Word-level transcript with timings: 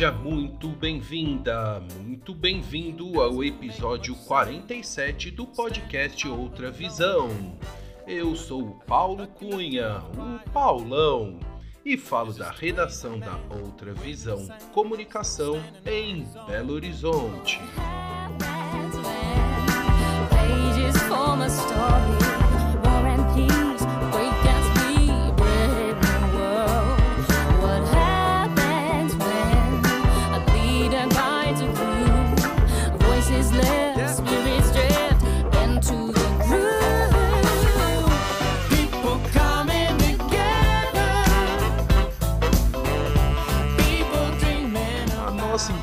Seja 0.00 0.12
muito 0.12 0.68
bem-vinda, 0.68 1.78
muito 2.02 2.34
bem-vindo 2.34 3.20
ao 3.20 3.44
episódio 3.44 4.14
47 4.16 5.30
do 5.30 5.46
podcast 5.46 6.26
Outra 6.26 6.70
Visão. 6.70 7.28
Eu 8.06 8.34
sou 8.34 8.62
o 8.62 8.74
Paulo 8.86 9.26
Cunha, 9.26 9.98
o 10.16 10.50
Paulão, 10.52 11.38
e 11.84 11.98
falo 11.98 12.32
da 12.32 12.50
redação 12.50 13.18
da 13.18 13.38
Outra 13.62 13.92
Visão 13.92 14.48
Comunicação 14.72 15.62
em 15.84 16.26
Belo 16.46 16.72
Horizonte. 16.72 17.60
Pages 20.30 20.96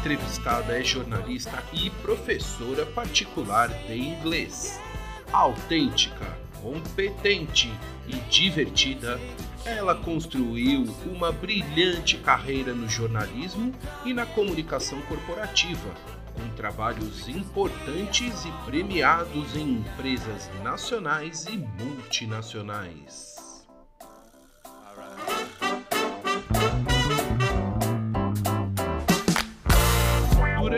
entrevistada 0.07 0.79
é 0.79 0.83
jornalista 0.85 1.61
e 1.73 1.89
professora 1.89 2.85
particular 2.85 3.67
de 3.67 3.97
inglês. 3.97 4.79
Autêntica, 5.33 6.25
competente 6.61 7.69
e 8.07 8.15
divertida, 8.29 9.19
ela 9.65 9.93
construiu 9.95 10.85
uma 11.05 11.33
brilhante 11.33 12.17
carreira 12.19 12.73
no 12.73 12.87
jornalismo 12.87 13.73
e 14.05 14.13
na 14.13 14.25
comunicação 14.25 15.01
corporativa, 15.01 15.93
com 16.33 16.47
trabalhos 16.55 17.27
importantes 17.27 18.45
e 18.45 18.51
premiados 18.65 19.57
em 19.57 19.79
empresas 19.79 20.49
nacionais 20.63 21.45
e 21.47 21.57
multinacionais. 21.57 23.36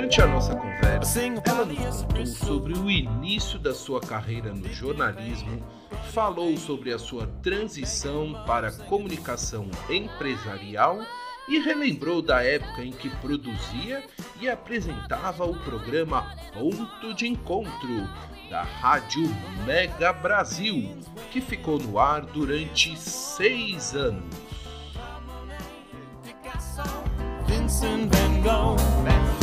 Durante 0.10 0.22
a 0.24 0.28
nossa 0.28 0.56
conversa, 0.56 1.22
ela 1.22 1.66
nos 1.66 2.02
contou 2.02 2.26
sobre 2.26 2.74
o 2.74 2.90
início 2.90 3.60
da 3.60 3.76
sua 3.76 4.02
carreira 4.02 4.52
no 4.52 4.68
jornalismo, 4.74 5.64
falou 6.12 6.58
sobre 6.58 6.92
a 6.92 6.98
sua 6.98 7.28
transição 7.44 8.34
para 8.48 8.70
a 8.70 8.72
comunicação 8.72 9.70
empresarial 9.88 10.98
e 11.48 11.60
relembrou 11.60 12.24
da 12.24 12.42
época 12.42 12.84
em 12.84 12.92
que 12.92 13.08
produzia 13.18 14.04
e 14.42 14.50
apresentava 14.50 15.46
o 15.46 15.56
programa 15.60 16.36
Ponto 16.54 17.14
de 17.14 17.28
Encontro 17.28 18.10
da 18.50 18.64
Rádio 18.64 19.30
Mega 19.64 20.12
Brasil, 20.12 20.98
que 21.30 21.40
ficou 21.40 21.78
no 21.78 22.00
ar 22.00 22.22
durante 22.22 22.98
seis 22.98 23.94
anos. 23.94 24.26
Vincent 27.46 28.10
Van 28.12 28.42
Gogh. 28.42 29.39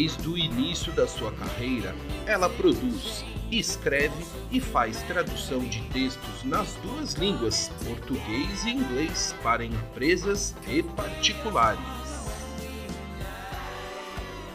Desde 0.00 0.28
o 0.28 0.38
início 0.38 0.92
da 0.92 1.08
sua 1.08 1.32
carreira, 1.32 1.92
ela 2.24 2.48
produz, 2.48 3.24
escreve 3.50 4.24
e 4.48 4.60
faz 4.60 5.02
tradução 5.02 5.58
de 5.58 5.82
textos 5.88 6.44
nas 6.44 6.72
duas 6.74 7.14
línguas, 7.14 7.68
português 7.84 8.64
e 8.64 8.70
inglês, 8.70 9.34
para 9.42 9.64
empresas 9.64 10.54
e 10.68 10.84
particulares. 10.84 11.80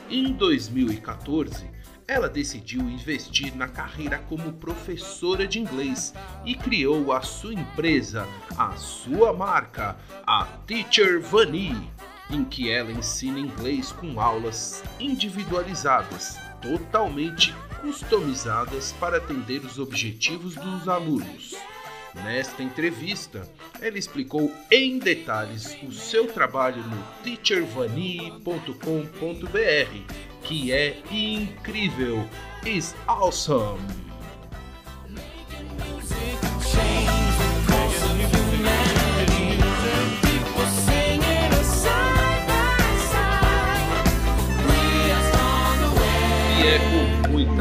Em 0.10 0.32
2014, 0.32 1.70
ela 2.08 2.30
decidiu 2.30 2.80
investir 2.90 3.54
na 3.54 3.68
carreira 3.68 4.20
como 4.20 4.54
professora 4.54 5.46
de 5.46 5.60
inglês 5.60 6.14
e 6.46 6.56
criou 6.56 7.12
a 7.12 7.20
sua 7.20 7.54
empresa, 7.54 8.26
a 8.58 8.78
sua 8.78 9.34
marca, 9.34 9.98
a 10.26 10.46
Teacher 10.66 11.20
Vani, 11.20 11.92
em 12.34 12.44
que 12.44 12.70
ela 12.70 12.92
ensina 12.92 13.40
inglês 13.40 13.92
com 13.92 14.20
aulas 14.20 14.84
individualizadas, 15.00 16.38
totalmente 16.62 17.54
customizadas 17.82 18.94
para 18.94 19.18
atender 19.18 19.64
os 19.64 19.78
objetivos 19.78 20.56
dos 20.56 20.88
alunos. 20.88 21.56
Nesta 22.14 22.62
entrevista, 22.62 23.50
ela 23.82 23.98
explicou 23.98 24.52
em 24.72 25.00
detalhes 25.00 25.76
o 25.84 25.92
seu 25.92 26.28
trabalho 26.28 26.84
no 26.84 27.04
teachervani.com.br, 27.24 30.14
que 30.44 30.72
é 30.72 31.02
incrível, 31.12 32.28
is 32.66 32.96
awesome. 33.08 33.82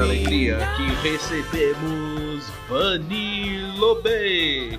Muita 0.03 0.05
alegria 0.05 0.59
que 0.77 1.09
recebemos 1.09 2.51
Vani 2.69 3.63
Lobé. 3.77 4.79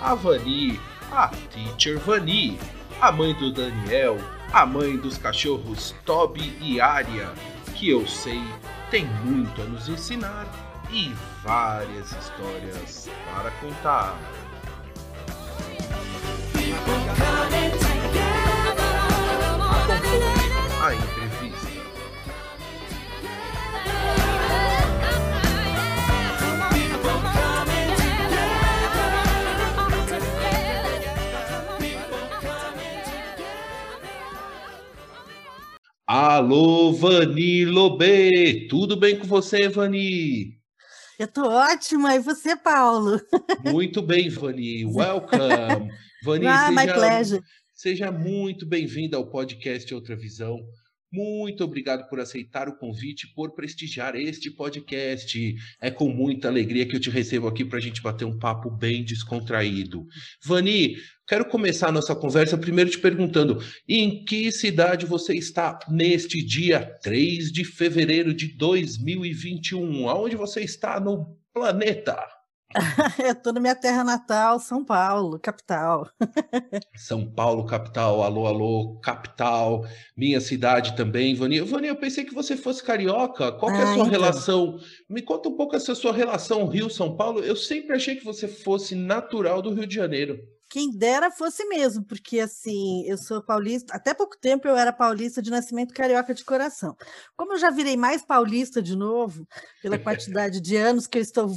A 0.00 0.14
Vani, 0.14 0.80
a 1.12 1.28
Teacher 1.28 1.98
Vani, 1.98 2.58
a 3.00 3.12
mãe 3.12 3.32
do 3.34 3.52
Daniel, 3.52 4.18
a 4.52 4.66
mãe 4.66 4.96
dos 4.96 5.16
cachorros 5.16 5.94
Toby 6.04 6.56
e 6.60 6.80
Aria, 6.80 7.32
que 7.74 7.90
eu 7.90 8.06
sei 8.06 8.42
tem 8.90 9.06
muito 9.24 9.62
a 9.62 9.64
nos 9.64 9.88
ensinar 9.88 10.46
e 10.90 11.12
várias 11.42 12.12
histórias 12.12 13.08
para 13.32 13.50
contar. 13.52 14.18
A 20.82 20.94
entrevista. 20.94 21.74
Alô, 36.06 36.92
Vani 36.92 37.64
Lobê! 37.64 38.66
Tudo 38.68 38.94
bem 38.94 39.18
com 39.18 39.26
você, 39.26 39.70
Vani? 39.70 40.60
Eu 41.18 41.26
tô 41.26 41.48
ótima, 41.48 42.14
e 42.14 42.18
você, 42.18 42.54
Paulo? 42.54 43.18
Muito 43.64 44.02
bem, 44.02 44.28
Vani. 44.28 44.84
Welcome. 44.84 45.90
Vani, 46.22 46.46
ah, 46.46 46.70
my 46.70 46.80
seja, 46.80 46.92
pleasure. 46.94 47.42
seja 47.72 48.12
muito 48.12 48.66
bem-vinda 48.66 49.16
ao 49.16 49.30
podcast 49.30 49.94
Outra 49.94 50.14
Visão. 50.14 50.58
Muito 51.14 51.62
obrigado 51.62 52.08
por 52.08 52.18
aceitar 52.18 52.68
o 52.68 52.76
convite, 52.76 53.32
por 53.32 53.54
prestigiar 53.54 54.16
este 54.16 54.50
podcast. 54.50 55.54
É 55.80 55.88
com 55.88 56.08
muita 56.08 56.48
alegria 56.48 56.84
que 56.84 56.96
eu 56.96 57.00
te 57.00 57.08
recebo 57.08 57.46
aqui 57.46 57.64
para 57.64 57.78
a 57.78 57.80
gente 57.80 58.02
bater 58.02 58.24
um 58.24 58.36
papo 58.36 58.68
bem 58.68 59.04
descontraído. 59.04 60.04
Vani, 60.44 60.96
quero 61.28 61.44
começar 61.44 61.88
a 61.88 61.92
nossa 61.92 62.16
conversa 62.16 62.58
primeiro 62.58 62.90
te 62.90 62.98
perguntando: 62.98 63.62
em 63.88 64.24
que 64.24 64.50
cidade 64.50 65.06
você 65.06 65.36
está 65.36 65.78
neste 65.88 66.44
dia 66.44 66.84
3 67.00 67.52
de 67.52 67.64
fevereiro 67.64 68.34
de 68.34 68.48
2021? 68.56 70.08
Aonde 70.08 70.34
você 70.34 70.62
está 70.62 70.98
no 70.98 71.38
planeta? 71.52 72.33
Eu 73.18 73.32
estou 73.32 73.52
na 73.52 73.60
minha 73.60 73.74
terra 73.74 74.02
natal, 74.04 74.58
São 74.58 74.84
Paulo, 74.84 75.38
capital. 75.38 76.08
São 76.96 77.28
Paulo, 77.28 77.66
capital, 77.66 78.22
alô, 78.22 78.46
alô, 78.46 78.98
capital, 79.00 79.84
minha 80.16 80.40
cidade 80.40 80.94
também, 80.96 81.34
Vani. 81.34 81.60
Vani, 81.60 81.88
eu 81.88 81.96
pensei 81.96 82.24
que 82.24 82.34
você 82.34 82.56
fosse 82.56 82.82
carioca. 82.82 83.52
Qual 83.52 83.76
é 83.76 83.82
a 83.82 83.82
Ah, 83.82 83.86
sua 83.86 84.06
então. 84.06 84.06
relação? 84.06 84.78
Me 85.08 85.22
conta 85.22 85.48
um 85.48 85.56
pouco 85.56 85.74
essa 85.76 85.94
sua 85.94 86.12
relação 86.12 86.66
Rio-São 86.68 87.16
Paulo. 87.16 87.40
Eu 87.40 87.56
sempre 87.56 87.96
achei 87.96 88.16
que 88.16 88.24
você 88.24 88.46
fosse 88.48 88.94
natural 88.94 89.60
do 89.60 89.72
Rio 89.74 89.86
de 89.86 89.94
Janeiro. 89.94 90.38
Quem 90.70 90.90
dera 90.96 91.30
fosse 91.30 91.64
mesmo, 91.66 92.04
porque 92.04 92.40
assim, 92.40 93.04
eu 93.06 93.16
sou 93.16 93.40
paulista, 93.44 93.94
até 93.94 94.12
pouco 94.12 94.36
tempo 94.40 94.66
eu 94.66 94.76
era 94.76 94.92
paulista 94.92 95.40
de 95.40 95.50
nascimento 95.50 95.94
carioca 95.94 96.34
de 96.34 96.44
coração. 96.44 96.96
Como 97.36 97.52
eu 97.52 97.58
já 97.58 97.70
virei 97.70 97.96
mais 97.96 98.24
paulista 98.24 98.82
de 98.82 98.96
novo, 98.96 99.46
pela 99.80 99.98
quantidade 99.98 100.60
de 100.60 100.74
anos 100.76 101.06
que 101.06 101.18
eu 101.18 101.22
estou, 101.22 101.48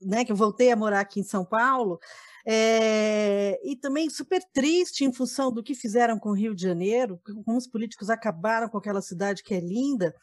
né, 0.00 0.24
que 0.24 0.32
eu 0.32 0.36
voltei 0.36 0.70
a 0.70 0.76
morar 0.76 1.00
aqui 1.00 1.20
em 1.20 1.24
São 1.24 1.44
Paulo, 1.44 1.98
é, 2.46 3.58
e 3.64 3.76
também 3.76 4.10
super 4.10 4.42
triste 4.52 5.04
em 5.04 5.12
função 5.12 5.52
do 5.52 5.62
que 5.62 5.74
fizeram 5.74 6.18
com 6.18 6.30
o 6.30 6.34
Rio 6.34 6.54
de 6.54 6.62
Janeiro, 6.62 7.20
como 7.44 7.56
os 7.56 7.66
políticos 7.66 8.10
acabaram 8.10 8.68
com 8.68 8.78
aquela 8.78 9.00
cidade 9.00 9.42
que 9.42 9.54
é 9.54 9.60
linda. 9.60 10.14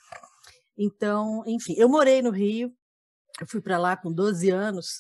Então, 0.78 1.44
enfim, 1.46 1.74
eu 1.78 1.90
morei 1.90 2.22
no 2.22 2.32
Rio, 2.32 2.72
eu 3.40 3.48
fui 3.48 3.62
para 3.62 3.78
lá 3.78 3.98
com 3.98 4.12
12 4.12 4.50
anos, 4.50 5.00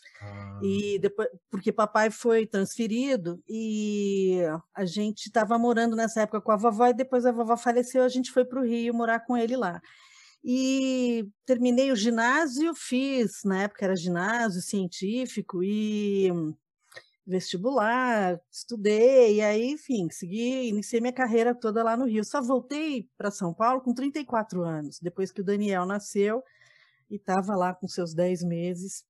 e 0.63 0.97
depois, 0.99 1.27
porque 1.49 1.71
papai 1.71 2.09
foi 2.09 2.47
transferido 2.47 3.41
e 3.47 4.39
a 4.73 4.85
gente 4.85 5.27
estava 5.27 5.57
morando 5.59 5.95
nessa 5.95 6.21
época 6.21 6.41
com 6.41 6.51
a 6.51 6.57
vovó 6.57 6.87
e 6.87 6.93
depois 6.93 7.25
a 7.25 7.31
vovó 7.31 7.55
faleceu, 7.55 8.03
a 8.03 8.09
gente 8.09 8.31
foi 8.31 8.45
para 8.45 8.59
o 8.59 8.65
Rio 8.65 8.93
morar 8.93 9.19
com 9.19 9.37
ele 9.37 9.55
lá. 9.55 9.79
E 10.43 11.27
terminei 11.45 11.91
o 11.91 11.95
ginásio, 11.95 12.73
fiz, 12.73 13.43
na 13.45 13.63
época 13.63 13.85
era 13.85 13.95
ginásio 13.95 14.61
científico 14.61 15.63
e 15.63 16.29
vestibular, 17.25 18.39
estudei, 18.51 19.35
e 19.35 19.41
aí, 19.41 19.71
enfim, 19.71 20.09
segui, 20.09 20.67
iniciei 20.67 20.99
minha 20.99 21.13
carreira 21.13 21.53
toda 21.53 21.83
lá 21.83 21.95
no 21.95 22.05
Rio. 22.05 22.23
Só 22.23 22.41
voltei 22.41 23.07
para 23.17 23.29
São 23.29 23.53
Paulo 23.53 23.81
com 23.81 23.93
34 23.93 24.63
anos, 24.63 24.99
depois 24.99 25.31
que 25.31 25.41
o 25.41 25.43
Daniel 25.43 25.85
nasceu 25.85 26.43
e 27.09 27.15
estava 27.15 27.55
lá 27.55 27.73
com 27.73 27.87
seus 27.87 28.13
10 28.13 28.43
meses. 28.43 29.05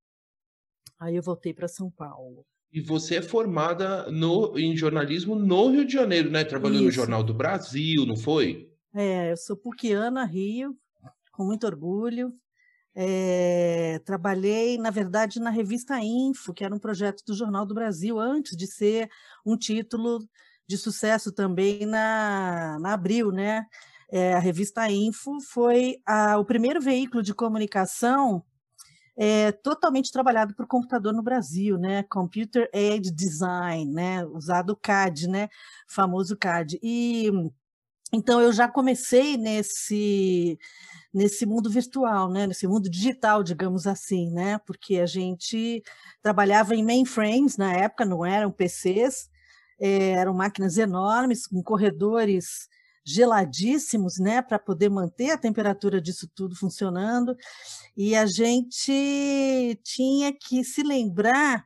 Aí 1.00 1.16
eu 1.16 1.24
voltei 1.24 1.54
para 1.54 1.68
São 1.68 1.90
Paulo. 1.90 2.46
E 2.72 2.80
você 2.80 3.18
é 3.18 3.22
formada 3.22 4.10
no, 4.12 4.58
em 4.58 4.76
jornalismo 4.78 5.36
no 5.36 5.70
Rio 5.70 5.86
de 5.86 5.94
Janeiro, 5.94 6.30
né? 6.30 6.44
Trabalhou 6.44 6.82
no 6.82 6.90
Isso. 6.90 6.96
Jornal 6.96 7.24
do 7.24 7.34
Brasil, 7.34 8.06
não 8.06 8.16
foi? 8.16 8.70
É, 8.94 9.32
eu 9.32 9.38
sou 9.38 9.58
puquiana, 9.58 10.26
Rio, 10.26 10.78
com 11.42 11.46
muito 11.46 11.66
orgulho. 11.66 12.34
É, 12.94 14.00
trabalhei, 14.06 14.78
na 14.78 14.92
verdade, 14.92 15.40
na 15.40 15.50
revista 15.50 16.00
Info, 16.00 16.54
que 16.54 16.64
era 16.64 16.76
um 16.76 16.80
projeto 16.80 17.24
do 17.26 17.34
Jornal 17.34 17.66
do 17.66 17.74
Brasil, 17.74 18.20
antes 18.20 18.56
de 18.56 18.68
ser 18.68 19.10
um 19.46 19.58
título 19.58 20.20
de 20.68 20.78
sucesso 20.78 21.32
também 21.32 21.86
na, 21.86 22.78
na 22.80 22.94
Abril, 22.94 23.32
né? 23.32 23.66
É, 24.12 24.34
a 24.34 24.40
revista 24.40 24.90
Info 24.92 25.40
foi 25.42 25.98
a- 26.06 26.38
o 26.38 26.46
primeiro 26.46 26.82
veículo 26.82 27.24
de 27.24 27.34
comunicação 27.34 28.44
é, 29.18 29.52
totalmente 29.52 30.12
trabalhado 30.12 30.56
por 30.56 30.66
computador 30.68 31.14
no 31.14 31.22
Brasil, 31.24 31.78
né? 31.78 32.04
Computer 32.04 32.70
Aided 32.74 33.14
Design, 33.14 33.92
né? 33.94 34.26
Usado 34.26 34.72
o 34.72 34.76
CAD, 34.76 35.28
né? 35.28 35.50
Famoso 35.88 36.36
CAD. 36.38 36.80
E 36.82 37.30
então 38.14 38.42
eu 38.42 38.52
já 38.52 38.68
comecei 38.68 39.38
nesse 39.38 40.58
nesse 41.14 41.46
mundo 41.46 41.70
virtual, 41.70 42.30
né? 42.32 42.48
Nesse 42.48 42.68
mundo 42.68 42.90
digital, 42.90 43.44
digamos 43.44 43.86
assim, 43.88 44.32
né? 44.32 44.58
Porque 44.66 44.98
a 44.98 45.06
gente 45.06 45.84
trabalhava 46.22 46.76
em 46.76 46.84
mainframes 46.84 47.58
na 47.58 47.74
época, 47.74 48.06
não 48.06 48.26
eram 48.26 48.52
PCs, 48.52 49.30
eh, 49.80 50.12
eram 50.12 50.34
máquinas 50.34 50.78
enormes 50.78 51.48
com 51.48 51.62
corredores 51.64 52.70
geladíssimos, 53.06 54.20
né, 54.20 54.42
para 54.42 54.60
poder 54.60 54.90
manter 54.90 55.32
a 55.32 55.38
temperatura 55.38 56.00
disso 56.02 56.30
tudo 56.36 56.56
funcionando. 56.56 57.36
E 57.98 58.16
a 58.16 58.26
gente 58.26 59.80
tinha 59.84 60.32
que 60.34 60.64
se 60.64 60.84
lembrar 60.84 61.66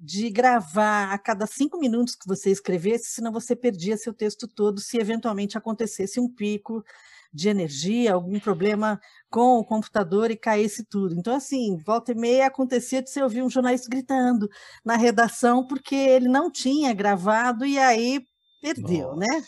de 0.00 0.30
gravar 0.30 1.12
a 1.12 1.18
cada 1.18 1.46
cinco 1.46 1.78
minutos 1.78 2.14
que 2.14 2.26
você 2.26 2.50
escrevesse, 2.50 3.10
senão 3.10 3.32
você 3.32 3.56
perdia 3.56 3.96
seu 3.96 4.14
texto 4.14 4.46
todo 4.46 4.80
se 4.80 4.98
eventualmente 4.98 5.58
acontecesse 5.58 6.20
um 6.20 6.28
pico 6.28 6.84
de 7.32 7.48
energia, 7.48 8.14
algum 8.14 8.40
problema 8.40 9.00
com 9.30 9.58
o 9.58 9.64
computador 9.64 10.30
e 10.30 10.36
caísse 10.36 10.84
tudo. 10.84 11.14
Então, 11.14 11.34
assim, 11.34 11.76
volta 11.84 12.12
e 12.12 12.14
meia 12.14 12.46
acontecia 12.46 13.02
de 13.02 13.10
você 13.10 13.22
ouvir 13.22 13.42
um 13.42 13.50
jornalista 13.50 13.88
gritando 13.90 14.48
na 14.84 14.96
redação 14.96 15.66
porque 15.66 15.94
ele 15.94 16.28
não 16.28 16.50
tinha 16.50 16.94
gravado 16.94 17.66
e 17.66 17.78
aí 17.78 18.22
perdeu, 18.62 19.14
Nossa. 19.14 19.20
né? 19.20 19.44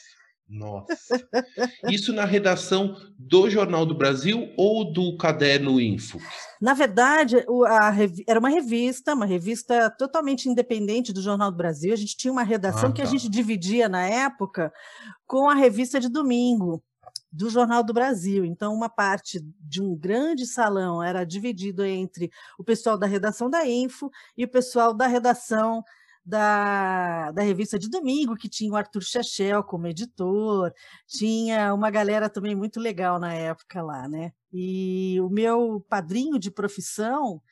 Nossa. 0.51 1.29
Isso 1.89 2.13
na 2.13 2.25
redação 2.25 2.97
do 3.17 3.49
Jornal 3.49 3.87
do 3.87 3.95
Brasil 3.95 4.53
ou 4.57 4.93
do 4.93 5.17
Caderno 5.17 5.81
Info? 5.81 6.19
Na 6.61 6.75
verdade, 6.75 7.37
a 7.69 7.93
era 8.27 8.41
uma 8.41 8.49
revista, 8.49 9.15
uma 9.15 9.27
revista 9.27 9.89
totalmente 9.91 10.49
independente 10.49 11.13
do 11.13 11.23
Jornal 11.23 11.53
do 11.53 11.57
Brasil. 11.57 11.93
A 11.93 11.97
gente 11.97 12.17
tinha 12.17 12.33
uma 12.33 12.43
redação 12.43 12.91
Ah, 12.91 12.93
que 12.93 13.01
a 13.01 13.05
tá. 13.05 13.11
gente 13.11 13.29
dividia 13.29 13.89
na 13.89 14.05
época 14.05 14.73
com 15.25 15.49
a 15.49 15.55
revista 15.55 16.01
de 16.01 16.09
domingo 16.09 16.83
do 17.33 17.49
Jornal 17.49 17.85
do 17.85 17.93
Brasil. 17.93 18.45
Então, 18.45 18.75
uma 18.75 18.89
parte 18.89 19.41
de 19.61 19.81
um 19.81 19.95
grande 19.95 20.47
salão 20.47 21.01
era 21.01 21.25
dividido 21.25 21.85
entre 21.85 22.29
o 22.59 22.65
pessoal 22.65 22.99
da 22.99 23.07
redação 23.07 23.49
da 23.49 23.65
Info 23.65 24.11
e 24.37 24.45
o 24.45 24.49
pessoal 24.49 24.93
da 24.93 25.07
redação 25.07 25.85
da, 26.31 27.33
da 27.33 27.43
revista 27.43 27.79
de 27.79 27.91
domingo, 27.91 28.37
que 28.37 28.49
tinha 28.49 28.73
o 28.73 28.77
Arthur 28.77 29.03
Chechel 29.03 29.65
como 29.65 29.89
editor, 29.89 30.73
tinha 31.07 31.75
uma 31.75 31.91
galera 31.91 32.31
também 32.31 32.55
muito 32.55 32.79
legal 32.81 33.19
na 33.19 33.35
época 33.35 33.83
lá, 33.83 34.09
né? 34.09 34.33
E 34.53 35.21
o 35.21 35.29
meu 35.29 35.85
padrinho 35.89 36.39
de 36.39 36.51
profissão, 36.51 37.43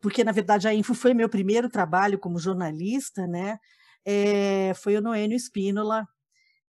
porque 0.00 0.24
na 0.24 0.32
verdade 0.32 0.68
a 0.68 0.74
Info 0.74 0.94
foi 0.94 1.12
meu 1.14 1.28
primeiro 1.28 1.68
trabalho 1.68 2.18
como 2.18 2.38
jornalista, 2.38 3.26
né? 3.26 3.58
É, 4.04 4.72
foi 4.74 4.96
o 4.96 5.02
Noênio 5.02 5.36
Espínola, 5.36 6.06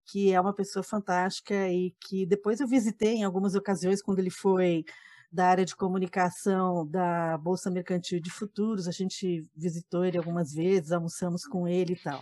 que 0.05 0.31
é 0.33 0.39
uma 0.39 0.53
pessoa 0.53 0.83
fantástica 0.83 1.69
e 1.69 1.93
que 1.99 2.25
depois 2.25 2.59
eu 2.61 2.67
visitei 2.67 3.15
em 3.15 3.23
algumas 3.23 3.55
ocasiões 3.55 4.01
quando 4.01 4.19
ele 4.19 4.31
foi 4.31 4.85
da 5.31 5.47
área 5.47 5.65
de 5.65 5.75
comunicação 5.75 6.85
da 6.85 7.37
Bolsa 7.37 7.71
Mercantil 7.71 8.19
de 8.19 8.29
Futuros. 8.29 8.87
A 8.87 8.91
gente 8.91 9.47
visitou 9.55 10.03
ele 10.03 10.17
algumas 10.17 10.53
vezes, 10.53 10.91
almoçamos 10.91 11.45
com 11.45 11.67
ele 11.67 11.93
e 11.93 12.03
tal. 12.03 12.19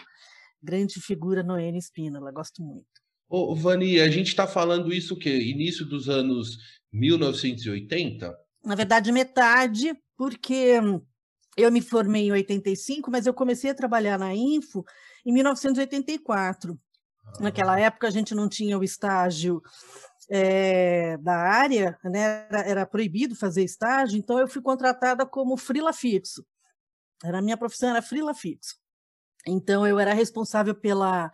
Grande 0.62 1.02
figura 1.02 1.42
Noênio 1.42 1.80
Espínola, 1.80 2.32
gosto 2.32 2.62
muito. 2.62 2.86
Ô, 3.28 3.56
Vani, 3.56 4.00
a 4.00 4.10
gente 4.10 4.28
está 4.28 4.46
falando 4.48 4.94
isso 4.94 5.14
o 5.14 5.18
quê? 5.18 5.40
Início 5.42 5.86
dos 5.86 6.10
anos 6.10 6.58
1980? 6.92 8.36
Na 8.64 8.76
verdade, 8.76 9.12
metade, 9.12 9.94
porque 10.18 10.80
eu 11.56 11.72
me 11.72 11.82
formei 11.82 12.28
em 12.28 12.32
85, 12.32 13.10
mas 13.12 13.26
eu 13.26 13.34
comecei 13.34 13.70
a 13.70 13.76
trabalhar 13.76 14.18
na 14.18 14.36
Info 14.36 14.84
em 15.26 15.34
1984. 15.34 16.78
Naquela 17.40 17.80
época 17.80 18.08
a 18.08 18.12
gente 18.12 18.34
não 18.34 18.50
tinha 18.50 18.78
o 18.78 18.84
estágio 18.84 19.62
eh, 20.30 21.18
da 21.18 21.36
área, 21.36 21.98
né? 22.04 22.48
Era, 22.50 22.62
era 22.62 22.86
proibido 22.86 23.36
fazer 23.36 23.64
estágio, 23.64 24.18
então 24.18 24.40
eu 24.40 24.48
fui 24.48 24.62
contratada 24.62 25.26
como 25.26 25.58
frila 25.58 25.94
fixo. 25.94 26.46
Era 27.24 27.40
a 27.40 27.42
minha 27.42 27.58
profissão 27.58 27.90
era 27.90 28.02
frila 28.02 28.34
fixo. 28.34 28.76
Então 29.48 29.88
eu 29.88 30.00
era 30.00 30.14
responsável 30.14 30.76
pela 30.76 31.32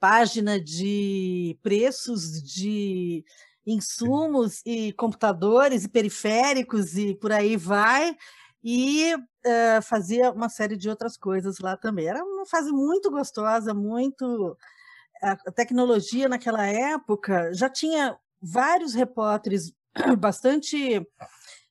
página 0.00 0.60
de 0.60 1.58
preços 1.62 2.42
de 2.42 3.24
insumos 3.66 4.60
e 4.66 4.92
computadores 4.94 5.84
e 5.84 5.88
periféricos 5.88 6.96
e 6.96 7.14
por 7.14 7.32
aí 7.32 7.56
vai 7.56 8.16
e 8.64 9.14
eh, 9.44 9.80
fazia 9.82 10.32
uma 10.32 10.48
série 10.48 10.76
de 10.76 10.88
outras 10.88 11.16
coisas 11.16 11.58
lá 11.60 11.76
também. 11.76 12.06
Era 12.08 12.24
uma 12.24 12.46
fase 12.46 12.72
muito 12.72 13.10
gostosa, 13.10 13.74
muito 13.74 14.56
a 15.22 15.52
tecnologia 15.52 16.28
naquela 16.28 16.66
época 16.66 17.52
já 17.54 17.70
tinha 17.70 18.18
vários 18.42 18.94
repórteres 18.94 19.72
bastante 20.18 21.06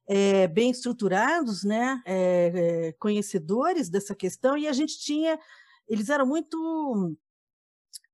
eh, 0.08 0.48
bem 0.48 0.72
estruturados, 0.72 1.64
né, 1.64 2.02
eh, 2.06 2.96
conhecedores 3.00 3.90
dessa 3.90 4.16
questão, 4.16 4.58
e 4.58 4.68
a 4.68 4.74
gente 4.74 5.00
tinha, 5.00 5.38
eles 5.88 6.10
eram 6.10 6.26
muito 6.26 7.16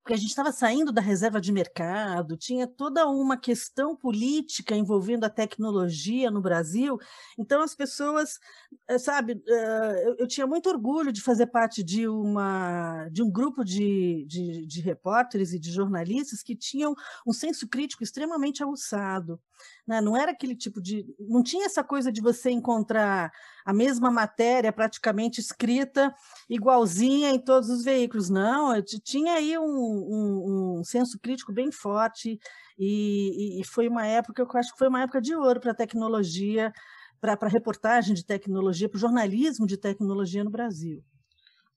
porque 0.07 0.13
a 0.13 0.17
gente 0.17 0.29
estava 0.29 0.53
saindo 0.53 0.89
da 0.89 1.01
reserva 1.01 1.41
de 1.41 1.51
mercado, 1.51 2.37
tinha 2.37 2.65
toda 2.65 3.05
uma 3.09 3.35
questão 3.35 3.93
política 3.93 4.73
envolvendo 4.73 5.25
a 5.25 5.29
tecnologia 5.29 6.31
no 6.31 6.41
Brasil. 6.41 6.97
Então, 7.37 7.61
as 7.61 7.75
pessoas, 7.75 8.39
eh, 8.87 8.97
sabe, 8.97 9.43
eh, 9.45 10.15
eu, 10.17 10.25
tinha 10.25 10.47
muito 10.47 10.69
orgulho 10.69 11.11
de 11.11 11.21
fazer 11.21 11.47
parte 11.47 11.83
de, 11.83 12.07
uma, 12.07 13.09
de 13.09 13.21
um 13.21 13.29
grupo 13.29 13.65
de, 13.65 14.25
de, 14.29 14.65
de 14.65 14.79
repórteres 14.79 15.51
e 15.51 15.59
de 15.59 15.71
jornalistas 15.71 16.41
que 16.41 16.55
tinham 16.55 16.95
um 17.27 17.33
senso 17.33 17.67
crítico 17.67 18.01
extremamente 18.01 18.63
aguçado. 18.63 19.37
Né? 19.85 19.99
Não 19.99 20.15
era 20.15 20.31
aquele 20.31 20.55
tipo 20.55 20.81
de. 20.81 21.05
Não 21.19 21.43
tinha 21.43 21.65
essa 21.65 21.83
coisa 21.83 22.13
de 22.13 22.21
você 22.21 22.49
encontrar 22.49 23.29
a 23.67 23.73
mesma 23.73 24.09
matéria 24.09 24.71
praticamente 24.71 25.41
escrita 25.41 26.15
igualzinha 26.49 27.31
em 27.31 27.37
todos 27.37 27.69
os 27.69 27.83
veículos. 27.83 28.29
Não, 28.29 28.73
eu 28.73 28.81
tinha 28.81 29.33
aí 29.33 29.57
um, 29.57 29.61
um- 29.65 30.79
um 30.79 30.83
senso 30.85 31.19
crítico 31.19 31.51
bem 31.51 31.69
forte 31.69 32.39
e, 32.79 33.57
e- 33.57 33.61
e 33.61 33.65
foi 33.65 33.89
uma 33.89 34.05
época, 34.07 34.41
eu 34.41 34.47
acho 34.57 34.71
que 34.71 34.77
foi 34.77 34.87
uma 34.87 35.01
época 35.01 35.19
de 35.19 35.35
ouro 35.35 35.59
para 35.59 35.71
a 35.71 35.75
tecnologia, 35.75 36.71
para 37.19 37.37
a 37.37 37.47
reportagem 37.49 38.15
de 38.15 38.25
tecnologia, 38.25 38.87
para 38.87 38.95
o 38.95 39.01
jornalismo 39.01 39.67
de 39.67 39.75
tecnologia 39.75 40.45
no 40.45 40.49
Brasil. 40.49 41.03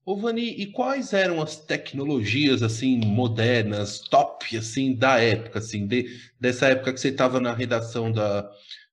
Ô, 0.07 0.17
Vani, 0.17 0.49
e 0.49 0.71
quais 0.71 1.13
eram 1.13 1.43
as 1.43 1.57
tecnologias 1.57 2.63
assim 2.63 3.01
modernas, 3.05 3.99
top 3.99 4.57
assim 4.57 4.95
da 4.95 5.19
época, 5.19 5.59
assim, 5.59 5.89
de- 5.89 6.07
dessa 6.39 6.69
época 6.69 6.93
que 6.93 7.01
você 7.01 7.09
estava 7.09 7.41
na 7.41 7.53
redação 7.53 8.13
da, 8.13 8.49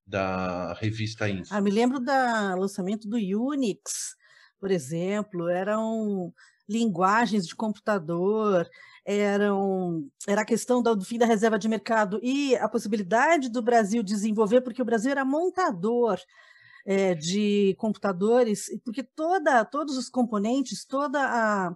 da 0.08 0.74
revista 0.74 1.30
Info? 1.30 1.54
Ah, 1.54 1.60
me 1.60 1.70
lembro 1.70 2.00
do 2.00 2.12
lançamento 2.58 3.08
do 3.08 3.18
Unix, 3.18 4.16
por 4.60 4.72
exemplo, 4.72 5.50
eram 5.50 6.34
linguagens 6.68 7.46
de 7.46 7.56
computador, 7.56 8.68
eram, 9.06 10.06
era 10.28 10.42
a 10.42 10.46
questão 10.46 10.82
do 10.82 11.04
fim 11.04 11.18
da 11.18 11.26
reserva 11.26 11.58
de 11.58 11.68
mercado 11.68 12.20
e 12.22 12.56
a 12.56 12.68
possibilidade 12.68 13.50
do 13.50 13.62
Brasil 13.62 14.04
desenvolver, 14.04 14.62
porque 14.62 14.82
o 14.82 14.86
Brasil 14.86 15.12
era 15.12 15.24
montador 15.24 16.20
eh, 16.86 17.16
de 17.16 17.76
computadores, 17.78 18.70
porque 18.84 19.04
toda, 19.04 19.64
todos 19.64 19.98
os 19.98 20.10
componentes, 20.10 20.86
toda 20.86 21.22
a, 21.22 21.76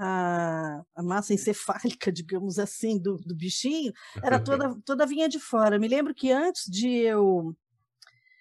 a, 0.00 0.82
a 0.96 1.02
massa 1.02 1.34
encefálica, 1.34 2.10
digamos 2.12 2.58
assim, 2.58 2.98
do, 2.98 3.16
do 3.18 3.34
bichinho, 3.34 3.92
era 4.22 4.40
toda, 4.40 4.74
toda 4.84 5.06
vinha 5.06 5.28
de 5.28 5.38
fora. 5.38 5.78
Me 5.78 5.88
lembro 5.88 6.14
que 6.14 6.32
antes 6.32 6.64
de 6.66 6.88
eu 6.88 7.54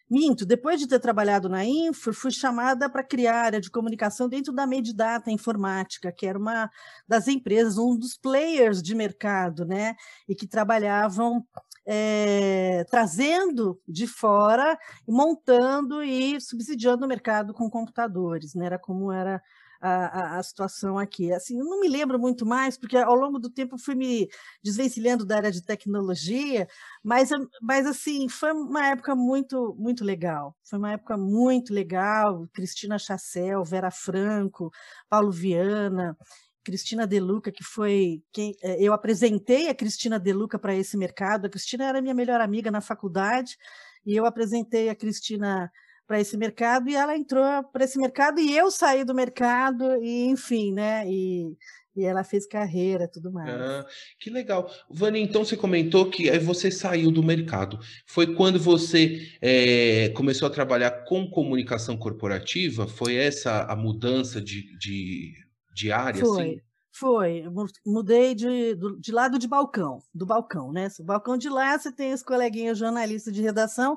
Minto, 0.10 0.44
depois 0.44 0.80
de 0.80 0.88
ter 0.88 1.00
trabalhado 1.00 1.48
na 1.48 1.64
Info, 1.64 2.12
fui 2.12 2.32
chamada 2.32 2.90
para 2.90 3.04
criar 3.04 3.36
a 3.36 3.46
área 3.46 3.62
de 3.62 3.70
comunicação 3.70 4.28
dentro 4.28 4.52
da 4.52 4.66
Medidata 4.66 5.30
Informática, 5.30 6.12
que 6.12 6.26
era 6.26 6.40
uma 6.40 6.68
das 7.08 7.28
empresas, 7.28 7.78
um 7.78 7.96
dos 7.96 8.18
players 8.18 8.82
de 8.82 8.96
mercado, 8.96 9.66
né? 9.66 9.96
E 10.28 10.34
que 10.34 10.48
trabalhavam 10.48 11.46
eh, 11.86 12.84
trazendo 12.90 13.80
de 13.88 14.08
fora, 14.08 14.80
montando 15.08 16.02
e 16.04 16.42
subsidiando 16.42 17.06
o 17.06 17.08
mercado 17.08 17.54
com 17.54 17.70
computadores, 17.70 18.56
né? 18.56 18.66
Era 18.66 18.80
como 18.80 19.12
era 19.12 19.40
a, 19.80 20.36
a, 20.36 20.40
a 20.40 20.44
situação 20.44 20.98
aqui. 20.98 21.32
Assim, 21.32 21.60
eu 21.60 21.66
não 21.66 21.80
me 21.80 21.88
lembro 21.88 22.20
muito 22.20 22.46
mais, 22.46 22.78
porque 22.78 22.98
ao 22.98 23.16
longo 23.16 23.40
do 23.40 23.50
tempo 23.50 23.78
fui 23.78 23.96
me 23.96 24.30
desvencilhando 24.64 25.26
da 25.26 25.38
área 25.38 25.52
de 25.52 25.64
tecnologia, 25.64 26.68
mas, 27.04 27.30
mas 27.62 27.86
assim, 27.86 28.28
foi 28.30 28.52
uma 28.52 28.88
época 28.88 29.16
muito, 29.16 29.76
muito 29.78 30.04
legal. 30.04 30.56
Foi 30.64 30.80
uma 30.80 30.92
época 30.92 31.18
muito 31.18 31.74
legal. 31.74 32.48
Cristina 32.54 32.98
Chassel, 32.98 33.64
Vera 33.64 33.92
Franco, 33.92 34.72
Paulo 35.10 35.32
Viana, 35.32 36.18
Cristina 36.64 37.08
De 37.08 37.20
Luca, 37.20 37.52
que 37.52 37.64
foi 37.64 38.22
quem 38.32 38.56
eh, 38.62 38.78
eu 38.80 38.94
apresentei 38.94 39.70
a 39.70 39.76
Cristina 39.76 40.20
De 40.20 40.34
Luca 40.34 40.60
para 40.60 40.76
esse 40.76 40.98
mercado. 40.98 41.46
A 41.46 41.50
Cristina 41.50 41.86
era 41.86 42.02
minha 42.02 42.14
melhor 42.14 42.42
amiga 42.42 42.70
na 42.70 42.82
faculdade 42.82 43.58
e 44.06 44.16
eu 44.16 44.26
apresentei 44.26 44.90
a 44.90 44.96
Cristina 44.96 45.72
para 46.10 46.20
esse 46.20 46.36
mercado 46.36 46.90
e 46.90 46.96
ela 46.96 47.16
entrou 47.16 47.64
para 47.72 47.84
esse 47.86 48.00
mercado 48.00 48.40
e 48.40 48.58
eu 48.58 48.72
saí 48.72 49.04
do 49.04 49.14
mercado 49.14 49.86
e 50.04 50.26
enfim, 50.26 50.74
né? 50.74 51.08
E, 51.08 51.56
e 51.96 52.04
ela 52.04 52.24
fez 52.24 52.48
carreira, 52.48 53.08
tudo 53.08 53.32
mais. 53.32 53.48
Ah, 53.48 53.86
que 54.20 54.32
legal. 54.32 54.72
Vani, 54.90 55.22
então 55.22 55.46
você 55.46 55.56
comentou 55.56 56.10
que 56.10 56.28
aí 56.28 56.40
você 56.40 56.72
saiu 56.72 57.12
do 57.12 57.22
mercado. 57.22 57.78
Foi 58.08 58.34
quando 58.34 58.60
você 58.60 59.22
eh, 59.40 60.10
começou 60.16 60.48
a 60.48 60.52
trabalhar 60.52 61.06
com 61.06 61.30
comunicação 61.30 61.96
corporativa? 61.96 62.88
Foi 62.88 63.14
essa 63.14 63.66
a 63.66 63.76
mudança 63.76 64.42
de, 64.42 64.76
de, 64.80 65.36
de 65.76 65.92
área, 65.92 66.26
Foi, 66.26 66.42
assim? 66.42 66.62
foi. 66.92 67.44
Mudei 67.86 68.34
de, 68.34 68.76
de 69.00 69.12
lado 69.12 69.38
de 69.38 69.48
balcão, 69.48 70.02
do 70.12 70.26
balcão, 70.26 70.72
né? 70.72 70.88
O 71.00 71.04
balcão 71.04 71.38
de 71.38 71.50
lá 71.50 71.78
você 71.78 71.92
tem 71.92 72.14
os 72.14 72.24
coleguinhas 72.24 72.80
jornalistas 72.80 73.32
de 73.32 73.44
redação 73.44 73.96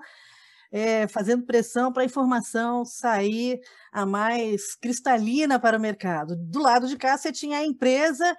eh, 0.73 1.07
fazendo 1.09 1.45
pressão 1.45 1.93
para 1.93 2.02
a 2.02 2.07
informação 2.07 2.85
sair 2.85 3.61
a 3.93 4.07
mais 4.07 4.75
cristalina 4.75 5.61
para 5.61 5.79
o 5.79 5.81
mercado. 5.81 6.35
Do 6.37 6.61
lado 6.61 6.88
de 6.88 6.97
cá 6.97 7.17
você 7.17 7.31
tinha 7.31 7.59
a 7.59 7.67
empresa 7.67 8.37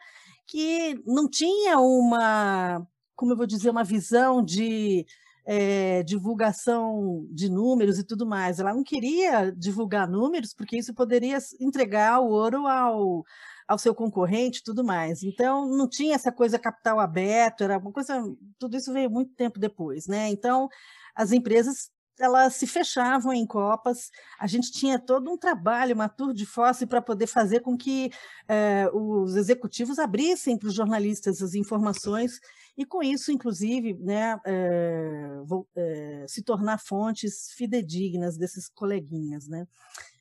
que 0.47 0.99
não 1.05 1.29
tinha 1.29 1.79
uma, 1.79 2.85
como 3.15 3.33
eu 3.33 3.37
vou 3.37 3.45
dizer, 3.45 3.69
uma 3.69 3.83
visão 3.83 4.43
de 4.43 5.05
eh, 5.45 6.03
divulgação 6.03 7.27
de 7.31 7.49
números 7.49 7.99
e 7.99 8.03
tudo 8.03 8.25
mais. 8.25 8.59
Ela 8.59 8.73
não 8.73 8.83
queria 8.83 9.51
divulgar 9.51 10.07
números 10.09 10.53
porque 10.53 10.77
isso 10.77 10.93
poderia 10.93 11.37
entregar 11.61 12.19
o 12.19 12.29
ouro 12.29 12.67
ao 12.67 13.23
ao 13.67 13.77
seu 13.77 13.95
concorrente 13.95 14.59
e 14.59 14.63
tudo 14.63 14.83
mais. 14.83 15.23
Então, 15.23 15.67
não 15.69 15.87
tinha 15.87 16.15
essa 16.15 16.31
coisa 16.31 16.59
capital 16.59 16.99
aberto, 16.99 17.63
era 17.63 17.77
uma 17.77 17.91
coisa, 17.93 18.21
tudo 18.59 18.75
isso 18.77 18.91
veio 18.93 19.09
muito 19.09 19.33
tempo 19.35 19.59
depois, 19.59 20.05
né? 20.07 20.29
Então, 20.29 20.67
as 21.15 21.31
empresas 21.31 21.89
elas 22.19 22.55
se 22.55 22.67
fechavam 22.67 23.33
em 23.33 23.45
copas, 23.45 24.09
a 24.39 24.47
gente 24.47 24.71
tinha 24.71 24.99
todo 24.99 25.31
um 25.31 25.37
trabalho, 25.37 25.95
uma 25.95 26.07
tour 26.09 26.33
de 26.33 26.45
force 26.45 26.85
para 26.85 27.01
poder 27.01 27.27
fazer 27.27 27.61
com 27.61 27.77
que 27.77 28.11
eh, 28.47 28.87
os 28.93 29.35
executivos 29.35 29.99
abrissem 29.99 30.57
para 30.57 30.67
os 30.67 30.73
jornalistas 30.75 31.41
as 31.41 31.55
informações 31.55 32.39
e 32.77 32.85
com 32.85 33.03
isso, 33.03 33.31
inclusive, 33.31 33.93
né, 33.99 34.39
eh, 34.45 35.41
vou- 35.45 35.67
eh, 35.75 36.25
se 36.27 36.41
tornar 36.43 36.79
fontes 36.79 37.51
fidedignas 37.55 38.37
desses 38.37 38.67
coleguinhas, 38.69 39.47
né? 39.47 39.67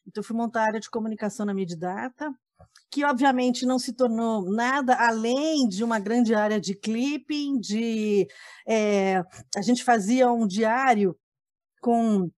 Então, 0.06 0.22
fui 0.22 0.36
montar 0.36 0.62
a 0.62 0.66
área 0.66 0.80
de 0.80 0.90
comunicação 0.90 1.46
na 1.46 1.54
Medidata, 1.54 2.32
que 2.90 3.04
obviamente 3.04 3.66
não 3.66 3.78
se 3.78 3.92
tornou 3.92 4.42
nada 4.50 4.94
além 4.96 5.68
de 5.68 5.84
uma 5.84 5.98
grande 5.98 6.34
área 6.34 6.60
de 6.60 6.74
clipping, 6.74 7.58
de 7.60 8.28
eh, 8.68 9.22
a 9.56 9.62
gente 9.62 9.84
fazia 9.84 10.32
um 10.32 10.46
diário 10.46 11.16
com 11.82 12.30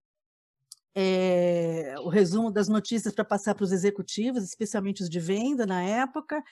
eh, 0.96 1.94
o 2.00 2.08
resumo 2.08 2.50
das 2.50 2.68
notícias 2.68 3.14
para 3.14 3.24
passar 3.24 3.54
para 3.54 3.64
os 3.64 3.72
executivos, 3.72 4.44
especialmente 4.44 5.02
os 5.02 5.10
de 5.10 5.20
venda 5.20 5.66
na 5.66 5.82
época, 5.82 6.42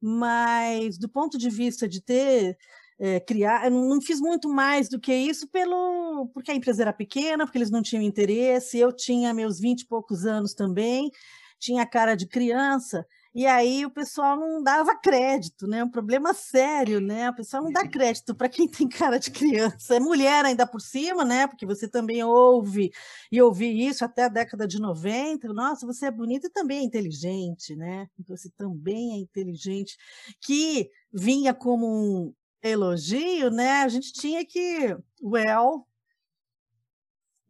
mas 0.00 0.98
do 0.98 1.08
ponto 1.08 1.38
de 1.38 1.50
vista 1.50 1.88
de 1.88 2.02
ter 2.02 2.56
eh, 2.98 3.20
criar, 3.20 3.66
eu 3.66 3.70
não 3.72 3.88
não 3.88 4.00
fiz 4.00 4.20
muito 4.20 4.48
mais 4.48 4.88
do 4.88 5.00
que 5.00 5.14
isso 5.14 5.48
pelo 5.48 6.28
porque 6.34 6.50
a 6.52 6.54
empresa 6.54 6.82
era 6.82 6.92
pequena, 6.92 7.46
porque 7.46 7.58
eles 7.58 7.70
não 7.70 7.82
tinham 7.82 8.02
interesse, 8.02 8.78
eu 8.78 8.92
tinha 8.92 9.34
meus 9.34 9.58
vinte 9.60 9.82
e 9.82 9.86
poucos 9.86 10.26
anos 10.26 10.54
também, 10.54 11.10
tinha 11.58 11.86
cara 11.86 12.14
de 12.14 12.26
criança, 12.26 13.06
e 13.36 13.46
aí 13.46 13.84
o 13.84 13.90
pessoal 13.90 14.34
não 14.34 14.62
dava 14.62 14.96
crédito, 14.96 15.66
né? 15.66 15.84
Um 15.84 15.90
problema 15.90 16.32
sério, 16.32 17.02
né? 17.02 17.28
O 17.28 17.34
pessoal 17.34 17.62
não 17.62 17.70
dá 17.70 17.86
crédito 17.86 18.34
para 18.34 18.48
quem 18.48 18.66
tem 18.66 18.88
cara 18.88 19.18
de 19.18 19.30
criança. 19.30 19.94
É 19.96 20.00
mulher 20.00 20.46
ainda 20.46 20.66
por 20.66 20.80
cima, 20.80 21.22
né? 21.22 21.46
Porque 21.46 21.66
você 21.66 21.86
também 21.86 22.24
ouve 22.24 22.90
e 23.30 23.42
ouvi 23.42 23.86
isso 23.86 24.06
até 24.06 24.24
a 24.24 24.28
década 24.28 24.66
de 24.66 24.80
90. 24.80 25.52
Nossa, 25.52 25.84
você 25.86 26.06
é 26.06 26.10
bonita 26.10 26.46
e 26.46 26.50
também 26.50 26.78
é 26.78 26.82
inteligente, 26.84 27.76
né? 27.76 28.08
Você 28.26 28.48
também 28.56 29.12
é 29.12 29.18
inteligente. 29.18 29.98
Que 30.40 30.90
vinha 31.12 31.52
como 31.52 31.86
um 31.86 32.34
elogio, 32.62 33.50
né? 33.50 33.82
A 33.82 33.88
gente 33.88 34.14
tinha 34.14 34.46
que, 34.46 34.96
well, 35.22 35.86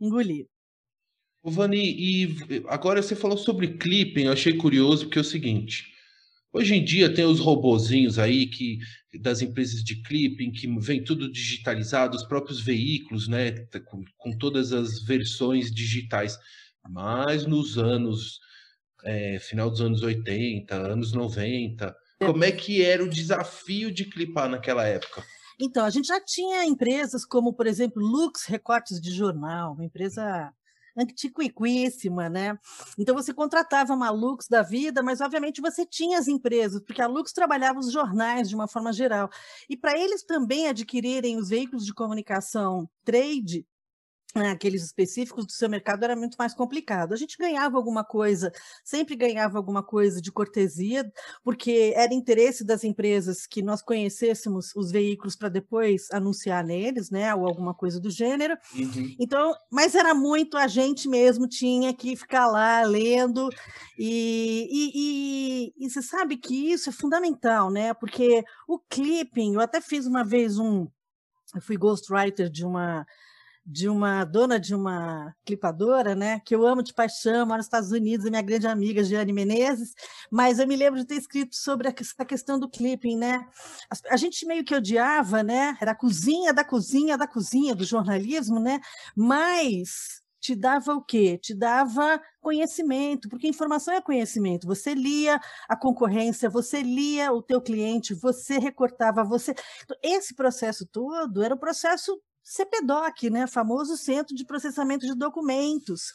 engolir. 0.00 0.48
Vani, 1.50 1.78
e 1.78 2.64
agora 2.68 3.02
você 3.02 3.14
falou 3.14 3.36
sobre 3.36 3.76
clipping, 3.76 4.24
eu 4.24 4.32
achei 4.32 4.56
curioso 4.56 5.04
porque 5.04 5.18
é 5.18 5.20
o 5.20 5.24
seguinte, 5.24 5.86
hoje 6.52 6.74
em 6.74 6.84
dia 6.84 7.12
tem 7.12 7.24
os 7.24 7.40
robozinhos 7.40 8.18
aí 8.18 8.46
que 8.46 8.78
das 9.20 9.42
empresas 9.42 9.82
de 9.82 10.02
clipping 10.02 10.50
que 10.50 10.66
vem 10.80 11.02
tudo 11.02 11.30
digitalizado, 11.30 12.16
os 12.16 12.24
próprios 12.24 12.60
veículos, 12.60 13.28
né, 13.28 13.52
tá 13.52 13.80
com, 13.80 14.04
com 14.16 14.36
todas 14.36 14.72
as 14.72 15.02
versões 15.02 15.72
digitais. 15.72 16.38
Mas 16.88 17.46
nos 17.46 17.78
anos, 17.78 18.40
é, 19.04 19.38
final 19.38 19.70
dos 19.70 19.80
anos 19.80 20.02
80, 20.02 20.74
anos 20.74 21.12
90, 21.12 21.94
como 22.18 22.44
é 22.44 22.52
que 22.52 22.82
era 22.82 23.02
o 23.04 23.08
desafio 23.08 23.90
de 23.92 24.04
clipar 24.04 24.48
naquela 24.48 24.86
época? 24.86 25.22
Então, 25.58 25.84
a 25.84 25.90
gente 25.90 26.08
já 26.08 26.20
tinha 26.20 26.64
empresas 26.64 27.24
como, 27.24 27.52
por 27.52 27.66
exemplo, 27.66 28.02
Lux 28.02 28.44
Recortes 28.44 29.00
de 29.00 29.10
Jornal, 29.10 29.72
uma 29.72 29.84
empresa 29.84 30.52
antiquíssima, 30.96 32.28
né? 32.28 32.58
Então 32.98 33.14
você 33.14 33.32
contratava 33.34 33.94
Lux 34.10 34.46
da 34.48 34.62
vida, 34.62 35.02
mas 35.02 35.20
obviamente 35.20 35.60
você 35.60 35.84
tinha 35.84 36.18
as 36.18 36.28
empresas, 36.28 36.82
porque 36.82 37.02
a 37.02 37.06
Lux 37.06 37.32
trabalhava 37.32 37.78
os 37.78 37.92
jornais 37.92 38.48
de 38.48 38.54
uma 38.54 38.68
forma 38.68 38.92
geral. 38.92 39.28
E 39.68 39.76
para 39.76 39.98
eles 39.98 40.22
também 40.24 40.66
adquirirem 40.68 41.36
os 41.36 41.48
veículos 41.48 41.84
de 41.84 41.94
comunicação 41.94 42.88
trade, 43.04 43.64
né, 43.64 43.66
aqueles 44.34 44.84
específicos 44.84 45.46
do 45.46 45.52
seu 45.52 45.68
mercado 45.68 46.04
era 46.04 46.16
muito 46.16 46.36
mais 46.36 46.52
complicado. 46.52 47.12
A 47.12 47.16
gente 47.16 47.38
ganhava 47.38 47.76
alguma 47.76 48.04
coisa, 48.04 48.52
sempre 48.84 49.16
ganhava 49.16 49.56
alguma 49.56 49.82
coisa 49.82 50.20
de 50.20 50.30
cortesia, 50.30 51.10
porque 51.42 51.92
era 51.96 52.12
interesse 52.12 52.64
das 52.64 52.84
empresas 52.84 53.46
que 53.46 53.62
nós 53.62 53.80
conhecêssemos 53.80 54.74
os 54.74 54.90
veículos 54.90 55.36
para 55.36 55.48
depois 55.48 56.10
anunciar 56.12 56.64
neles, 56.64 57.10
né, 57.10 57.34
ou 57.34 57.46
alguma 57.46 57.74
coisa 57.74 58.00
do 58.00 58.10
gênero. 58.10 58.56
Uhum. 58.74 59.14
Então, 59.18 59.54
mas 59.70 59.94
era 59.94 60.14
muito 60.14 60.56
a 60.56 60.66
gente 60.66 61.08
mesmo 61.08 61.48
tinha 61.48 61.94
que 61.94 62.16
ficar 62.16 62.46
lá 62.46 62.82
lendo 62.82 63.48
e, 63.98 64.68
e, 64.70 65.72
e, 65.74 65.86
e 65.86 65.90
você 65.90 66.02
sabe 66.02 66.36
que 66.36 66.72
isso 66.72 66.90
é 66.90 66.92
fundamental, 66.92 67.70
né? 67.70 67.94
Porque 67.94 68.44
o 68.68 68.78
clipping, 68.78 69.54
eu 69.54 69.60
até 69.60 69.80
fiz 69.80 70.06
uma 70.06 70.24
vez 70.24 70.58
um, 70.58 70.86
eu 71.54 71.60
fui 71.60 71.76
ghostwriter 71.76 72.50
de 72.50 72.64
uma 72.64 73.06
de 73.66 73.88
uma 73.88 74.24
dona 74.24 74.60
de 74.60 74.74
uma 74.74 75.34
clipadora, 75.44 76.14
né, 76.14 76.40
que 76.44 76.54
eu 76.54 76.64
amo 76.64 76.82
de 76.82 76.94
paixão, 76.94 77.44
mora 77.44 77.56
nos 77.58 77.66
Estados 77.66 77.90
Unidos, 77.90 78.24
é 78.24 78.30
minha 78.30 78.42
grande 78.42 78.66
amiga, 78.68 79.02
Giane 79.02 79.32
Menezes, 79.32 79.92
mas 80.30 80.60
eu 80.60 80.68
me 80.68 80.76
lembro 80.76 81.00
de 81.00 81.06
ter 81.06 81.16
escrito 81.16 81.56
sobre 81.56 81.88
a 81.88 81.94
essa 81.98 82.24
questão 82.24 82.58
do 82.60 82.68
clipping, 82.68 83.16
né? 83.16 83.44
As- 83.90 84.02
A 84.06 84.16
gente 84.16 84.46
meio 84.46 84.64
que 84.64 84.74
odiava, 84.74 85.42
né? 85.42 85.76
Era 85.80 85.92
a 85.92 85.94
cozinha 85.96 86.52
da 86.52 86.64
cozinha 86.64 87.16
da 87.18 87.26
cozinha 87.26 87.74
do 87.74 87.84
jornalismo, 87.84 88.60
né? 88.60 88.80
Mas 89.16 90.22
te 90.40 90.54
dava 90.54 90.94
o 90.94 91.02
quê? 91.02 91.36
Te 91.38 91.52
dava 91.54 92.20
conhecimento, 92.40 93.28
porque 93.28 93.48
informação 93.48 93.94
é 93.94 94.00
conhecimento. 94.00 94.66
Você 94.66 94.94
lia 94.94 95.40
a 95.68 95.76
concorrência, 95.76 96.48
você 96.48 96.82
lia 96.82 97.32
o 97.32 97.42
teu 97.42 97.60
cliente, 97.60 98.14
você 98.14 98.58
recortava, 98.58 99.24
você... 99.24 99.52
Então, 99.82 99.96
Esse 100.02 100.34
processo 100.34 100.86
todo 100.86 101.42
era 101.42 101.54
o 101.54 101.58
processo 101.58 102.20
CPDOC, 102.48 103.28
né? 103.28 103.46
famoso 103.48 103.96
Centro 103.96 104.34
de 104.36 104.44
Processamento 104.44 105.04
de 105.04 105.16
Documentos, 105.16 106.14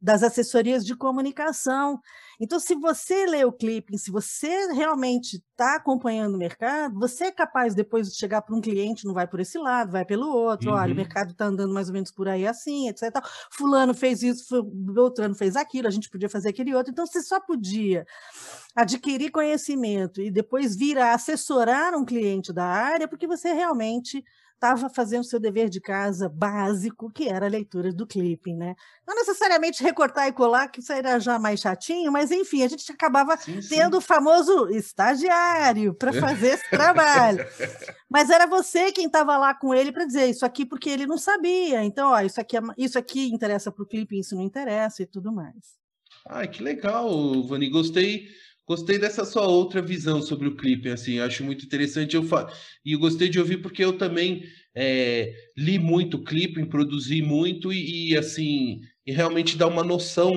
das 0.00 0.22
assessorias 0.22 0.84
de 0.84 0.94
comunicação. 0.94 1.98
Então, 2.38 2.60
se 2.60 2.74
você 2.74 3.24
lê 3.26 3.44
o 3.46 3.52
clipping, 3.52 3.96
se 3.96 4.10
você 4.10 4.72
realmente 4.72 5.36
está 5.36 5.76
acompanhando 5.76 6.34
o 6.34 6.38
mercado, 6.38 6.98
você 6.98 7.24
é 7.24 7.32
capaz 7.32 7.74
depois 7.74 8.08
de 8.10 8.16
chegar 8.16 8.42
para 8.42 8.54
um 8.54 8.60
cliente, 8.60 9.06
não 9.06 9.14
vai 9.14 9.26
por 9.26 9.40
esse 9.40 9.58
lado, 9.58 9.92
vai 9.92 10.04
pelo 10.04 10.28
outro, 10.28 10.72
olha, 10.72 10.88
o 10.88 10.90
Uhum. 10.90 10.96
mercado 10.96 11.32
está 11.32 11.46
andando 11.46 11.72
mais 11.72 11.88
ou 11.88 11.94
menos 11.94 12.10
por 12.10 12.28
aí 12.28 12.46
assim, 12.46 12.88
etc. 12.88 13.22
Fulano 13.50 13.94
fez 13.94 14.22
isso, 14.22 14.62
Beltrano 14.62 15.34
fez 15.34 15.56
aquilo, 15.56 15.88
a 15.88 15.90
gente 15.90 16.10
podia 16.10 16.28
fazer 16.28 16.50
aquele 16.50 16.74
outro. 16.74 16.92
Então, 16.92 17.06
você 17.06 17.22
só 17.22 17.40
podia 17.40 18.06
adquirir 18.74 19.30
conhecimento 19.30 20.20
e 20.20 20.30
depois 20.30 20.76
vir 20.76 20.98
a 20.98 21.14
assessorar 21.14 21.94
um 21.94 22.04
cliente 22.04 22.52
da 22.52 22.64
área, 22.64 23.08
porque 23.08 23.26
você 23.26 23.52
realmente 23.52 24.24
estava 24.60 24.90
fazendo 24.90 25.24
seu 25.24 25.40
dever 25.40 25.70
de 25.70 25.80
casa 25.80 26.28
básico, 26.28 27.10
que 27.10 27.26
era 27.26 27.46
a 27.46 27.48
leitura 27.48 27.90
do 27.90 28.06
clipping, 28.06 28.54
né? 28.54 28.76
Não 29.08 29.14
necessariamente 29.14 29.82
recortar 29.82 30.28
e 30.28 30.32
colar, 30.32 30.68
que 30.68 30.80
isso 30.80 30.92
era 30.92 31.18
já 31.18 31.38
mais 31.38 31.60
chatinho, 31.60 32.12
mas 32.12 32.30
enfim, 32.30 32.62
a 32.62 32.68
gente 32.68 32.92
acabava 32.92 33.38
Sim, 33.38 33.62
sim. 33.62 33.76
tendo 33.76 33.96
o 33.96 34.00
famoso 34.02 34.68
estagiário 34.68 35.94
para 35.94 36.12
fazer 36.12 36.48
esse 36.48 36.68
trabalho. 36.68 37.44
Mas 38.10 38.28
era 38.28 38.44
você 38.44 38.90
quem 38.90 39.06
estava 39.06 39.38
lá 39.38 39.54
com 39.54 39.72
ele 39.72 39.92
para 39.92 40.04
dizer 40.04 40.26
isso 40.26 40.44
aqui 40.44 40.66
porque 40.66 40.90
ele 40.90 41.06
não 41.06 41.16
sabia. 41.16 41.84
Então, 41.84 42.10
ó, 42.10 42.20
isso 42.20 42.40
aqui, 42.40 42.56
é 42.56 42.60
isso 42.76 42.98
aqui 42.98 43.32
interessa 43.32 43.70
para 43.70 43.84
o 43.84 43.86
clipe, 43.86 44.18
isso 44.18 44.34
não 44.34 44.42
interessa 44.42 45.04
e 45.04 45.06
tudo 45.06 45.32
mais. 45.32 45.78
Ai, 46.28 46.48
que 46.48 46.60
legal, 46.60 47.08
Vani. 47.44 47.70
Gostei, 47.70 48.26
gostei 48.70 49.00
dessa 49.00 49.24
sua 49.24 49.48
outra 49.48 49.82
visão 49.82 50.22
sobre 50.22 50.46
o 50.46 50.54
clipe, 50.54 50.88
assim, 50.88 51.18
acho 51.18 51.42
muito 51.42 51.64
interessante. 51.64 52.14
Eu 52.14 52.22
fa... 52.22 52.48
E 52.84 52.92
eu 52.92 53.00
gostei 53.00 53.28
de 53.28 53.36
ouvir 53.40 53.56
porque 53.56 53.84
eu 53.84 53.98
também 53.98 54.44
é, 54.76 55.34
li 55.58 55.76
muito 55.76 56.22
clipe, 56.22 56.64
produzi 56.66 57.20
muito 57.20 57.72
e, 57.72 58.10
e, 58.10 58.16
assim, 58.16 58.80
e 59.04 59.10
realmente 59.10 59.56
dá 59.56 59.66
uma 59.66 59.82
noção 59.82 60.32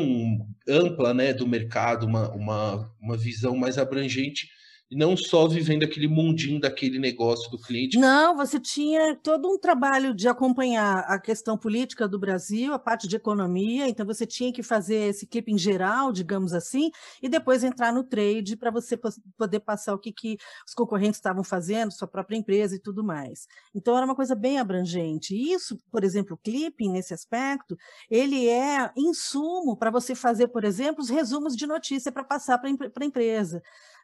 ampla, 0.67 1.13
né, 1.13 1.31
do 1.31 1.45
mercado, 1.45 2.07
uma, 2.07 2.31
uma, 2.31 2.91
uma 2.99 3.15
visão 3.15 3.55
mais 3.55 3.77
abrangente, 3.77 4.47
e 4.93 4.95
não 4.95 5.17
só 5.17 5.47
vivendo 5.47 5.83
aquele 5.83 6.07
mundinho 6.07 6.59
daquele 6.59 6.99
negócio 6.99 7.49
do 7.49 7.57
cliente. 7.57 7.97
Não, 7.97 8.37
você 8.37 8.59
tinha 8.59 9.15
todo 9.15 9.49
um 9.49 9.57
trabalho 9.57 10.13
de 10.13 10.27
acompanhar 10.27 10.99
a 11.07 11.19
questão 11.19 11.57
política 11.57 12.07
do 12.07 12.19
Brasil, 12.19 12.73
a 12.73 12.79
parte 12.79 13.07
de 13.07 13.15
economia, 13.15 13.89
então 13.89 14.05
você 14.05 14.23
tinha 14.23 14.53
que 14.53 14.61
fazer 14.61 15.09
esse 15.09 15.25
clipe 15.25 15.51
em 15.51 15.57
geral, 15.57 16.11
digamos 16.11 16.53
assim, 16.53 16.91
e 17.23 17.27
depois 17.27 17.63
entrar 17.63 17.91
no 17.91 18.03
trade 18.03 18.55
para 18.55 18.69
você 18.69 18.95
poder 19.35 19.61
passar 19.61 19.95
o 19.95 19.99
que, 19.99 20.11
que 20.11 20.37
os 20.67 20.75
concorrentes 20.75 21.17
estavam 21.17 21.43
fazendo, 21.43 21.91
sua 21.91 22.07
própria 22.07 22.37
empresa 22.37 22.75
e 22.75 22.79
tudo 22.79 23.03
mais. 23.03 23.47
Então 23.73 23.97
era 23.97 24.05
uma 24.05 24.15
coisa 24.15 24.35
bem 24.35 24.59
abrangente. 24.59 25.35
Isso, 25.35 25.75
por 25.91 26.03
exemplo, 26.03 26.35
o 26.35 26.37
clipping, 26.37 26.91
nesse 26.91 27.15
aspecto, 27.15 27.75
ele 28.11 28.47
é 28.47 28.91
insumo 28.95 29.75
para 29.75 29.89
você 29.89 30.13
fazer, 30.13 30.49
por 30.49 30.63
exemplo, 30.63 31.01
os 31.01 31.09
resumos 31.09 31.55
de 31.55 31.65
notícia 31.65 32.11
para 32.11 32.23
passar 32.23 32.59
para 32.59 32.69
a 32.69 33.05
empresa. 33.05 33.59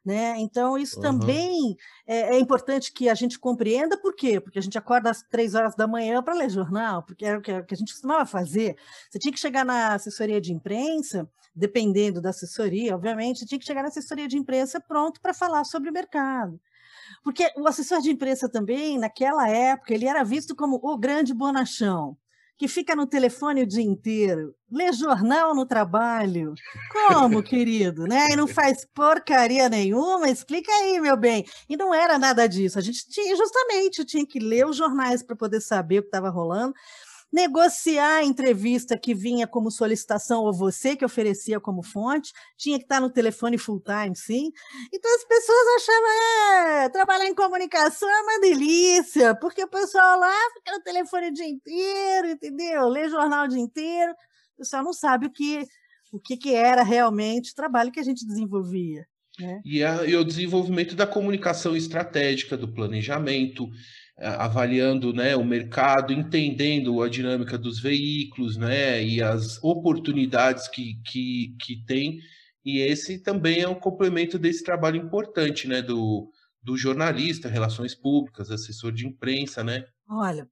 Né? 0.06 0.36
Então, 0.38 0.78
isso 0.78 1.00
Aham. 1.00 1.20
também 1.20 1.76
é, 2.08 2.36
é 2.36 2.40
importante 2.40 2.92
que 2.92 3.10
a 3.10 3.14
gente 3.14 3.38
compreenda 3.38 3.98
por 3.98 4.16
quê? 4.16 4.40
Porque 4.40 4.58
a 4.58 4.62
gente 4.62 4.78
acorda 4.78 5.10
às 5.10 5.22
três 5.22 5.56
horas 5.56 5.76
da 5.76 5.88
manhã 5.88 6.24
para 6.24 6.34
ler 6.34 6.50
jornal, 6.50 7.04
porque 7.04 7.26
era 7.26 7.38
o 7.38 7.42
que, 7.42 7.52
o 7.52 7.66
que 7.66 7.74
a 7.74 7.78
gente 7.78 7.92
costumava 7.92 8.26
fazer. 8.26 8.78
Você 9.10 9.20
tinha 9.20 9.32
que 9.32 9.40
chegar 9.40 9.66
na 9.66 9.94
assessoria 9.94 10.40
de 10.40 10.54
imprensa, 10.54 11.30
dependendo 11.54 12.22
da 12.22 12.30
assessoria, 12.30 12.96
obviamente, 12.96 13.40
você 13.40 13.46
tinha 13.46 13.60
que 13.60 13.66
chegar 13.66 13.82
na 13.82 13.90
assessoria 13.90 14.28
de 14.28 14.38
imprensa 14.38 14.80
pronto 14.80 15.20
para 15.20 15.34
falar 15.34 15.66
sobre 15.66 15.90
o 15.90 15.94
mercado. 15.94 16.60
Porque 17.24 17.52
o 17.58 17.68
assessor 17.68 18.02
de 18.02 18.12
imprensa 18.12 18.50
também, 18.50 18.98
naquela 18.98 19.50
época, 19.50 19.94
ele 19.94 20.08
era 20.08 20.24
visto 20.24 20.56
como 20.56 20.80
o 20.82 20.98
grande 20.98 21.34
bonachão, 21.34 22.18
que 22.60 22.68
fica 22.68 22.94
no 22.94 23.08
telefone 23.08 23.64
o 23.64 23.66
dia 23.66 23.82
inteiro, 23.82 24.54
lê 24.70 24.92
jornal 24.92 25.56
no 25.56 25.66
trabalho. 25.66 26.54
Como, 26.92 27.42
querido? 27.42 28.06
Né? 28.06 28.32
E 28.32 28.36
não 28.36 28.50
faz 28.50 28.86
porcaria 28.94 29.70
nenhuma? 29.70 30.30
Explica 30.30 30.70
aí, 30.70 31.00
meu 31.00 31.16
bem. 31.16 31.46
E 31.70 31.78
não 31.78 31.94
era 31.94 32.20
nada 32.20 32.48
disso. 32.48 32.78
A 32.78 32.82
gente 32.82 33.08
tinha, 33.08 33.34
justamente, 33.34 34.04
tinha 34.04 34.26
que 34.28 34.40
ler 34.40 34.66
os 34.66 34.76
jornais 34.76 35.24
para 35.24 35.38
poder 35.38 35.62
saber 35.62 36.00
o 36.00 36.02
que 36.02 36.10
estava 36.10 36.30
rolando 36.30 36.74
negociar 37.32 38.18
a 38.18 38.24
entrevista 38.24 38.98
que 38.98 39.14
vinha 39.14 39.46
como 39.48 39.70
solicitação 39.72 40.44
ou 40.44 40.54
você 40.54 40.96
que 40.96 41.06
oferecia 41.06 41.60
como 41.60 41.84
fonte, 41.84 42.34
tinha 42.58 42.78
que 42.78 42.84
estar 42.86 43.00
no 43.00 43.10
telefone 43.10 43.58
full 43.58 43.80
time, 43.82 44.16
sim. 44.16 44.52
Então 44.94 45.16
as 45.16 45.24
pessoas 45.26 45.68
achavam, 45.78 46.82
é, 46.84 46.90
trabalhar 46.90 47.26
em 47.28 47.36
comunicação 47.36 48.10
é 48.10 48.22
uma 48.22 48.40
delícia, 48.42 49.36
porque 49.36 49.64
o 49.64 49.70
pessoal 49.70 50.20
lá 50.20 50.34
fica 50.56 50.72
no 50.78 50.84
telefone 50.84 51.28
o 51.28 51.34
dia 51.34 51.48
inteiro, 51.48 52.28
entendeu? 52.30 52.88
Lê 52.90 53.08
jornal 53.10 53.46
o 53.46 53.48
dia 53.50 53.60
inteiro, 53.62 54.12
o 54.56 54.58
pessoal 54.58 54.84
não 54.84 54.94
sabe 54.94 55.28
o 55.28 55.32
que, 55.32 55.64
o 56.12 56.20
que, 56.20 56.36
que 56.36 56.54
era 56.54 56.84
realmente 56.84 57.52
o 57.52 57.56
trabalho 57.56 57.92
que 57.92 58.00
a 58.00 58.04
gente 58.04 58.26
desenvolvia. 58.26 59.06
Né? 59.40 59.62
E, 59.64 59.84
a- 59.84 60.04
e 60.06 60.16
o 60.18 60.24
desenvolvimento 60.26 60.96
da 60.96 61.08
comunicação 61.08 61.74
estratégica, 61.76 62.58
do 62.58 62.68
planejamento, 62.74 63.70
avaliando 64.22 65.14
né, 65.14 65.36
o 65.36 65.44
mercado, 65.44 66.12
entendendo 66.12 67.02
a 67.02 67.10
dinâmica 67.10 67.58
dos 67.58 67.80
veículos 67.80 68.58
né, 68.58 69.04
e 69.04 69.22
as 69.22 69.62
oportunidades 69.64 70.68
que, 70.68 71.02
que, 71.06 71.56
que 71.62 71.84
tem. 71.86 72.20
E 72.64 72.80
esse 72.80 73.20
também 73.20 73.62
é 73.62 73.68
um 73.68 73.80
complemento 73.80 74.38
desse 74.38 74.64
trabalho 74.64 74.98
importante 74.98 75.68
né, 75.68 75.82
do, 75.82 76.30
do 76.62 76.78
jornalista, 76.78 77.48
relações 77.48 77.96
públicas, 77.96 78.52
assessor 78.52 78.92
de 78.92 79.08
imprensa, 79.08 79.64
né? 79.64 79.86
Olha, 80.10 80.48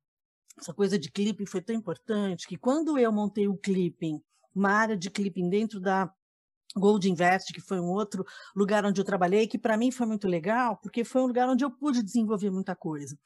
essa 0.58 0.73
coisa 0.73 0.97
de 0.97 1.12
clipping 1.12 1.45
foi 1.45 1.62
tão 1.62 1.75
importante 1.75 2.47
que 2.47 2.58
quando 2.58 2.97
eu 2.97 3.12
montei 3.12 3.47
o 3.47 3.58
clipping, 3.58 4.19
uma 4.56 4.71
área 4.71 4.97
de 4.97 5.10
clipping 5.10 5.49
dentro 5.49 5.80
da 5.80 6.12
Gold 6.75 7.10
Invest, 7.10 7.53
que 7.53 7.62
foi 7.62 7.80
um 7.80 7.89
outro 7.89 8.25
lugar 8.56 8.86
onde 8.86 8.99
eu 8.99 9.06
trabalhei, 9.06 9.47
que 9.47 9.58
para 9.58 9.77
mim 9.77 9.91
foi 9.91 10.06
muito 10.06 10.27
legal, 10.27 10.77
porque 10.77 11.03
foi 11.03 11.21
um 11.21 11.27
lugar 11.27 11.49
onde 11.49 11.63
eu 11.63 11.71
pude 11.71 12.03
desenvolver 12.03 12.51
muita 12.51 12.75
coisa. 12.75 13.17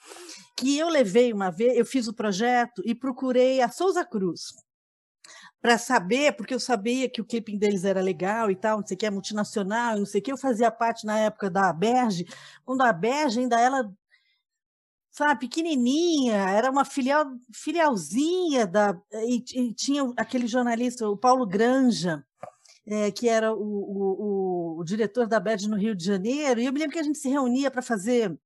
Que 0.58 0.77
eu 0.77 0.89
levei 0.89 1.34
uma 1.34 1.49
vez, 1.49 1.77
eu 1.77 1.86
fiz 1.86 2.08
o 2.08 2.13
projeto 2.13 2.82
e 2.86 2.95
procurei 2.95 3.62
a 3.62 3.69
Souza 3.69 4.06
Cruz 4.06 4.54
para 5.62 5.77
saber, 5.77 6.36
porque 6.36 6.54
eu 6.54 6.60
sabia 6.60 7.10
que 7.10 7.21
o 7.21 7.25
clipping 7.25 7.58
deles 7.58 7.86
era 7.86 8.01
legal 8.01 8.49
e 8.49 8.56
tal, 8.56 8.80
não 8.80 8.88
sei 8.88 8.95
o 8.95 8.97
que, 8.97 9.06
é 9.06 9.12
multinacional, 9.12 9.97
não 9.97 10.06
sei 10.06 10.19
o 10.19 10.23
que, 10.23 10.32
eu 10.32 10.38
fazia 10.38 10.71
parte 10.71 11.06
na 11.06 11.19
época 11.19 11.51
da 11.51 11.71
Berge, 11.71 12.25
quando 12.65 12.82
a 12.82 12.91
Berge 12.91 13.39
ainda 13.41 13.60
ela 13.60 13.91
sabe, 15.12 15.41
pequenininha, 15.41 16.38
era 16.49 16.71
uma 16.71 16.86
filial, 16.86 17.25
filialzinha 17.54 18.65
da 18.65 18.99
e, 19.13 19.43
e 19.54 19.73
tinha 19.73 20.12
aquele 20.17 20.47
jornalista, 20.47 21.08
o 21.08 21.17
Paulo 21.17 21.45
Granja, 21.45 22.25
é, 22.85 23.11
que 23.11 23.29
era 23.29 23.53
o, 23.53 23.59
o, 23.59 24.79
o, 24.79 24.83
diretor 24.83 25.27
da 25.27 25.39
BED 25.39 25.69
no 25.69 25.77
Rio 25.77 25.95
de 25.95 26.05
Janeiro, 26.05 26.59
e 26.59 26.65
eu 26.65 26.73
me 26.73 26.79
lembro 26.79 26.93
que 26.93 26.99
a 26.99 27.03
gente 27.03 27.19
se 27.19 27.29
reunia 27.29 27.69
para 27.69 27.81
fazer 27.81 28.37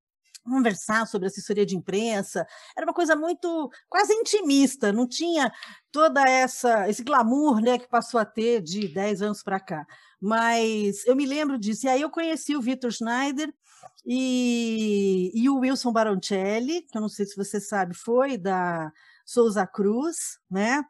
conversar 0.44 1.08
sobre 1.08 1.28
assessoria 1.28 1.66
de 1.66 1.76
imprensa. 1.76 2.46
Era 2.78 2.86
uma 2.86 2.94
coisa 2.94 3.16
muito 3.16 3.70
quase 3.90 4.14
intimista, 4.14 4.92
não 4.92 5.08
tinha 5.08 5.52
toda 5.92 6.22
essa 6.22 6.88
esse 6.90 7.04
glamour, 7.04 7.60
né, 7.60 7.80
que 7.80 7.90
passou 7.90 8.20
a 8.20 8.26
ter 8.26 8.62
de 8.62 8.88
10 8.88 9.22
anos 9.24 9.44
para 9.44 9.60
cá. 9.60 9.86
Mas 10.22 11.06
eu 11.06 11.16
me 11.16 11.26
lembro 11.26 11.58
disso. 11.58 11.86
E 11.86 11.90
aí 11.90 12.02
eu 12.02 12.10
conheci 12.10 12.56
o 12.56 12.62
Vitor 12.62 12.92
Schneider 12.92 13.54
e, 14.06 15.32
e 15.34 15.50
o 15.50 15.60
Wilson 15.60 15.92
Baroncelli, 15.92 16.84
que 16.84 16.98
eu 16.98 17.02
não 17.02 17.10
sei 17.10 17.26
se 17.26 17.36
você 17.36 17.60
sabe, 17.60 17.96
foi 17.96 18.38
da 18.38 18.92
Souza 19.26 19.66
Cruz, 19.66 20.38
né? 20.50 20.84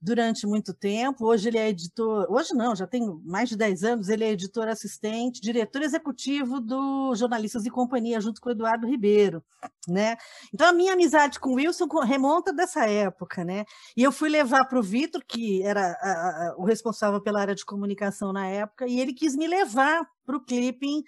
Durante 0.00 0.46
muito 0.46 0.72
tempo. 0.74 1.26
Hoje 1.26 1.48
ele 1.48 1.58
é 1.58 1.70
editor, 1.70 2.26
hoje 2.30 2.54
não, 2.54 2.76
já 2.76 2.86
tem 2.86 3.02
mais 3.24 3.48
de 3.48 3.56
10 3.56 3.82
anos, 3.82 4.08
ele 4.08 4.22
é 4.24 4.30
editor 4.30 4.68
assistente, 4.68 5.40
diretor 5.40 5.82
executivo 5.82 6.60
do 6.60 7.14
Jornalistas 7.16 7.64
e 7.66 7.70
Companhia, 7.70 8.20
junto 8.20 8.40
com 8.40 8.50
o 8.50 8.52
Eduardo 8.52 8.86
Ribeiro, 8.86 9.42
né? 9.88 10.16
Então 10.54 10.68
a 10.68 10.72
minha 10.72 10.92
amizade 10.92 11.40
com 11.40 11.50
o 11.50 11.54
Wilson 11.54 11.86
remonta 12.04 12.52
dessa 12.52 12.84
época, 12.86 13.42
né? 13.44 13.64
E 13.96 14.02
eu 14.04 14.12
fui 14.12 14.28
levar 14.28 14.66
para 14.66 14.78
o 14.78 14.82
Vitor, 14.82 15.22
que 15.26 15.62
era 15.64 15.80
a- 16.00 16.50
a- 16.50 16.54
o 16.58 16.64
responsável 16.64 17.20
pela 17.20 17.40
área 17.40 17.54
de 17.54 17.64
comunicação 17.64 18.32
na 18.32 18.46
época, 18.46 18.86
e 18.86 19.00
ele 19.00 19.12
quis 19.14 19.34
me 19.34 19.46
levar 19.48 20.06
para 20.26 20.36
o 20.36 20.44
clipping 20.44 21.02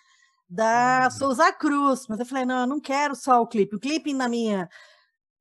da 0.48 1.08
Souza 1.10 1.52
Cruz. 1.52 2.06
Mas 2.08 2.18
eu 2.18 2.26
falei, 2.26 2.44
não, 2.44 2.60
eu 2.62 2.66
não 2.66 2.80
quero 2.80 3.14
só 3.14 3.40
o 3.40 3.46
clipe. 3.46 3.76
O 3.76 3.80
clipe 3.80 4.12
na 4.12 4.28
minha 4.28 4.68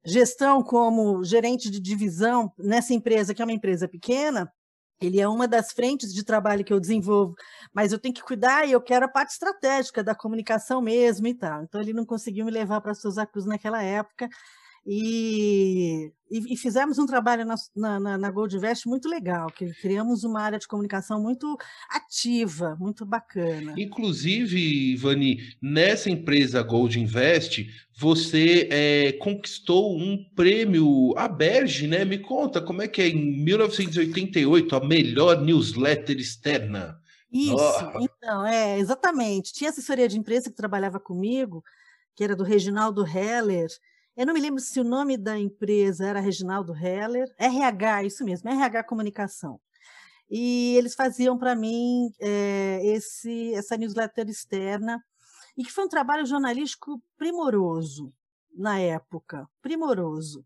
gestão 0.06 0.64
como 0.64 1.24
gerente 1.24 1.70
de 1.70 1.80
divisão 1.80 2.52
nessa 2.58 2.94
empresa, 2.94 3.34
que 3.34 3.42
é 3.42 3.46
uma 3.46 3.54
empresa 3.54 3.88
pequena, 3.88 4.52
ele 5.02 5.20
é 5.20 5.28
uma 5.28 5.48
das 5.48 5.72
frentes 5.72 6.14
de 6.14 6.24
trabalho 6.24 6.64
que 6.64 6.74
eu 6.74 6.80
desenvolvo, 6.80 7.34
mas 7.74 7.94
eu 7.94 8.00
tenho 8.00 8.14
que 8.14 8.22
cuidar 8.22 8.68
e 8.68 8.72
eu 8.74 8.82
quero 8.82 9.06
a 9.06 9.10
parte 9.10 9.32
estratégica 9.32 10.04
da 10.04 10.14
comunicação 10.14 10.82
mesmo 10.82 11.28
e 11.28 11.34
tal. 11.34 11.64
Então 11.64 11.80
ele 11.80 11.94
não 11.94 12.06
conseguiu 12.06 12.46
me 12.46 12.52
levar 12.52 12.82
para 12.82 12.92
a 12.92 12.96
Souza 12.96 13.26
Cruz 13.26 13.46
naquela 13.46 13.82
época. 13.82 14.28
E, 14.86 16.12
e, 16.32 16.54
e 16.54 16.58
fizemos 16.58 16.98
um 16.98 17.06
trabalho 17.06 17.46
na, 17.46 17.56
na, 17.76 18.00
na, 18.00 18.18
na 18.18 18.32
Gold 18.32 18.56
Invest 18.56 18.88
muito 18.88 19.10
legal, 19.10 19.52
que 19.52 19.72
criamos 19.74 20.24
uma 20.24 20.42
área 20.42 20.60
de 20.60 20.68
comunicação 20.68 21.22
muito 21.22 21.58
ativa, 21.90 22.76
muito 22.80 23.06
bacana. 23.06 23.74
Inclusive, 23.78 24.94
Ivani, 24.94 25.40
nessa 25.62 26.10
empresa 26.10 26.62
Gold 26.64 27.00
Invest, 27.00 27.68
você 27.98 28.68
é, 28.72 29.12
conquistou 29.14 29.98
um 29.98 30.24
prêmio 30.36 31.14
Aberge, 31.18 31.88
né? 31.88 32.06
Me 32.06 32.18
conta 32.18 32.62
como 32.62 32.82
é 32.82 32.88
que 32.88 33.02
é 33.02 33.10
em 33.10 33.44
1988 33.44 34.76
a 34.76 34.86
melhor 34.86 35.42
newsletter 35.42 36.18
externa. 36.18 37.00
Isso, 37.32 37.56
Ó. 37.56 38.00
então, 38.00 38.46
é, 38.46 38.80
exatamente. 38.80 39.54
Tinha 39.54 39.70
assessoria 39.70 40.08
de 40.08 40.18
imprensa 40.18 40.50
que 40.50 40.56
trabalhava 40.56 41.00
comigo, 41.00 41.64
que 42.16 42.24
era 42.24 42.36
do 42.36 42.44
Reginaldo 42.44 43.06
Heller. 43.06 43.68
Eu 44.20 44.26
não 44.26 44.34
me 44.34 44.42
lembro 44.42 44.60
se 44.60 44.78
o 44.82 44.84
nome 44.84 45.16
da 45.16 45.40
empresa 45.40 46.06
era 46.06 46.20
Reginaldo 46.20 46.76
Heller. 46.76 47.34
RH, 47.38 48.04
isso 48.04 48.26
mesmo, 48.26 48.50
RH 48.50 48.84
Comunicação. 48.84 49.62
E 50.30 50.76
eles 50.76 50.94
faziam 50.94 51.38
para 51.38 51.56
mim 51.56 52.12
é, 52.20 52.82
esse, 52.84 53.54
essa 53.54 53.78
newsletter 53.78 54.28
externa, 54.28 55.02
e 55.58 55.64
que 55.64 55.72
foi 55.72 55.86
um 55.86 55.88
trabalho 55.88 56.26
jornalístico 56.26 57.02
primoroso 57.18 58.12
na 58.54 58.78
época, 58.78 59.48
primoroso. 59.62 60.46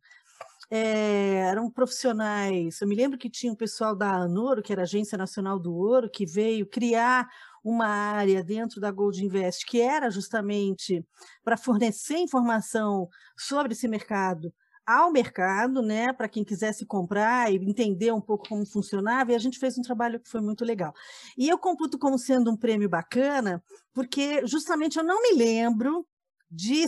É, 0.69 1.37
eram 1.49 1.67
profissionais. 1.67 2.79
Eu 2.79 2.87
me 2.87 2.93
lembro 2.93 3.17
que 3.17 3.27
tinha 3.27 3.51
o 3.51 3.57
pessoal 3.57 3.95
da 3.95 4.11
ANORO, 4.11 4.61
que 4.61 4.71
era 4.71 4.83
a 4.83 4.83
Agência 4.83 5.17
Nacional 5.17 5.57
do 5.57 5.73
Ouro, 5.73 6.11
que 6.11 6.27
veio 6.27 6.67
criar 6.67 7.27
uma 7.63 7.87
área 7.87 8.43
dentro 8.43 8.81
da 8.81 8.91
Gold 8.91 9.23
Invest 9.23 9.65
que 9.65 9.79
era 9.79 10.09
justamente 10.09 11.05
para 11.43 11.57
fornecer 11.57 12.17
informação 12.17 13.07
sobre 13.37 13.73
esse 13.73 13.87
mercado 13.87 14.53
ao 14.85 15.11
mercado, 15.11 15.81
né, 15.81 16.11
para 16.11 16.27
quem 16.27 16.43
quisesse 16.43 16.85
comprar 16.85 17.51
e 17.51 17.55
entender 17.55 18.11
um 18.11 18.19
pouco 18.19 18.49
como 18.49 18.65
funcionava, 18.65 19.31
e 19.31 19.35
a 19.35 19.39
gente 19.39 19.57
fez 19.57 19.77
um 19.77 19.81
trabalho 19.81 20.19
que 20.19 20.29
foi 20.29 20.41
muito 20.41 20.65
legal. 20.65 20.93
E 21.37 21.47
eu 21.47 21.57
computo 21.57 21.97
como 21.97 22.17
sendo 22.17 22.51
um 22.51 22.57
prêmio 22.57 22.89
bacana, 22.89 23.63
porque 23.93 24.45
justamente 24.45 24.97
eu 24.97 25.03
não 25.03 25.21
me 25.21 25.37
lembro 25.37 26.05
de 26.51 26.85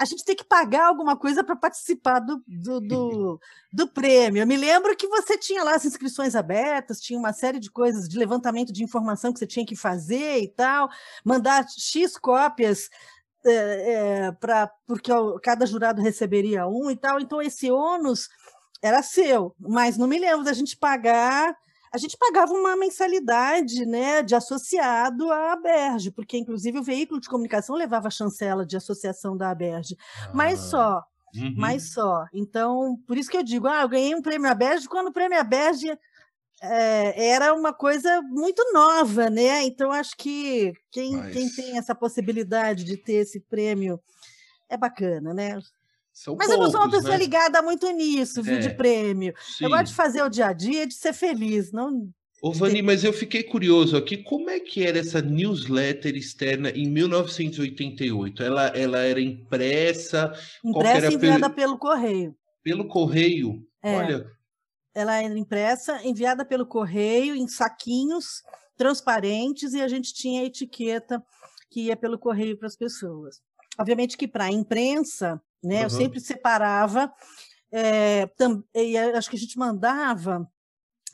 a 0.00 0.04
gente 0.06 0.24
tem 0.24 0.34
que 0.34 0.42
pagar 0.42 0.86
alguma 0.86 1.14
coisa 1.14 1.44
para 1.44 1.54
participar 1.54 2.20
do, 2.20 2.42
do, 2.48 2.80
do, 2.80 3.40
do, 3.70 3.86
prêmio. 3.86 4.40
Eu 4.40 4.46
me 4.46 4.56
lembro 4.56 4.96
que 4.96 5.06
você 5.06 5.36
tinha 5.36 5.62
lá 5.62 5.74
as 5.74 5.84
inscrições 5.84 6.34
abertas, 6.34 7.02
tinha 7.02 7.18
uma 7.18 7.34
série 7.34 7.60
de 7.60 7.70
coisas 7.70 8.08
de 8.08 8.18
levantamento 8.18 8.72
de 8.72 8.82
informação 8.82 9.30
que 9.30 9.38
você 9.38 9.46
tinha 9.46 9.66
que 9.66 9.76
fazer 9.76 10.38
e 10.38 10.48
tal, 10.48 10.88
mandar 11.22 11.66
X 11.68 12.16
cópias 12.16 12.88
é, 13.44 13.52
é, 13.52 14.32
para 14.32 14.68
porque 14.86 15.12
cada 15.42 15.66
jurado 15.66 16.00
receberia 16.00 16.66
um 16.66 16.90
e 16.90 16.96
tal. 16.96 17.20
Então, 17.20 17.42
esse 17.42 17.70
ônus 17.70 18.30
era 18.80 19.02
seu, 19.02 19.54
mas 19.60 19.98
não 19.98 20.06
me 20.06 20.18
lembro 20.18 20.46
da 20.46 20.54
gente 20.54 20.78
pagar 20.78 21.54
a 21.92 21.98
gente 21.98 22.16
pagava 22.16 22.52
uma 22.52 22.76
mensalidade 22.76 23.84
né, 23.84 24.22
de 24.22 24.34
associado 24.34 25.30
à 25.30 25.52
Aberge, 25.52 26.10
porque 26.10 26.38
inclusive 26.38 26.78
o 26.78 26.82
veículo 26.82 27.20
de 27.20 27.28
comunicação 27.28 27.74
levava 27.74 28.08
a 28.08 28.12
chancela 28.12 28.64
de 28.64 28.76
associação 28.76 29.36
da 29.36 29.50
Aberge, 29.50 29.96
ah, 30.22 30.30
mas 30.32 30.60
só, 30.60 31.02
uhum. 31.34 31.54
mas 31.56 31.92
só. 31.92 32.26
Então, 32.32 32.96
por 33.06 33.18
isso 33.18 33.30
que 33.30 33.36
eu 33.36 33.42
digo, 33.42 33.66
ah, 33.66 33.82
eu 33.82 33.88
ganhei 33.88 34.14
um 34.14 34.22
prêmio 34.22 34.48
Aberge 34.48 34.88
quando 34.88 35.08
o 35.08 35.12
prêmio 35.12 35.38
Aberge 35.38 35.90
é, 36.62 37.30
era 37.30 37.54
uma 37.54 37.72
coisa 37.72 38.22
muito 38.22 38.62
nova, 38.72 39.28
né? 39.28 39.64
Então, 39.64 39.90
acho 39.90 40.16
que 40.16 40.72
quem, 40.92 41.16
mas... 41.16 41.32
quem 41.32 41.48
tem 41.50 41.78
essa 41.78 41.94
possibilidade 41.94 42.84
de 42.84 42.96
ter 42.96 43.14
esse 43.14 43.40
prêmio 43.40 43.98
é 44.68 44.76
bacana, 44.76 45.34
né? 45.34 45.58
São 46.12 46.36
Mas 46.36 46.48
poucos, 46.48 46.60
eu 46.60 46.64
não 46.64 46.70
sou 46.70 46.80
uma 46.80 46.90
pessoa 46.90 47.12
né? 47.16 47.18
ligada 47.24 47.62
muito 47.62 47.88
nisso, 47.92 48.42
viu, 48.42 48.56
É, 48.56 48.58
de 48.58 48.70
prêmio. 48.70 49.34
sim. 49.56 49.64
Eu 49.64 49.70
gosto 49.70 49.86
de 49.86 49.94
fazer 49.94 50.22
o 50.22 50.28
dia 50.28 50.46
a 50.46 50.52
dia, 50.52 50.86
de 50.86 50.94
ser 50.94 51.12
feliz, 51.12 51.72
não 51.72 52.08
Ô, 52.42 52.52
Vani, 52.52 52.80
mas 52.80 53.04
eu 53.04 53.12
fiquei 53.12 53.42
curioso 53.42 53.96
aqui, 53.98 54.16
como 54.16 54.48
é 54.48 54.58
que 54.58 54.82
era 54.82 54.98
essa 54.98 55.20
newsletter 55.20 56.16
externa 56.16 56.70
em 56.70 56.88
1988? 56.88 58.42
Ela, 58.42 58.66
ela 58.68 58.98
era 59.00 59.20
impressa? 59.20 60.32
Impressa 60.64 60.96
era 60.96 61.10
e 61.10 61.14
enviada 61.14 61.50
pelo- 61.50 61.54
pelo 61.54 61.78
correio. 61.78 62.34
Pelo 62.62 62.88
correio? 62.88 63.62
É. 63.82 63.94
Olha, 63.94 64.26
Ela 64.94 65.22
era 65.22 65.38
impressa, 65.38 66.00
enviada 66.04 66.44
pelo 66.44 66.66
correio 66.66 67.36
em 67.36 67.46
saquinhos 67.46 68.42
transparentes 68.76 69.72
e 69.74 69.80
a 69.80 69.86
gente 69.86 70.12
tinha 70.14 70.40
a 70.42 70.44
etiqueta 70.46 71.22
que 71.70 71.82
ia 71.82 71.96
pelo 71.96 72.18
correio 72.18 72.56
para 72.58 72.66
as 72.66 72.76
pessoas. 72.76 73.36
Obviamente 73.78 74.16
que 74.16 74.26
para 74.26 74.44
a 74.46 74.50
imprensa, 74.50 75.40
né, 75.62 75.80
eu 75.80 75.84
Uhum. 75.84 75.90
sempre 75.90 76.20
separava, 76.20 77.12
é, 77.72 78.26
tam- 78.28 78.64
e 78.74 78.96
acho 78.98 79.30
que 79.30 79.36
a 79.36 79.38
gente 79.38 79.58
mandava, 79.58 80.46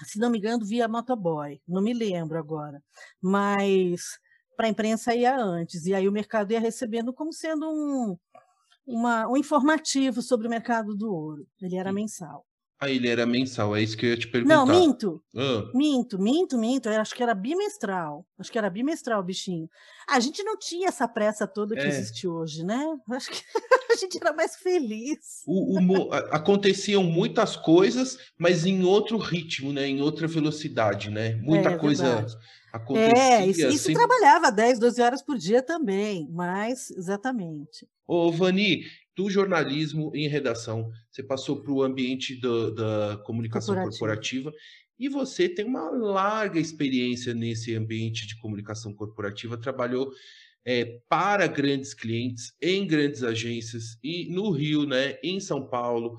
se 0.05 0.19
não 0.19 0.31
me 0.31 0.39
engano, 0.39 0.65
via 0.65 0.89
motoboy, 0.89 1.61
não 1.69 1.83
me 1.83 1.93
lembro 1.95 2.39
agora, 2.39 2.83
mas 3.21 4.19
para 4.57 4.67
a 4.67 4.71
imprensa 4.71 5.15
ia 5.15 5.37
antes, 5.39 5.87
e 5.87 5.95
aí 5.95 6.09
o 6.09 6.13
mercado 6.13 6.53
ia 6.53 6.61
recebendo 6.61 7.13
como 7.13 7.33
sendo 7.33 7.69
um, 7.69 8.17
uma- 8.87 9.29
um 9.29 9.37
informativo 9.37 10.23
sobre 10.23 10.47
o 10.47 10.51
mercado 10.51 10.95
do 10.97 11.13
ouro. 11.13 11.47
Ele 11.61 11.77
era 11.77 11.91
Sim. 11.91 11.95
mensal. 11.97 12.47
Ah, 12.79 12.91
ele 12.91 13.09
era 13.09 13.25
mensal, 13.25 13.75
é 13.75 13.83
isso 13.83 13.97
que 13.97 14.05
eu 14.07 14.11
ia 14.11 14.17
te 14.19 14.29
perguntar. 14.29 14.55
Não, 14.55 14.67
minto, 14.67 15.23
Ah, 15.35 15.71
Minto, 15.75 16.19
minto, 16.21 16.59
minto. 16.59 16.89
Eu 16.89 17.01
acho 17.01 17.15
que 17.15 17.23
era 17.23 17.35
bimestral. 17.35 18.27
Acho 18.39 18.53
que 18.53 18.59
era 18.59 18.69
bimestral, 18.71 19.23
bichinho. 19.23 19.69
A 20.09 20.21
gente 20.21 20.43
não 20.43 20.59
tinha 20.59 20.89
essa 20.89 21.09
pressa 21.09 21.47
toda 21.47 21.75
que 21.75 21.81
É. 21.81 21.89
existe 21.89 22.29
hoje, 22.29 22.65
né? 22.65 22.85
Acho 23.11 23.31
que 23.31 23.43
a 23.93 23.97
gente 23.97 24.19
era 24.21 24.33
mais 24.33 24.57
feliz. 24.57 25.43
o- 25.47 25.79
o 25.79 26.13
aconteciam 26.33 27.03
muitas 27.03 27.57
coisas, 27.57 28.19
mas 28.39 28.67
em 28.67 28.83
outro 28.85 29.17
ritmo, 29.19 29.73
né? 29.73 29.87
Em 29.89 30.01
outra 30.03 30.27
velocidade, 30.27 31.11
né? 31.11 31.35
Muita 31.37 31.71
É, 31.71 31.79
coisa 31.79 32.05
verdade. 32.05 32.35
acontecia. 32.73 33.17
É, 33.17 33.47
isso, 33.47 33.67
isso 33.69 33.79
sempre- 33.85 33.95
trabalhava 33.95 34.53
10, 34.53 34.79
12 34.79 35.01
horas 35.01 35.23
por 35.23 35.39
dia 35.39 35.63
também, 35.63 36.29
mas 36.31 36.91
exatamente. 36.91 37.87
Ô, 38.07 38.31
Vani, 38.31 38.83
do 39.17 39.31
jornalismo 39.31 40.13
em 40.15 40.29
redação, 40.29 40.91
você 41.11 41.23
passou 41.23 41.63
para 41.63 41.73
o 41.73 41.83
ambiente 41.83 42.39
da, 42.39 42.71
da 42.71 43.17
comunicação 43.25 43.75
Corporativa. 43.75 44.51
corporativa 44.51 44.53
e 44.99 45.09
você 45.09 45.49
tem 45.49 45.65
uma 45.65 45.91
larga 45.91 46.59
experiência 46.61 47.35
nesse 47.35 47.75
ambiente 47.75 48.27
de 48.27 48.37
comunicação 48.39 48.95
corporativa, 48.95 49.57
trabalhou 49.57 50.13
é, 50.65 51.01
para 51.09 51.47
grandes 51.47 51.95
clientes, 51.95 52.53
em 52.61 52.87
grandes 52.87 53.23
agências 53.23 53.99
e 54.03 54.29
no 54.31 54.51
Rio, 54.51 54.87
né, 54.87 55.19
em 55.23 55.39
São 55.39 55.67
Paulo, 55.67 56.17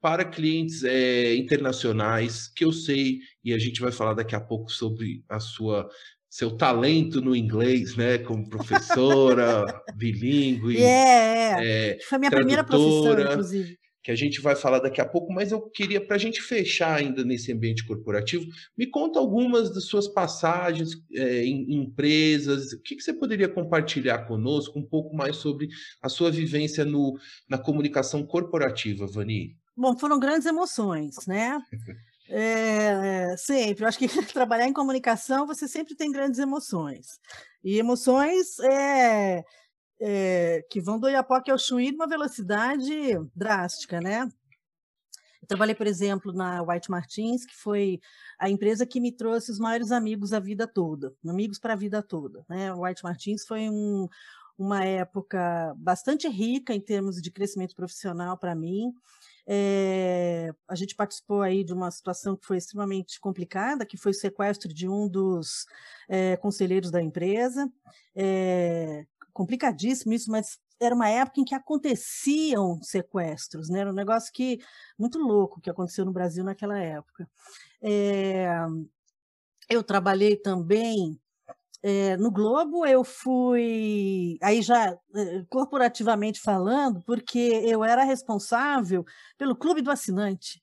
para 0.00 0.24
clientes 0.24 0.82
é, 0.82 1.34
internacionais, 1.34 2.48
que 2.48 2.64
eu 2.64 2.72
sei, 2.72 3.18
e 3.44 3.52
a 3.52 3.58
gente 3.58 3.80
vai 3.80 3.92
falar 3.92 4.14
daqui 4.14 4.34
a 4.34 4.40
pouco 4.40 4.72
sobre 4.72 5.22
a 5.28 5.38
sua 5.38 5.88
seu 6.30 6.56
talento 6.56 7.20
no 7.20 7.34
inglês, 7.34 7.96
né, 7.96 8.18
como 8.18 8.48
professora 8.48 9.64
bilíngue. 9.98 10.76
É, 10.76 10.86
é. 10.86 11.90
É, 11.90 11.98
Foi 12.08 12.18
minha 12.18 12.30
primeira 12.30 12.62
profissão, 12.62 13.02
tradutora. 13.02 13.32
inclusive. 13.32 13.76
que 14.02 14.12
a 14.12 14.14
gente 14.14 14.40
vai 14.40 14.54
falar 14.54 14.78
daqui 14.78 15.00
a 15.00 15.04
pouco, 15.04 15.32
mas 15.32 15.50
eu 15.50 15.60
queria, 15.70 16.00
para 16.00 16.14
a 16.14 16.18
gente 16.18 16.40
fechar 16.40 17.00
ainda 17.00 17.24
nesse 17.24 17.52
ambiente 17.52 17.84
corporativo, 17.84 18.46
me 18.78 18.86
conta 18.86 19.18
algumas 19.18 19.74
das 19.74 19.86
suas 19.86 20.06
passagens 20.06 20.90
é, 21.12 21.44
em 21.44 21.74
empresas. 21.74 22.72
O 22.72 22.80
que, 22.80 22.94
que, 22.94 23.02
você 23.02 23.12
poderia 23.12 23.48
compartilhar 23.48 24.20
conosco 24.20 24.78
um 24.78 24.86
pouco 24.86 25.14
mais 25.14 25.34
sobre 25.36 25.68
a 26.00 26.08
sua 26.08 26.30
vivência 26.30 26.84
no, 26.84 27.18
na 27.48 27.58
comunicação 27.58 28.24
corporativa, 28.24 29.04
Vani? 29.04 29.56
Bom, 29.76 29.98
foram 29.98 30.20
grandes 30.20 30.46
emoções, 30.46 31.16
né? 31.26 31.60
É, 32.32 33.36
sempre. 33.36 33.84
Eu 33.84 33.88
acho 33.88 33.98
que 33.98 34.06
trabalhar 34.32 34.66
em 34.66 34.72
comunicação 34.72 35.46
você 35.46 35.66
sempre 35.66 35.96
tem 35.96 36.12
grandes 36.12 36.38
emoções. 36.38 37.18
E 37.62 37.78
emoções 37.78 38.58
é, 38.60 39.44
é, 40.00 40.64
que 40.70 40.80
vão 40.80 40.98
do 40.98 41.08
Iapoque 41.08 41.50
ao 41.50 41.58
Chuí 41.58 41.90
numa 41.90 42.06
velocidade 42.06 43.18
drástica, 43.34 44.00
né? 44.00 44.28
Eu 45.42 45.48
trabalhei, 45.48 45.74
por 45.74 45.86
exemplo, 45.86 46.32
na 46.32 46.62
White 46.62 46.90
Martins, 46.90 47.44
que 47.44 47.56
foi 47.56 48.00
a 48.38 48.48
empresa 48.48 48.86
que 48.86 49.00
me 49.00 49.10
trouxe 49.10 49.50
os 49.50 49.58
maiores 49.58 49.90
amigos 49.90 50.32
a 50.32 50.38
vida 50.38 50.66
toda, 50.66 51.12
amigos 51.26 51.58
para 51.58 51.72
a 51.72 51.76
vida 51.76 52.02
toda. 52.02 52.44
Né? 52.48 52.72
White 52.72 53.02
Martins 53.02 53.44
foi 53.44 53.68
um, 53.68 54.06
uma 54.56 54.84
época 54.84 55.74
bastante 55.76 56.28
rica 56.28 56.74
em 56.74 56.80
termos 56.80 57.20
de 57.20 57.30
crescimento 57.30 57.74
profissional 57.74 58.36
para 58.36 58.54
mim. 58.54 58.92
É, 59.46 60.52
a 60.68 60.74
gente 60.74 60.94
participou 60.94 61.42
aí 61.42 61.64
de 61.64 61.72
uma 61.72 61.90
situação 61.90 62.36
que 62.36 62.46
foi 62.46 62.56
extremamente 62.56 63.20
complicada, 63.20 63.86
que 63.86 63.96
foi 63.96 64.12
o 64.12 64.14
sequestro 64.14 64.72
de 64.72 64.88
um 64.88 65.08
dos 65.08 65.66
é, 66.08 66.36
conselheiros 66.36 66.90
da 66.90 67.02
empresa. 67.02 67.70
É, 68.14 69.06
complicadíssimo 69.32 70.12
isso, 70.12 70.30
mas 70.30 70.58
era 70.80 70.94
uma 70.94 71.08
época 71.08 71.40
em 71.40 71.44
que 71.44 71.54
aconteciam 71.54 72.82
sequestros, 72.82 73.68
né? 73.68 73.80
Era 73.80 73.90
um 73.90 73.94
negócio 73.94 74.32
que 74.32 74.58
muito 74.98 75.18
louco 75.18 75.60
que 75.60 75.70
aconteceu 75.70 76.04
no 76.04 76.12
Brasil 76.12 76.42
naquela 76.42 76.78
época. 76.78 77.28
Eu 79.68 79.84
trabalhei 79.84 80.36
também 80.36 81.20
é, 81.82 82.16
no 82.16 82.30
Globo, 82.30 82.86
eu 82.86 83.02
fui 83.02 84.38
aí 84.42 84.60
já 84.62 84.96
corporativamente 85.48 86.40
falando, 86.40 87.02
porque 87.02 87.38
eu 87.38 87.82
era 87.82 88.04
responsável 88.04 89.04
pelo 89.38 89.56
clube 89.56 89.80
do 89.80 89.90
assinante. 89.90 90.62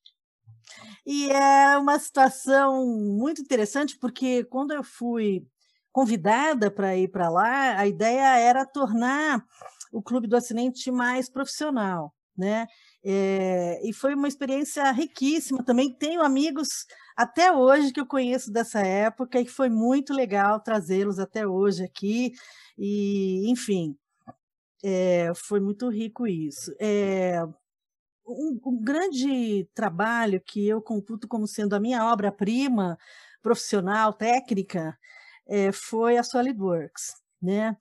E 1.06 1.32
é 1.32 1.78
uma 1.78 1.98
situação 1.98 2.86
muito 2.86 3.42
interessante, 3.42 3.98
porque 3.98 4.44
quando 4.46 4.74
eu 4.74 4.84
fui 4.84 5.46
convidada 5.92 6.70
para 6.70 6.96
ir 6.96 7.08
para 7.08 7.30
lá, 7.30 7.80
a 7.80 7.88
ideia 7.88 8.38
era 8.38 8.66
tornar 8.66 9.44
o 9.92 10.02
Clube 10.02 10.28
do 10.28 10.36
Assinante 10.36 10.92
mais 10.92 11.30
profissional, 11.30 12.14
né? 12.38 12.68
É, 13.04 13.80
e 13.88 13.94
foi 13.94 14.14
uma 14.16 14.28
experiência 14.28 14.92
riquíssima. 14.92 15.64
Também 15.64 15.94
tenho 15.94 16.22
amigos 16.22 16.86
até 17.16 17.52
hoje 17.52 17.92
que 17.92 18.00
eu 18.00 18.06
conheço 18.06 18.52
dessa 18.52 18.80
época 18.80 19.40
e 19.40 19.48
foi 19.48 19.70
muito 19.70 20.14
legal 20.14 20.60
trazê-los 20.60 21.20
até 21.20 21.48
hoje 21.48 21.84
aqui. 21.84 22.34
E, 22.78 23.50
enfim, 23.50 23.98
é, 24.84 25.32
foi 25.36 25.60
muito 25.60 25.90
rico 25.90 26.28
isso. 26.28 26.74
É, 26.80 27.44
um, 28.26 28.60
um, 28.66 28.82
grande 28.84 29.68
trabalho 29.74 30.42
que 30.42 30.68
eu 30.68 30.82
computo 30.82 31.28
como 31.28 31.48
sendo 31.48 31.76
a 31.76 31.80
minha 31.80 32.06
obra-prima 32.06 32.98
profissional, 33.42 34.14
técnica, 34.14 34.98
foi 35.72 36.18
a 36.18 36.24
SolidWorks, 36.24 37.14
né? 37.42 37.78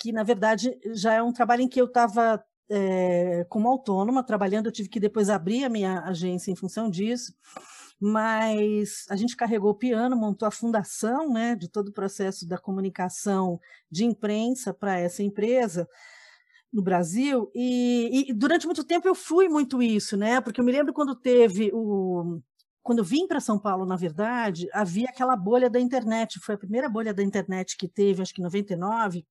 que 0.00 0.12
na 0.12 0.22
verdade 0.22 0.76
já 0.94 1.12
é 1.12 1.22
um 1.22 1.32
trabalho 1.32 1.62
em 1.62 1.68
que 1.68 1.80
eu 1.80 1.84
estava 1.84 2.42
é, 2.70 3.44
como 3.48 3.68
autônoma 3.68 4.22
trabalhando, 4.22 4.66
eu 4.66 4.72
tive 4.72 4.88
que 4.88 5.00
depois 5.00 5.28
abrir 5.28 5.64
a 5.64 5.68
minha 5.68 6.00
agência 6.02 6.52
em 6.52 6.56
função 6.56 6.88
disso, 6.88 7.34
mas 8.00 9.04
a 9.10 9.16
gente 9.16 9.36
carregou 9.36 9.72
o 9.72 9.74
piano, 9.74 10.16
montou 10.16 10.46
a 10.48 10.52
fundação 10.52 11.30
né, 11.32 11.54
de 11.56 11.68
todo 11.68 11.88
o 11.88 11.92
processo 11.92 12.46
da 12.46 12.56
comunicação 12.56 13.60
de 13.90 14.04
imprensa 14.04 14.72
para 14.72 14.98
essa 14.98 15.22
empresa 15.22 15.86
no 16.72 16.82
Brasil, 16.82 17.50
e, 17.52 18.30
e, 18.30 18.32
durante 18.32 18.64
muito 18.64 18.84
tempo 18.84 19.08
eu 19.08 19.14
fui 19.14 19.48
muito 19.48 19.82
isso, 19.82 20.16
né? 20.16 20.40
Porque 20.40 20.60
eu 20.60 20.64
me 20.64 20.70
lembro 20.70 20.92
quando 20.92 21.16
teve 21.16 21.70
o. 21.74 22.40
Quando 22.82 23.00
eu 23.00 23.04
vim 23.04 23.26
para 23.26 23.40
São 23.40 23.58
Paulo, 23.58 23.84
na 23.84 23.96
verdade, 23.96 24.68
havia 24.72 25.08
aquela 25.08 25.36
bolha 25.36 25.68
da 25.68 25.80
internet, 25.80 26.38
foi 26.40 26.54
a 26.54 26.58
primeira 26.58 26.88
bolha 26.88 27.12
da 27.12 27.22
internet 27.22 27.76
que 27.76 27.88
teve, 27.88 28.22
acho 28.22 28.32
que 28.32 28.40
em 28.40 28.44
99, 28.44 29.26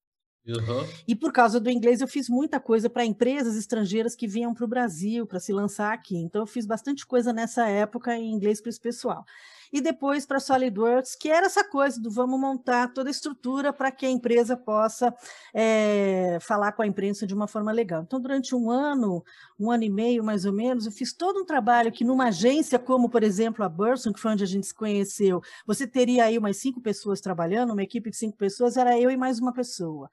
Uhum. 0.53 0.87
E 1.07 1.15
por 1.15 1.31
causa 1.31 1.59
do 1.59 1.69
inglês, 1.69 2.01
eu 2.01 2.07
fiz 2.07 2.29
muita 2.29 2.59
coisa 2.59 2.89
para 2.89 3.05
empresas 3.05 3.55
estrangeiras 3.55 4.15
que 4.15 4.27
vinham 4.27 4.53
para 4.53 4.65
o 4.65 4.67
Brasil 4.67 5.25
para 5.25 5.39
se 5.39 5.53
lançar 5.53 5.93
aqui. 5.93 6.17
Então, 6.17 6.41
eu 6.41 6.47
fiz 6.47 6.65
bastante 6.65 7.05
coisa 7.05 7.31
nessa 7.33 7.67
época 7.67 8.15
em 8.15 8.31
inglês 8.31 8.61
para 8.61 8.69
esse 8.69 8.79
pessoal. 8.79 9.25
E 9.71 9.81
depois 9.81 10.25
para 10.25 10.39
SolidWorks, 10.39 11.15
que 11.15 11.29
era 11.29 11.45
essa 11.45 11.63
coisa 11.63 12.01
do 12.01 12.09
vamos 12.09 12.39
montar 12.39 12.91
toda 12.93 13.09
a 13.09 13.11
estrutura 13.11 13.71
para 13.71 13.91
que 13.91 14.05
a 14.05 14.09
empresa 14.09 14.57
possa 14.57 15.13
é, 15.53 16.37
falar 16.41 16.71
com 16.71 16.81
a 16.81 16.87
imprensa 16.87 17.27
de 17.27 17.33
uma 17.33 17.47
forma 17.47 17.71
legal. 17.71 18.01
Então, 18.01 18.19
durante 18.19 18.55
um 18.55 18.71
ano, 18.71 19.23
um 19.59 19.69
ano 19.69 19.83
e 19.83 19.89
meio 19.89 20.23
mais 20.23 20.45
ou 20.45 20.53
menos, 20.53 20.85
eu 20.85 20.91
fiz 20.91 21.13
todo 21.13 21.39
um 21.39 21.45
trabalho 21.45 21.91
que 21.91 22.03
numa 22.03 22.27
agência 22.27 22.79
como, 22.79 23.09
por 23.09 23.23
exemplo, 23.23 23.63
a 23.63 23.69
Burson, 23.69 24.11
que 24.11 24.19
foi 24.19 24.31
onde 24.31 24.43
a 24.43 24.47
gente 24.47 24.65
se 24.65 24.73
conheceu, 24.73 25.41
você 25.65 25.85
teria 25.85 26.25
aí 26.25 26.37
umas 26.37 26.57
cinco 26.57 26.81
pessoas 26.81 27.21
trabalhando, 27.21 27.73
uma 27.73 27.83
equipe 27.83 28.09
de 28.09 28.17
cinco 28.17 28.37
pessoas, 28.37 28.77
era 28.77 28.99
eu 28.99 29.11
e 29.11 29.17
mais 29.17 29.39
uma 29.39 29.53
pessoa 29.53 30.09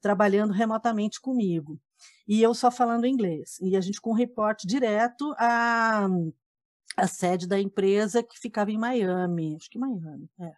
trabalhando 0.00 0.52
remotamente 0.52 1.20
comigo. 1.20 1.78
E 2.26 2.42
eu 2.42 2.52
só 2.54 2.70
falando 2.70 3.06
inglês. 3.06 3.58
E 3.60 3.76
a 3.76 3.80
gente 3.80 4.00
com 4.00 4.12
reporte 4.12 4.66
direto 4.66 5.32
à, 5.38 6.08
à 6.96 7.06
sede 7.06 7.46
da 7.46 7.60
empresa 7.60 8.22
que 8.22 8.38
ficava 8.38 8.70
em 8.70 8.78
Miami. 8.78 9.56
Acho 9.56 9.70
que 9.70 9.78
Miami, 9.78 10.28
é. 10.40 10.52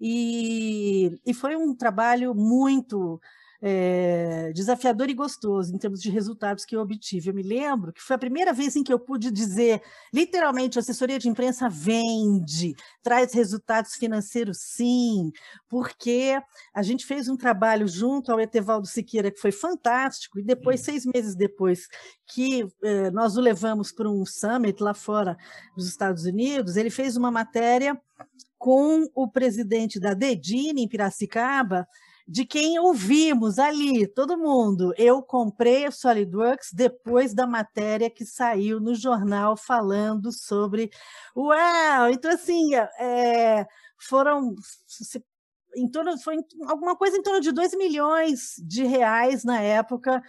E, 0.00 1.20
e 1.26 1.34
foi 1.34 1.56
um 1.56 1.74
trabalho 1.76 2.34
muito 2.34 3.20
é, 3.62 4.52
desafiador 4.54 5.10
e 5.10 5.14
gostoso 5.14 5.74
em 5.74 5.78
termos 5.78 6.00
de 6.00 6.10
resultados 6.10 6.64
que 6.64 6.74
eu 6.74 6.80
obtive. 6.80 7.28
Eu 7.28 7.34
me 7.34 7.42
lembro 7.42 7.92
que 7.92 8.02
foi 8.02 8.16
a 8.16 8.18
primeira 8.18 8.52
vez 8.52 8.74
em 8.74 8.82
que 8.82 8.92
eu 8.92 8.98
pude 8.98 9.30
dizer, 9.30 9.82
literalmente, 10.12 10.78
a 10.78 10.80
assessoria 10.80 11.18
de 11.18 11.28
imprensa 11.28 11.68
vende, 11.68 12.74
traz 13.02 13.34
resultados 13.34 13.94
financeiros 13.94 14.58
sim, 14.60 15.30
porque 15.68 16.40
a 16.74 16.82
gente 16.82 17.04
fez 17.04 17.28
um 17.28 17.36
trabalho 17.36 17.86
junto 17.86 18.32
ao 18.32 18.40
Etevaldo 18.40 18.86
Siqueira 18.86 19.30
que 19.30 19.40
foi 19.40 19.52
fantástico, 19.52 20.38
e 20.38 20.42
depois, 20.42 20.80
seis 20.80 21.04
meses 21.04 21.34
depois 21.34 21.86
que 22.26 22.66
eh, 22.82 23.10
nós 23.10 23.36
o 23.36 23.40
levamos 23.40 23.92
para 23.92 24.08
um 24.08 24.24
summit 24.24 24.80
lá 24.82 24.94
fora 24.94 25.36
dos 25.76 25.88
Estados 25.88 26.24
Unidos, 26.24 26.76
ele 26.76 26.90
fez 26.90 27.16
uma 27.16 27.30
matéria 27.30 28.00
com 28.56 29.08
o 29.14 29.26
presidente 29.26 29.98
da 29.98 30.12
Dedine, 30.12 30.82
em 30.82 30.88
Piracicaba, 30.88 31.88
de 32.26 32.44
quem 32.44 32.78
ouvimos 32.78 33.58
ali, 33.58 34.06
todo 34.06 34.38
mundo. 34.38 34.92
Eu 34.96 35.22
comprei 35.22 35.86
o 35.86 35.92
SolidWorks 35.92 36.72
depois 36.72 37.34
da 37.34 37.46
matéria 37.46 38.10
que 38.10 38.24
saiu 38.24 38.80
no 38.80 38.94
jornal 38.94 39.56
falando 39.56 40.32
sobre. 40.32 40.90
Uau! 41.36 42.10
Então, 42.10 42.30
assim, 42.30 42.74
é, 42.74 43.66
foram. 43.98 44.54
Em 45.76 45.88
torno, 45.88 46.18
foi 46.18 46.36
alguma 46.66 46.96
coisa 46.96 47.16
em 47.16 47.22
torno 47.22 47.40
de 47.40 47.52
2 47.52 47.76
milhões 47.76 48.54
de 48.58 48.84
reais 48.84 49.44
na 49.44 49.60
época 49.60 50.20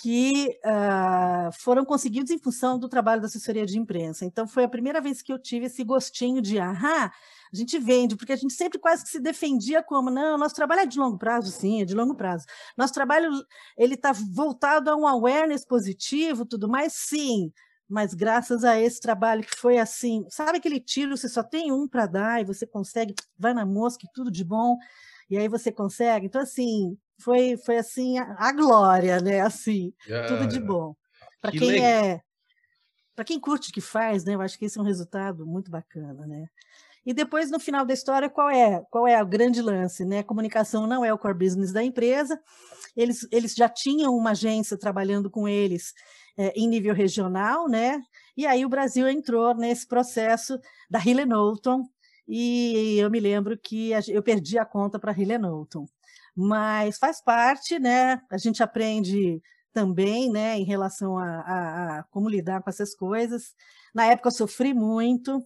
que 0.00 0.58
uh, 0.64 1.52
foram 1.52 1.84
conseguidos 1.84 2.30
em 2.30 2.38
função 2.38 2.78
do 2.78 2.88
trabalho 2.88 3.20
da 3.20 3.26
assessoria 3.26 3.66
de 3.66 3.78
imprensa. 3.78 4.24
Então, 4.24 4.46
foi 4.46 4.64
a 4.64 4.68
primeira 4.68 5.00
vez 5.00 5.22
que 5.22 5.32
eu 5.32 5.38
tive 5.38 5.66
esse 5.66 5.84
gostinho 5.84 6.40
de, 6.40 6.58
ahá, 6.58 7.12
a 7.52 7.56
gente 7.56 7.78
vende, 7.78 8.16
porque 8.16 8.32
a 8.32 8.36
gente 8.36 8.52
sempre 8.52 8.78
quase 8.78 9.04
que 9.04 9.10
se 9.10 9.20
defendia 9.20 9.82
como, 9.82 10.10
não, 10.10 10.36
nosso 10.36 10.54
trabalho 10.54 10.80
é 10.80 10.86
de 10.86 10.98
longo 10.98 11.16
prazo, 11.18 11.50
sim, 11.50 11.82
é 11.82 11.84
de 11.84 11.94
longo 11.94 12.14
prazo. 12.14 12.44
Nosso 12.76 12.92
trabalho, 12.92 13.30
ele 13.76 13.94
está 13.94 14.12
voltado 14.12 14.90
a 14.90 14.96
um 14.96 15.06
awareness 15.06 15.64
positivo, 15.64 16.44
tudo 16.44 16.68
mais, 16.68 16.92
sim, 16.94 17.52
mas 17.88 18.14
graças 18.14 18.64
a 18.64 18.80
esse 18.80 19.00
trabalho 19.00 19.44
que 19.44 19.56
foi 19.56 19.78
assim, 19.78 20.26
sabe 20.28 20.58
aquele 20.58 20.80
tiro, 20.80 21.16
você 21.16 21.28
só 21.28 21.42
tem 21.42 21.70
um 21.70 21.86
para 21.86 22.06
dar 22.06 22.40
e 22.40 22.44
você 22.44 22.66
consegue, 22.66 23.14
vai 23.38 23.54
na 23.54 23.64
mosca 23.64 24.04
e 24.04 24.12
tudo 24.12 24.30
de 24.30 24.42
bom, 24.42 24.76
e 25.30 25.36
aí 25.38 25.48
você 25.48 25.70
consegue. 25.70 26.26
Então, 26.26 26.40
assim, 26.40 26.98
foi, 27.18 27.56
foi 27.56 27.78
assim, 27.78 28.18
a, 28.18 28.52
glória, 28.52 29.20
né, 29.20 29.40
assim, 29.40 29.92
ah, 30.10 30.26
tudo 30.26 30.46
de 30.46 30.60
bom. 30.60 30.94
Para 31.40 31.50
que 31.50 31.58
quem 31.58 31.70
legal. 31.70 31.86
é... 31.86 32.20
Para 33.14 33.24
quem 33.24 33.38
curte 33.38 33.70
o 33.70 33.72
que 33.72 33.80
faz, 33.80 34.24
né, 34.24 34.34
eu 34.34 34.40
acho 34.40 34.58
que 34.58 34.64
esse 34.64 34.78
é 34.78 34.82
um 34.82 34.84
resultado 34.84 35.46
muito 35.46 35.70
bacana, 35.70 36.26
né? 36.26 36.48
E 37.06 37.12
depois, 37.12 37.50
no 37.50 37.60
final 37.60 37.84
da 37.84 37.92
história, 37.92 38.30
qual 38.30 38.48
é, 38.48 38.82
qual 38.90 39.06
é 39.06 39.22
o 39.22 39.26
grande 39.26 39.60
lance? 39.60 40.04
Né? 40.06 40.22
Comunicação 40.22 40.86
não 40.86 41.04
é 41.04 41.12
o 41.12 41.18
core 41.18 41.36
business 41.36 41.70
da 41.70 41.84
empresa, 41.84 42.40
eles, 42.96 43.28
eles 43.30 43.54
já 43.54 43.68
tinham 43.68 44.16
uma 44.16 44.30
agência 44.30 44.78
trabalhando 44.78 45.30
com 45.30 45.46
eles 45.46 45.92
é, 46.36 46.52
em 46.56 46.66
nível 46.66 46.94
regional, 46.94 47.68
né? 47.68 48.00
e 48.36 48.46
aí 48.46 48.64
o 48.64 48.68
Brasil 48.68 49.06
entrou 49.06 49.54
nesse 49.54 49.86
processo 49.86 50.58
da 50.90 50.98
Knowlton, 50.98 51.84
e 52.26 52.96
eu 52.98 53.10
me 53.10 53.20
lembro 53.20 53.58
que 53.58 53.90
eu 54.08 54.22
perdi 54.22 54.58
a 54.58 54.64
conta 54.64 54.98
para 54.98 55.12
a 55.12 55.14
Knowlton. 55.14 55.86
Mas 56.36 56.98
faz 56.98 57.22
parte, 57.22 57.78
né? 57.78 58.20
A 58.30 58.38
gente 58.38 58.62
aprende 58.62 59.40
também, 59.72 60.30
né, 60.30 60.56
em 60.56 60.64
relação 60.64 61.18
a, 61.18 61.24
a, 61.40 61.98
a 61.98 62.02
como 62.04 62.28
lidar 62.28 62.62
com 62.62 62.70
essas 62.70 62.94
coisas. 62.94 63.54
Na 63.92 64.06
época 64.06 64.28
eu 64.28 64.32
sofri 64.32 64.72
muito, 64.72 65.44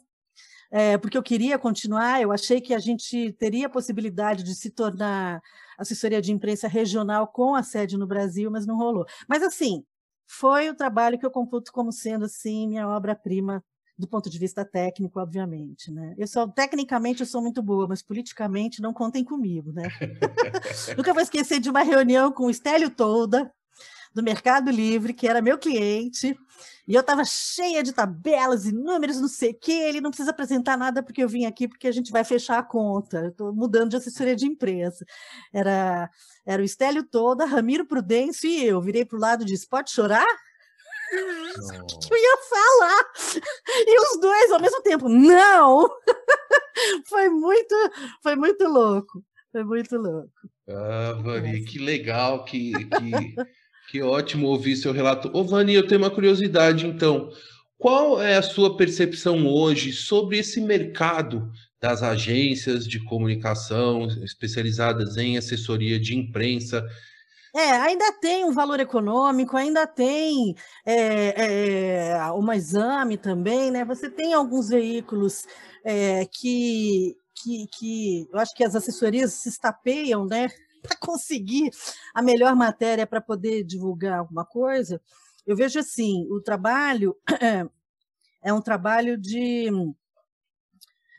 é, 0.71 0.99
porque 0.99 1.17
eu 1.17 1.23
queria 1.23 1.59
continuar, 1.59 2.21
eu 2.21 2.31
achei 2.31 2.61
que 2.61 2.75
a 2.75 2.79
gente 2.79 3.33
teria 3.33 3.67
a 3.67 3.71
possibilidade 3.71 4.45
de 4.45 4.55
se 4.55 4.71
tornar 4.71 5.41
assessoria 5.79 6.21
de 6.21 6.31
imprensa 6.31 6.69
regional 6.69 7.27
com 7.29 7.55
a 7.55 7.63
sede 7.63 7.97
no 7.97 8.07
Brasil, 8.07 8.51
mas 8.51 8.67
não 8.67 8.77
rolou. 8.77 9.07
Mas 9.27 9.43
assim, 9.43 9.83
foi 10.27 10.69
o 10.69 10.77
trabalho 10.77 11.19
que 11.19 11.25
eu 11.25 11.31
computo 11.31 11.73
como 11.73 11.91
sendo 11.91 12.27
assim 12.27 12.69
minha 12.69 12.87
obra-prima 12.87 13.65
do 13.99 14.07
ponto 14.07 14.31
de 14.31 14.39
vista 14.39 14.65
técnico, 14.65 15.19
obviamente, 15.19 15.91
né? 15.91 16.15
Eu 16.17 16.27
sou 16.29 16.47
tecnicamente 16.49 17.21
eu 17.21 17.27
sou 17.27 17.43
muito 17.43 17.61
boa, 17.61 17.89
mas 17.89 18.03
politicamente 18.03 18.81
não 18.81 18.95
contem 18.95 19.25
comigo, 19.25 19.73
né? 19.73 19.83
Nunca 20.97 21.13
vou 21.13 21.23
esquecer 21.23 21.59
de 21.59 21.69
uma 21.69 21.83
reunião 21.83 22.31
com 22.31 22.45
o 22.45 22.51
Estélio 22.51 22.91
Tolda 22.91 23.53
do 24.15 24.23
Mercado 24.23 24.71
Livre, 24.71 25.13
que 25.13 25.27
era 25.27 25.43
meu 25.43 25.59
cliente, 25.59 26.37
e 26.87 26.95
eu 26.95 27.03
estava 27.03 27.23
cheia 27.25 27.83
de 27.83 27.93
tabelas 27.93 28.65
e 28.65 28.73
números, 28.73 29.21
não 29.21 29.29
sei 29.29 29.51
o 29.51 29.59
quê. 29.61 29.73
Ele 29.73 30.01
não 30.01 30.11
precisa 30.11 30.31
apresentar 30.31 30.77
nada 30.77 31.03
porque 31.03 31.23
eu 31.23 31.29
vim 31.29 31.45
aqui 31.45 31.69
porque 31.69 31.87
a 31.87 31.93
gente 31.93 32.11
vai 32.11 32.25
fechar 32.25 32.59
a 32.59 32.63
conta. 32.63 33.19
Eu 33.19 33.29
estou 33.29 33.55
mudando 33.55 33.91
de 33.91 33.97
assessoria 33.97 34.35
de 34.35 34.47
imprensa. 34.47 35.05
Era, 35.53 36.09
era 36.47 36.63
o 36.63 36.65
Estélio 36.65 37.05
Toda, 37.05 37.45
Ramiro 37.45 37.87
Prudêncio 37.87 38.49
e 38.49 38.65
eu. 38.65 38.81
Virei 38.81 39.05
para 39.05 39.19
o 39.19 39.21
lado 39.21 39.43
e 39.43 39.47
disse: 39.47 39.69
pode 39.69 39.91
chorar? 39.91 40.27
Que 41.09 41.17
eu 42.13 42.19
ia 42.19 42.37
falar. 42.49 43.05
E 43.87 44.01
os 44.01 44.21
dois 44.21 44.53
ao 44.53 44.61
mesmo 44.61 44.83
tempo, 44.83 45.09
não! 45.09 45.89
foi 47.09 47.29
muito, 47.29 47.75
foi 48.23 48.37
muito 48.37 48.65
louco. 48.65 49.23
Foi 49.51 49.65
muito 49.65 49.97
louco. 49.97 50.31
Ah, 50.69 51.19
Vani, 51.23 51.65
que 51.65 51.79
legal, 51.79 52.45
que, 52.45 52.73
que, 52.73 53.35
que 53.91 54.03
ótimo 54.03 54.49
ouvir 54.49 54.77
seu 54.77 54.93
relato. 54.93 55.31
Ô, 55.33 55.43
Vani, 55.43 55.75
eu 55.75 55.87
tenho 55.87 56.03
uma 56.03 56.11
curiosidade, 56.11 56.87
então. 56.87 57.31
Qual 57.79 58.21
é 58.21 58.37
a 58.37 58.43
sua 58.43 58.77
percepção 58.77 59.47
hoje 59.47 59.93
sobre 59.93 60.39
esse 60.39 60.61
mercado 60.61 61.49
das 61.81 62.03
agências 62.03 62.85
de 62.85 62.99
comunicação 63.05 64.09
especializadas 64.25 65.17
em 65.17 65.39
assessoria 65.39 65.99
de 65.99 66.17
imprensa? 66.17 66.85
É, 67.55 67.71
ainda 67.71 68.13
tem 68.13 68.45
um 68.45 68.53
valor 68.53 68.79
econômico, 68.81 69.57
ainda 69.57 69.87
tem 69.87 70.55
é, 70.85 72.13
é, 72.13 72.33
uma 72.33 72.57
exame 72.57 73.17
também, 73.17 73.71
né? 73.71 73.85
Você 73.85 74.11
tem 74.11 74.35
alguns 74.35 74.69
veículos 74.69 75.47
é, 75.85 76.27
que, 76.27 77.17
que, 77.35 77.67
que 77.79 78.29
eu 78.33 78.39
acho 78.39 78.55
que 78.55 78.65
as 78.65 78.75
assessorias 78.75 79.33
se 79.35 79.49
estapeiam, 79.49 80.27
né? 80.27 80.49
Para 80.83 80.97
conseguir 80.99 81.71
a 82.15 82.23
melhor 82.23 82.55
matéria 82.55 83.07
para 83.07 83.21
poder 83.21 83.65
divulgar 83.65 84.21
alguma 84.21 84.45
coisa. 84.45 85.01
Eu 85.45 85.57
vejo 85.57 85.81
assim, 85.81 86.27
o 86.31 86.41
trabalho 86.41 87.17
é 88.43 88.53
um 88.53 88.61
trabalho 88.61 89.19
de 89.19 89.69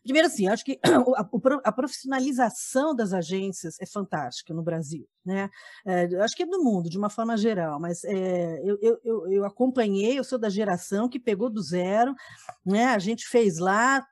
Primeiro, 0.04 0.28
assim, 0.28 0.48
acho 0.48 0.64
que 0.64 0.80
a, 1.64 1.72
profissionalização 1.72 2.96
das 2.96 3.14
agências 3.14 3.76
é 3.80 3.86
fantástica 3.86 4.54
no 4.54 4.64
Brasil, 4.64 5.08
né? 5.26 5.50
É, 5.86 6.06
acho 6.22 6.36
que 6.36 6.44
é 6.44 6.46
do 6.46 6.64
mundo, 6.64 6.90
de 6.90 6.98
uma 6.98 7.10
forma 7.10 7.38
geral, 7.38 7.80
mas 7.80 8.04
é, 8.04 8.62
eu, 8.64 8.78
eu, 9.04 9.32
eu 9.32 9.46
acompanhei, 9.46 10.18
eu 10.18 10.24
sou 10.24 10.40
da 10.40 10.50
geração 10.50 11.10
que 11.10 11.20
pegou 11.20 11.50
do 11.50 11.62
zero, 11.62 12.14
né? 12.66 12.86
A 12.88 13.00
gente 13.00 13.28
fez 13.28 13.58
lá 13.58 14.06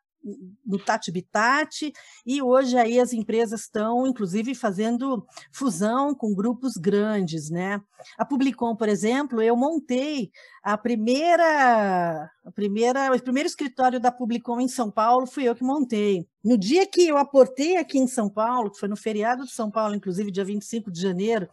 no 0.65 0.77
Tati 0.77 1.11
Bitati, 1.11 1.93
e 2.25 2.41
hoje 2.41 2.77
aí 2.77 2.99
as 2.99 3.13
empresas 3.13 3.61
estão, 3.61 4.05
inclusive, 4.07 4.53
fazendo 4.53 5.25
fusão 5.51 6.13
com 6.13 6.33
grupos 6.33 6.73
grandes, 6.73 7.49
né? 7.49 7.81
A 8.17 8.25
Publicom, 8.25 8.75
por 8.75 8.89
exemplo, 8.89 9.41
eu 9.41 9.55
montei 9.55 10.31
a 10.63 10.77
primeira, 10.77 12.29
a 12.45 12.51
primeira, 12.51 13.15
o 13.15 13.21
primeiro 13.21 13.47
escritório 13.47 13.99
da 13.99 14.11
Publicom 14.11 14.59
em 14.59 14.67
São 14.67 14.91
Paulo, 14.91 15.27
fui 15.27 15.43
eu 15.43 15.55
que 15.55 15.63
montei. 15.63 16.27
No 16.43 16.57
dia 16.57 16.85
que 16.85 17.07
eu 17.07 17.17
aportei 17.17 17.77
aqui 17.77 17.97
em 17.97 18.07
São 18.07 18.29
Paulo, 18.29 18.71
que 18.71 18.79
foi 18.79 18.89
no 18.89 18.97
feriado 18.97 19.45
de 19.45 19.51
São 19.51 19.71
Paulo, 19.71 19.95
inclusive 19.95 20.31
dia 20.31 20.45
25 20.45 20.91
de 20.91 21.01
janeiro 21.01 21.47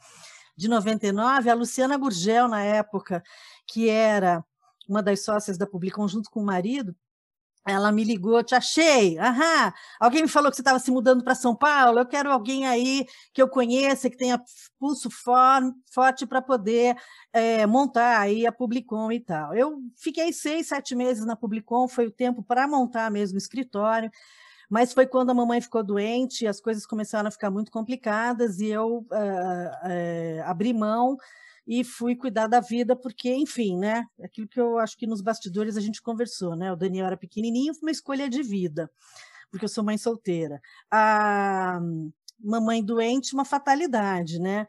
de 0.56 0.68
99, 0.68 1.50
a 1.50 1.54
Luciana 1.54 1.96
Gurgel, 1.96 2.48
na 2.48 2.62
época, 2.62 3.22
que 3.66 3.88
era 3.88 4.44
uma 4.88 5.02
das 5.02 5.24
sócias 5.24 5.58
da 5.58 5.66
Publicom 5.66 6.06
junto 6.06 6.30
com 6.30 6.40
o 6.40 6.44
marido, 6.44 6.94
ela 7.66 7.90
me 7.90 8.04
ligou, 8.04 8.42
te 8.42 8.54
achei. 8.54 9.18
Aham. 9.18 9.72
Alguém 9.98 10.22
me 10.22 10.28
falou 10.28 10.50
que 10.50 10.56
você 10.56 10.62
estava 10.62 10.78
se 10.78 10.90
mudando 10.90 11.24
para 11.24 11.34
São 11.34 11.56
Paulo. 11.56 11.98
Eu 11.98 12.06
quero 12.06 12.30
alguém 12.30 12.66
aí 12.66 13.06
que 13.32 13.40
eu 13.40 13.48
conheça, 13.48 14.10
que 14.10 14.16
tenha 14.16 14.40
pulso 14.78 15.08
for, 15.10 15.62
forte 15.92 16.26
para 16.26 16.42
poder 16.42 16.94
é, 17.32 17.66
montar 17.66 18.20
aí 18.20 18.46
a 18.46 18.52
Publicom 18.52 19.10
e 19.10 19.20
tal. 19.20 19.54
Eu 19.54 19.78
fiquei 19.96 20.32
seis, 20.32 20.68
sete 20.68 20.94
meses 20.94 21.24
na 21.24 21.36
Publicom, 21.36 21.88
foi 21.88 22.06
o 22.06 22.10
tempo 22.10 22.42
para 22.42 22.68
montar 22.68 23.10
mesmo 23.10 23.36
o 23.36 23.38
escritório. 23.38 24.10
Mas 24.68 24.92
foi 24.92 25.06
quando 25.06 25.30
a 25.30 25.34
mamãe 25.34 25.60
ficou 25.60 25.82
doente, 25.82 26.46
as 26.46 26.60
coisas 26.60 26.86
começaram 26.86 27.28
a 27.28 27.30
ficar 27.30 27.50
muito 27.50 27.70
complicadas 27.70 28.60
e 28.60 28.66
eu 28.68 28.98
uh, 28.98 29.06
uh, 29.10 30.42
abri 30.44 30.72
mão 30.72 31.16
e 31.66 31.84
fui 31.84 32.14
cuidar 32.16 32.46
da 32.46 32.60
vida, 32.60 32.94
porque, 32.96 33.34
enfim, 33.34 33.78
né? 33.78 34.04
Aquilo 34.22 34.48
que 34.48 34.60
eu 34.60 34.78
acho 34.78 34.96
que 34.96 35.06
nos 35.06 35.20
bastidores 35.22 35.76
a 35.76 35.80
gente 35.80 36.02
conversou, 36.02 36.56
né? 36.56 36.72
O 36.72 36.76
Daniel 36.76 37.06
era 37.06 37.16
pequenininho, 37.16 37.74
foi 37.74 37.88
uma 37.88 37.92
escolha 37.92 38.28
de 38.28 38.42
vida, 38.42 38.90
porque 39.50 39.64
eu 39.64 39.68
sou 39.68 39.84
mãe 39.84 39.98
solteira. 39.98 40.60
A 40.90 41.80
mamãe 42.44 42.84
doente, 42.84 43.34
uma 43.34 43.44
fatalidade, 43.44 44.38
né? 44.38 44.66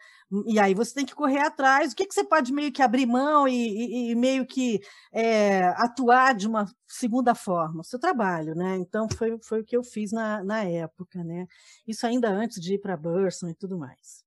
E 0.48 0.60
aí 0.60 0.74
você 0.74 0.94
tem 0.94 1.06
que 1.06 1.16
correr 1.16 1.40
atrás. 1.40 1.92
O 1.92 1.96
que, 1.96 2.06
que 2.06 2.14
você 2.14 2.24
pode 2.24 2.54
meio 2.54 2.72
que 2.72 2.82
abrir 2.82 3.06
mão 3.06 3.48
e, 3.48 3.54
e, 3.54 4.12
e 4.12 4.16
meio 4.16 4.46
que 4.46 4.80
é, 5.14 5.66
atuar 5.78 6.34
de 6.36 6.48
uma 6.48 6.66
segunda 6.88 7.36
forma? 7.36 7.82
O 7.82 7.84
seu 7.84 8.00
trabalho, 8.00 8.56
né? 8.56 8.78
Então 8.78 9.08
foi, 9.10 9.38
foi 9.44 9.62
o 9.62 9.66
que 9.66 9.76
eu 9.76 9.84
fiz 9.84 10.12
na, 10.12 10.44
na 10.44 10.64
época, 10.64 11.24
né? 11.24 11.48
Isso 11.88 12.06
ainda 12.08 12.30
antes 12.30 12.62
de 12.62 12.76
ir 12.76 12.80
para 12.80 12.94
a 12.94 12.98
Burson 12.98 13.50
e 13.50 13.56
tudo 13.56 13.78
mais. 13.78 14.25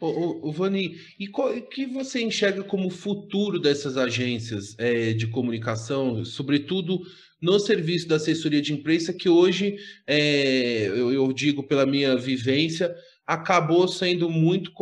Ô, 0.00 0.48
ô, 0.48 0.52
Vani, 0.52 0.96
e 1.18 1.28
o 1.28 1.62
que 1.62 1.84
você 1.86 2.22
enxerga 2.22 2.62
como 2.62 2.88
futuro 2.88 3.58
dessas 3.58 3.96
agências 3.96 4.76
é, 4.78 5.12
de 5.12 5.26
comunicação, 5.26 6.24
sobretudo 6.24 7.00
no 7.42 7.58
serviço 7.58 8.06
da 8.06 8.16
assessoria 8.16 8.62
de 8.62 8.72
imprensa, 8.72 9.12
que 9.12 9.28
hoje, 9.28 9.76
é, 10.06 10.86
eu, 10.86 11.12
eu, 11.12 11.32
digo 11.32 11.64
pela 11.64 11.84
minha 11.84 12.16
vivência, 12.16 12.94
acabou 13.26 13.88
sendo 13.88 14.30
muito, 14.30 14.72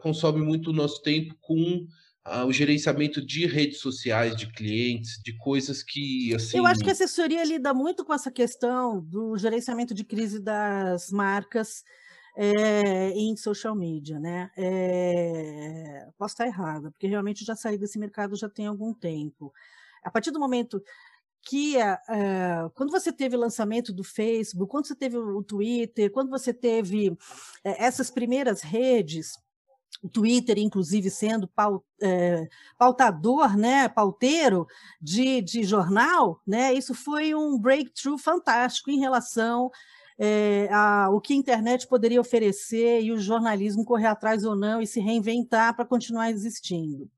consome 0.00 0.40
muito 0.42 0.70
o 0.70 0.74
nosso 0.74 1.02
tempo 1.02 1.34
com 1.40 1.86
o 2.46 2.52
gerenciamento 2.52 3.24
de 3.24 3.46
redes 3.46 3.78
sociais, 3.78 4.36
de 4.36 4.52
clientes, 4.52 5.18
de 5.24 5.34
coisas 5.38 5.82
que, 5.82 6.34
assim... 6.34 6.58
Eu 6.58 6.66
acho 6.66 6.82
que 6.82 6.90
a 6.90 6.92
assessoria 6.92 7.42
lida 7.42 7.72
muito 7.72 8.04
com 8.04 8.12
essa 8.12 8.30
questão 8.30 9.00
do 9.00 9.36
gerenciamento 9.38 9.94
de 9.94 10.04
crise 10.04 10.38
das 10.38 11.10
marcas, 11.10 11.82
é, 12.40 13.10
em 13.10 13.36
social 13.36 13.74
media, 13.74 14.20
né? 14.20 14.48
É, 14.56 16.06
posso 16.16 16.34
estar 16.34 16.46
errada, 16.46 16.88
porque 16.92 17.08
realmente 17.08 17.44
já 17.44 17.56
saí 17.56 17.76
desse 17.76 17.98
mercado 17.98 18.36
já 18.36 18.48
tem 18.48 18.68
algum 18.68 18.94
tempo. 18.94 19.52
A 20.04 20.10
partir 20.10 20.30
do 20.30 20.38
momento 20.38 20.80
que 21.42 21.76
é, 21.76 21.98
quando 22.76 22.92
você 22.92 23.12
teve 23.12 23.34
o 23.34 23.40
lançamento 23.40 23.92
do 23.92 24.04
Facebook, 24.04 24.70
quando 24.70 24.86
você 24.86 24.94
teve 24.94 25.16
o 25.18 25.42
Twitter, 25.42 26.12
quando 26.12 26.30
você 26.30 26.54
teve 26.54 27.16
é, 27.64 27.84
essas 27.84 28.08
primeiras 28.08 28.60
redes, 28.60 29.32
o 30.00 30.08
Twitter, 30.08 30.58
inclusive, 30.58 31.10
sendo 31.10 31.50
é, 32.00 32.48
pautador, 32.78 33.56
né, 33.56 33.88
pauteiro 33.88 34.64
de, 35.00 35.42
de 35.42 35.64
jornal, 35.64 36.40
né, 36.46 36.72
isso 36.72 36.94
foi 36.94 37.34
um 37.34 37.58
breakthrough 37.58 38.16
fantástico 38.16 38.92
em 38.92 39.00
relação 39.00 39.72
é, 40.18 40.68
a, 40.72 41.08
o 41.10 41.20
que 41.20 41.32
a 41.32 41.36
internet 41.36 41.86
poderia 41.86 42.20
oferecer 42.20 43.02
e 43.02 43.12
o 43.12 43.18
jornalismo 43.18 43.84
correr 43.84 44.08
atrás 44.08 44.44
ou 44.44 44.56
não 44.56 44.82
e 44.82 44.86
se 44.86 45.00
reinventar 45.00 45.76
para 45.76 45.84
continuar 45.84 46.30
existindo. 46.30 47.08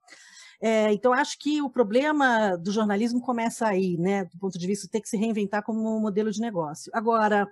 É, 0.60 0.92
então, 0.92 1.12
acho 1.14 1.38
que 1.38 1.62
o 1.62 1.70
problema 1.70 2.54
do 2.56 2.70
jornalismo 2.70 3.22
começa 3.22 3.66
aí, 3.66 3.96
né, 3.96 4.26
do 4.26 4.38
ponto 4.38 4.58
de 4.58 4.66
vista 4.66 4.86
de 4.86 4.90
ter 4.90 5.00
que 5.00 5.08
se 5.08 5.16
reinventar 5.16 5.62
como 5.62 5.96
um 5.96 6.00
modelo 6.00 6.30
de 6.30 6.40
negócio. 6.40 6.92
Agora, 6.94 7.50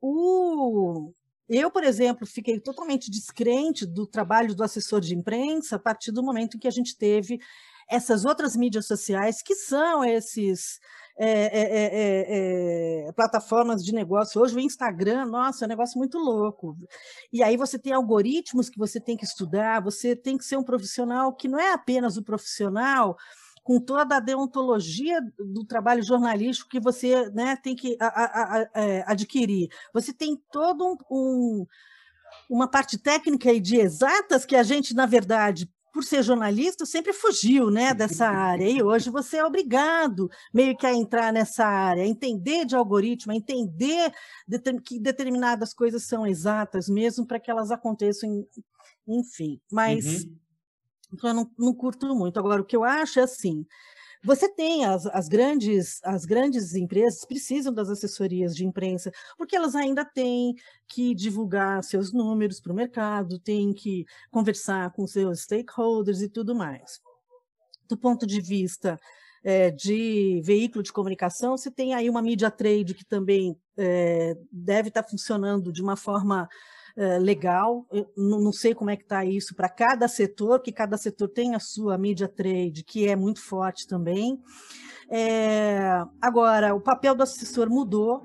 o, 0.00 1.12
eu, 1.46 1.70
por 1.70 1.84
exemplo, 1.84 2.26
fiquei 2.26 2.58
totalmente 2.58 3.10
descrente 3.10 3.84
do 3.84 4.06
trabalho 4.06 4.54
do 4.54 4.64
assessor 4.64 5.00
de 5.02 5.14
imprensa 5.14 5.76
a 5.76 5.78
partir 5.78 6.10
do 6.10 6.22
momento 6.22 6.56
em 6.56 6.60
que 6.60 6.68
a 6.68 6.72
gente 6.72 6.96
teve 6.96 7.38
essas 7.86 8.24
outras 8.24 8.56
mídias 8.56 8.86
sociais, 8.86 9.42
que 9.42 9.54
são 9.54 10.02
esses 10.02 10.80
é 11.18 11.28
é, 11.28 11.62
é, 11.62 13.06
é, 13.06 13.08
é, 13.08 13.12
plataformas 13.12 13.84
de 13.84 13.92
negócio. 13.92 14.40
Hoje 14.40 14.56
o 14.56 14.60
Instagram, 14.60 15.26
nossa, 15.26 15.64
é 15.64 15.66
um 15.66 15.68
negócio 15.68 15.98
muito 15.98 16.18
louco. 16.18 16.76
E 17.32 17.42
aí 17.42 17.56
você 17.56 17.78
tem 17.78 17.92
algoritmos 17.92 18.70
que 18.70 18.78
você 18.78 19.00
tem 19.00 19.16
que 19.16 19.24
estudar, 19.24 19.82
você 19.82 20.16
tem 20.16 20.38
que 20.38 20.44
ser 20.44 20.56
um 20.56 20.64
profissional 20.64 21.34
que 21.34 21.48
não 21.48 21.58
é 21.58 21.72
apenas 21.72 22.16
o 22.16 22.22
profissional 22.22 23.16
com 23.62 23.78
toda 23.78 24.16
a 24.16 24.20
deontologia 24.20 25.20
do 25.38 25.64
trabalho 25.64 26.02
jornalístico 26.02 26.68
que 26.68 26.80
você 26.80 27.30
né, 27.30 27.56
tem 27.56 27.76
que 27.76 27.96
a, 28.00 28.06
a, 28.06 28.62
a, 28.62 29.12
adquirir. 29.12 29.68
Você 29.94 30.12
tem 30.12 30.36
todo 30.50 30.84
um, 30.84 30.96
um, 31.10 31.66
uma 32.50 32.68
parte 32.68 32.98
técnica 32.98 33.52
e 33.52 33.60
de 33.60 33.76
exatas 33.76 34.44
que 34.44 34.56
a 34.56 34.62
gente, 34.62 34.94
na 34.94 35.06
verdade, 35.06 35.70
por 35.92 36.02
ser 36.04 36.22
jornalista, 36.22 36.86
sempre 36.86 37.12
fugiu 37.12 37.70
né, 37.70 37.92
dessa 37.92 38.26
área. 38.26 38.68
E 38.68 38.82
hoje 38.82 39.10
você 39.10 39.36
é 39.36 39.44
obrigado 39.44 40.28
meio 40.52 40.76
que 40.76 40.86
a 40.86 40.92
entrar 40.94 41.32
nessa 41.32 41.66
área, 41.66 42.02
a 42.02 42.06
entender 42.06 42.64
de 42.64 42.74
algoritmo, 42.74 43.32
a 43.32 43.36
entender 43.36 44.12
que 44.84 44.98
determinadas 44.98 45.74
coisas 45.74 46.04
são 46.06 46.26
exatas 46.26 46.88
mesmo 46.88 47.26
para 47.26 47.38
que 47.38 47.50
elas 47.50 47.70
aconteçam, 47.70 48.28
em- 48.30 48.46
enfim. 49.18 49.60
Mas 49.70 50.24
Uhum. 50.24 50.36
então 51.14 51.30
eu 51.30 51.34
não, 51.34 51.50
não 51.58 51.74
curto 51.74 52.14
muito. 52.14 52.38
Agora, 52.38 52.62
o 52.62 52.64
que 52.64 52.76
eu 52.76 52.84
acho 52.84 53.20
é 53.20 53.24
assim. 53.24 53.66
Você 54.24 54.48
tem 54.48 54.84
as, 54.84 55.04
as 55.06 55.28
grandes 55.28 56.00
as 56.04 56.24
grandes 56.24 56.74
empresas 56.74 57.24
precisam 57.24 57.72
das 57.72 57.88
assessorias 57.88 58.54
de 58.54 58.64
imprensa 58.64 59.10
porque 59.36 59.56
elas 59.56 59.74
ainda 59.74 60.04
têm 60.04 60.54
que 60.86 61.14
divulgar 61.14 61.82
seus 61.82 62.12
números 62.12 62.60
para 62.60 62.72
o 62.72 62.76
mercado, 62.76 63.38
têm 63.40 63.72
que 63.72 64.06
conversar 64.30 64.92
com 64.92 65.06
seus 65.06 65.40
stakeholders 65.40 66.22
e 66.22 66.28
tudo 66.28 66.54
mais. 66.54 67.00
Do 67.88 67.98
ponto 67.98 68.24
de 68.24 68.40
vista 68.40 68.98
eh, 69.42 69.72
de 69.72 70.40
veículo 70.44 70.84
de 70.84 70.92
comunicação, 70.92 71.56
você 71.56 71.70
tem 71.70 71.92
aí 71.92 72.08
uma 72.08 72.22
mídia 72.22 72.50
trade 72.50 72.94
que 72.94 73.04
também 73.04 73.56
eh, 73.76 74.36
deve 74.52 74.88
estar 74.88 75.02
funcionando 75.02 75.72
de 75.72 75.82
uma 75.82 75.96
forma 75.96 76.48
eh, 76.96 77.18
legal. 77.18 77.86
Eu 77.90 78.10
não 78.16 78.52
sei 78.52 78.74
como 78.74 78.90
é 78.90 78.96
que 78.96 79.02
está 79.02 79.24
isso 79.24 79.54
para 79.54 79.68
cada 79.68 80.08
setor, 80.08 80.60
que 80.60 80.72
cada 80.72 80.96
setor 80.96 81.28
tem 81.28 81.54
a 81.54 81.60
sua 81.60 81.96
mídia 81.96 82.28
trade, 82.28 82.84
que 82.84 83.08
é 83.08 83.16
muito 83.16 83.40
forte 83.40 83.86
também. 83.86 84.40
Eh, 85.10 86.04
agora, 86.20 86.74
o 86.74 86.80
papel 86.80 87.14
do 87.14 87.22
assessor 87.22 87.68
mudou, 87.68 88.22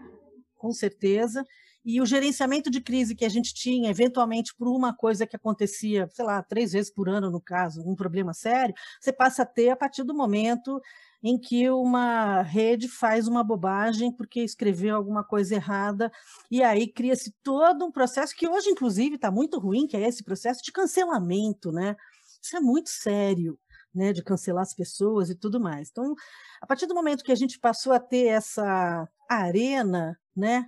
com 0.55 0.71
certeza, 0.71 1.43
e 1.89 2.01
o 2.01 2.05
gerenciamento 2.05 2.69
de 2.69 2.81
crise 2.81 3.15
que 3.15 3.23
a 3.23 3.29
gente 3.29 3.53
tinha, 3.53 3.89
eventualmente 3.89 4.53
por 4.53 4.67
uma 4.67 4.93
coisa 4.93 5.25
que 5.25 5.37
acontecia, 5.37 6.09
sei 6.11 6.25
lá, 6.25 6.43
três 6.43 6.73
vezes 6.73 6.91
por 6.91 7.07
ano, 7.07 7.31
no 7.31 7.39
caso, 7.39 7.81
um 7.81 7.95
problema 7.95 8.33
sério, 8.33 8.75
você 8.99 9.13
passa 9.13 9.43
a 9.43 9.45
ter 9.45 9.69
a 9.69 9.75
partir 9.75 10.03
do 10.03 10.13
momento 10.13 10.81
em 11.23 11.37
que 11.39 11.69
uma 11.69 12.41
rede 12.41 12.87
faz 12.87 13.27
uma 13.27 13.43
bobagem 13.43 14.11
porque 14.11 14.41
escreveu 14.41 14.95
alguma 14.95 15.23
coisa 15.23 15.55
errada, 15.55 16.11
e 16.49 16.63
aí 16.63 16.87
cria-se 16.87 17.33
todo 17.43 17.85
um 17.85 17.91
processo 17.91 18.35
que 18.35 18.47
hoje, 18.47 18.69
inclusive, 18.69 19.15
está 19.15 19.31
muito 19.31 19.59
ruim, 19.59 19.87
que 19.87 19.97
é 19.97 20.07
esse 20.07 20.23
processo 20.23 20.63
de 20.63 20.71
cancelamento, 20.71 21.71
né? 21.71 21.95
Isso 22.41 22.55
é 22.55 22.59
muito 22.59 22.89
sério, 22.89 23.59
né? 23.93 24.13
De 24.13 24.23
cancelar 24.23 24.61
as 24.61 24.73
pessoas 24.75 25.29
e 25.29 25.35
tudo 25.35 25.59
mais. 25.59 25.89
Então, 25.89 26.13
a 26.61 26.67
partir 26.67 26.85
do 26.87 26.95
momento 26.95 27.23
que 27.23 27.31
a 27.31 27.35
gente 27.35 27.59
passou 27.59 27.93
a 27.93 27.99
ter 27.99 28.27
essa 28.27 29.07
arena, 29.29 30.17
né? 30.35 30.65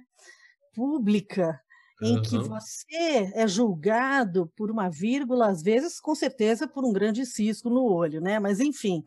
Pública, 0.76 1.60
em 2.02 2.22
que 2.22 2.38
você 2.38 3.32
é 3.34 3.48
julgado 3.48 4.52
por 4.56 4.72
uma 4.72 4.90
vírgula, 4.90 5.50
às 5.50 5.62
vezes, 5.62 6.00
com 6.00 6.16
certeza, 6.16 6.68
por 6.68 6.86
um 6.86 6.94
grande 6.94 7.26
cisco 7.26 7.70
no 7.70 7.84
olho, 7.84 8.22
né? 8.22 8.40
Mas, 8.40 8.60
enfim, 8.60 9.04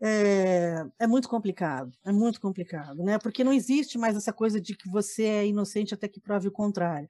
é, 0.00 0.84
é 0.98 1.06
muito 1.06 1.28
complicado, 1.28 1.90
é 2.04 2.12
muito 2.12 2.40
complicado, 2.40 3.02
né? 3.02 3.18
Porque 3.18 3.42
não 3.42 3.52
existe 3.52 3.96
mais 3.96 4.16
essa 4.16 4.32
coisa 4.32 4.60
de 4.60 4.76
que 4.76 4.90
você 4.90 5.24
é 5.24 5.46
inocente 5.46 5.94
até 5.94 6.06
que 6.06 6.20
prove 6.20 6.48
o 6.48 6.52
contrário. 6.52 7.08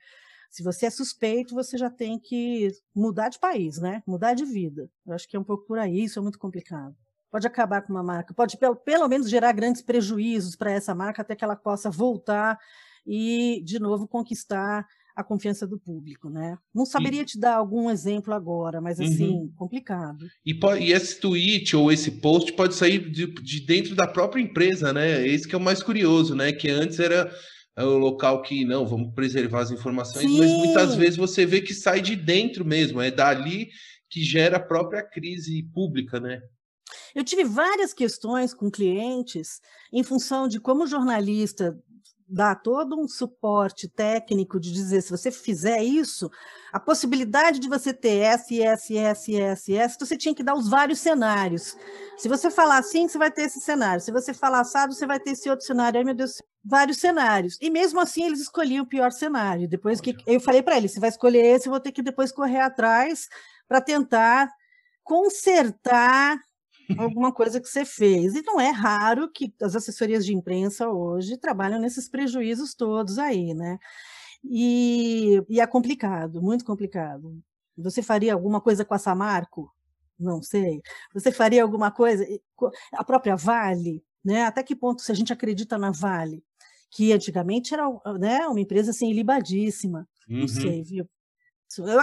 Se 0.50 0.62
você 0.62 0.86
é 0.86 0.90
suspeito, 0.90 1.52
você 1.52 1.76
já 1.76 1.90
tem 1.90 2.16
que 2.16 2.70
mudar 2.94 3.28
de 3.28 3.40
país, 3.40 3.78
né? 3.78 4.02
Mudar 4.06 4.34
de 4.34 4.44
vida. 4.44 4.88
Eu 5.04 5.14
acho 5.14 5.28
que 5.28 5.36
é 5.36 5.40
um 5.40 5.44
pouco 5.44 5.66
por 5.66 5.78
aí, 5.78 6.04
isso 6.04 6.20
é 6.20 6.22
muito 6.22 6.38
complicado. 6.38 6.94
Pode 7.28 7.44
acabar 7.48 7.82
com 7.82 7.92
uma 7.92 8.04
marca, 8.04 8.32
pode 8.32 8.56
pelo, 8.56 8.76
pelo 8.76 9.08
menos 9.08 9.28
gerar 9.28 9.50
grandes 9.50 9.82
prejuízos 9.82 10.54
para 10.54 10.70
essa 10.70 10.94
marca 10.94 11.22
até 11.22 11.34
que 11.34 11.42
ela 11.42 11.56
possa 11.56 11.90
voltar 11.90 12.56
e, 13.04 13.60
de 13.64 13.80
novo, 13.80 14.06
conquistar 14.06 14.86
a 15.14 15.22
confiança 15.22 15.66
do 15.66 15.78
público, 15.78 16.28
né? 16.28 16.58
Não 16.74 16.84
saberia 16.84 17.24
te 17.24 17.38
dar 17.38 17.56
algum 17.56 17.88
exemplo 17.88 18.34
agora, 18.34 18.80
mas 18.80 18.98
Uhum. 18.98 19.06
assim, 19.06 19.52
complicado. 19.56 20.26
E, 20.44 20.58
e 20.80 20.92
esse 20.92 21.20
tweet 21.20 21.76
ou 21.76 21.92
esse 21.92 22.10
post 22.20 22.52
pode 22.54 22.74
sair 22.74 23.10
de, 23.10 23.26
de 23.26 23.60
dentro 23.60 23.94
da 23.94 24.06
própria 24.06 24.42
empresa, 24.42 24.92
né? 24.92 25.26
Esse 25.26 25.46
que 25.46 25.54
é 25.54 25.58
o 25.58 25.60
mais 25.60 25.82
curioso, 25.82 26.34
né? 26.34 26.52
Que 26.52 26.68
antes 26.68 26.98
era 26.98 27.30
é, 27.76 27.84
o 27.84 27.98
local 27.98 28.42
que, 28.42 28.64
não, 28.64 28.86
vamos 28.86 29.14
preservar 29.14 29.60
as 29.60 29.70
informações, 29.70 30.30
mas 30.32 30.50
muitas 30.52 30.92
Sim. 30.92 30.98
vezes 30.98 31.16
você 31.16 31.46
vê 31.46 31.60
que 31.60 31.74
sai 31.74 32.00
de 32.00 32.16
dentro 32.16 32.64
mesmo, 32.64 33.00
é 33.00 33.10
dali 33.10 33.68
que 34.10 34.22
gera 34.22 34.56
a 34.56 34.64
própria 34.64 35.02
crise 35.02 35.62
pública, 35.72 36.18
né? 36.20 36.40
Eu 37.14 37.24
tive 37.24 37.44
várias 37.44 37.92
questões 37.92 38.52
com 38.52 38.70
clientes 38.70 39.60
em 39.92 40.02
função 40.02 40.48
de 40.48 40.60
como 40.60 40.86
jornalista 40.86 41.78
dá 42.26 42.54
todo 42.54 42.98
um 42.98 43.06
suporte 43.06 43.88
técnico 43.88 44.58
de 44.58 44.72
dizer 44.72 45.02
se 45.02 45.10
você 45.10 45.30
fizer 45.30 45.82
isso, 45.82 46.30
a 46.72 46.80
possibilidade 46.80 47.58
de 47.58 47.68
você 47.68 47.92
ter 47.92 48.18
S, 48.20 48.60
S, 48.60 48.96
S, 48.96 49.36
S, 49.36 49.74
S, 49.74 49.96
você 49.98 50.16
tinha 50.16 50.34
que 50.34 50.42
dar 50.42 50.54
os 50.54 50.68
vários 50.68 50.98
cenários. 50.98 51.76
Se 52.16 52.28
você 52.28 52.50
falar 52.50 52.78
assim, 52.78 53.06
você 53.06 53.18
vai 53.18 53.30
ter 53.30 53.42
esse 53.42 53.60
cenário. 53.60 54.00
Se 54.00 54.10
você 54.10 54.32
falar 54.32 54.60
assado, 54.60 54.94
você 54.94 55.06
vai 55.06 55.20
ter 55.20 55.30
esse 55.30 55.48
outro 55.50 55.66
cenário. 55.66 55.98
Ai, 55.98 56.04
meu 56.04 56.14
Deus, 56.14 56.40
vários 56.64 56.98
cenários. 56.98 57.58
E 57.60 57.70
mesmo 57.70 58.00
assim, 58.00 58.24
eles 58.24 58.40
escolhiam 58.40 58.84
o 58.84 58.88
pior 58.88 59.12
cenário. 59.12 59.68
Depois 59.68 60.00
que 60.00 60.16
eu 60.26 60.40
falei 60.40 60.62
para 60.62 60.76
ele, 60.76 60.88
você 60.88 60.98
vai 60.98 61.10
escolher 61.10 61.44
esse, 61.44 61.68
eu 61.68 61.72
vou 61.72 61.80
ter 61.80 61.92
que 61.92 62.02
depois 62.02 62.32
correr 62.32 62.60
atrás 62.60 63.28
para 63.68 63.80
tentar 63.80 64.50
consertar 65.02 66.38
alguma 66.98 67.32
coisa 67.32 67.60
que 67.60 67.68
você 67.68 67.84
fez. 67.84 68.34
E 68.34 68.42
não 68.42 68.60
é 68.60 68.70
raro 68.70 69.30
que 69.32 69.52
as 69.62 69.74
assessorias 69.76 70.24
de 70.24 70.34
imprensa 70.34 70.88
hoje 70.88 71.36
trabalham 71.38 71.80
nesses 71.80 72.08
prejuízos 72.08 72.74
todos 72.74 73.18
aí, 73.18 73.54
né? 73.54 73.78
E, 74.44 75.42
e 75.48 75.60
é 75.60 75.66
complicado, 75.66 76.42
muito 76.42 76.64
complicado. 76.64 77.38
Você 77.76 78.02
faria 78.02 78.34
alguma 78.34 78.60
coisa 78.60 78.84
com 78.84 78.94
a 78.94 78.98
Samarco? 78.98 79.72
Não 80.18 80.42
sei. 80.42 80.80
Você 81.12 81.32
faria 81.32 81.62
alguma 81.62 81.90
coisa? 81.90 82.24
co- 82.54 82.70
A 82.92 83.02
própria 83.04 83.36
Vale, 83.36 84.02
né? 84.24 84.44
Até 84.44 84.62
que 84.62 84.76
ponto 84.76 85.02
se 85.02 85.10
a 85.10 85.14
gente 85.14 85.32
acredita 85.32 85.76
na 85.78 85.90
Vale? 85.90 86.42
Que 86.90 87.12
antigamente 87.12 87.74
era 87.74 87.84
né, 88.18 88.46
uma 88.46 88.60
empresa 88.60 88.90
assim, 88.92 89.10
ilibadíssima. 89.10 90.08
Não 90.28 90.40
Uhum. 90.42 90.48
sei, 90.48 90.82
viu? 90.82 91.08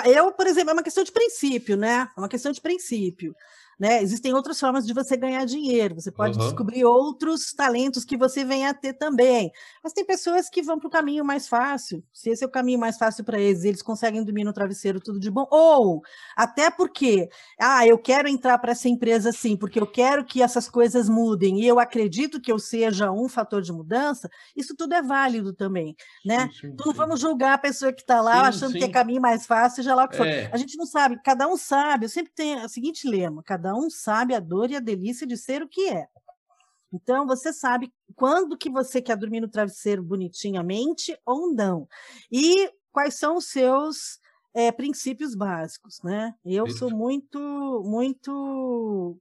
Eu, 0.06 0.34
por 0.34 0.48
exemplo, 0.48 0.72
é 0.72 0.74
uma 0.74 0.84
questão 0.84 1.04
de 1.04 1.12
princípio, 1.12 1.78
né? 1.78 2.10
É 2.18 2.20
uma 2.20 2.28
questão 2.28 2.52
de 2.52 2.60
princípio. 2.60 3.34
Né? 3.82 4.00
Existem 4.04 4.32
outras 4.32 4.60
formas 4.60 4.86
de 4.86 4.94
você 4.94 5.18
ganhar 5.18 5.44
dinheiro, 5.44 5.96
você 5.96 6.12
pode 6.12 6.38
Aham. 6.38 6.46
descobrir 6.46 6.86
outros 6.86 7.52
talentos 7.52 8.06
que 8.06 8.16
você 8.16 8.46
venha 8.46 8.70
a 8.70 8.76
ter 8.76 8.94
também. 8.94 9.52
Mas 9.84 9.92
tem 9.92 10.06
pessoas 10.06 10.48
que 10.52 10.62
vão 10.62 10.78
para 10.78 10.88
o 10.88 10.92
caminho 10.92 11.26
mais 11.26 11.48
fácil. 11.48 12.04
Se 12.14 12.30
esse 12.30 12.44
é 12.44 12.48
o 12.48 12.52
caminho 12.52 12.78
mais 12.78 13.00
fácil 13.00 13.24
para 13.24 13.40
eles, 13.40 13.64
eles 13.64 13.82
conseguem 13.82 14.24
dormir 14.24 14.44
no 14.44 14.54
travesseiro 14.54 15.00
tudo 15.00 15.20
de 15.20 15.32
bom. 15.32 15.48
Ou 15.50 16.04
até 16.38 16.70
porque, 16.70 17.28
ah, 17.60 17.88
eu 17.88 17.98
quero 17.98 18.28
entrar 18.28 18.60
para 18.60 18.74
essa 18.74 18.88
empresa 18.88 19.32
sim, 19.32 19.58
porque 19.58 19.80
eu 19.80 19.88
quero 19.88 20.24
que 20.24 20.44
essas 20.44 20.70
coisas 20.70 21.10
mudem 21.10 21.60
e 21.62 21.68
eu 21.68 21.80
acredito 21.80 22.40
que 22.40 22.52
eu 22.52 22.60
seja 22.60 23.12
um 23.12 23.28
fator 23.28 23.64
de 23.64 23.74
mudança, 23.74 24.30
isso 24.56 24.76
tudo 24.78 24.94
é 24.94 25.02
válido 25.02 25.54
também, 25.54 25.96
né? 26.24 26.52
Sim, 26.54 26.60
sim, 26.60 26.68
Então 26.68 26.86
não 26.86 26.94
sim. 26.94 26.98
vamos 26.98 27.20
julgar 27.20 27.54
a 27.54 27.58
pessoa 27.58 27.92
que 27.92 28.02
está 28.02 28.22
lá 28.22 28.48
achando 28.48 28.76
que 28.78 28.84
é 28.84 28.88
caminho 28.88 29.22
mais 29.22 29.48
fácil, 29.48 29.78
seja 29.78 29.96
lá 29.96 30.06
o 30.06 30.08
que 30.08 30.18
for. 30.18 30.28
É. 30.28 30.50
A 30.52 30.58
gente 30.58 30.78
não 30.78 30.86
sabe, 30.86 31.20
cada 31.24 31.48
um 31.48 31.58
sabe. 31.58 32.06
Eu 32.06 32.10
sempre 32.10 32.32
tenho 32.36 32.64
o 32.64 32.70
seguinte 32.70 33.08
lema: 33.08 33.42
cada 33.44 33.71
um 33.74 33.90
sabe 33.90 34.34
a 34.34 34.40
dor 34.40 34.72
e 34.72 34.76
a 34.76 34.80
delícia 34.80 35.26
de 35.26 35.38
ser 35.38 35.62
o 35.62 35.68
que 35.68 35.90
é. 35.90 36.08
Então 36.94 37.26
você 37.26 37.54
sabe 37.54 37.94
quando 38.16 38.58
que 38.58 38.70
você 38.70 39.02
quer 39.02 39.16
dormir 39.16 39.40
no 39.40 39.48
travesseiro 39.48 40.04
bonitinhamente 40.04 41.18
ou 41.26 41.54
não. 41.54 41.88
E 42.32 42.70
quais 42.92 43.16
são 43.16 43.38
os 43.38 43.46
seus 43.46 44.20
eh, 44.54 44.72
princípios 44.72 45.34
básicos, 45.36 46.02
né? 46.04 46.36
Eu 46.44 46.70
sou 46.70 46.92
muito, 46.92 47.40
muito 47.86 49.18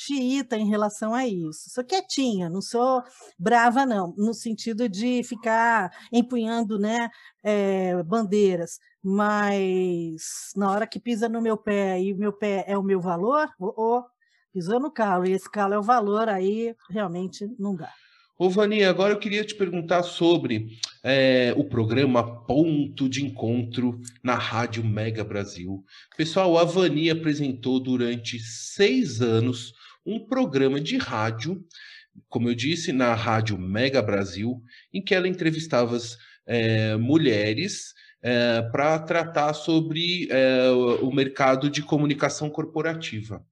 xiita 0.00 0.56
em 0.56 0.68
relação 0.68 1.14
a 1.14 1.26
isso. 1.26 1.68
Sou 1.70 1.84
quietinha, 1.84 2.48
não 2.48 2.62
sou 2.62 3.02
brava, 3.38 3.84
não, 3.84 4.14
no 4.16 4.32
sentido 4.32 4.88
de 4.88 5.22
ficar 5.22 5.90
empunhando 6.10 6.78
né, 6.78 7.10
eh, 7.44 8.02
bandeiras, 8.04 8.78
mas 9.02 10.52
na 10.56 10.70
hora 10.70 10.86
que 10.86 10.98
pisa 10.98 11.28
no 11.28 11.42
meu 11.42 11.56
pé 11.56 12.00
e 12.00 12.12
o 12.12 12.16
meu 12.16 12.32
pé 12.32 12.64
é 12.66 12.78
o 12.78 12.82
meu 12.82 13.00
valor, 13.00 13.48
oh, 13.58 13.74
oh, 13.76 14.04
pisou 14.52 14.80
no 14.80 14.90
calo, 14.90 15.26
e 15.26 15.32
esse 15.32 15.50
calo 15.50 15.74
é 15.74 15.78
o 15.78 15.82
valor, 15.82 16.28
aí 16.28 16.74
realmente 16.88 17.46
não 17.58 17.76
dá. 17.76 17.92
Ô, 18.38 18.48
Vani, 18.48 18.82
agora 18.84 19.12
eu 19.12 19.18
queria 19.18 19.44
te 19.44 19.54
perguntar 19.54 20.02
sobre 20.02 20.78
é, 21.04 21.52
o 21.58 21.64
programa 21.64 22.42
Ponto 22.46 23.06
de 23.06 23.22
Encontro 23.22 24.00
na 24.24 24.34
Rádio 24.34 24.82
Mega 24.82 25.22
Brasil. 25.22 25.84
Pessoal, 26.16 26.56
a 26.56 26.64
Vani 26.64 27.10
apresentou 27.10 27.78
durante 27.78 28.38
seis 28.38 29.20
anos 29.20 29.74
um 30.04 30.18
programa 30.26 30.80
de 30.80 30.96
rádio, 30.96 31.64
como 32.28 32.48
eu 32.48 32.54
disse, 32.54 32.92
na 32.92 33.14
Rádio 33.14 33.58
Mega 33.58 34.02
Brasil, 34.02 34.62
em 34.92 35.02
que 35.02 35.14
ela 35.14 35.28
entrevistava 35.28 35.96
as, 35.96 36.16
é, 36.46 36.96
mulheres 36.96 37.94
para 38.70 38.98
tratar 38.98 39.54
sobre 39.54 40.28
é, 40.30 40.70
o 41.00 41.10
mercado 41.10 41.70
de 41.70 41.82
comunicação 41.82 42.50
corporativa. 42.50 43.42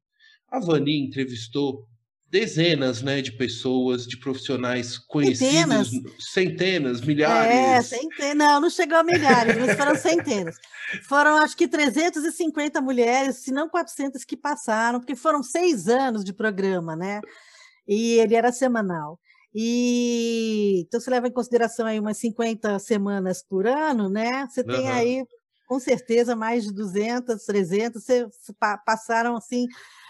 A 0.47 0.61
Vani 0.61 0.99
entrevistou 0.99 1.89
dezenas, 2.31 3.03
né, 3.03 3.23
de 3.23 3.33
pessoas, 3.33 4.07
de 4.07 4.19
profissionais 4.19 4.99
conhecidos, 4.99 5.89
Centenas. 5.89 5.89
centenas, 6.19 7.01
É, 7.01 7.07
milhares. 7.07 7.89
centenas. 7.89 8.37
Não, 8.37 8.61
não 8.61 8.71
chegou 8.71 8.99
a 8.99 9.03
milhares, 9.03 9.57
mas 9.57 9.75
foram 9.77 9.95
centenas. 9.97 10.57
Foram, 11.09 11.37
acho 11.39 11.57
que, 11.57 11.67
350 11.67 12.81
mulheres, 12.81 13.37
se 13.37 13.51
não 13.51 13.69
400 13.69 14.25
que 14.25 14.37
passaram, 14.37 15.01
porque 15.01 15.15
foram 15.17 15.43
seis 15.43 15.89
anos 15.89 16.23
de 16.25 16.33
programa, 16.33 16.95
né? 16.95 17.21
E 17.87 18.15
ele 18.15 18.35
era 18.35 18.53
semanal. 18.53 19.19
E 19.55 20.85
então 20.87 21.01
você 21.01 21.11
leva 21.11 21.27
em 21.29 21.33
consideração 21.33 21.87
aí 21.87 21.99
umas 21.99 22.19
50 22.19 22.79
semanas 22.79 23.43
por 23.43 23.67
ano, 23.67 24.09
né? 24.11 24.47
Você 24.49 24.63
tem 24.63 24.89
Aham. 24.89 24.97
aí, 24.99 25.25
com 25.67 25.81
certeza, 25.81 26.37
mais 26.37 26.65
de 26.65 26.73
200, 26.73 27.45
300, 27.45 28.05
você, 28.05 28.25
você 28.27 28.53
pa- 28.59 28.79
passaram 28.79 29.37
assim 29.37 29.67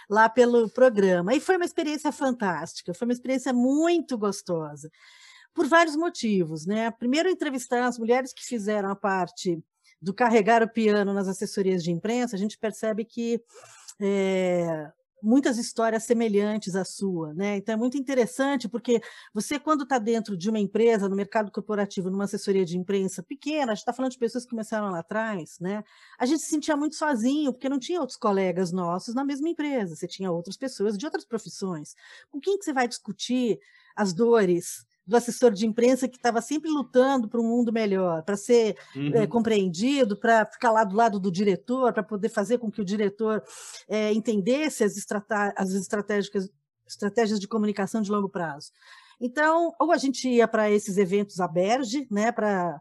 lá 0.09 0.29
pelo 0.29 0.69
programa. 0.71 1.35
E 1.35 1.41
foi 1.41 1.57
uma 1.57 1.65
experiência 1.65 2.11
fantástica, 2.11 2.95
foi 2.95 3.07
uma 3.07 3.13
experiência 3.13 3.53
muito 3.53 4.17
gostosa 4.17 4.91
por 5.55 5.67
vários 5.67 5.97
motivos, 5.97 6.67
né? 6.67 6.91
Primeiro, 6.93 7.29
entrevistar 7.29 7.85
as 7.85 7.99
mulheres 7.99 8.33
que 8.33 8.45
fizeram 8.45 8.91
a 8.91 8.97
parte 8.97 9.63
do 10.01 10.15
carregar 10.15 10.63
o 10.63 10.69
piano 10.69 11.13
nas 11.13 11.27
assessorias 11.27 11.83
de 11.83 11.91
imprensa, 11.91 12.37
a 12.37 12.39
gente 12.39 12.57
percebe 12.57 13.05
que 13.05 13.43
é, 14.01 14.93
muitas 15.23 15.59
histórias 15.59 16.05
semelhantes 16.05 16.75
à 16.75 16.85
sua, 16.85 17.35
né? 17.35 17.57
Então 17.57 17.75
é 17.75 17.77
muito 17.77 17.97
interessante 17.99 18.69
porque 18.69 19.01
você 19.35 19.59
quando 19.59 19.83
está 19.83 19.99
dentro 19.99 20.37
de 20.37 20.49
uma 20.49 20.59
empresa, 20.59 21.09
no 21.09 21.17
mercado 21.17 21.51
corporativo, 21.53 22.11
numa 22.11 22.25
assessoria 22.25 22.65
de 22.65 22.77
imprensa 22.77 23.23
pequena, 23.23 23.73
a 23.73 23.75
gente 23.75 23.83
está 23.83 23.93
falando 23.93 24.13
de 24.13 24.19
pessoas 24.19 24.45
que 24.45 24.51
começaram 24.51 24.91
lá 24.91 25.01
atrás, 25.01 25.59
né? 25.61 25.83
A 26.19 26.27
gente 26.27 26.41
se 26.43 26.49
sentia 26.49 26.77
muito 26.77 26.97
sozinho 26.97 27.53
porque 27.53 27.69
não 27.69 27.79
tinha 27.79 28.01
outros 28.01 28.19
colegas 28.19 28.73
nossos 28.73 29.15
na 29.15 29.25
mesma 29.25 29.49
empresa, 29.49 29.95
você 29.95 30.07
tinha 30.07 30.31
outras 30.31 30.57
pessoas 30.57 30.97
de 30.97 31.05
outras 31.05 31.25
profissões. 31.25 31.95
Com 32.31 32.41
quem 32.41 32.59
que 32.59 32.65
você 32.65 32.73
vai 32.73 32.89
discutir 32.89 33.59
as 33.95 34.13
dores 34.13 34.88
do 35.09 35.17
assessor 35.17 35.51
de 35.53 35.67
imprensa 35.67 36.07
que 36.07 36.17
estava 36.17 36.41
sempre 36.43 36.71
lutando 36.71 37.29
para 37.29 37.41
um 37.41 37.49
mundo 37.49 37.73
melhor, 37.73 38.23
para 38.23 38.37
ser 38.37 38.77
Uhum. 38.95 39.11
é, 39.15 39.27
compreendido, 39.27 40.17
para 40.17 40.45
ficar 40.45 40.71
lá 40.71 40.85
do 40.85 40.95
lado 40.95 41.19
do 41.19 41.33
diretor, 41.33 41.93
para 41.95 42.03
poder 42.03 42.29
fazer 42.29 42.59
com 42.59 42.71
que 42.71 42.81
o 42.83 42.85
diretor 42.85 43.43
é, 43.89 44.13
entendesse 44.13 44.85
as, 44.85 44.97
estrata- 44.97 45.55
as 45.57 45.71
estratégias 46.87 47.41
de 47.41 47.49
comunicação 47.49 48.03
de 48.03 48.11
longo 48.11 48.29
prazo. 48.29 48.71
Então, 49.21 49.75
ou 49.81 49.91
a 49.93 49.97
gente 49.97 50.29
ia 50.29 50.47
para 50.47 50.71
esses 50.71 50.97
eventos 50.99 51.41
à 51.41 51.49
Berge, 51.49 52.07
né, 52.11 52.31
para 52.31 52.81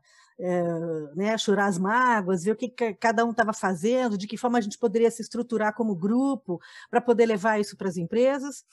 né, 1.16 1.36
chorar 1.38 1.66
as 1.66 1.80
mágoas, 1.80 2.44
ver 2.44 2.52
o 2.52 2.56
que 2.56 2.70
cada 3.00 3.26
um 3.26 3.32
estava 3.32 3.54
fazendo, 3.54 4.18
de 4.18 4.28
que 4.28 4.38
forma 4.38 4.60
a 4.60 4.62
gente 4.62 4.78
poderia 4.78 5.10
se 5.10 5.22
estruturar 5.22 5.74
como 5.74 5.96
grupo 5.96 6.60
para 6.92 7.02
poder 7.02 7.26
levar 7.26 7.60
isso 7.60 7.76
para 7.76 7.90
as 7.90 7.98
empresas. 7.98 8.64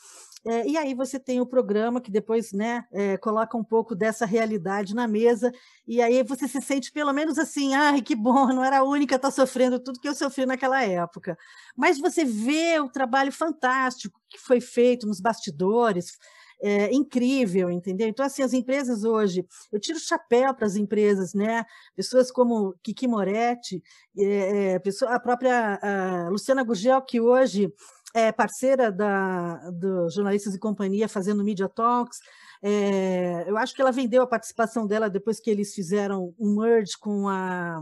É, 0.47 0.67
e 0.67 0.77
aí 0.77 0.95
você 0.95 1.19
tem 1.19 1.41
o 1.41 1.47
programa 1.47 2.01
que 2.01 2.11
depois 2.11 2.53
né, 2.53 2.85
é, 2.93 3.17
coloca 3.17 3.57
um 3.57 3.65
pouco 3.65 3.95
dessa 3.95 4.27
realidade 4.27 4.95
na 4.95 5.09
mesa, 5.09 5.51
e 5.87 6.03
aí 6.03 6.23
você 6.23 6.47
se 6.47 6.61
sente 6.61 6.93
pelo 6.93 7.13
menos 7.15 7.39
assim, 7.39 7.75
ai, 7.75 8.03
que 8.03 8.15
bom, 8.15 8.49
não 8.49 8.63
era 8.63 8.79
a 8.81 8.85
única 8.85 9.15
a 9.15 9.17
estar 9.17 9.31
sofrendo 9.31 9.79
tudo 9.79 9.99
que 10.01 10.09
eu 10.09 10.15
sofri 10.15 10.45
naquela 10.45 10.83
época. 10.83 11.37
Mas 11.77 11.99
você 11.99 12.25
vê 12.25 12.79
o 12.79 12.91
trabalho 12.91 13.33
fantástico 13.33 14.21
que 14.29 14.39
foi 14.39 14.61
feito 14.61 15.07
nos 15.07 15.21
bastidores, 15.21 16.19
é, 16.63 16.93
incrível, 16.95 17.71
entendeu? 17.71 18.09
Então, 18.09 18.25
assim, 18.25 18.43
as 18.43 18.53
empresas 18.53 19.05
hoje, 19.05 19.47
eu 19.73 19.81
tiro 19.81 19.99
o 19.99 20.01
chapéu 20.01 20.55
para 20.55 20.67
as 20.67 20.77
empresas, 20.77 21.35
né? 21.35 21.65
Pessoas 21.97 22.31
como 22.31 22.75
Kiki 22.83 23.07
Moretti, 23.07 23.83
é, 24.19 24.79
pessoa, 24.79 25.15
a 25.15 25.21
própria 25.21 25.79
a 25.83 26.29
Luciana 26.31 26.63
Gurgel, 26.63 27.03
que 27.03 27.21
hoje 27.21 27.73
é 28.15 28.31
parceira 28.31 28.93
da, 28.93 29.57
do 29.71 30.09
Jornalistas 30.09 30.55
e 30.55 30.59
Companhia 30.59 31.09
fazendo 31.09 31.43
Media 31.45 31.69
Talks. 31.69 32.19
É, 32.63 33.45
eu 33.47 33.59
acho 33.59 33.75
que 33.75 33.83
ela 33.83 33.91
vendeu 33.93 34.23
a 34.23 34.27
participação 34.27 34.87
dela 34.87 35.11
depois 35.11 35.41
que 35.41 35.51
eles 35.51 35.75
fizeram 35.75 36.33
um 36.39 36.55
merge 36.61 36.93
com 36.99 37.29
a. 37.29 37.81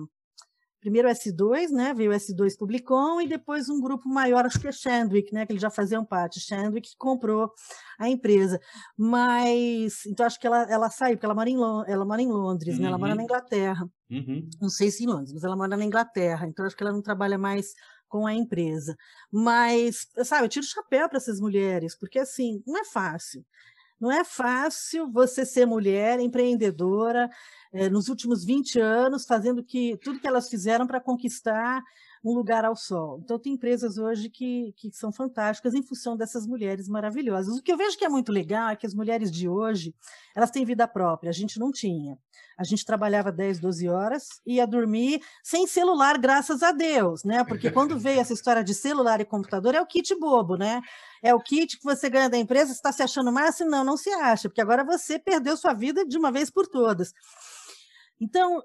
Primeiro 0.81 1.07
o 1.09 1.13
S2, 1.13 1.69
né? 1.71 1.95
Veio 1.95 2.11
o 2.11 2.15
S2 2.15 2.57
Publicom 2.59 3.21
e 3.21 3.29
depois 3.29 3.69
um 3.69 3.81
grupo 3.81 4.09
maior, 4.09 4.45
acho 4.45 4.59
que 4.59 4.67
é 4.67 4.73
Shandwick, 4.73 5.33
né? 5.33 5.47
Que 5.47 5.53
eles 5.53 5.63
já 5.63 5.71
faziam 5.71 6.05
parte. 6.05 6.41
Shandwick 6.41 6.97
comprou 6.99 7.53
a 8.01 8.09
empresa. 8.09 8.59
Mas 8.99 10.05
então 10.07 10.27
acho 10.27 10.41
que 10.41 10.47
ela, 10.47 10.63
ela 10.69 10.91
saiu, 10.91 11.15
porque 11.17 11.25
ela 11.27 11.37
mora 11.37 11.49
em, 11.49 11.57
ela 11.87 12.05
mora 12.05 12.21
em 12.21 12.27
Londres, 12.27 12.81
né? 12.81 12.89
Ela 12.89 12.99
mora 12.99 13.13
Uhum. 13.13 13.19
na 13.19 13.23
Inglaterra. 13.23 13.87
Uhum. 14.11 14.49
Não 14.61 14.69
sei 14.69 14.91
se 14.91 15.05
em 15.05 15.07
Londres, 15.07 15.33
mas 15.33 15.45
ela 15.45 15.55
mora 15.57 15.77
na 15.77 15.85
Inglaterra, 15.85 16.49
então 16.49 16.67
acho 16.67 16.77
que 16.77 16.83
ela 16.83 16.93
não 16.93 17.01
trabalha 17.01 17.39
mais 17.39 17.67
com 18.13 18.27
a 18.27 18.35
empresa. 18.35 18.95
Mas, 19.31 20.07
sabe, 20.23 20.45
eu 20.45 20.49
tiro 20.51 20.67
o 20.67 20.69
chapéu 20.69 21.09
para 21.09 21.17
essas 21.17 21.41
mulheres, 21.41 21.97
porque 21.97 22.19
assim, 22.19 22.63
não 22.67 22.79
é 22.79 22.85
fácil. 22.85 23.43
Não 23.99 24.13
é 24.13 24.23
fácil 24.23 25.11
você 25.11 25.47
ser 25.47 25.65
mulher, 25.65 26.21
empreendedora, 26.21 27.31
eh, 27.73 27.89
nos 27.89 28.09
últimos 28.09 28.45
20 28.45 28.79
anos, 28.79 29.25
fazendo 29.25 29.65
que 29.65 29.97
tudo 30.05 30.21
que 30.21 30.27
elas 30.27 30.51
fizeram 30.51 30.87
para 30.87 31.01
conquistar 31.01 31.83
um 32.25 32.33
lugar 32.33 32.65
ao 32.65 32.77
sol. 32.77 33.21
Então, 33.23 33.39
tem 33.39 33.55
empresas 33.55 33.99
hoje 33.99 34.31
que, 34.31 34.73
que 34.77 34.93
são 34.93 35.13
fantásticas 35.13 35.75
em 35.75 35.83
função 35.83 36.17
dessas 36.17 36.47
mulheres 36.47 36.89
maravilhosas. 36.89 37.57
O 37.57 37.63
que 37.63 37.73
eu 37.73 37.77
vejo 37.77 37.99
que 37.99 38.05
é 38.05 38.09
muito 38.09 38.31
legal 38.31 38.71
é 38.71 38.77
que 38.77 38.87
as 38.87 38.95
mulheres 38.95 39.31
de 39.31 39.49
hoje, 39.49 39.95
elas 40.35 40.51
têm 40.51 40.65
vida 40.65 40.87
própria, 40.87 41.31
a 41.31 41.33
gente 41.33 41.59
não 41.59 41.73
tinha. 41.73 42.17
A 42.57 42.65
gente 42.65 42.85
trabalhava 42.85 43.33
10, 43.33 43.59
12 43.59 43.89
horas, 43.89 44.29
ia 44.47 44.67
dormir 44.67 45.21
sem 45.43 45.67
celular, 45.67 46.17
graças 46.17 46.63
a 46.63 46.71
Deus, 46.71 47.25
né? 47.25 47.43
Porque 47.45 47.71
quando 47.73 47.99
veio 47.99 48.21
essa 48.21 48.33
história 48.33 48.63
de 48.63 48.75
celular 48.75 49.21
e 49.21 49.25
computador, 49.25 49.75
é 49.75 49.81
o 49.81 49.87
kit 49.87 50.15
bobo, 50.19 50.57
né? 50.57 50.81
É 51.23 51.35
o 51.35 51.41
kit 51.41 51.77
que 51.79 51.85
você 51.85 52.09
ganha 52.09 52.31
da 52.31 52.39
empresa, 52.39 52.67
você 52.67 52.75
está 52.75 52.93
se 52.93 53.03
achando 53.03 53.33
máximo? 53.33 53.71
Não, 53.71 53.85
não 53.85 53.97
se 53.97 54.11
acha, 54.11 54.49
porque 54.49 54.61
agora 54.61 54.85
você 54.85 55.19
perdeu 55.19 55.57
sua 55.57 55.73
vida 55.73 56.07
de 56.07 56.17
uma 56.17 56.31
vez 56.31 56.51
por 56.51 56.69
todas. 56.69 57.13
Então, 58.21 58.63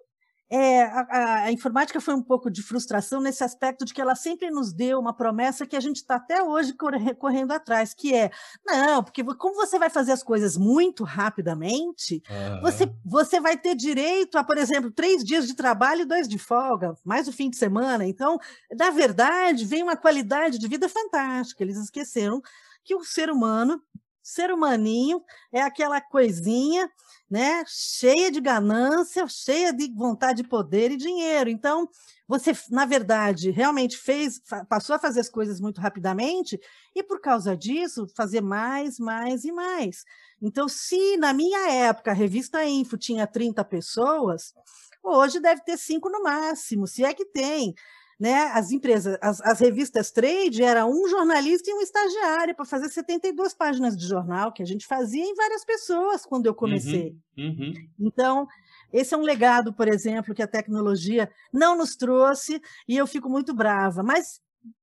é, 0.50 0.84
a, 0.84 1.44
a, 1.44 1.52
informática 1.52 2.00
foi 2.00 2.14
um 2.14 2.22
pouco 2.22 2.50
de 2.50 2.64
frustração 2.64 3.20
nesse 3.20 3.44
aspecto 3.44 3.84
de 3.84 3.94
que 3.94 4.00
ela 4.00 4.16
sempre 4.16 4.50
nos 4.50 4.72
deu 4.72 4.98
uma 4.98 5.14
promessa 5.14 5.66
que 5.66 5.76
a 5.76 5.80
gente 5.80 5.98
está 5.98 6.16
até 6.16 6.42
hoje 6.42 6.74
corre, 6.74 7.14
correndo 7.16 7.52
atrás, 7.52 7.94
que 7.94 8.16
é, 8.16 8.32
não, 8.66 9.04
porque 9.04 9.24
como 9.36 9.56
você 9.56 9.78
vai 9.78 9.90
fazer 9.90 10.14
as 10.14 10.24
coisas 10.24 10.56
muito 10.56 11.04
rapidamente, 11.04 12.24
uhum. 12.30 12.62
você, 12.62 12.90
você 13.04 13.40
vai 13.42 13.58
ter 13.58 13.76
direito 13.76 14.38
a, 14.38 14.44
por 14.44 14.58
exemplo, 14.58 14.90
três 14.90 15.24
dias 15.24 15.46
de 15.46 15.54
trabalho 15.54 16.02
e 16.02 16.06
dois 16.06 16.28
de 16.28 16.38
folga, 16.38 16.96
mais 17.04 17.28
o 17.28 17.34
fim 17.34 17.50
de 17.50 17.58
semana. 17.58 18.06
Então, 18.06 18.40
na 18.78 18.90
verdade, 18.90 19.66
vem 19.66 19.84
uma 19.84 19.98
qualidade 19.98 20.58
de 20.58 20.68
vida 20.68 20.88
fantástica. 20.88 21.62
Eles 21.62 21.78
esqueceram 21.78 22.42
que 22.86 22.96
o 22.96 23.04
ser 23.04 23.30
humano, 23.30 23.82
ser 24.28 24.52
humaninho, 24.52 25.24
é 25.54 25.62
aquela 25.62 26.02
coisinha 26.02 26.92
né, 27.30 27.64
cheia 27.66 28.30
de 28.30 28.42
ganância, 28.42 29.26
cheia 29.26 29.72
de 29.72 29.90
vontade 29.94 30.42
de 30.44 30.50
poder 30.50 30.92
e 30.92 30.98
dinheiro. 30.98 31.50
Então, 31.50 31.90
você, 32.28 32.52
na 32.70 32.86
verdade, 32.86 33.52
realmente 33.52 33.98
fez, 33.98 34.42
passou 34.68 34.98
a 34.98 35.00
fazer 35.00 35.22
as 35.22 35.30
coisas 35.30 35.62
muito 35.62 35.80
rapidamente 35.80 36.60
e, 36.94 37.02
por 37.02 37.22
causa 37.22 37.56
disso, 37.56 38.06
fazer 38.18 38.42
mais, 38.42 39.00
mais 39.00 39.46
e 39.46 39.52
mais. 39.52 40.04
Então, 40.42 40.68
se 40.68 41.16
na 41.16 41.32
minha 41.32 41.72
época 41.72 42.12
a 42.12 42.14
revista 42.14 42.66
Info 42.66 42.98
tinha 42.98 43.26
30 43.26 43.64
pessoas, 43.64 44.54
hoje 45.02 45.40
deve 45.40 45.64
ter 45.64 45.78
cinco 45.78 46.10
no 46.10 46.22
máximo, 46.22 46.86
se 46.86 47.06
é 47.06 47.14
que 47.14 47.26
tem. 47.26 47.74
Né? 48.20 48.46
As 48.54 48.72
empresas, 48.72 49.16
as, 49.22 49.40
as, 49.42 49.60
revistas 49.60 50.10
trade 50.10 50.64
era 50.64 50.88
um 50.88 51.08
jornalista 51.08 51.70
e 51.70 51.74
um 51.74 51.82
estagiário 51.82 52.56
para 52.56 52.66
fazer 52.66 52.90
72 52.90 53.54
páginas 53.54 53.96
de 53.96 54.08
jornal, 54.08 54.52
que 54.52 54.64
a 54.64 54.66
gente 54.66 54.88
fazia 54.88 55.24
em 55.24 55.36
várias 55.36 55.64
pessoas 55.64 56.26
quando 56.26 56.48
eu 56.48 56.56
comecei. 56.56 57.16
Uhum, 57.38 57.46
uhum. 57.46 57.74
Então, 58.00 58.48
esse 58.92 59.14
é 59.14 59.18
um 59.18 59.22
legado, 59.22 59.72
por 59.72 59.88
exemplo, 59.88 60.34
que 60.34 60.42
a 60.42 60.48
tecnologia 60.48 61.30
não 61.54 61.78
nos 61.78 61.96
trouxe 61.96 62.60
e 62.88 62.98
eu 62.98 63.06
fico 63.06 63.30
muito 63.30 63.54
brava. 63.54 64.02
Mas 64.02 64.42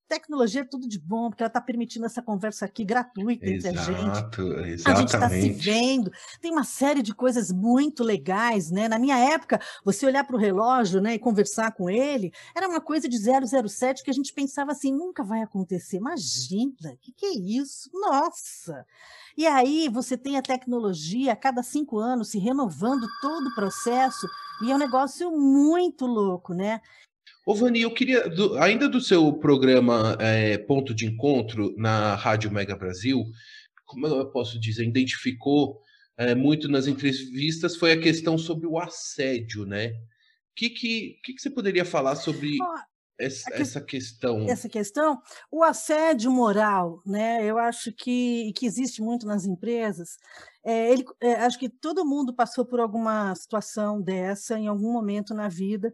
tecnologia 0.09 0.63
é 0.63 0.65
tudo 0.65 0.89
de 0.89 0.99
bom, 0.99 1.29
porque 1.29 1.43
ela 1.43 1.49
está 1.49 1.61
permitindo 1.61 2.07
essa 2.07 2.23
conversa 2.23 2.65
aqui 2.65 2.85
gratuita 2.85 3.47
Exato, 3.47 3.69
entre 3.69 3.79
a 3.79 3.83
gente. 3.83 4.73
Exatamente. 4.73 4.89
A 4.89 4.95
gente 4.95 5.15
está 5.15 5.29
se 5.29 5.51
vendo, 5.51 6.11
tem 6.41 6.53
uma 6.53 6.65
série 6.65 7.03
de 7.03 7.15
coisas 7.15 7.51
muito 7.51 8.05
legais, 8.05 8.71
né? 8.71 8.89
Na 8.89 8.99
minha 8.99 9.19
época, 9.19 9.61
você 9.85 10.07
olhar 10.07 10.25
para 10.25 10.37
o 10.37 10.39
relógio 10.39 11.01
né, 11.01 11.15
e 11.15 11.19
conversar 11.19 11.73
com 11.73 11.89
ele, 11.89 12.33
era 12.55 12.69
uma 12.69 12.81
coisa 12.81 13.09
de 13.09 13.19
007 13.19 14.03
que 14.03 14.11
a 14.11 14.15
gente 14.15 14.33
pensava 14.33 14.73
assim, 14.73 14.93
nunca 14.93 15.23
vai 15.23 15.43
acontecer. 15.43 15.97
Imagina, 15.97 16.93
o 16.93 16.97
que, 16.99 17.13
que 17.13 17.27
é 17.27 17.33
isso? 17.33 17.91
Nossa! 17.93 18.87
E 19.37 19.47
aí 19.47 19.89
você 19.89 20.17
tem 20.17 20.37
a 20.37 20.43
tecnologia 20.43 21.33
a 21.33 21.37
cada 21.37 21.63
cinco 21.63 21.99
anos 21.99 22.31
se 22.31 22.39
renovando 22.39 23.07
todo 23.21 23.49
o 23.49 23.55
processo, 23.55 24.29
e 24.63 24.71
é 24.71 24.75
um 24.75 24.79
negócio 24.79 25.31
muito 25.33 26.07
louco, 26.07 26.55
né? 26.55 26.81
Ô, 27.47 27.55
Vani, 27.55 27.83
eu 27.83 27.93
queria, 27.93 28.29
do, 28.29 28.57
ainda 28.59 28.89
do 28.89 29.01
seu 29.01 29.33
programa 29.35 30.17
é, 30.19 30.57
Ponto 30.57 30.95
de 30.95 31.05
Encontro 31.07 31.75
na 31.77 32.15
Rádio 32.15 32.51
Mega 32.51 32.75
Brasil, 32.75 33.23
como 33.85 34.07
eu 34.07 34.31
posso 34.31 34.59
dizer, 34.59 34.85
identificou 34.87 35.79
é, 36.17 36.35
muito 36.35 36.69
nas 36.69 36.87
entrevistas 36.87 37.77
foi 37.77 37.93
a 37.93 38.01
questão 38.01 38.39
sobre 38.39 38.67
o 38.67 38.79
assédio, 38.79 39.67
né? 39.67 39.89
O 39.89 40.55
que, 40.57 40.71
que, 40.71 41.19
que, 41.23 41.35
que 41.35 41.43
você 41.43 41.51
poderia 41.51 41.85
falar 41.85 42.17
sobre 42.17 42.57
essa, 43.19 43.51
que- 43.51 43.63
essa 43.63 43.81
questão. 43.81 44.49
essa 44.49 44.69
questão, 44.69 45.21
o 45.51 45.63
assédio 45.63 46.31
moral, 46.31 47.03
né? 47.05 47.45
Eu 47.45 47.59
acho 47.59 47.93
que, 47.93 48.53
que 48.57 48.65
existe 48.65 49.03
muito 49.03 49.27
nas 49.27 49.45
empresas. 49.45 50.17
É, 50.65 50.93
ele, 50.93 51.05
é, 51.21 51.35
acho 51.35 51.59
que 51.59 51.69
todo 51.69 52.07
mundo 52.07 52.33
passou 52.35 52.65
por 52.65 52.81
alguma 52.81 53.35
situação 53.35 54.01
dessa 54.01 54.59
em 54.59 54.67
algum 54.67 54.93
momento 54.93 55.35
na 55.35 55.49
vida, 55.49 55.93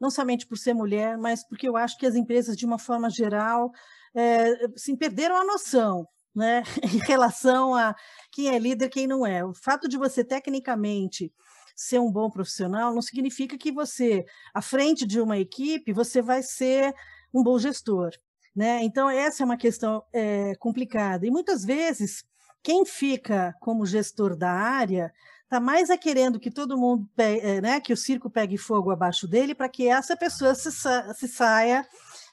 não 0.00 0.10
somente 0.10 0.46
por 0.46 0.56
ser 0.58 0.74
mulher, 0.74 1.16
mas 1.16 1.46
porque 1.46 1.68
eu 1.68 1.76
acho 1.76 1.96
que 1.98 2.06
as 2.06 2.14
empresas, 2.14 2.56
de 2.56 2.66
uma 2.66 2.78
forma 2.78 3.10
geral, 3.10 3.70
é, 4.14 4.66
assim, 4.74 4.96
perderam 4.96 5.36
a 5.36 5.44
noção. 5.44 6.06
Né, 6.34 6.62
em 6.84 6.98
relação 6.98 7.74
a 7.74 7.94
quem 8.30 8.54
é 8.54 8.58
líder, 8.58 8.90
quem 8.90 9.06
não 9.06 9.26
é. 9.26 9.42
O 9.42 9.54
fato 9.54 9.88
de 9.88 9.96
você, 9.96 10.22
tecnicamente, 10.22 11.32
ser 11.74 11.98
um 11.98 12.12
bom 12.12 12.30
profissional 12.30 12.94
não 12.94 13.00
significa 13.00 13.56
que 13.56 13.72
você, 13.72 14.24
à 14.52 14.60
frente 14.60 15.06
de 15.06 15.18
uma 15.18 15.38
equipe, 15.38 15.94
você 15.94 16.20
vai 16.20 16.42
ser 16.42 16.94
um 17.32 17.42
bom 17.42 17.58
gestor. 17.58 18.10
Né? 18.54 18.82
Então, 18.82 19.10
essa 19.10 19.42
é 19.42 19.44
uma 19.44 19.58
questão 19.58 20.02
é, 20.12 20.54
complicada. 20.56 21.26
E 21.26 21.30
muitas 21.30 21.62
vezes, 21.64 22.24
quem 22.62 22.86
fica 22.86 23.54
como 23.60 23.84
gestor 23.84 24.34
da 24.34 24.50
área 24.50 25.12
está 25.46 25.60
mais 25.60 25.90
a 25.90 25.96
querendo 25.96 26.40
que 26.40 26.50
todo 26.50 26.76
mundo, 26.76 27.08
pe- 27.16 27.38
eh, 27.40 27.60
né, 27.60 27.80
que 27.80 27.92
o 27.92 27.96
circo 27.96 28.28
pegue 28.28 28.58
fogo 28.58 28.90
abaixo 28.90 29.28
dele, 29.28 29.54
para 29.54 29.68
que 29.68 29.88
essa 29.88 30.16
pessoa 30.16 30.54
se, 30.54 30.72
sa- 30.72 31.14
se 31.14 31.28
saia 31.28 31.86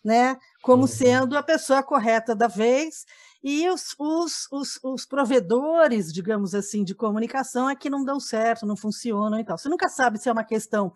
né, 0.04 0.36
como 0.62 0.82
Uhum. 0.82 0.88
sendo 0.88 1.38
a 1.38 1.44
pessoa 1.44 1.82
correta 1.84 2.36
da 2.36 2.48
vez, 2.48 3.06
e 3.44 3.70
os, 3.70 3.96
os, 4.00 4.48
os, 4.52 4.80
os 4.84 5.06
provedores, 5.06 6.12
digamos 6.12 6.56
assim, 6.56 6.84
de 6.84 6.96
comunicação 6.96 7.70
é 7.70 7.76
que 7.76 7.90
não 7.90 8.04
dão 8.04 8.20
certo, 8.20 8.66
não 8.66 8.76
funcionam 8.76 9.40
e 9.40 9.44
tal. 9.46 9.58
Você 9.58 9.70
nunca 9.70 9.88
sabe 9.90 10.18
se 10.18 10.28
é 10.28 10.32
uma 10.32 10.44
questão 10.44 10.92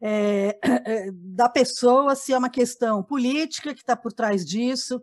eh, 0.00 0.58
da 1.14 1.48
pessoa, 1.48 2.14
se 2.16 2.32
é 2.32 2.38
uma 2.38 2.50
questão 2.50 3.02
política 3.02 3.72
que 3.74 3.80
está 3.80 3.94
por 3.96 4.12
trás 4.12 4.44
disso. 4.44 5.00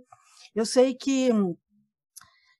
Eu 0.53 0.65
sei 0.65 0.93
que 0.93 1.29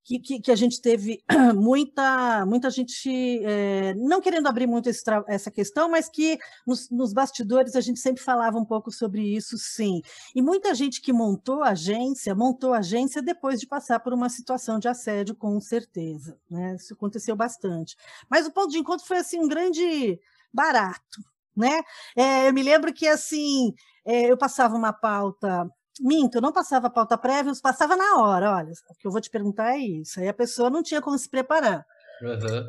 que, 0.03 0.19
que, 0.19 0.39
que 0.39 0.51
a 0.51 0.55
gente 0.55 0.81
teve 0.81 1.23
muita, 1.55 2.45
muita 2.45 2.69
gente 2.69 3.09
eh, 3.43 3.93
não 3.95 4.21
querendo 4.21 4.47
abrir 4.47 4.67
muito 4.67 4.89
esse 4.89 5.01
essa 5.27 5.51
questão, 5.51 5.89
mas 5.89 6.09
que 6.09 6.37
nos, 6.65 6.89
nos 6.89 7.13
bastidores 7.13 7.75
a 7.75 7.81
gente 7.81 7.99
sempre 7.99 8.21
falava 8.21 8.57
um 8.57 8.65
pouco 8.65 8.91
sobre 8.91 9.21
isso, 9.21 9.57
sim. 9.57 10.01
E 10.35 10.41
muita 10.41 10.73
gente 10.73 11.01
que 11.01 11.11
montou 11.11 11.63
a 11.63 11.69
agência, 11.69 12.35
montou 12.35 12.73
a 12.73 12.79
agência 12.79 13.21
depois 13.21 13.59
de 13.59 13.67
passar 13.67 13.99
por 13.99 14.13
uma 14.13 14.29
situação 14.29 14.79
de 14.79 14.87
assédio, 14.87 15.35
com 15.35 15.59
certeza. 15.59 16.37
Né? 16.49 16.75
Isso 16.75 16.93
aconteceu 16.93 17.35
bastante. 17.35 17.95
Mas 18.29 18.45
o 18.45 18.51
ponto 18.51 18.69
de 18.69 18.79
encontro 18.79 19.05
foi 19.05 19.17
assim 19.17 19.39
um 19.39 19.47
grande 19.47 20.19
barato. 20.53 21.21
Né? 21.55 21.81
Eh, 22.15 22.47
eu 22.49 22.53
me 22.53 22.63
lembro 22.63 22.93
que 22.93 23.07
assim 23.07 23.73
eh, 24.05 24.31
eu 24.31 24.37
passava 24.37 24.75
uma 24.75 24.93
pauta 24.93 25.69
Minto, 26.01 26.39
eu 26.39 26.41
não 26.41 26.51
passava 26.51 26.89
pauta 26.89 27.15
prévia, 27.15 27.51
eu 27.51 27.61
passava 27.61 27.95
na 27.95 28.17
hora. 28.17 28.55
Olha, 28.55 28.73
o 28.89 28.95
que 28.95 29.05
eu 29.05 29.11
vou 29.11 29.21
te 29.21 29.29
perguntar 29.29 29.75
é 29.75 29.77
isso. 29.77 30.19
Aí 30.19 30.27
a 30.27 30.33
pessoa 30.33 30.67
não 30.67 30.81
tinha 30.81 30.99
como 30.99 31.17
se 31.17 31.29
preparar. 31.29 31.85
Aham. 32.23 32.67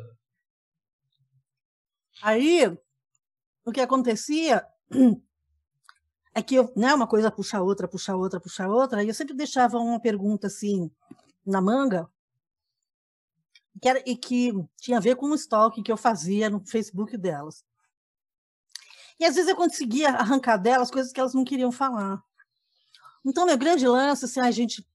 Aí, 2.21 2.67
o 3.65 3.71
que 3.71 3.81
acontecia 3.81 4.63
é 6.35 6.43
que 6.43 6.53
eu, 6.53 6.71
né, 6.75 6.93
uma 6.93 7.07
coisa 7.07 7.31
puxa 7.31 7.57
a 7.57 7.63
outra, 7.63 7.87
puxa 7.87 8.13
a 8.13 8.15
outra, 8.15 8.39
puxa 8.39 8.65
a 8.65 8.67
outra, 8.67 9.03
e 9.03 9.07
eu 9.07 9.13
sempre 9.15 9.33
deixava 9.33 9.79
uma 9.79 9.99
pergunta 9.99 10.45
assim 10.45 10.91
na 11.43 11.59
manga, 11.59 12.07
que 13.81 13.89
era, 13.89 14.01
e 14.05 14.15
que 14.15 14.53
tinha 14.77 14.97
a 14.97 15.01
ver 15.01 15.15
com 15.15 15.25
o 15.25 15.35
stalking 15.35 15.81
que 15.81 15.91
eu 15.91 15.97
fazia 15.97 16.51
no 16.51 16.63
Facebook 16.65 17.17
delas. 17.17 17.65
E 19.19 19.25
às 19.25 19.35
vezes 19.35 19.49
eu 19.49 19.55
conseguia 19.55 20.09
arrancar 20.09 20.57
delas 20.57 20.91
coisas 20.91 21.11
que 21.11 21.19
elas 21.19 21.33
não 21.33 21.43
queriam 21.43 21.71
falar. 21.71 22.23
Então, 23.25 23.45
meu 23.45 23.57
grande 23.57 23.87
lance, 23.87 24.25
assim, 24.25 24.39
a 24.39 24.51
gente. 24.51 24.85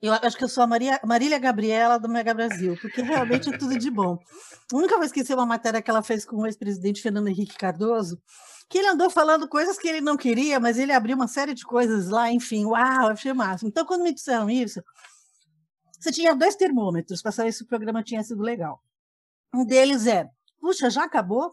Eu 0.00 0.12
acho 0.12 0.36
que 0.36 0.44
eu 0.44 0.48
sou 0.48 0.62
a 0.62 0.66
Maria, 0.66 1.00
Marília 1.04 1.38
Gabriela 1.38 1.98
do 1.98 2.08
Mega 2.08 2.34
Brasil, 2.34 2.76
porque 2.82 3.00
realmente 3.00 3.48
é 3.48 3.56
tudo 3.56 3.78
de 3.78 3.90
bom. 3.90 4.18
Nunca 4.70 4.96
vou 4.96 5.04
esquecer 5.04 5.34
uma 5.34 5.46
matéria 5.46 5.80
que 5.80 5.90
ela 5.90 6.02
fez 6.02 6.24
com 6.24 6.36
o 6.36 6.46
ex-presidente 6.46 7.00
Fernando 7.00 7.28
Henrique 7.28 7.56
Cardoso, 7.56 8.20
que 8.68 8.76
ele 8.76 8.88
andou 8.88 9.08
falando 9.08 9.48
coisas 9.48 9.78
que 9.78 9.88
ele 9.88 10.02
não 10.02 10.16
queria, 10.16 10.60
mas 10.60 10.78
ele 10.78 10.92
abriu 10.92 11.16
uma 11.16 11.26
série 11.26 11.54
de 11.54 11.64
coisas 11.64 12.10
lá, 12.10 12.30
enfim, 12.30 12.66
uau, 12.66 13.08
achei 13.08 13.32
máximo. 13.32 13.70
Então, 13.70 13.86
quando 13.86 14.02
me 14.02 14.12
disseram 14.12 14.50
isso, 14.50 14.82
você 15.98 16.12
tinha 16.12 16.34
dois 16.34 16.56
termômetros 16.56 17.22
para 17.22 17.32
saber 17.32 17.52
se 17.52 17.62
o 17.62 17.66
programa 17.66 18.02
tinha 18.02 18.22
sido 18.22 18.42
legal. 18.42 18.82
Um 19.54 19.64
deles 19.64 20.06
é, 20.06 20.28
puxa, 20.60 20.90
já 20.90 21.04
acabou? 21.04 21.50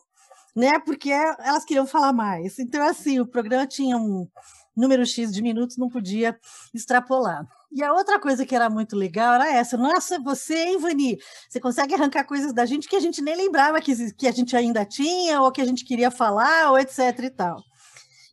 Né? 0.56 0.72
Porque 0.86 1.10
elas 1.12 1.66
queriam 1.66 1.88
falar 1.88 2.14
mais. 2.14 2.60
Então, 2.60 2.86
assim, 2.86 3.20
o 3.20 3.26
programa 3.26 3.66
tinha 3.66 3.98
um 3.98 4.28
número 4.76 5.06
X 5.06 5.32
de 5.32 5.42
minutos, 5.42 5.78
não 5.78 5.90
podia 5.90 6.38
extrapolar. 6.74 7.48
E 7.72 7.84
a 7.84 7.92
outra 7.94 8.20
coisa 8.20 8.46
que 8.46 8.56
era 8.56 8.70
muito 8.70 8.96
legal 8.96 9.34
era 9.34 9.52
essa. 9.52 9.78
Nossa, 9.78 10.20
você, 10.20 10.56
hein, 10.56 10.78
Vani? 10.78 11.18
Você 11.50 11.60
consegue 11.60 11.94
arrancar 11.94 12.24
coisas 12.26 12.54
da 12.54 12.66
gente 12.66 12.88
que 12.88 12.96
a 12.96 13.00
gente 13.00 13.22
nem 13.22 13.36
lembrava 13.36 13.82
que, 13.82 14.14
que 14.14 14.28
a 14.28 14.32
gente 14.32 14.56
ainda 14.56 14.86
tinha, 14.86 15.42
ou 15.42 15.52
que 15.52 15.62
a 15.62 15.66
gente 15.66 15.84
queria 15.84 16.12
falar, 16.12 16.72
ou 16.72 16.78
etc 16.78 17.00
e 17.24 17.30
tal. 17.30 17.58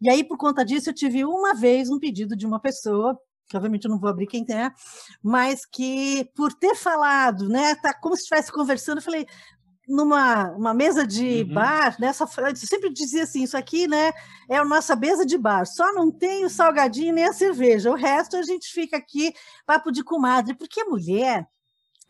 E 0.01 0.11
aí, 0.11 0.24
por 0.24 0.38
conta 0.38 0.64
disso, 0.64 0.91
eu 0.91 0.95
tive 0.95 1.24
uma 1.24 1.55
vez 1.55 1.91
um 1.91 1.99
pedido 1.99 2.34
de 2.36 2.47
uma 2.47 2.59
pessoa, 2.61 3.18
que 3.49 3.57
obviamente 3.57 3.84
eu 3.84 3.91
não 3.91 3.99
vou 3.99 4.09
abrir 4.09 4.26
quem 4.26 4.47
é, 4.49 4.70
mas 5.22 5.66
que 5.66 6.30
por 6.34 6.55
ter 6.55 6.74
falado, 6.74 7.49
né, 7.49 7.74
tá 7.74 7.93
como 7.93 8.16
se 8.16 8.22
estivesse 8.22 8.53
conversando, 8.53 8.99
eu 8.99 9.03
falei, 9.03 9.26
numa 9.91 10.51
uma 10.53 10.72
mesa 10.74 11.07
de 11.07 11.43
Uhum. 11.43 11.55
bar, 11.55 11.97
nessa 12.01 12.24
eu 12.38 12.57
sempre 12.57 12.91
dizia 12.93 13.24
assim, 13.24 13.43
isso 13.43 13.57
aqui, 13.57 13.86
né, 13.88 14.12
é 14.49 14.57
a 14.57 14.64
nossa 14.64 14.97
mesa 14.97 15.26
de 15.26 15.36
bar, 15.36 15.66
só 15.66 15.93
não 15.93 16.11
tem 16.11 16.45
o 16.45 16.51
salgadinho 16.51 17.14
nem 17.14 17.24
a 17.24 17.32
cerveja, 17.32 17.91
o 17.91 17.95
resto 17.97 18.36
a 18.36 18.43
gente 18.43 18.68
fica 18.72 18.97
aqui 18.97 19.34
papo 19.66 19.91
de 19.91 20.03
comadre, 20.05 20.55
porque 20.55 20.84
mulher 20.84 21.47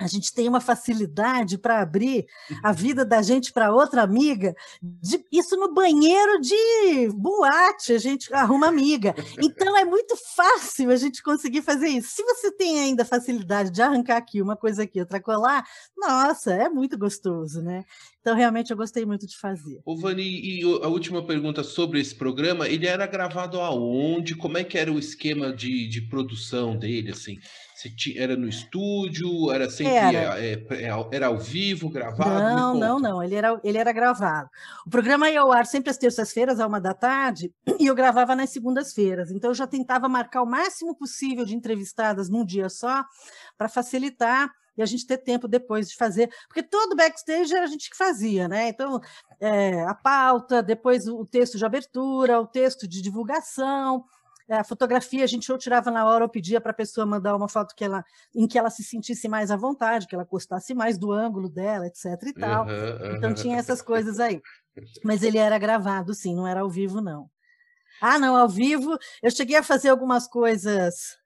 a 0.01 0.07
gente 0.07 0.33
tem 0.33 0.49
uma 0.49 0.61
facilidade 0.61 1.59
para 1.59 1.81
abrir 1.83 2.27
a 2.63 2.73
vida 2.73 3.05
da 3.05 3.21
gente 3.23 3.53
para 3.53 3.73
outra 3.73 4.03
amiga. 4.03 4.55
de- 4.83 5.25
isso 5.31 5.57
no 5.57 5.73
banheiro 5.73 6.41
de 6.41 7.09
boate, 7.15 7.93
a 7.93 7.99
gente 7.99 8.33
arruma 8.33 8.69
amiga. 8.69 9.15
Então 9.41 9.77
é 9.77 9.85
muito 9.85 10.17
fácil 10.35 10.91
a 10.91 10.97
gente 10.97 11.23
conseguir 11.23 11.63
fazer 11.63 11.89
isso. 11.89 12.09
Se 12.17 12.23
você 12.23 12.51
tem 12.51 12.81
ainda 12.81 13.05
facilidade 13.05 13.71
de 13.71 13.83
arrancar 13.83 14.17
aqui 14.17 14.41
uma 14.43 14.57
coisa 14.57 14.83
aqui, 14.85 15.01
outra 15.01 15.21
colar, 15.21 15.65
nossa, 15.97 16.53
é 16.53 16.69
muito 16.69 16.99
gostoso, 16.99 17.63
né? 17.63 17.85
Então 18.21 18.35
realmente 18.37 18.71
eu 18.71 18.77
gostei 18.77 19.05
muito 19.07 19.27
de 19.27 19.37
fazer. 19.39 19.81
Ô, 19.85 19.97
Vani, 19.97 20.23
e 20.23 20.65
o- 20.65 20.83
a 20.85 20.89
última 20.89 21.25
pergunta 21.27 21.63
sobre 21.63 22.01
esse 22.01 22.15
programa, 22.15 22.69
ele 22.69 22.87
era 22.87 23.07
gravado 23.07 23.61
aonde? 23.61 24.35
Como 24.35 24.59
é 24.59 24.65
que 24.65 24.77
era 24.79 24.93
o 24.93 24.99
esquema 24.99 25.53
de, 25.53 25.89
de 25.89 26.03
produção 26.03 26.77
dele, 26.77 27.11
assim? 27.13 27.39
Ti- 27.89 28.19
era 28.19 28.37
no 28.37 28.49
estúdio? 28.49 29.51
Era 29.51 29.71
sempre 29.71 29.95
Era. 29.95 30.39
é, 30.39 30.53
é, 30.53 30.91
era 31.13 31.27
ao 31.29 31.39
vivo, 31.39 31.89
gravado? 31.89 32.43
Não, 32.43 32.75
não, 32.75 32.99
não. 32.99 33.23
Ele 33.23 33.35
era, 33.35 33.59
ele 33.65 33.79
era 33.79 33.93
gravado. 33.93 34.49
O 34.87 34.91
programa 34.91 35.31
ia 35.31 35.41
ao 35.41 35.53
ar 35.53 35.65
sempre 35.65 35.91
às 35.91 35.97
terças-feiras, 35.97 36.61
à 36.61 36.67
uma 36.67 36.81
da 36.81 36.93
tarde, 36.93 37.53
e 37.79 37.87
eu 37.87 37.95
gravava 37.95 38.35
nas 38.37 38.51
segundas-feiras. 38.51 39.31
Então, 39.31 39.51
eu 39.51 39.55
já 39.55 39.67
tentava 39.67 40.09
marcar 40.09 40.43
o 40.43 40.47
máximo 40.47 40.95
possível 40.95 41.45
de 41.45 41.55
entrevistadas 41.55 42.29
num 42.29 42.45
dia 42.45 42.69
só, 42.69 43.05
para 43.57 43.69
facilitar 43.69 44.51
e 44.77 44.83
a 44.83 44.87
gente 44.87 45.07
ter 45.07 45.19
tempo 45.19 45.47
depois 45.47 45.89
de 45.89 45.97
fazer. 45.97 46.31
Porque 46.49 46.63
todo 46.63 46.97
backstage 46.97 47.55
era 47.55 47.65
a 47.65 47.69
gente 47.69 47.91
que 47.91 47.97
fazia, 47.97 48.49
né? 48.49 48.69
Então, 48.69 49.01
é, 49.41 49.83
a 49.85 49.95
pauta, 49.95 50.63
depois 50.63 51.07
o 51.07 51.25
texto 51.27 51.59
de 51.59 51.65
abertura, 51.65 52.41
o 52.41 52.47
texto 52.47 52.89
de 52.89 53.03
divulgação. 53.03 54.05
É, 54.51 54.57
A 54.59 54.65
fotografia 54.65 55.25
a 55.25 55.27
gente 55.27 55.51
ou 55.51 55.57
tirava 55.59 55.91
na 55.91 56.05
hora 56.07 56.25
ou 56.25 56.31
pedia 56.31 56.61
para 56.61 56.73
a 56.73 56.75
pessoa 56.75 57.07
mandar 57.07 57.37
uma 57.37 57.49
foto 57.49 57.75
que 57.75 57.85
ela, 57.85 58.05
em 58.35 58.47
que 58.49 58.59
ela 58.59 58.71
se 58.71 58.83
sentisse 58.83 59.29
mais 59.29 59.51
à 59.51 59.57
vontade, 59.57 60.07
que 60.07 60.15
ela 60.15 60.25
gostasse 60.25 60.75
mais 60.75 60.99
do 60.99 61.13
ângulo 61.13 61.49
dela, 61.49 61.87
etc. 61.87 62.29
e 62.29 62.35
tal. 62.35 62.67
Aham, 62.67 63.17
Então 63.17 63.33
tinha 63.35 63.59
essas 63.59 63.81
coisas 63.81 64.21
aí. 64.21 64.41
Mas 65.05 65.23
ele 65.23 65.39
era 65.39 65.59
gravado, 65.59 66.15
sim, 66.15 66.35
não 66.35 66.47
era 66.47 66.61
ao 66.61 66.71
vivo, 66.71 67.01
não. 67.01 67.31
Ah, 68.01 68.19
não, 68.19 68.37
ao 68.37 68.49
vivo, 68.49 68.99
eu 69.23 69.31
cheguei 69.31 69.57
a 69.57 69.63
fazer 69.63 69.91
algumas 69.91 70.27
coisas 70.27 71.19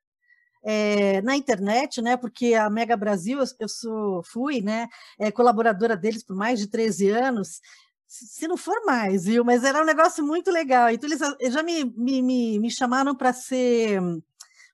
eh, 0.64 1.20
na 1.22 1.36
internet, 1.36 2.02
né? 2.02 2.16
Porque 2.16 2.54
a 2.54 2.70
Mega 2.70 2.96
Brasil, 2.96 3.38
eu, 3.60 3.68
sou, 3.68 4.22
fui, 4.24 4.60
né? 4.62 4.88
eh, 5.18 5.30
colaboradora 5.30 5.96
deles 5.96 6.24
por 6.24 6.36
mais 6.36 6.58
de 6.58 6.68
13 6.68 7.10
anos, 7.10 7.60
se 8.06 8.46
não 8.48 8.56
for 8.56 8.84
mais, 8.86 9.24
viu? 9.24 9.44
Mas 9.44 9.64
era 9.64 9.80
um 9.82 9.84
negócio 9.84 10.24
muito 10.24 10.50
legal. 10.50 10.90
Então, 10.90 11.08
eles 11.08 11.20
eles 11.40 11.54
já 11.54 11.62
me, 11.62 11.84
me, 11.96 12.22
me, 12.58 12.70
chamaram 12.70 13.14
para 13.14 13.32
ser 13.32 14.00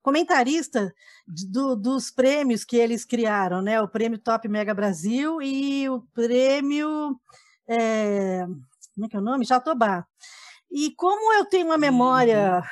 comentarista 0.03 0.93
do- 1.27 1.77
dos 1.77 2.11
prêmios 2.11 2.65
que 2.65 2.77
eles 2.77 3.05
criaram, 3.05 3.63
né? 3.63 3.81
O 3.81 3.89
prêmio 3.89 4.19
Top 4.19 4.47
Mega 4.49 4.75
Brasil 4.75 5.41
e 5.43 5.89
o 5.89 6.03
prêmio. 6.15 7.19
eh, 7.69 8.45
como 8.95 9.07
é 9.07 9.09
que 9.09 9.17
é 9.17 9.19
o 9.21 9.23
nome? 9.23 9.45
Jatobá. 9.45 10.07
E 10.71 10.93
como 10.97 11.33
eu 11.35 11.45
tenho 11.47 11.67
uma 11.67 11.79
memória, 11.79 12.63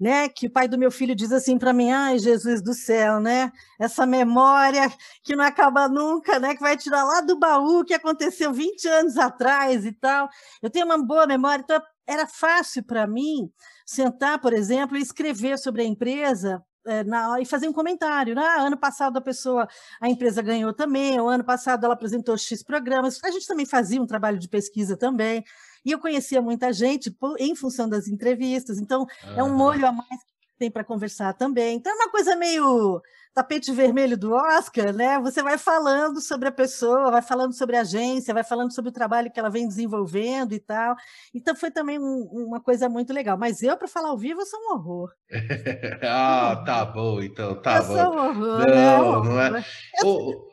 né, 0.00 0.28
que 0.30 0.46
o 0.46 0.50
pai 0.50 0.66
do 0.66 0.78
meu 0.78 0.90
filho 0.90 1.14
diz 1.14 1.30
assim 1.30 1.58
para 1.58 1.74
mim, 1.74 1.90
ai, 1.90 2.18
Jesus 2.18 2.62
do 2.62 2.72
céu, 2.72 3.20
né? 3.20 3.52
Essa 3.78 4.06
memória 4.06 4.90
que 5.22 5.36
não 5.36 5.44
acaba 5.44 5.88
nunca, 5.88 6.38
né, 6.38 6.54
que 6.54 6.60
vai 6.60 6.76
tirar 6.76 7.04
lá 7.04 7.20
do 7.20 7.38
baú 7.38 7.84
que 7.84 7.92
aconteceu 7.92 8.52
20 8.52 8.88
anos 8.88 9.18
atrás 9.18 9.84
e 9.84 9.92
tal. 9.92 10.28
Eu 10.62 10.70
tenho 10.70 10.86
uma 10.86 10.96
boa 11.04 11.26
memória, 11.26 11.62
então 11.62 11.82
era 12.06 12.26
fácil 12.26 12.82
para 12.82 13.06
mim 13.06 13.52
sentar, 13.84 14.40
por 14.40 14.54
exemplo, 14.54 14.96
e 14.96 15.02
escrever 15.02 15.58
sobre 15.58 15.82
a 15.82 15.84
empresa 15.84 16.64
é, 16.86 17.04
na, 17.04 17.40
e 17.40 17.44
fazer 17.44 17.68
um 17.68 17.72
comentário. 17.72 18.34
Né? 18.34 18.42
Ah, 18.42 18.62
ano 18.62 18.78
passado 18.78 19.18
a 19.18 19.20
pessoa, 19.20 19.68
a 20.00 20.08
empresa 20.08 20.40
ganhou 20.40 20.72
também, 20.72 21.20
o 21.20 21.28
ano 21.28 21.44
passado 21.44 21.84
ela 21.84 21.94
apresentou 21.94 22.36
X 22.38 22.62
programas. 22.62 23.22
A 23.22 23.30
gente 23.30 23.46
também 23.46 23.66
fazia 23.66 24.00
um 24.00 24.06
trabalho 24.06 24.38
de 24.38 24.48
pesquisa 24.48 24.96
também. 24.96 25.44
E 25.84 25.90
eu 25.92 25.98
conhecia 25.98 26.40
muita 26.42 26.72
gente 26.72 27.14
em 27.38 27.54
função 27.56 27.88
das 27.88 28.06
entrevistas. 28.08 28.78
Então, 28.78 29.06
é 29.36 29.42
um 29.42 29.54
molho 29.56 29.86
a 29.86 29.92
mais 29.92 30.08
que 30.08 30.56
tem 30.58 30.70
para 30.70 30.84
conversar 30.84 31.32
também. 31.34 31.76
Então, 31.76 31.92
é 31.92 31.94
uma 31.96 32.10
coisa 32.10 32.36
meio 32.36 33.00
tapete 33.32 33.70
vermelho 33.72 34.18
do 34.18 34.32
Oscar, 34.32 34.92
né? 34.92 35.18
Você 35.20 35.40
vai 35.42 35.56
falando 35.56 36.20
sobre 36.20 36.48
a 36.48 36.52
pessoa, 36.52 37.12
vai 37.12 37.22
falando 37.22 37.54
sobre 37.54 37.76
a 37.76 37.82
agência, 37.82 38.34
vai 38.34 38.42
falando 38.42 38.74
sobre 38.74 38.88
o 38.90 38.92
trabalho 38.92 39.30
que 39.30 39.38
ela 39.38 39.48
vem 39.48 39.68
desenvolvendo 39.68 40.52
e 40.52 40.58
tal. 40.58 40.96
Então, 41.32 41.54
foi 41.54 41.70
também 41.70 41.98
um- 41.98 42.28
uma 42.48 42.60
coisa 42.60 42.88
muito 42.88 43.12
legal. 43.12 43.38
Mas 43.38 43.62
eu, 43.62 43.76
para 43.76 43.86
falar 43.88 44.08
ao 44.08 44.18
vivo, 44.18 44.40
eu 44.40 44.46
sou 44.46 44.58
um 44.60 44.72
horror. 44.74 45.10
ah, 46.02 46.62
tá 46.66 46.84
bom, 46.84 47.22
então, 47.22 47.54
tá 47.62 47.78
eu 47.78 47.84
bom. 47.86 47.96
sou 47.96 48.14
um 48.14 48.18
horror, 48.28 48.66
né? 48.68 48.98
Um 48.98 49.02
Não, 49.12 49.24
não 49.24 49.40
é. 49.40 49.64
ô, 50.04 50.08
ô, 50.08 50.49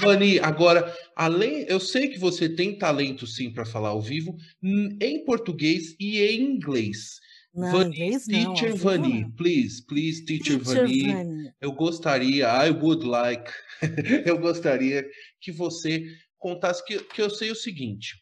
Vani, 0.00 0.38
agora, 0.40 0.94
além, 1.16 1.64
eu 1.68 1.80
sei 1.80 2.08
que 2.08 2.18
você 2.18 2.48
tem 2.48 2.76
talento 2.78 3.26
sim 3.26 3.50
para 3.52 3.64
falar 3.64 3.90
ao 3.90 4.02
vivo, 4.02 4.36
hum, 4.62 4.96
em 5.00 5.24
português 5.24 5.94
e 5.98 6.20
em 6.20 6.42
inglês. 6.42 7.20
Não, 7.54 7.70
Vani, 7.70 7.90
inglês 7.94 8.26
não. 8.26 8.54
Teacher 8.54 8.76
Vani, 8.76 9.22
não. 9.22 9.30
please, 9.32 9.84
please, 9.86 10.24
Teacher, 10.24 10.58
Teacher 10.58 10.82
Vani, 10.82 11.02
Vani. 11.12 11.52
eu 11.60 11.72
gostaria, 11.72 12.46
I 12.66 12.70
would 12.70 13.04
like, 13.06 13.50
eu 14.26 14.38
gostaria 14.38 15.06
que 15.40 15.50
você 15.50 16.04
contasse, 16.38 16.84
que, 16.84 16.98
que 16.98 17.22
eu 17.22 17.30
sei 17.30 17.50
o 17.50 17.54
seguinte, 17.56 18.16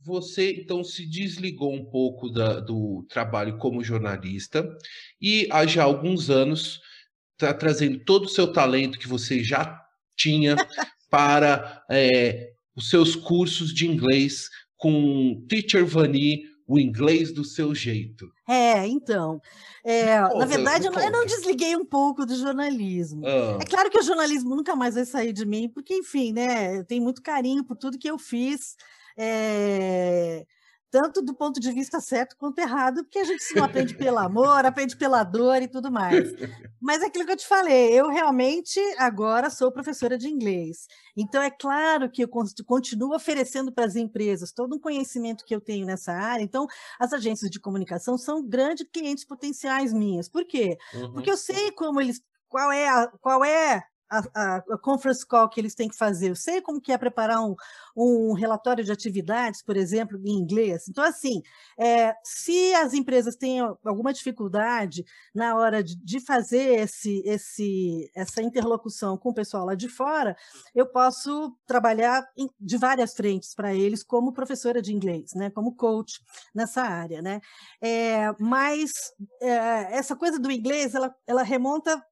você 0.00 0.52
então 0.52 0.82
se 0.82 1.06
desligou 1.06 1.72
um 1.72 1.84
pouco 1.84 2.28
da- 2.30 2.58
do 2.60 3.06
trabalho 3.08 3.56
como 3.58 3.84
jornalista 3.84 4.66
e 5.20 5.46
há 5.50 5.64
já 5.66 5.84
alguns 5.84 6.28
anos 6.30 6.80
está 7.34 7.54
trazendo 7.54 8.00
todo 8.04 8.24
o 8.24 8.28
seu 8.28 8.52
talento 8.52 8.98
que 8.98 9.08
você 9.08 9.44
já 9.44 9.81
tinha 10.16 10.56
para 11.10 11.84
é, 11.90 12.52
os 12.76 12.88
seus 12.88 13.14
cursos 13.14 13.72
de 13.72 13.86
inglês 13.86 14.48
com 14.76 15.44
Teacher 15.48 15.86
Vani, 15.86 16.42
o 16.66 16.78
inglês 16.78 17.32
do 17.32 17.44
seu 17.44 17.74
jeito. 17.74 18.26
É, 18.48 18.86
então. 18.86 19.40
é, 19.84 20.20
na 20.20 20.46
verdade, 20.46 20.86
eu 20.86 20.92
não, 20.92 21.02
eu 21.02 21.10
não 21.10 21.26
desliguei 21.26 21.76
um 21.76 21.84
pouco 21.84 22.24
do 22.24 22.34
jornalismo. 22.34 23.26
Ah, 23.26 23.58
É 23.60 23.64
claro 23.66 23.90
que 23.90 23.98
o 23.98 24.02
jornalismo 24.02 24.56
nunca 24.56 24.74
mais 24.74 24.94
vai 24.94 25.04
sair 25.04 25.32
de 25.32 25.44
mim, 25.44 25.68
porque, 25.68 25.94
enfim, 25.94 26.32
né, 26.32 26.78
eu 26.78 26.84
tenho 26.84 27.02
muito 27.02 27.22
carinho 27.22 27.64
por 27.64 27.76
tudo 27.76 27.98
que 27.98 28.10
eu 28.10 28.18
fiz, 28.18 28.74
é, 29.18 30.46
tanto 30.92 31.22
do 31.22 31.34
ponto 31.34 31.58
de 31.58 31.72
vista 31.72 31.98
certo 32.00 32.36
quanto 32.36 32.58
errado, 32.58 33.02
porque 33.02 33.18
a 33.18 33.24
gente 33.24 33.42
se 33.42 33.56
não 33.56 33.64
aprende 33.64 33.96
pelo 33.96 34.18
amor, 34.18 34.66
aprende 34.66 34.94
pela 34.94 35.24
dor 35.24 35.62
e 35.62 35.66
tudo 35.66 35.90
mais. 35.90 36.30
Mas 36.78 37.02
é 37.02 37.06
aquilo 37.06 37.24
que 37.24 37.32
eu 37.32 37.36
te 37.36 37.46
falei, 37.46 37.92
eu 37.98 38.08
realmente 38.10 38.78
agora 38.98 39.48
sou 39.48 39.72
professora 39.72 40.18
de 40.18 40.28
inglês. 40.28 40.86
Então, 41.16 41.42
é 41.42 41.50
claro 41.50 42.10
que 42.10 42.22
eu 42.22 42.28
con- 42.28 42.44
continuo 42.66 43.14
oferecendo 43.14 43.72
para 43.72 43.86
as 43.86 43.96
empresas 43.96 44.52
todo 44.52 44.76
um 44.76 44.80
conhecimento 44.80 45.44
que 45.46 45.54
eu 45.54 45.60
tenho 45.60 45.86
nessa 45.86 46.12
área. 46.12 46.42
Então, 46.42 46.66
as 47.00 47.12
agências 47.14 47.50
de 47.50 47.58
comunicação 47.58 48.18
são 48.18 48.46
grandes 48.46 48.86
clientes 48.92 49.24
potenciais 49.24 49.92
minhas. 49.94 50.28
Por 50.28 50.44
quê? 50.44 50.76
uhum. 50.92 51.12
Porque 51.14 51.30
eu 51.30 51.36
sei 51.38 51.72
como 51.72 52.00
eles, 52.00 52.20
qual 52.48 52.70
é 52.70 52.88
a, 52.88 53.06
qual 53.20 53.42
é 53.44 53.82
a, 54.18 54.56
a- 54.56 54.78
conference 54.78 55.26
call 55.26 55.48
que 55.48 55.60
eles 55.60 55.74
têm 55.74 55.88
que 55.88 55.96
fazer. 55.96 56.30
Eu 56.30 56.36
sei 56.36 56.60
como 56.60 56.80
que 56.80 56.92
é 56.92 56.98
preparar 56.98 57.40
um, 57.44 57.54
um 57.96 58.32
relatório 58.32 58.84
de 58.84 58.92
atividades, 58.92 59.62
por 59.62 59.76
exemplo, 59.76 60.18
em 60.24 60.32
inglês. 60.38 60.88
Então, 60.88 61.04
assim, 61.04 61.42
é, 61.78 62.14
se 62.24 62.74
as 62.74 62.94
empresas 62.94 63.36
têm 63.36 63.60
alguma 63.84 64.12
dificuldade 64.12 65.04
na 65.34 65.56
hora 65.56 65.82
de, 65.82 65.96
de 65.96 66.20
fazer 66.20 66.80
esse, 66.80 67.22
esse, 67.26 68.10
essa 68.14 68.42
interlocução 68.42 69.16
com 69.16 69.30
o 69.30 69.34
pessoal 69.34 69.64
lá 69.66 69.74
de 69.74 69.88
fora, 69.88 70.36
eu 70.74 70.86
posso 70.86 71.56
trabalhar 71.66 72.26
em- 72.36 72.50
de 72.60 72.76
várias 72.76 73.14
frentes 73.14 73.54
para 73.54 73.74
eles 73.74 74.02
como 74.02 74.32
professora 74.32 74.80
de 74.82 74.92
inglês, 74.92 75.32
né, 75.34 75.50
como 75.50 75.74
coach 75.74 76.20
nessa 76.54 76.82
área, 76.82 77.22
né. 77.22 77.40
É, 77.80 78.32
mas 78.38 78.92
é, 79.40 79.96
essa 79.96 80.16
coisa 80.16 80.38
do 80.38 80.50
inglês, 80.50 80.94
ela, 80.94 81.14
ela 81.26 81.42
remonta 81.42 82.02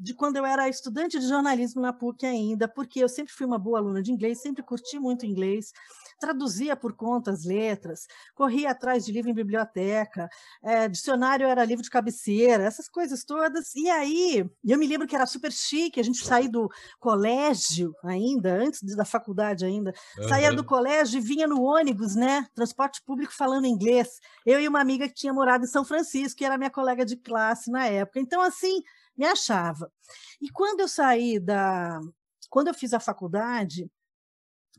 de 0.00 0.14
quando 0.14 0.36
eu 0.36 0.46
era 0.46 0.66
estudante 0.66 1.18
de 1.18 1.28
jornalismo 1.28 1.82
na 1.82 1.92
PUC 1.92 2.24
ainda, 2.24 2.66
porque 2.66 3.00
eu 3.00 3.08
sempre 3.08 3.34
fui 3.34 3.46
uma 3.46 3.58
boa 3.58 3.78
aluna 3.78 4.02
de 4.02 4.10
inglês, 4.10 4.40
sempre 4.40 4.62
curti 4.62 4.98
muito 4.98 5.26
inglês, 5.26 5.72
traduzia 6.18 6.74
por 6.74 6.94
conta 6.94 7.30
as 7.30 7.44
letras, 7.44 8.06
corria 8.34 8.70
atrás 8.70 9.04
de 9.04 9.12
livro 9.12 9.30
em 9.30 9.34
biblioteca, 9.34 10.28
eh, 10.62 10.88
dicionário 10.88 11.46
era 11.46 11.64
livro 11.64 11.82
de 11.82 11.90
cabeceira, 11.90 12.64
essas 12.64 12.88
coisas 12.88 13.24
todas. 13.24 13.74
E 13.74 13.90
aí, 13.90 14.48
eu 14.64 14.78
me 14.78 14.86
lembro 14.86 15.06
que 15.06 15.14
era 15.14 15.26
super 15.26 15.52
chique, 15.52 16.00
a 16.00 16.02
gente 16.02 16.24
saía 16.24 16.48
do 16.48 16.70
colégio 16.98 17.94
ainda, 18.02 18.54
antes 18.54 18.80
da 18.96 19.04
faculdade 19.04 19.66
ainda, 19.66 19.92
saía 20.28 20.48
Aham. 20.48 20.56
do 20.56 20.64
colégio 20.64 21.18
e 21.18 21.20
vinha 21.20 21.46
no 21.46 21.62
ônibus, 21.62 22.14
né? 22.14 22.46
Transporte 22.54 23.02
público 23.04 23.34
falando 23.34 23.66
inglês. 23.66 24.18
Eu 24.46 24.60
e 24.60 24.66
uma 24.66 24.80
amiga 24.80 25.06
que 25.08 25.14
tinha 25.14 25.32
morado 25.32 25.64
em 25.64 25.68
São 25.68 25.84
Francisco, 25.84 26.38
que 26.38 26.44
era 26.44 26.56
minha 26.56 26.70
colega 26.70 27.04
de 27.04 27.16
classe 27.16 27.70
na 27.70 27.86
época. 27.86 28.18
Então, 28.18 28.40
assim, 28.40 28.82
me 29.20 29.26
achava. 29.26 29.92
E 30.40 30.48
quando 30.50 30.80
eu 30.80 30.88
saí 30.88 31.38
da. 31.38 32.00
Quando 32.48 32.68
eu 32.68 32.74
fiz 32.74 32.92
a 32.94 32.98
faculdade, 32.98 33.88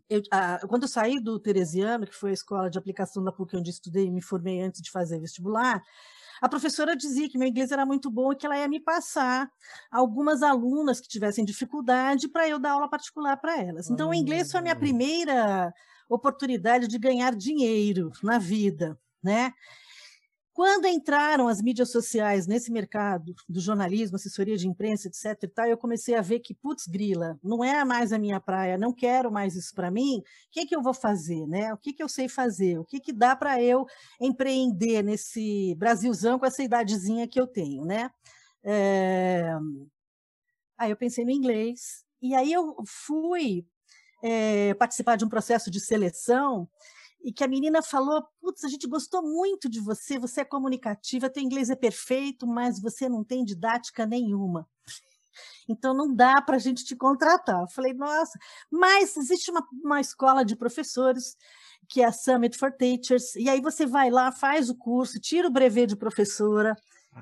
eu- 0.09 0.21
a- 0.31 0.59
quando 0.67 0.83
eu 0.83 0.89
saí 0.89 1.19
do 1.21 1.39
Teresiano, 1.39 2.05
que 2.07 2.15
foi 2.15 2.31
a 2.31 2.33
escola 2.33 2.69
de 2.69 2.77
aplicação 2.77 3.23
da 3.23 3.31
PUC 3.31 3.55
onde 3.55 3.69
estudei 3.69 4.07
e 4.07 4.11
me 4.11 4.21
formei 4.21 4.59
antes 4.61 4.81
de 4.81 4.91
fazer 4.91 5.19
vestibular, 5.19 5.81
a 6.41 6.49
professora 6.49 6.95
dizia 6.95 7.29
que 7.29 7.37
meu 7.37 7.47
inglês 7.47 7.71
era 7.71 7.85
muito 7.85 8.09
bom 8.09 8.31
e 8.31 8.35
que 8.35 8.45
ela 8.45 8.57
ia 8.57 8.67
me 8.67 8.79
passar 8.79 9.47
algumas 9.91 10.41
alunas 10.41 10.99
que 10.99 11.07
tivessem 11.07 11.45
dificuldade 11.45 12.27
para 12.27 12.49
eu 12.49 12.59
dar 12.59 12.71
aula 12.71 12.89
particular 12.89 13.37
para 13.37 13.61
elas. 13.61 13.89
Então, 13.89 14.09
o 14.09 14.13
inglês 14.13 14.51
foi 14.51 14.59
a 14.59 14.63
minha 14.63 14.75
primeira 14.75 15.71
oportunidade 16.09 16.87
de 16.87 16.97
ganhar 16.97 17.35
dinheiro 17.35 18.11
na 18.23 18.39
vida, 18.39 18.99
né? 19.23 19.53
Quando 20.53 20.85
entraram 20.85 21.47
as 21.47 21.61
mídias 21.61 21.91
sociais 21.91 22.45
nesse 22.45 22.71
mercado 22.71 23.33
do 23.47 23.59
jornalismo, 23.59 24.17
assessoria 24.17 24.57
de 24.57 24.67
imprensa, 24.67 25.07
etc. 25.07 25.43
e 25.43 25.47
tal, 25.47 25.65
eu 25.65 25.77
comecei 25.77 26.15
a 26.15 26.21
ver 26.21 26.39
que, 26.39 26.53
putz, 26.53 26.87
grila, 26.87 27.39
não 27.41 27.63
é 27.63 27.85
mais 27.85 28.11
a 28.11 28.19
minha 28.19 28.39
praia, 28.39 28.77
não 28.77 28.93
quero 28.93 29.31
mais 29.31 29.55
isso 29.55 29.73
para 29.73 29.89
mim. 29.89 30.19
O 30.19 30.23
que, 30.51 30.65
que 30.65 30.75
eu 30.75 30.81
vou 30.81 30.93
fazer, 30.93 31.47
né? 31.47 31.73
O 31.73 31.77
que, 31.77 31.93
que 31.93 32.03
eu 32.03 32.09
sei 32.09 32.27
fazer? 32.27 32.77
O 32.79 32.85
que, 32.85 32.99
que 32.99 33.13
dá 33.13 33.35
para 33.35 33.61
eu 33.61 33.85
empreender 34.19 35.01
nesse 35.01 35.73
Brasilzão 35.75 36.37
com 36.37 36.45
essa 36.45 36.61
idadezinha 36.63 37.27
que 37.27 37.39
eu 37.39 37.47
tenho, 37.47 37.85
né? 37.85 38.11
É, 38.63 39.55
Aí 40.81 40.89
eu 40.89 40.97
pensei 40.97 41.23
no 41.23 41.29
inglês. 41.29 42.03
E 42.19 42.33
aí 42.33 42.51
eu 42.51 42.75
fui 42.87 43.63
eh, 44.23 44.73
participar 44.73 45.15
de 45.15 45.23
um 45.23 45.29
processo 45.29 45.69
de 45.69 45.79
seleção 45.79 46.67
e 47.23 47.31
que 47.31 47.43
a 47.43 47.47
menina 47.47 47.81
falou: 47.81 48.23
Putz, 48.39 48.63
a 48.63 48.67
gente 48.69 48.87
gostou 48.87 49.21
muito 49.21 49.69
de 49.69 49.79
você, 49.79 50.17
você 50.17 50.41
é 50.41 50.45
comunicativa, 50.45 51.29
teu 51.29 51.43
inglês 51.43 51.69
é 51.69 51.75
perfeito, 51.75 52.47
mas 52.47 52.81
você 52.81 53.07
não 53.07 53.23
tem 53.23 53.43
didática 53.45 54.05
nenhuma. 54.05 54.67
Então 55.67 55.93
não 55.93 56.13
dá 56.13 56.41
para 56.41 56.55
a 56.55 56.59
gente 56.59 56.83
te 56.83 56.95
contratar. 56.95 57.61
Eu 57.61 57.67
falei, 57.67 57.93
nossa, 57.93 58.37
mas 58.69 59.15
existe 59.15 59.49
uma, 59.51 59.65
uma 59.83 60.01
escola 60.01 60.43
de 60.43 60.55
professores 60.55 61.37
que 61.87 62.01
é 62.01 62.05
a 62.05 62.11
Summit 62.11 62.57
for 62.57 62.71
Teachers, 62.71 63.35
e 63.35 63.49
aí 63.49 63.59
você 63.59 63.85
vai 63.85 64.09
lá, 64.09 64.31
faz 64.31 64.69
o 64.69 64.75
curso, 64.77 65.19
tira 65.19 65.47
o 65.49 65.51
brevet 65.51 65.87
de 65.87 65.95
professora, 65.97 66.73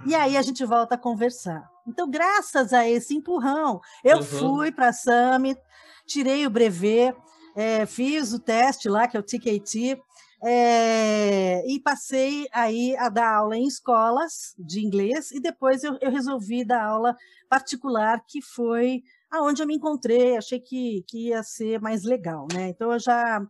e 0.06 0.14
aí 0.14 0.38
a 0.38 0.44
gente 0.44 0.64
volta 0.64 0.94
a 0.94 0.98
conversar. 0.98 1.68
Então, 1.88 2.08
graças 2.08 2.72
a 2.72 2.88
esse 2.88 3.16
empurrão, 3.16 3.82
eu 4.04 4.18
Uhum. 4.18 4.24
fui 4.24 4.72
para 4.72 4.90
a 4.90 4.94
Summit, 4.94 5.60
tirei 6.06 6.46
o 6.46 6.52
brevet, 6.52 7.16
eh, 7.60 7.86
fiz 7.86 8.32
o 8.32 8.40
teste 8.40 8.88
lá, 8.88 9.06
que 9.06 9.18
é 9.18 9.20
o 9.20 9.24
TKT, 9.24 10.02
eh, 10.42 11.62
e 11.68 11.78
passei 11.82 12.48
aí 12.54 12.96
a 12.96 13.10
dar 13.10 13.36
aula 13.36 13.58
em 13.58 13.68
escolas 13.68 14.56
de 14.58 14.80
inglês, 14.80 15.32
e 15.32 15.42
depois 15.42 15.84
eu, 15.84 15.98
eu 16.00 16.10
resolvi 16.10 16.64
dar 16.64 16.86
aula 16.86 17.18
particular, 17.50 18.24
que 18.26 18.42
foi 18.42 19.04
aonde 19.30 19.62
eu 19.62 19.68
me 19.68 19.76
encontrei, 19.76 20.38
achei 20.38 20.60
que, 20.62 21.04
que 21.06 21.28
ia 21.28 21.44
ser 21.44 21.82
mais 21.82 22.04
legal, 22.06 22.48
né? 22.54 22.70
Então, 22.70 22.94
eu 22.94 23.00
já, 23.00 23.46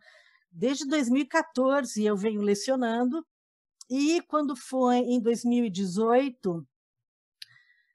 desde 0.51 0.87
2014, 0.87 2.03
eu 2.03 2.17
venho 2.17 2.41
lecionando, 2.41 3.23
e 3.89 4.21
quando 4.23 4.55
foi 4.55 4.97
em 4.97 5.19
2018, 5.21 6.65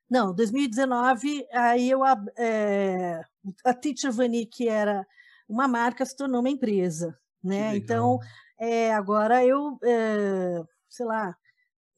não, 0.09 0.33
2019, 0.33 1.45
aí 1.53 1.91
eu, 1.91 2.01
eh, 2.39 3.21
a 3.65 3.75
Teacher 3.75 4.12
Vani, 4.12 4.47
que 4.47 4.69
era 4.69 5.05
uma 5.49 5.69
marca, 5.69 6.05
se 6.05 6.17
tornou 6.17 6.41
uma 6.41 6.51
empresa, 6.51 7.19
né? 7.43 7.77
Então, 7.77 8.19
eh, 8.61 8.93
agora 8.93 9.45
eu, 9.45 9.79
eh, 9.83 10.63
sei 10.89 11.07
lá, 11.07 11.37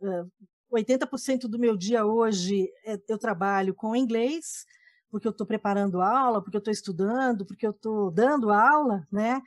eh, 0.03 0.25
80% 0.71 1.49
do 1.49 1.59
meu 1.59 1.77
dia 1.77 2.05
hoje 2.05 2.69
eh, 2.85 3.01
eu 3.09 3.19
trabalho 3.19 3.75
com 3.75 3.95
inglês, 3.97 4.65
porque 5.11 5.27
eu 5.29 5.31
estou 5.31 5.47
preparando 5.47 6.01
aula, 6.03 6.43
porque 6.43 6.57
eu 6.57 6.61
estou 6.61 6.73
estudando, 6.73 7.47
porque 7.47 7.67
eu 7.67 7.71
estou 7.71 8.11
dando 8.11 8.51
aula, 8.51 9.07
né? 9.11 9.41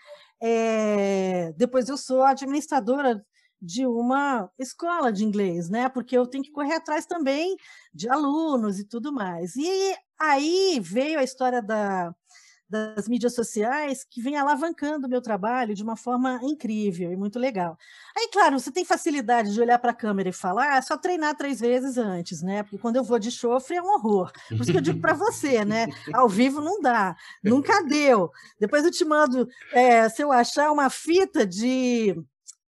Depois 1.58 1.89
eu 1.89 1.97
sou 1.97 2.24
administradora 2.24 3.24
de 3.62 3.86
uma 3.86 4.50
escola 4.58 5.12
de 5.12 5.26
inglês, 5.26 5.70
né? 5.70 5.89
Porque 5.89 6.18
eu 6.18 6.26
tenho 6.26 6.43
que 6.43 6.52
correr 6.52 6.76
atrás 6.76 7.06
também 7.06 7.58
de 7.93 8.10
alunos 8.10 8.80
e 8.80 8.86
tudo 8.86 9.12
mais. 9.12 9.56
E 9.56 9.95
aí 10.18 10.80
veio 10.82 11.20
a 11.20 11.24
história 11.24 11.62
da, 11.62 12.16
das 12.70 13.07
mídias 13.07 13.34
sociais 13.34 14.05
que 14.07 14.22
vem 14.22 14.38
alavancando 14.38 15.07
o 15.07 15.09
meu 15.09 15.22
trabalho 15.22 15.74
de 15.74 15.82
uma 15.82 15.95
forma 15.95 16.39
incrível 16.43 17.11
e 17.11 17.17
muito 17.17 17.39
legal. 17.39 17.78
Aí, 18.15 18.30
claro, 18.32 18.59
você 18.59 18.72
tem 18.72 18.86
facilidade 18.86 19.53
de 19.53 19.59
olhar 19.59 19.80
para 19.80 19.91
a 19.91 19.95
câmera 19.95 20.30
e 20.30 20.34
falar, 20.34 20.78
é 20.78 20.82
só 20.82 20.95
treinar 20.95 21.36
três 21.36 21.59
vezes 21.59 21.97
antes, 21.97 22.41
né? 22.41 22.61
Porque 22.63 22.78
quando 22.78 22.97
eu 22.97 23.03
vou 23.03 23.17
de 23.17 23.32
chofre 23.32 23.78
é 23.78 23.82
um 23.82 23.88
horror. 23.95 24.32
Por 24.47 24.61
isso 24.61 24.72
que 24.72 24.78
eu 24.78 24.82
digo 24.82 24.99
para 24.99 25.13
você, 25.13 25.65
né? 25.65 25.88
Ao 26.13 26.30
vivo 26.30 26.61
não 26.61 26.80
dá, 26.80 27.15
nunca 27.43 27.84
deu. 27.84 28.30
Depois 28.59 28.86
eu 28.86 28.91
te 28.91 29.03
mando, 29.03 29.47
é, 29.74 30.07
se 30.07 30.22
eu 30.22 30.32
achar 30.32 30.72
uma 30.72 30.89
fita 30.89 31.45
de 31.47 32.15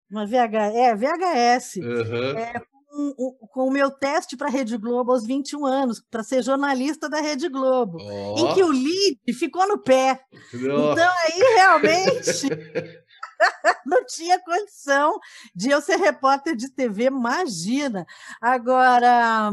uma 0.10 0.26
VH, 0.26 0.74
é, 0.74 0.96
VHS, 0.96 1.80
Aham. 1.84 2.34
com, 2.72 2.79
o- 3.18 3.48
com 3.48 3.68
o 3.68 3.72
meu 3.72 3.90
teste 3.92 4.36
para 4.38 4.48
a 4.48 4.52
Rede 4.52 4.78
Globo 4.78 5.12
aos 5.12 5.26
21 5.26 5.66
anos, 5.66 6.02
para 6.12 6.24
ser 6.24 6.44
jornalista 6.44 7.10
da 7.10 7.20
Rede 7.22 7.48
Globo, 7.50 8.00
em 8.00 8.44
Ó, 8.46 8.54
que 8.54 8.64
o 8.64 8.70
lead 8.72 9.20
ficou 9.38 9.68
no 9.68 9.78
pé. 9.82 10.22
Então, 10.54 11.12
aí 11.24 11.40
realmente 11.56 12.48
não 13.86 14.06
tinha 14.06 14.40
condição 14.44 15.18
de 15.56 15.70
eu 15.70 15.82
ser 15.82 15.96
repórter 15.98 16.56
de 16.56 16.70
TV, 16.74 17.06
imagina. 17.06 18.06
Agora, 18.42 19.52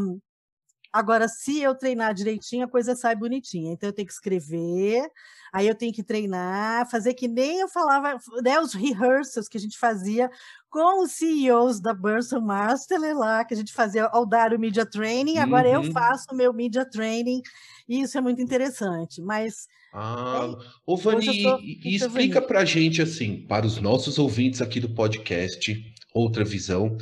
agora, 0.97 1.29
se 1.29 1.61
eu 1.61 1.75
treinar 1.75 2.15
direitinho, 2.15 2.65
a 2.65 2.69
coisa 2.69 2.95
sai 2.97 3.15
bonitinha. 3.15 3.73
Então, 3.73 3.89
eu 3.89 3.93
tenho 3.93 4.07
que 4.07 4.13
escrever, 4.13 5.07
aí 5.53 5.67
eu 5.69 5.75
tenho 5.75 5.93
que 5.93 6.03
treinar, 6.03 6.89
fazer 6.91 7.15
que 7.15 7.29
nem 7.29 7.61
eu 7.61 7.69
falava, 7.69 8.19
né, 8.43 8.59
os 8.61 8.73
rehearsals 8.75 9.49
que 9.49 9.57
a 9.57 9.61
gente 9.61 9.79
fazia 9.79 10.31
com 10.71 11.03
os 11.03 11.13
CEOs 11.13 11.81
da 11.81 11.95
Burson 11.95 12.41
Master 12.41 13.01
lá, 13.17 13.45
que 13.45 13.55
a 13.55 13.57
gente 13.57 13.73
fazia 13.73 14.05
ao 14.07 14.27
dar 14.27 14.53
o 14.53 14.59
Media 14.59 14.85
Training, 14.85 15.39
agora 15.39 15.69
eu 15.69 15.81
Uhum. 15.81 15.93
faço 15.93 16.27
o 16.33 16.37
meu 16.37 16.53
Media 16.53 16.85
Training, 16.85 17.41
e 17.89 18.01
isso 18.03 18.19
é 18.19 18.21
muito 18.21 18.43
interessante. 18.43 19.21
Mas 19.23 19.69
Ah, 19.99 20.43
É, 20.45 20.67
ô 20.85 20.95
Vani, 20.97 21.27
eu 21.27 21.33
tô 21.43 21.59
e- 21.63 21.95
explica 21.97 22.43
pra 22.43 22.67
gente 22.67 23.01
assim, 23.01 23.47
para 23.47 23.65
os 23.65 23.81
nossos 23.81 24.19
ouvintes 24.19 24.61
aqui 24.61 24.79
do 24.79 24.91
podcast, 24.91 25.75
outra 26.13 26.45
visão. 26.45 26.99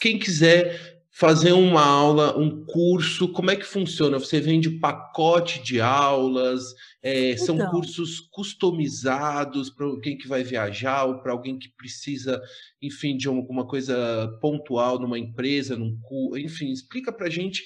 Quem 0.00 0.18
quiser 0.18 0.91
fazer 1.14 1.52
uma 1.52 1.84
aula, 1.84 2.38
um 2.38 2.64
curso, 2.64 3.28
como 3.32 3.50
é 3.50 3.56
que 3.56 3.66
funciona? 3.66 4.18
Você 4.18 4.40
vende 4.40 4.70
pacote 4.80 5.62
de 5.62 5.80
aulas? 5.80 6.62
É, 7.02 7.36
são 7.36 7.56
Então. 7.56 7.70
cursos 7.70 8.18
customizados 8.30 9.68
para 9.68 9.86
quem 10.00 10.16
que 10.16 10.26
vai 10.26 10.42
viajar 10.42 11.04
ou 11.04 11.20
para 11.20 11.32
alguém 11.32 11.58
que 11.58 11.68
precisa, 11.76 12.40
enfim, 12.80 13.16
de 13.16 13.28
alguma 13.28 13.66
coisa 13.66 14.26
pontual 14.40 14.98
numa 14.98 15.18
empresa, 15.18 15.76
num 15.76 15.98
cu, 16.00 16.36
enfim, 16.38 16.72
explica 16.72 17.12
pra 17.12 17.28
gente 17.28 17.62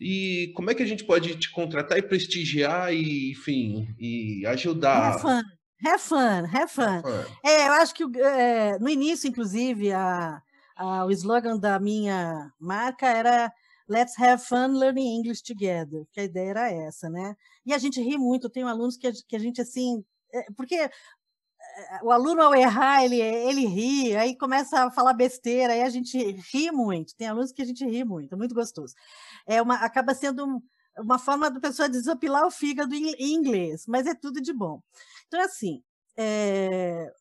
e 0.00 0.52
como 0.56 0.70
é 0.70 0.74
que 0.74 0.82
a 0.82 0.86
gente 0.86 1.04
pode 1.04 1.36
te 1.36 1.50
contratar 1.52 1.96
e 1.98 2.02
prestigiar 2.02 2.92
e, 2.92 3.30
enfim, 3.30 3.86
e 3.98 4.44
ajudar? 4.46 5.12
have 6.52 6.68
fun. 6.72 7.02
Ah, 7.04 7.26
É, 7.44 7.68
eu 7.68 7.72
acho 7.74 7.94
que 7.94 8.02
é, 8.18 8.78
no 8.78 8.88
início, 8.88 9.28
inclusive, 9.28 9.92
a, 9.92 10.42
a- 10.76 11.04
o 11.06 11.10
slogan 11.10 11.58
da 11.58 11.78
minha 11.78 12.52
marca 12.58 13.06
era 13.08 13.52
Let's 13.88 14.18
have 14.18 14.42
fun 14.42 14.78
learning 14.78 15.18
English 15.18 15.42
together, 15.42 16.06
que 16.12 16.20
a 16.20 16.24
ideia 16.24 16.50
era 16.50 16.70
essa, 16.72 17.10
né? 17.10 17.36
E 17.66 17.74
a 17.74 17.78
gente 17.78 18.00
ri 18.00 18.16
muito, 18.16 18.48
tenho 18.48 18.66
alunos 18.66 18.96
que 18.96 19.06
a, 19.06 19.12
que 19.28 19.36
a 19.36 19.38
gente, 19.38 19.60
assim, 19.60 20.02
é, 20.32 20.46
porque 20.56 20.74
é, 20.76 20.90
o 22.02 22.10
aluno 22.10 22.42
ao 22.42 22.54
errar, 22.54 23.04
ele, 23.04 23.20
ele 23.20 23.66
ri, 23.66 24.16
aí 24.16 24.36
começa 24.36 24.84
a 24.84 24.90
falar 24.90 25.12
besteira, 25.14 25.72
aí 25.72 25.82
a 25.82 25.88
gente 25.88 26.16
ri 26.52 26.70
muito, 26.70 27.14
tem 27.16 27.26
alunos 27.28 27.52
que 27.52 27.62
a 27.62 27.64
gente 27.64 27.84
ri 27.84 28.04
muito, 28.04 28.32
é 28.34 28.36
muito 28.36 28.54
gostoso. 28.54 28.94
É 29.46 29.60
uma, 29.62 29.76
acaba 29.76 30.14
sendo 30.14 30.46
um- 30.46 30.62
uma 30.98 31.18
forma 31.18 31.50
da 31.50 31.60
pessoa 31.60 31.88
desopilar 31.88 32.46
o 32.46 32.50
fígado 32.50 32.94
em, 32.94 33.12
em 33.14 33.34
inglês, 33.34 33.84
mas 33.88 34.06
é 34.06 34.14
tudo 34.14 34.40
de 34.40 34.52
bom. 34.52 34.80
Então, 35.26 35.40
assim, 35.40 35.82
é, 36.16 37.12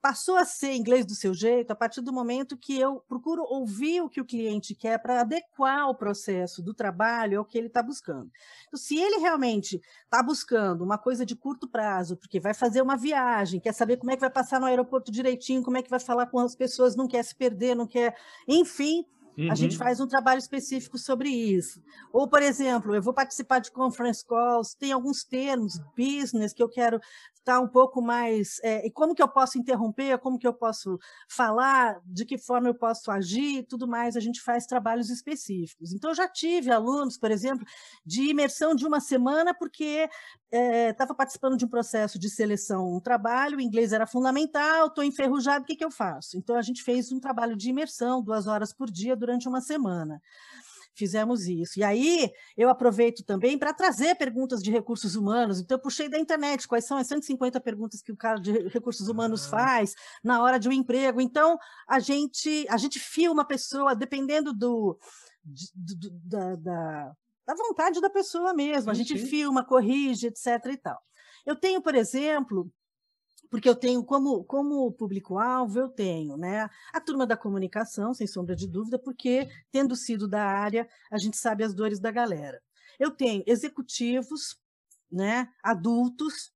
passou 0.00 0.36
a 0.36 0.44
ser 0.44 0.72
inglês 0.72 1.04
do 1.04 1.14
seu 1.14 1.34
jeito 1.34 1.70
a 1.70 1.74
partir 1.74 2.00
do 2.00 2.12
momento 2.12 2.56
que 2.56 2.78
eu 2.78 3.00
procuro 3.08 3.42
ouvir 3.42 4.00
o 4.00 4.08
que 4.08 4.20
o 4.20 4.24
cliente 4.24 4.74
quer 4.74 4.98
para 4.98 5.20
adequar 5.20 5.88
o 5.88 5.94
processo 5.94 6.62
do 6.62 6.72
trabalho 6.72 7.38
ao 7.38 7.44
que 7.44 7.58
ele 7.58 7.66
está 7.66 7.82
buscando. 7.82 8.30
Então, 8.66 8.78
se 8.78 8.96
ele 8.96 9.18
realmente 9.18 9.80
está 10.04 10.22
buscando 10.22 10.82
uma 10.82 10.96
coisa 10.96 11.26
de 11.26 11.36
curto 11.36 11.68
prazo, 11.68 12.16
porque 12.16 12.40
vai 12.40 12.54
fazer 12.54 12.82
uma 12.82 12.96
viagem, 12.96 13.60
quer 13.60 13.74
saber 13.74 13.98
como 13.98 14.10
é 14.10 14.14
que 14.14 14.20
vai 14.20 14.30
passar 14.30 14.58
no 14.58 14.66
aeroporto 14.66 15.12
direitinho, 15.12 15.62
como 15.62 15.76
é 15.76 15.82
que 15.82 15.90
vai 15.90 16.00
falar 16.00 16.26
com 16.26 16.38
as 16.38 16.54
pessoas, 16.54 16.96
não 16.96 17.06
quer 17.06 17.22
se 17.22 17.34
perder, 17.34 17.74
não 17.74 17.86
quer. 17.86 18.16
Enfim, 18.48 19.04
a 19.48 19.54
gente 19.54 19.72
uhum. 19.72 19.78
faz 19.78 20.00
um 20.00 20.06
trabalho 20.06 20.38
específico 20.38 20.98
sobre 20.98 21.28
isso. 21.28 21.82
Ou, 22.12 22.28
por 22.28 22.42
exemplo, 22.42 22.94
eu 22.94 23.00
vou 23.00 23.14
participar 23.14 23.60
de 23.60 23.70
conference 23.70 24.24
calls, 24.24 24.74
tem 24.74 24.92
alguns 24.92 25.24
termos, 25.24 25.78
business, 25.96 26.52
que 26.52 26.62
eu 26.62 26.68
quero 26.68 27.00
estar 27.40 27.60
um 27.60 27.68
pouco 27.68 28.00
mais. 28.00 28.60
é, 28.62 28.86
e 28.86 28.90
como 28.90 29.14
que 29.14 29.22
eu 29.22 29.28
posso 29.28 29.58
interromper, 29.58 30.18
como 30.18 30.38
que 30.38 30.46
eu 30.46 30.54
posso 30.54 30.98
falar, 31.28 32.00
de 32.04 32.24
que 32.24 32.38
forma 32.38 32.68
eu 32.68 32.74
posso 32.74 33.10
agir 33.10 33.64
tudo 33.68 33.88
mais, 33.88 34.16
a 34.16 34.20
gente 34.20 34.40
faz 34.40 34.66
trabalhos 34.66 35.10
específicos. 35.10 35.92
Então, 35.92 36.14
já 36.14 36.28
tive 36.28 36.70
alunos, 36.70 37.18
por 37.18 37.30
exemplo, 37.30 37.66
de 38.04 38.30
imersão 38.30 38.74
de 38.74 38.86
uma 38.86 39.00
semana, 39.00 39.54
porque 39.54 40.08
estava 40.52 41.14
participando 41.14 41.56
de 41.56 41.64
um 41.64 41.68
processo 41.68 42.18
de 42.18 42.28
seleção, 42.28 42.96
um 42.96 43.00
trabalho, 43.00 43.58
o 43.58 43.60
inglês 43.60 43.92
era 43.92 44.06
fundamental, 44.06 44.88
estou 44.88 45.04
enferrujado, 45.04 45.64
o 45.64 45.66
que, 45.66 45.76
que 45.76 45.84
eu 45.84 45.90
faço? 45.90 46.36
Então, 46.36 46.56
a 46.56 46.62
gente 46.62 46.82
fez 46.82 47.12
um 47.12 47.20
trabalho 47.20 47.56
de 47.56 47.70
imersão, 47.70 48.22
duas 48.22 48.46
horas 48.46 48.72
por 48.72 48.90
dia, 48.90 49.16
durante 49.16 49.48
uma 49.48 49.60
semana. 49.60 50.20
Fizemos 50.94 51.46
isso. 51.46 51.78
E 51.78 51.84
aí, 51.84 52.30
eu 52.56 52.68
aproveito 52.68 53.24
também 53.24 53.56
para 53.56 53.72
trazer 53.72 54.14
perguntas 54.16 54.62
de 54.62 54.70
recursos 54.70 55.14
humanos. 55.14 55.60
Então, 55.60 55.76
eu 55.76 55.82
puxei 55.82 56.08
da 56.08 56.18
internet 56.18 56.66
quais 56.68 56.84
são 56.86 56.96
as 56.96 57.06
150 57.06 57.60
perguntas 57.60 58.02
que 58.02 58.12
o 58.12 58.16
cara 58.16 58.40
de 58.40 58.52
recursos 58.68 59.08
humanos 59.08 59.46
Ah. 59.46 59.50
faz 59.50 59.94
na 60.22 60.42
hora 60.42 60.58
de 60.58 60.68
um 60.68 60.72
emprego. 60.72 61.20
Então, 61.20 61.56
a 61.88 61.98
gente, 62.00 62.66
a 62.68 62.76
gente 62.76 62.98
filma 62.98 63.42
a 63.42 63.46
pessoa, 63.46 63.94
dependendo 63.94 64.52
do, 64.52 64.98
do- 65.44 65.96
do- 65.96 66.10
da, 66.24 66.56
da, 66.56 67.12
da 67.46 67.54
vontade 67.54 68.00
da 68.00 68.10
pessoa 68.10 68.52
mesmo. 68.52 68.90
A 68.90 68.94
Sim, 68.94 69.04
gente 69.04 69.18
sim. 69.20 69.26
filma, 69.26 69.64
corrige, 69.64 70.26
etc. 70.26 70.46
e 70.72 70.76
tal. 70.76 70.98
Eu 71.46 71.56
tenho, 71.56 71.80
por 71.80 71.94
exemplo, 71.94 72.70
porque 73.50 73.68
eu 73.68 73.74
tenho 73.76 74.04
como, 74.04 74.44
como 74.44 74.92
público-alvo, 74.92 75.78
eu 75.80 75.88
tenho 75.88 76.36
né, 76.36 76.68
a 76.92 77.00
turma 77.00 77.26
da 77.26 77.36
comunicação, 77.36 78.14
sem 78.14 78.26
sombra 78.26 78.56
de 78.56 78.66
dúvida, 78.68 78.98
porque, 78.98 79.48
tendo 79.72 79.96
sido 79.96 80.28
da 80.28 80.44
área, 80.44 80.88
a 81.10 81.18
gente 81.18 81.36
sabe 81.36 81.64
as 81.64 81.74
dores 81.74 82.00
da 82.00 82.10
galera. 82.10 82.62
Eu 82.98 83.10
tenho 83.10 83.42
executivos, 83.46 84.56
né, 85.10 85.48
adultos, 85.62 86.52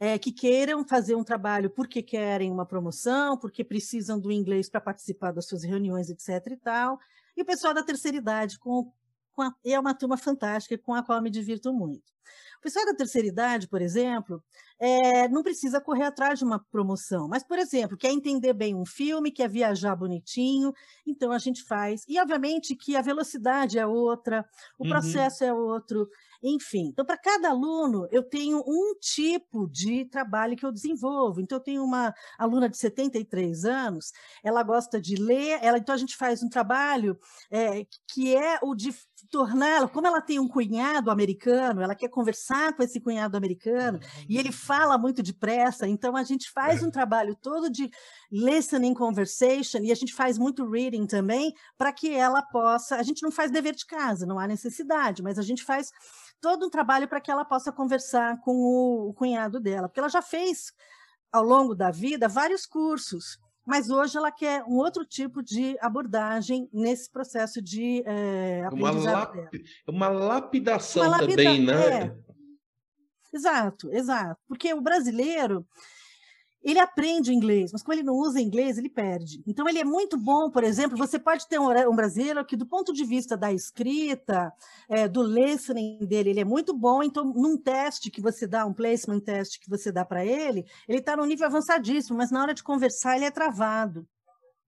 eh, 0.00 0.18
que 0.18 0.32
queiram 0.32 0.86
fazer 0.86 1.14
um 1.14 1.24
trabalho 1.24 1.70
porque 1.70 2.02
querem 2.02 2.50
uma 2.50 2.66
promoção, 2.66 3.36
porque 3.36 3.64
precisam 3.64 4.18
do 4.20 4.30
inglês 4.32 4.68
para 4.68 4.80
participar 4.80 5.32
das 5.32 5.46
suas 5.46 5.64
reuniões, 5.64 6.08
etc. 6.10 6.54
e 6.54 6.56
tal. 6.56 6.98
E 7.36 7.42
o 7.42 7.44
pessoal 7.44 7.74
da 7.74 7.82
terceira 7.82 8.16
idade, 8.16 8.58
com, 8.58 8.92
com 9.32 9.42
a- 9.42 9.54
é 9.64 9.78
uma 9.78 9.94
turma 9.94 10.16
fantástica 10.16 10.78
com 10.78 10.94
a 10.94 11.02
qual 11.04 11.20
me 11.22 11.30
divirto 11.30 11.72
muito. 11.72 12.12
O 12.58 12.60
pessoal 12.60 12.84
da 12.86 12.94
terceira 12.94 13.28
idade, 13.28 13.68
por 13.68 13.80
exemplo, 13.80 14.42
eh, 14.80 15.28
não 15.28 15.42
precisa 15.42 15.80
correr 15.80 16.04
atrás 16.04 16.38
de 16.38 16.44
uma 16.44 16.58
promoção, 16.70 17.28
mas, 17.28 17.42
por 17.44 17.58
exemplo, 17.58 17.96
quer 17.96 18.10
entender 18.12 18.52
bem 18.52 18.74
um 18.74 18.84
filme, 18.84 19.30
quer 19.32 19.48
viajar 19.48 19.94
bonitinho, 19.96 20.72
então 21.06 21.32
a 21.32 21.38
gente 21.38 21.62
faz. 21.64 22.02
E, 22.08 22.18
obviamente, 22.20 22.74
que 22.76 22.96
a 22.96 23.02
velocidade 23.02 23.78
é 23.78 23.86
outra, 23.86 24.44
o 24.78 24.84
Uhum. 24.84 24.86
processo 24.86 25.44
é 25.44 25.52
outro, 25.52 26.08
enfim. 26.42 26.88
Então, 26.92 27.04
para 27.04 27.18
cada 27.18 27.50
aluno, 27.50 28.06
eu 28.10 28.22
tenho 28.22 28.62
um 28.66 28.94
tipo 29.00 29.68
de 29.68 30.04
trabalho 30.06 30.56
que 30.56 30.64
eu 30.64 30.72
desenvolvo. 30.72 31.40
Então, 31.40 31.58
eu 31.58 31.62
tenho 31.62 31.82
uma 31.84 32.14
aluna 32.38 32.68
de 32.68 32.76
73 32.76 33.64
anos, 33.64 34.12
ela 34.42 34.62
gosta 34.62 35.00
de 35.00 35.16
ler, 35.16 35.58
ela, 35.62 35.78
então 35.78 35.94
a 35.94 35.98
gente 35.98 36.16
faz 36.16 36.42
um 36.42 36.48
trabalho 36.48 37.18
eh, 37.50 37.86
que 38.12 38.36
é 38.36 38.58
o 38.62 38.74
de 38.74 38.92
torná-la, 39.30 39.88
como 39.88 40.06
ela 40.06 40.20
tem 40.20 40.38
um 40.38 40.48
cunhado 40.48 41.10
americano, 41.10 41.82
ela 41.82 41.94
quer 41.94 42.08
conversar 42.08 42.47
com 42.76 42.82
esse 42.82 43.00
cunhado 43.00 43.36
americano, 43.36 43.98
e 44.28 44.38
ele 44.38 44.50
fala 44.52 44.96
muito 44.98 45.22
depressa, 45.22 45.86
então 45.86 46.16
a 46.16 46.22
gente 46.22 46.50
faz 46.50 46.82
um 46.82 46.90
trabalho 46.90 47.34
todo 47.34 47.70
de 47.70 47.90
listening 48.30 48.94
conversation, 48.94 49.78
e 49.78 49.92
a 49.92 49.94
gente 49.94 50.14
faz 50.14 50.38
muito 50.38 50.68
reading 50.68 51.06
também, 51.06 51.52
para 51.76 51.92
que 51.92 52.12
ela 52.14 52.42
possa. 52.42 52.96
A 52.96 53.02
gente 53.02 53.22
não 53.22 53.30
faz 53.30 53.50
dever 53.50 53.74
de 53.74 53.86
casa, 53.86 54.26
não 54.26 54.38
há 54.38 54.46
necessidade, 54.46 55.22
mas 55.22 55.38
a 55.38 55.42
gente 55.42 55.62
faz 55.64 55.90
todo 56.40 56.66
um 56.66 56.70
trabalho 56.70 57.08
para 57.08 57.20
que 57.20 57.30
ela 57.30 57.44
possa 57.44 57.70
conversar 57.72 58.40
com 58.40 58.52
o, 58.52 59.08
o 59.10 59.14
cunhado 59.14 59.60
dela, 59.60 59.88
porque 59.88 60.00
ela 60.00 60.08
já 60.08 60.22
fez 60.22 60.72
ao 61.32 61.42
longo 61.42 61.74
da 61.74 61.90
vida 61.90 62.28
vários 62.28 62.64
cursos. 62.66 63.38
Mas 63.66 63.90
hoje 63.90 64.16
ela 64.16 64.32
quer 64.32 64.64
um 64.64 64.76
outro 64.76 65.04
tipo 65.04 65.42
de 65.42 65.76
abordagem 65.82 66.70
nesse 66.72 67.10
processo 67.10 67.60
de 67.60 68.02
eh, 68.06 68.60
Uma, 68.72 68.88
aprendizado 68.88 69.12
lap- 69.12 69.34
dela. 69.34 69.50
uma 69.86 70.08
lapidação 70.08 71.02
Uma 71.02 71.10
lapida- 71.18 71.30
também, 71.42 71.66
né? 71.66 71.74
é. 72.04 72.16
Exato, 73.38 73.92
exato. 73.92 74.40
Porque 74.48 74.74
o 74.74 74.80
brasileiro, 74.80 75.64
ele 76.60 76.80
aprende 76.80 77.32
inglês, 77.32 77.70
mas 77.72 77.82
como 77.82 77.94
ele 77.94 78.02
não 78.02 78.14
usa 78.14 78.40
inglês, 78.40 78.76
ele 78.76 78.88
perde. 78.88 79.40
Então, 79.46 79.68
ele 79.68 79.78
é 79.78 79.84
muito 79.84 80.16
bom, 80.18 80.50
por 80.50 80.64
exemplo, 80.64 80.98
você 80.98 81.18
pode 81.18 81.46
ter 81.48 81.58
um, 81.60 81.68
um 81.88 81.94
brasileiro 81.94 82.44
que, 82.44 82.56
do 82.56 82.66
ponto 82.66 82.92
de 82.92 83.04
vista 83.04 83.36
da 83.36 83.52
escrita, 83.52 84.52
é, 84.88 85.06
do 85.06 85.22
listening 85.22 86.00
dele, 86.00 86.30
ele 86.30 86.40
é 86.40 86.44
muito 86.44 86.76
bom. 86.76 87.00
Então, 87.00 87.24
num 87.24 87.56
teste 87.56 88.10
que 88.10 88.20
você 88.20 88.44
dá, 88.44 88.66
um 88.66 88.74
placement 88.74 89.20
test 89.20 89.60
que 89.60 89.70
você 89.70 89.92
dá 89.92 90.04
para 90.04 90.24
ele, 90.24 90.64
ele 90.88 90.98
está 90.98 91.16
num 91.16 91.24
nível 91.26 91.46
avançadíssimo, 91.46 92.18
mas 92.18 92.32
na 92.32 92.42
hora 92.42 92.54
de 92.54 92.64
conversar, 92.64 93.16
ele 93.16 93.24
é 93.24 93.30
travado. 93.30 94.04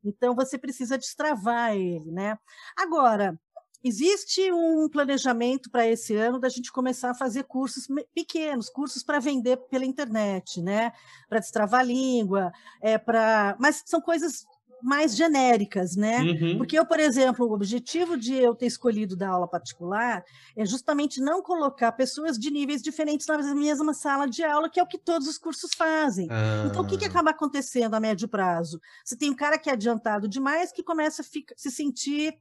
Então, 0.05 0.35
você 0.35 0.57
precisa 0.57 0.97
destravar 0.97 1.75
ele, 1.75 2.11
né? 2.13 2.39
Agora, 2.77 3.39
existe 3.83 4.53
um 4.53 4.89
planejamento 4.89 5.71
para 5.71 5.87
esse 5.87 6.15
ano 6.15 6.39
da 6.39 6.49
gente 6.49 6.71
começar 6.73 7.11
a 7.11 7.15
fazer 7.15 7.45
cursos 7.45 7.87
pequenos, 8.15 8.69
cursos 8.69 9.03
para 9.03 9.19
vender 9.19 9.57
pela 9.69 9.85
internet, 9.85 10.61
né? 10.61 10.93
Para 11.29 11.41
destravar 11.41 11.81
a 11.81 11.85
língua, 11.85 12.53
é 12.83 12.99
para, 12.99 13.57
mas 13.59 13.83
são 13.87 14.01
coisas 14.01 14.45
mais 14.83 15.15
genéricas, 15.15 15.95
né? 15.95 16.23
Uhum. 16.23 16.57
Porque 16.57 16.79
eu, 16.79 16.87
por 16.87 16.99
exemplo, 16.99 17.47
o 17.47 17.53
objetivo 17.53 18.17
de 18.17 18.35
eu 18.35 18.55
ter 18.55 18.65
escolhido 18.65 19.15
dar 19.15 19.29
aula 19.29 19.47
particular 19.47 20.25
é 20.57 20.65
justamente 20.65 21.21
não 21.21 21.43
colocar 21.43 21.93
pessoas 21.93 22.39
de 22.39 22.51
níveis 22.51 22.81
diferentes 22.83 23.27
na 23.27 23.55
mesma 23.55 23.93
sala 23.93 24.27
de 24.27 24.43
aula, 24.43 24.71
que 24.71 24.81
é 24.81 24.83
o 24.83 24.87
que 24.87 24.97
todos 24.97 25.29
os 25.29 25.37
cursos 25.37 25.73
fazem. 25.77 26.29
Então, 26.67 26.83
o 26.83 26.87
que, 26.87 26.97
que 26.97 27.05
Ah, 27.05 27.09
acaba 27.09 27.31
acontecendo 27.31 27.95
a 27.95 28.01
médio 28.01 28.27
prazo? 28.27 28.81
Você 29.05 29.17
tem 29.17 29.31
um 29.31 29.37
cara 29.37 29.59
que 29.59 29.69
é 29.69 29.73
adiantado 29.75 30.27
demais 30.27 30.73
que 30.73 30.83
começa 30.83 31.21
a 31.21 31.25
fica- 31.25 31.55
se 31.59 31.71
sentir 31.71 32.39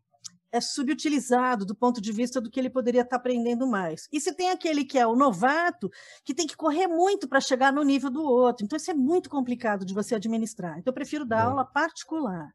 é, 0.51 0.59
subutilizado 0.61 1.65
do 1.65 1.75
ponto 1.75 2.01
de 2.01 2.11
vista 2.11 2.39
do 2.41 2.49
que 2.49 2.59
ele 2.59 2.69
poderia 2.69 3.01
estar 3.01 3.17
aprendendo 3.17 3.67
mais. 3.67 4.07
E 4.11 4.19
você 4.19 4.33
tem 4.33 4.49
aquele 4.49 4.83
que 4.83 4.97
é 4.97 5.05
o 5.05 5.15
novato, 5.15 5.89
que 6.25 6.33
tem 6.33 6.47
que 6.47 6.55
correr 6.57 6.87
muito 6.87 7.27
para 7.27 7.39
chegar 7.39 7.71
no 7.71 7.83
nível 7.83 8.09
do 8.09 8.23
outro. 8.23 8.65
Então, 8.65 8.77
isso 8.77 8.89
é 8.91 8.93
muito 8.93 9.29
complicado 9.29 9.85
de 9.85 9.93
você 9.93 10.15
administrar. 10.15 10.77
Então, 10.79 10.91
eu 10.91 10.95
prefiro 10.95 11.25
dar 11.25 11.43
Bom. 11.43 11.49
aula 11.51 11.65
particular. 11.65 12.51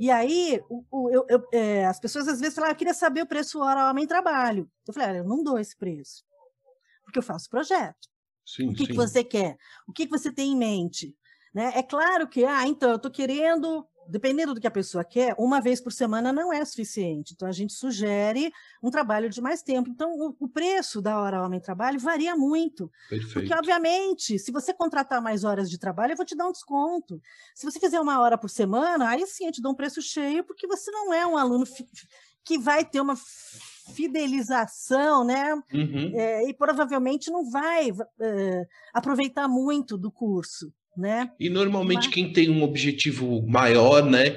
E 0.00 0.10
aí, 0.10 0.60
o- 0.70 0.84
o- 0.90 1.10
eu- 1.10 1.26
eu- 1.28 1.44
é, 1.52 1.84
as 1.86 1.98
pessoas 1.98 2.28
às 2.28 2.38
vezes 2.40 2.54
falam, 2.54 2.70
ah, 2.70 2.72
eu 2.72 2.76
queria 2.76 2.94
saber 2.94 3.22
o 3.22 3.26
preço 3.26 3.58
hora 3.60 3.90
homem-trabalho. 3.90 4.70
Eu 4.86 4.94
falei, 4.94 5.08
olha, 5.08 5.18
eu 5.18 5.24
não 5.24 5.42
dou 5.42 5.58
esse 5.58 5.76
preço, 5.76 6.22
porque 7.04 7.18
eu 7.18 7.22
faço 7.22 7.50
projeto. 7.50 8.08
sim, 8.46 8.70
O 8.70 8.74
que, 8.74 8.86
que 8.86 8.94
você 8.94 9.22
quer? 9.24 9.56
O 9.86 9.92
que, 9.92 10.06
que 10.06 10.10
você 10.10 10.32
tem 10.32 10.52
em 10.52 10.56
mente? 10.56 11.14
Né? 11.52 11.72
É 11.74 11.82
claro 11.82 12.28
que, 12.28 12.44
ah, 12.44 12.66
então, 12.66 12.90
eu 12.90 12.96
estou 12.96 13.10
querendo, 13.10 13.84
dependendo 14.08 14.54
do 14.54 14.60
que 14.60 14.66
a 14.66 14.70
pessoa 14.70 15.04
quer, 15.04 15.34
uma 15.38 15.60
vez 15.60 15.80
por 15.80 15.92
semana 15.92 16.32
não 16.32 16.52
é 16.52 16.64
suficiente. 16.64 17.34
Então, 17.34 17.46
a 17.46 17.52
gente 17.52 17.72
sugere 17.72 18.50
um 18.82 18.90
trabalho 18.90 19.28
de 19.28 19.40
mais 19.40 19.62
tempo. 19.62 19.90
Então, 19.90 20.10
o, 20.18 20.36
o 20.40 20.48
preço 20.48 21.00
da 21.02 21.20
hora 21.20 21.44
homem-trabalho 21.44 21.98
varia 21.98 22.34
muito. 22.34 22.90
Perfeito. 23.08 23.34
Porque, 23.34 23.54
obviamente, 23.54 24.38
se 24.38 24.50
você 24.50 24.72
contratar 24.72 25.20
mais 25.20 25.44
horas 25.44 25.70
de 25.70 25.78
trabalho, 25.78 26.12
eu 26.12 26.16
vou 26.16 26.26
te 26.26 26.36
dar 26.36 26.48
um 26.48 26.52
desconto. 26.52 27.20
Se 27.54 27.64
você 27.64 27.78
fizer 27.78 28.00
uma 28.00 28.20
hora 28.20 28.38
por 28.38 28.48
semana, 28.48 29.08
aí 29.08 29.26
sim 29.26 29.46
eu 29.46 29.52
te 29.52 29.60
dou 29.60 29.72
um 29.72 29.76
preço 29.76 30.00
cheio, 30.00 30.44
porque 30.44 30.66
você 30.66 30.90
não 30.90 31.12
é 31.12 31.26
um 31.26 31.36
aluno 31.36 31.64
que 32.44 32.58
vai 32.58 32.84
ter 32.84 33.00
uma 33.00 33.14
fidelização, 33.94 35.24
né? 35.24 35.54
Uhum. 35.72 36.12
É, 36.14 36.48
e 36.48 36.54
provavelmente 36.54 37.30
não 37.30 37.50
vai 37.50 37.90
eh, 38.20 38.66
aproveitar 38.92 39.48
muito 39.48 39.96
do 39.98 40.10
curso, 40.10 40.72
né? 40.98 41.30
E 41.38 41.48
normalmente 41.48 42.06
Mas- 42.06 42.14
quem 42.14 42.32
tem 42.32 42.50
um 42.50 42.62
objetivo 42.62 43.40
maior, 43.46 44.04
né, 44.04 44.36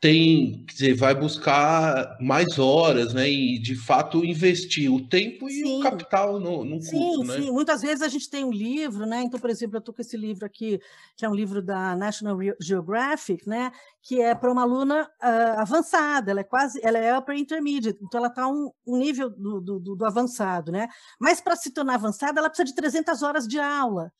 tem, 0.00 0.64
quer 0.66 0.72
dizer, 0.74 0.94
vai 0.94 1.14
buscar 1.14 2.18
mais 2.20 2.58
horas, 2.58 3.14
né, 3.14 3.26
e 3.30 3.58
de 3.58 3.74
fato 3.74 4.22
investir 4.22 4.92
o 4.92 5.08
tempo 5.08 5.48
e 5.48 5.52
Sim. 5.62 5.78
o 5.78 5.82
capital 5.82 6.38
no, 6.38 6.62
no 6.62 6.78
Sim, 6.82 6.90
curso, 6.98 7.24
né? 7.24 7.40
sim. 7.40 7.50
Muitas 7.50 7.80
vezes 7.80 8.02
a 8.02 8.08
gente 8.08 8.28
tem 8.28 8.44
um 8.44 8.52
livro, 8.52 9.06
né? 9.06 9.22
Então, 9.22 9.40
por 9.40 9.48
exemplo, 9.48 9.76
eu 9.76 9.78
estou 9.78 9.94
com 9.94 10.02
esse 10.02 10.14
livro 10.14 10.44
aqui, 10.44 10.78
que 11.16 11.24
é 11.24 11.28
um 11.28 11.34
livro 11.34 11.62
da 11.62 11.96
National 11.96 12.36
Geographic, 12.60 13.48
né? 13.48 13.72
Que 14.02 14.20
é 14.20 14.34
para 14.34 14.52
uma 14.52 14.60
aluna 14.60 15.08
ah, 15.22 15.62
avançada, 15.62 16.30
ela 16.32 16.40
é 16.40 16.44
quase, 16.44 16.78
ela 16.82 16.98
é 16.98 17.16
upper 17.16 17.34
intermediate, 17.38 17.98
então 18.02 18.18
ela 18.18 18.28
está 18.28 18.46
um, 18.46 18.70
um 18.86 18.98
nível 18.98 19.30
do, 19.30 19.58
do, 19.58 19.80
do- 19.80 19.96
do 19.96 20.04
avançado, 20.04 20.70
né? 20.70 20.86
Mas 21.18 21.40
para 21.40 21.56
se 21.56 21.70
tornar 21.72 21.94
avançada, 21.94 22.40
ela 22.40 22.50
precisa 22.50 22.66
de 22.66 22.74
300 22.74 23.22
horas 23.22 23.48
de 23.48 23.58
aula. 23.58 24.12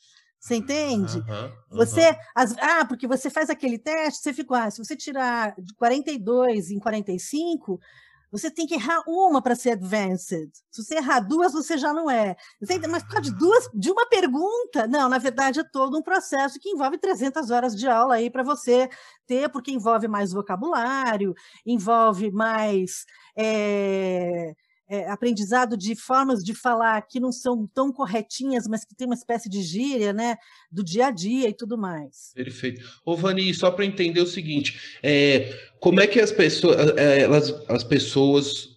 Você 0.45 0.57
entende? 0.57 1.19
Aham, 1.21 1.53
Você, 1.75 2.01
aham. 2.03 2.17
as- 2.37 2.57
ah, 2.59 2.85
porque 2.87 3.07
você 3.07 3.31
faz 3.31 3.49
aquele 3.51 3.79
teste, 3.79 4.23
você 4.23 4.33
fica, 4.35 4.65
ah, 4.65 4.71
se 4.71 4.79
você 4.85 4.95
tirar 4.97 5.55
de 5.59 5.75
42 5.75 6.71
em 6.71 6.79
45, 6.79 7.81
você 8.31 8.51
tem 8.51 8.67
que 8.67 8.75
errar 8.75 9.01
uma 9.07 9.41
para 9.43 9.55
ser 9.55 9.71
advanced. 9.73 10.51
Se 10.71 10.83
você 10.85 10.97
errar 10.97 11.21
duas, 11.21 11.53
você 11.53 11.79
já 11.79 11.93
não 11.95 12.11
é. 12.11 12.37
Você? 12.61 12.79
Mas 12.89 13.03
por 13.05 13.11
causa 13.11 13.31
de 13.31 13.37
duas, 13.39 13.69
de 13.75 13.91
uma 13.91 14.07
pergunta, 14.09 14.87
não, 14.89 15.09
na 15.09 15.19
verdade 15.19 15.61
é 15.61 15.65
todo 15.65 15.97
um 15.99 16.03
processo 16.03 16.59
que 16.61 16.69
envolve 16.71 16.99
300 16.99 17.51
horas 17.51 17.75
de 17.77 17.89
aula 17.89 18.17
aí 18.17 18.31
para 18.31 18.43
você 18.43 18.89
ter, 19.27 19.49
porque 19.51 19.71
envolve 19.71 20.09
mais 20.09 20.33
vocabulário, 20.33 21.33
envolve 21.65 22.31
mais 22.33 23.05
eh, 23.37 24.53
eh, 24.89 25.09
aprendizado 25.09 25.77
de 25.77 25.95
formas 25.95 26.43
de 26.45 26.55
falar 26.55 27.01
que 27.03 27.19
não 27.21 27.33
são 27.33 27.67
tão 27.67 27.93
corretinhas, 27.93 28.67
mas 28.69 28.85
que 28.85 28.95
tem 28.95 29.07
uma 29.07 29.15
espécie 29.15 29.49
de 29.49 29.63
gíria, 29.63 30.13
né, 30.13 30.37
do 30.71 30.85
dia 30.85 31.07
a 31.07 31.11
dia 31.11 31.49
e 31.49 31.55
tudo 31.55 31.77
mais. 31.79 32.33
Perfeito. 32.35 32.83
Ô, 33.05 33.17
Vani, 33.17 33.53
só 33.55 33.71
para 33.71 33.85
entender 33.85 34.21
o 34.21 34.27
seguinte, 34.27 34.99
é, 35.03 35.53
como 35.81 36.01
é 36.01 36.07
que 36.07 36.21
as 36.21 36.33
pessoas, 36.33 36.77
é, 36.97 37.21
elas, 37.23 37.51
as 37.69 37.85
pessoas 37.85 38.69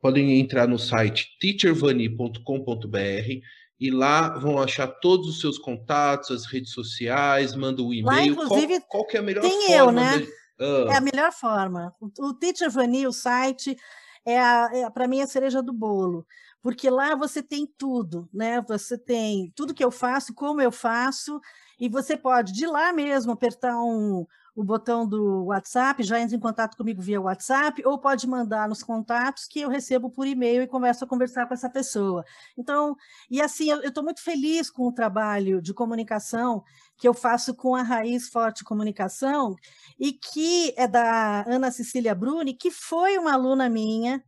podem 0.00 0.38
entrar 0.38 0.68
no 0.68 0.78
site 0.78 1.28
teachervani.com.br 1.40 3.40
e 3.80 3.90
lá 3.90 4.28
vão 4.38 4.58
achar 4.60 4.86
todos 4.86 5.28
os 5.28 5.40
seus 5.40 5.58
contatos, 5.58 6.30
as 6.30 6.46
redes 6.46 6.72
sociais, 6.72 7.54
manda 7.54 7.82
o 7.82 7.92
e-mail. 7.92 8.32
inclusive, 8.32 8.80
qual, 8.80 9.02
qual 9.02 9.06
que 9.06 9.16
é 9.16 9.20
a 9.20 9.22
melhor 9.22 9.42
tem 9.42 9.66
forma 9.66 9.74
eu, 9.76 9.92
né? 9.92 10.18
de- 10.18 10.28
Ah, 10.60 10.92
É 10.92 10.96
a 10.96 11.00
melhor 11.00 11.32
forma. 11.32 11.92
O, 12.00 12.28
o 12.28 12.34
Teacher 12.34 12.70
Vani, 12.70 13.06
o 13.08 13.12
site, 13.12 13.76
é, 14.24 14.34
é 14.80 14.90
para 14.90 15.08
mim 15.08 15.20
a 15.20 15.26
cereja 15.26 15.62
do 15.62 15.72
bolo, 15.72 16.26
porque 16.62 16.88
lá 16.90 17.14
você 17.14 17.42
tem 17.42 17.66
tudo, 17.66 18.28
né? 18.32 18.60
Você 18.62 18.96
tem 18.98 19.52
tudo 19.54 19.74
que 19.74 19.84
eu 19.84 19.90
faço, 19.90 20.34
como 20.34 20.60
eu 20.60 20.72
faço, 20.72 21.40
e 21.78 21.88
você 21.88 22.16
pode 22.16 22.52
de 22.52 22.66
lá 22.66 22.92
mesmo 22.92 23.32
apertar 23.32 23.76
um, 23.78 24.26
o 24.54 24.62
botão 24.62 25.06
do 25.06 25.46
WhatsApp, 25.46 26.02
já 26.02 26.20
entra 26.20 26.36
em 26.36 26.40
contato 26.40 26.76
comigo 26.76 27.02
via 27.02 27.20
WhatsApp, 27.20 27.82
ou 27.84 27.98
pode 27.98 28.26
mandar 28.26 28.68
nos 28.68 28.82
contatos 28.82 29.46
que 29.46 29.60
eu 29.60 29.68
recebo 29.68 30.10
por 30.10 30.26
e-mail 30.26 30.62
e 30.62 30.66
começo 30.66 31.04
a 31.04 31.08
conversar 31.08 31.46
com 31.46 31.54
essa 31.54 31.68
pessoa. 31.68 32.24
Então, 32.56 32.96
e 33.30 33.40
assim, 33.40 33.70
eu 33.70 33.80
estou 33.80 34.04
muito 34.04 34.22
feliz 34.22 34.70
com 34.70 34.86
o 34.86 34.92
trabalho 34.92 35.60
de 35.60 35.74
comunicação 35.74 36.62
que 36.96 37.08
eu 37.08 37.14
faço 37.14 37.54
com 37.54 37.74
a 37.74 37.82
Raiz 37.82 38.28
Forte 38.28 38.62
Comunicação, 38.62 39.56
e 39.98 40.12
que 40.12 40.72
é 40.76 40.86
da 40.86 41.44
Ana 41.46 41.70
Cecília 41.70 42.14
Bruni, 42.14 42.54
que 42.54 42.70
foi 42.70 43.18
uma 43.18 43.32
aluna 43.32 43.68
minha 43.68 44.22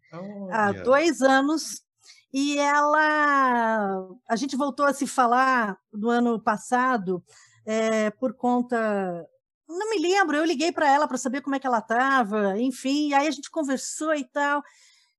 há 0.51 0.69
olha. 0.69 0.83
dois 0.83 1.23
anos, 1.23 1.85
e 2.33 2.59
ela. 2.59 4.09
A 4.29 4.37
gente 4.37 4.57
voltou 4.57 4.85
a 4.85 4.93
se 4.93 5.07
falar 5.07 5.79
no 5.93 6.11
ano 6.11 6.41
passado 6.41 7.23
eh, 7.65 8.11
por 8.11 8.35
conta. 8.35 9.27
Não 9.69 9.91
me 9.91 9.99
lembro, 9.99 10.37
eu 10.37 10.45
liguei 10.45 10.71
para 10.71 10.89
ela 10.89 11.09
para 11.09 11.19
saber 11.19 11.41
como 11.41 11.57
é 11.57 11.59
que 11.59 11.67
ela 11.67 11.79
estava, 11.79 12.59
enfim, 12.61 13.09
e 13.09 13.15
aí 13.15 13.27
a 13.27 13.31
gente 13.31 13.51
conversou 13.51 14.15
e 14.15 14.25
tal. 14.25 14.63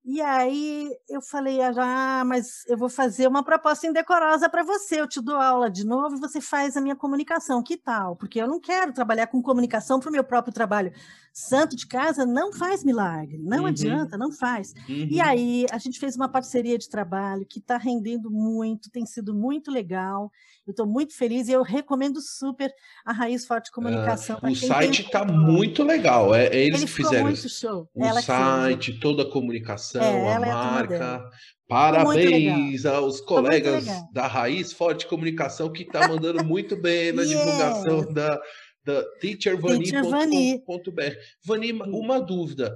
E 0.05 0.21
aí 0.21 0.89
eu 1.09 1.21
falei, 1.21 1.59
ah, 1.61 2.23
mas 2.25 2.63
eu 2.67 2.77
vou 2.77 2.89
fazer 2.89 3.27
uma 3.27 3.43
proposta 3.43 3.87
indecorosa 3.87 4.49
para 4.49 4.63
você. 4.63 5.01
Eu 5.01 5.07
te 5.07 5.21
dou 5.21 5.35
aula 5.35 5.69
de 5.69 5.85
novo 5.85 6.15
e 6.15 6.19
você 6.19 6.41
faz 6.41 6.77
a 6.77 6.81
minha 6.81 6.95
comunicação. 6.95 7.61
Que 7.63 7.77
tal? 7.77 8.15
Porque 8.15 8.41
eu 8.41 8.47
não 8.47 8.59
quero 8.59 8.93
trabalhar 8.93 9.27
com 9.27 9.41
comunicação 9.41 9.99
para 9.99 10.09
o 10.09 10.11
meu 10.13 10.23
próprio 10.23 10.53
trabalho. 10.53 10.93
Santo 11.33 11.75
de 11.75 11.87
casa 11.87 12.25
não 12.25 12.53
faz 12.53 12.83
milagre, 12.85 13.37
não 13.39 13.65
Uhum. 13.65 13.65
adianta, 13.65 14.17
não 14.17 14.31
faz. 14.31 14.73
E 15.09 15.21
Uhum. 15.21 15.27
aí 15.27 15.65
a 15.71 15.77
gente 15.77 15.99
fez 15.99 16.15
uma 16.15 16.29
parceria 16.29 16.77
de 16.77 16.89
trabalho 16.89 17.45
que 17.45 17.59
está 17.59 17.77
rendendo 17.77 18.31
muito, 18.31 18.89
tem 18.89 19.05
sido 19.05 19.35
muito 19.35 19.71
legal. 19.71 20.31
Eu 20.67 20.71
estou 20.71 20.85
muito 20.85 21.15
feliz 21.15 21.47
e 21.47 21.53
eu 21.53 21.63
recomendo 21.63 22.19
super 22.19 22.69
a 23.05 23.13
Raiz 23.13 23.45
Forte 23.45 23.71
Comunicação. 23.71 24.37
Ah, 24.41 24.47
o 24.49 24.53
quem 24.53 24.67
site 24.67 24.97
tem 24.97 25.05
está 25.05 25.19
controle. 25.21 25.41
muito 25.41 25.81
legal. 25.83 26.35
É, 26.35 26.47
é 26.47 26.65
eles 26.65 26.81
Ele 26.81 26.87
que 26.87 26.93
fizeram 26.93 27.31
o 27.31 27.87
Ela 27.95 28.13
fez. 28.15 28.25
site, 28.25 28.99
toda 28.99 29.23
a 29.23 29.31
comunicação, 29.31 30.01
É, 30.01 30.27
a 30.27 30.35
é 30.35 30.39
marca. 30.39 31.23
Parabéns 31.69 32.85
aos 32.85 33.21
colegas 33.21 33.85
da 34.13 34.27
Raiz 34.27 34.73
Forte 34.73 35.07
Comunicação 35.07 35.71
que 35.71 35.83
está 35.83 36.05
mandando 36.07 36.43
muito 36.43 36.75
bem 36.75 37.13
na 37.13 37.23
Yeah. 37.27 37.45
divulgação 37.45 38.13
da, 38.13 38.37
da 38.85 39.03
teachervani.com.br. 39.19 41.15
Vani, 41.45 41.71
uma 41.71 42.19
dúvida. 42.19 42.75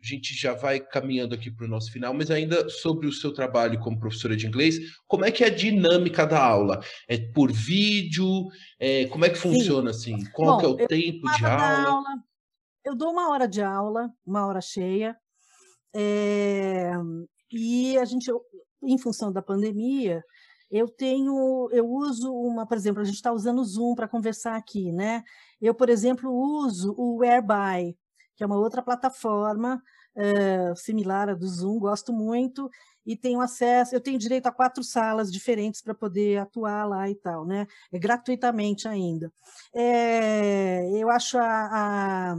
A 0.00 0.06
gente 0.06 0.34
já 0.34 0.54
vai 0.54 0.78
caminhando 0.80 1.34
aqui 1.34 1.50
para 1.50 1.66
o 1.66 1.68
nosso 1.68 1.90
final, 1.90 2.14
mas 2.14 2.30
ainda 2.30 2.68
sobre 2.68 3.06
o 3.06 3.12
seu 3.12 3.32
trabalho 3.32 3.80
como 3.80 3.98
professora 3.98 4.36
de 4.36 4.46
inglês, 4.46 4.78
como 5.06 5.24
é 5.24 5.30
que 5.32 5.42
é 5.42 5.48
a 5.48 5.54
dinâmica 5.54 6.24
da 6.24 6.42
aula? 6.42 6.80
É 7.08 7.18
por 7.18 7.50
vídeo? 7.52 8.46
É, 8.78 9.06
como 9.06 9.24
é 9.24 9.30
que 9.30 9.36
funciona 9.36 9.90
assim? 9.90 10.24
Qual 10.32 10.52
Bom, 10.52 10.58
que 10.58 10.64
é 10.64 10.68
o 10.68 10.88
tempo 10.88 11.28
de 11.30 11.42
da 11.42 11.86
aula? 11.86 12.02
Eu 12.84 12.94
dou 12.94 13.10
uma 13.10 13.30
hora 13.30 13.48
de 13.48 13.60
aula, 13.60 14.08
uma 14.24 14.46
hora 14.46 14.60
cheia, 14.60 15.16
é, 15.94 16.92
e 17.52 17.98
a 17.98 18.04
gente, 18.04 18.28
eu- 18.28 18.40
em 18.82 18.96
função 18.96 19.32
da 19.32 19.42
pandemia, 19.42 20.22
eu 20.70 20.88
tenho, 20.88 21.68
eu 21.72 21.86
uso 21.90 22.32
uma, 22.32 22.66
por 22.66 22.76
exemplo, 22.76 23.02
a 23.02 23.04
gente 23.04 23.16
está 23.16 23.32
usando 23.32 23.60
o 23.60 23.64
Zoom 23.64 23.94
para 23.94 24.06
conversar 24.06 24.56
aqui, 24.56 24.92
né? 24.92 25.22
Eu, 25.60 25.74
por 25.74 25.88
exemplo, 25.88 26.30
uso 26.30 26.94
o 26.96 27.16
Whereby, 27.16 27.96
que 28.38 28.44
é 28.44 28.46
uma 28.46 28.56
outra 28.56 28.80
plataforma 28.80 29.82
eh, 30.16 30.72
similar 30.76 31.28
à 31.28 31.34
do 31.34 31.46
Zoom, 31.46 31.80
gosto 31.80 32.12
muito, 32.12 32.70
e 33.04 33.16
tenho 33.16 33.40
acesso, 33.40 33.94
eu 33.94 34.00
tenho 34.00 34.18
direito 34.18 34.46
a 34.46 34.52
quatro 34.52 34.84
salas 34.84 35.32
diferentes 35.32 35.82
para 35.82 35.92
poder 35.94 36.38
atuar 36.38 36.84
lá 36.88 37.10
e 37.10 37.16
tal, 37.16 37.44
né? 37.44 37.66
É 37.92 37.98
gratuitamente 37.98 38.86
ainda. 38.86 39.32
Eh, 39.74 40.88
eu 40.94 41.10
acho 41.10 41.36
a, 41.38 42.32
a 42.32 42.36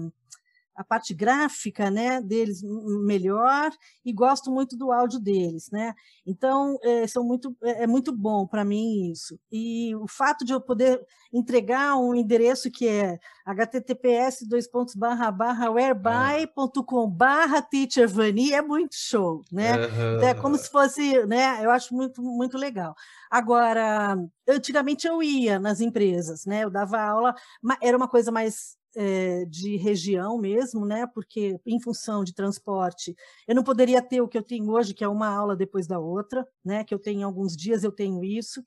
a 0.80 0.84
parte 0.86 1.14
gráfica 1.14 1.92
né, 1.92 2.22
deles 2.22 2.62
melhor 3.04 3.70
e 4.06 4.14
gosto 4.14 4.50
muito 4.50 4.78
do 4.78 4.94
áudio 4.94 5.20
deles. 5.20 5.70
Né? 5.70 5.94
Então, 6.26 6.78
é, 6.82 7.06
são 7.06 7.22
muito, 7.22 7.54
é 7.62 7.84
é 7.84 7.88
muito 7.88 8.16
bom 8.16 8.48
para 8.48 8.64
mim 8.64 9.12
isso. 9.12 9.38
E 9.52 9.94
o 9.96 10.08
fato 10.08 10.46
de 10.46 10.54
eu 10.54 10.62
poder 10.62 11.06
entregar 11.34 11.98
um 11.98 12.16
endereço 12.16 12.72
que 12.72 12.88
é 12.88 13.20
https 13.46 14.48
dois 14.48 14.68
pontos 14.70 14.96
barra 14.96 15.32
barra 15.32 15.70
whereby.com 15.70 17.10
barra 17.10 17.62
teachervani 17.62 18.54
é 18.54 18.62
muito 18.62 18.96
show, 18.96 19.42
né? 19.52 19.74
Aham. 19.74 20.22
É 20.24 20.34
como 20.34 20.58
se 20.58 20.70
fosse, 20.70 21.26
né? 21.26 21.64
Eu 21.64 21.72
acho 21.72 21.94
muito, 21.94 22.22
muito 22.22 22.58
legal. 22.58 22.96
Agora, 23.30 24.18
antigamente 24.48 25.08
eu 25.08 25.22
ia 25.22 25.60
nas 25.60 25.82
empresas, 25.82 26.46
né? 26.46 26.64
Eu 26.64 26.70
dava 26.70 27.02
aula, 27.02 27.36
era 27.82 27.98
uma 27.98 28.08
coisa 28.08 28.32
mais 28.32 28.79
eh, 28.96 29.46
de 29.46 29.78
região 29.78 30.38
mesmo, 30.38 30.86
né? 30.86 31.08
Porque 31.08 31.60
em 31.66 31.80
função 31.82 32.24
de 32.24 32.34
transporte, 32.34 33.16
eu 33.48 33.56
não 33.56 33.64
poderia 33.64 34.02
ter 34.02 34.22
o 34.22 34.28
que 34.28 34.38
eu 34.38 34.44
tenho 34.44 34.70
hoje, 34.72 34.94
que 34.94 35.04
é 35.04 35.08
uma 35.08 35.28
aula 35.28 35.56
depois 35.56 35.88
da 35.88 36.00
outra, 36.00 36.48
né? 36.64 36.84
Que 36.84 36.94
eu 36.94 37.00
tenho 37.00 37.26
alguns 37.26 37.56
dias 37.56 37.84
eu 37.84 37.92
tenho 37.92 38.24
isso. 38.24 38.64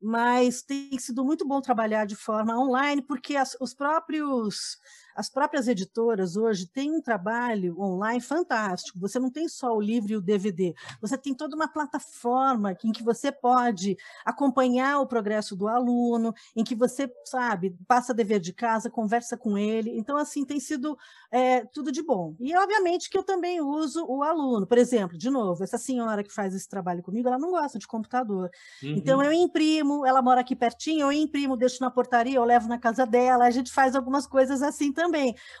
Mas 0.00 0.62
tem 0.62 0.98
sido 0.98 1.24
muito 1.24 1.46
bom 1.46 1.60
trabalhar 1.60 2.06
de 2.06 2.14
forma 2.16 2.58
online, 2.58 3.02
porque 3.02 3.36
as, 3.36 3.56
os 3.60 3.74
próprios, 3.74 4.78
as 5.16 5.28
próprias 5.30 5.66
editoras 5.68 6.36
hoje 6.36 6.66
têm 6.66 6.92
um 6.92 7.00
trabalho 7.00 7.80
online 7.80 8.20
fantástico. 8.20 8.98
Você 9.00 9.18
não 9.18 9.30
tem 9.30 9.48
só 9.48 9.74
o 9.74 9.80
livro 9.80 10.12
e 10.12 10.16
o 10.16 10.20
DVD, 10.20 10.74
você 11.00 11.16
tem 11.16 11.34
toda 11.34 11.56
uma 11.56 11.68
plataforma 11.68 12.76
em 12.84 12.92
que 12.92 13.02
você 13.02 13.32
pode 13.32 13.96
acompanhar 14.24 15.00
o 15.00 15.06
progresso 15.06 15.56
do 15.56 15.66
aluno, 15.68 16.34
em 16.54 16.62
que 16.62 16.74
você, 16.74 17.10
sabe, 17.24 17.76
passa 17.88 18.12
dever 18.12 18.40
de 18.40 18.52
casa, 18.52 18.90
conversa 18.90 19.36
com 19.36 19.56
ele. 19.56 19.96
Então, 19.98 20.16
assim, 20.16 20.44
tem 20.44 20.60
sido 20.60 20.96
é, 21.30 21.64
tudo 21.66 21.90
de 21.90 22.02
bom. 22.02 22.34
E, 22.38 22.54
obviamente, 22.56 23.08
que 23.08 23.16
eu 23.16 23.22
também 23.22 23.60
uso 23.60 24.04
o 24.06 24.22
aluno. 24.22 24.66
Por 24.66 24.78
exemplo, 24.78 25.16
de 25.16 25.30
novo, 25.30 25.64
essa 25.64 25.78
senhora 25.78 26.22
que 26.22 26.32
faz 26.32 26.54
esse 26.54 26.68
trabalho 26.68 27.02
comigo, 27.02 27.28
ela 27.28 27.38
não 27.38 27.50
gosta 27.50 27.78
de 27.78 27.86
computador. 27.86 28.50
Então, 28.82 29.18
Uhum. 29.18 29.24
eu 29.24 29.32
imprimo, 29.32 30.06
ela 30.06 30.20
mora 30.22 30.40
aqui 30.40 30.54
pertinho, 30.54 31.06
eu 31.06 31.12
imprimo, 31.12 31.56
deixo 31.56 31.80
na 31.80 31.90
portaria, 31.90 32.36
eu 32.36 32.44
levo 32.44 32.68
na 32.68 32.78
casa 32.78 33.06
dela, 33.06 33.44
a 33.46 33.50
gente 33.50 33.72
faz 33.72 33.94
algumas 33.96 34.26
coisas 34.26 34.62
assim 34.62 34.92
também. 34.92 35.05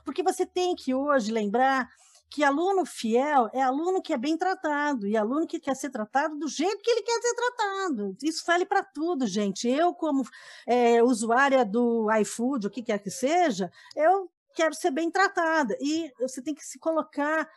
Porque 0.04 0.22
você 0.22 0.44
tem 0.44 0.74
que 0.74 0.94
hoje 0.94 1.32
lembrar 1.32 1.88
que 2.28 2.42
aluno 2.42 2.84
fiel 2.84 3.48
é 3.52 3.62
aluno 3.62 4.02
que 4.02 4.12
é 4.12 4.18
bem 4.18 4.36
tratado 4.36 5.06
e 5.06 5.16
aluno 5.16 5.46
que 5.46 5.60
quer 5.60 5.76
ser 5.76 5.90
tratado 5.90 6.36
do 6.36 6.48
jeito 6.48 6.82
que 6.82 6.90
ele 6.90 7.02
quer 7.02 7.20
ser 7.20 7.34
tratado. 7.34 8.16
Isso 8.22 8.44
vale 8.46 8.66
para 8.66 8.82
tudo, 8.82 9.26
gente. 9.26 9.68
Eu, 9.68 9.94
como 9.94 10.24
eh, 10.66 11.02
usuária 11.02 11.64
do 11.64 12.08
iFood, 12.20 12.66
o 12.66 12.70
que 12.70 12.82
quer 12.82 12.98
que 12.98 13.10
seja, 13.10 13.70
eu 13.94 14.30
quero 14.54 14.74
ser 14.74 14.90
bem 14.90 15.10
tratada. 15.10 15.76
E 15.80 16.12
você 16.18 16.42
tem 16.42 16.54
que 16.54 16.64
se 16.64 16.78
colocar 16.78 17.48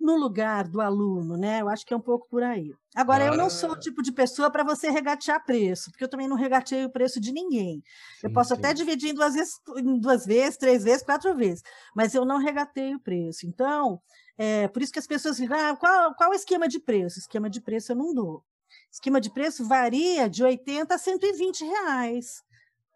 no 0.00 0.16
lugar 0.16 0.66
do 0.66 0.80
aluno, 0.80 1.36
né? 1.36 1.60
Eu 1.60 1.68
acho 1.68 1.84
que 1.84 1.92
é 1.92 1.96
um 1.96 2.00
pouco 2.00 2.26
por 2.28 2.42
aí. 2.42 2.72
Agora, 2.96 3.24
eu 3.26 3.36
não 3.36 3.50
sou 3.50 3.70
o 3.70 3.74
Ah. 3.74 3.78
tipo 3.78 4.02
de 4.02 4.10
pessoa 4.12 4.50
para 4.50 4.64
você 4.64 4.90
regatear 4.90 5.44
preço, 5.44 5.90
porque 5.90 6.02
eu 6.04 6.08
também 6.08 6.26
não 6.28 6.36
regateio 6.36 6.86
o 6.88 6.92
preço 6.92 7.20
de 7.20 7.32
ninguém. 7.32 7.82
eu 8.22 8.30
Sim, 8.30 8.32
posso 8.32 8.54
sim. 8.54 8.54
até 8.54 8.72
dividir 8.74 9.10
em 9.10 9.14
duas 9.14 9.34
vezes, 9.34 9.54
em 9.76 9.98
duas 10.00 10.24
vezes, 10.26 10.56
três 10.56 10.82
vezes, 10.84 11.02
quatro 11.02 11.34
vezes, 11.36 11.62
mas 11.94 12.14
eu 12.14 12.24
não 12.24 12.38
regateio 12.38 12.96
o 12.96 13.00
preço. 13.00 13.46
Então, 13.46 14.00
é 14.38 14.66
por 14.68 14.82
isso 14.82 14.92
que 14.92 14.98
as 14.98 15.06
pessoas 15.06 15.36
ficam, 15.38 15.56
ah, 15.58 15.76
qual, 15.76 16.14
qual 16.14 16.30
é 16.30 16.32
o 16.32 16.36
esquema 16.36 16.66
de 16.66 16.80
preço? 16.80 17.18
Esquema 17.18 17.50
de 17.50 17.60
preço 17.60 17.92
eu 17.92 17.96
não 17.96 18.14
dou. 18.14 18.42
Esquema 18.90 19.20
de 19.20 19.30
preço 19.30 19.66
varia 19.66 20.28
de 20.30 20.42
80 20.42 20.94
a 20.94 20.98
120 20.98 21.64
reais. 21.64 22.42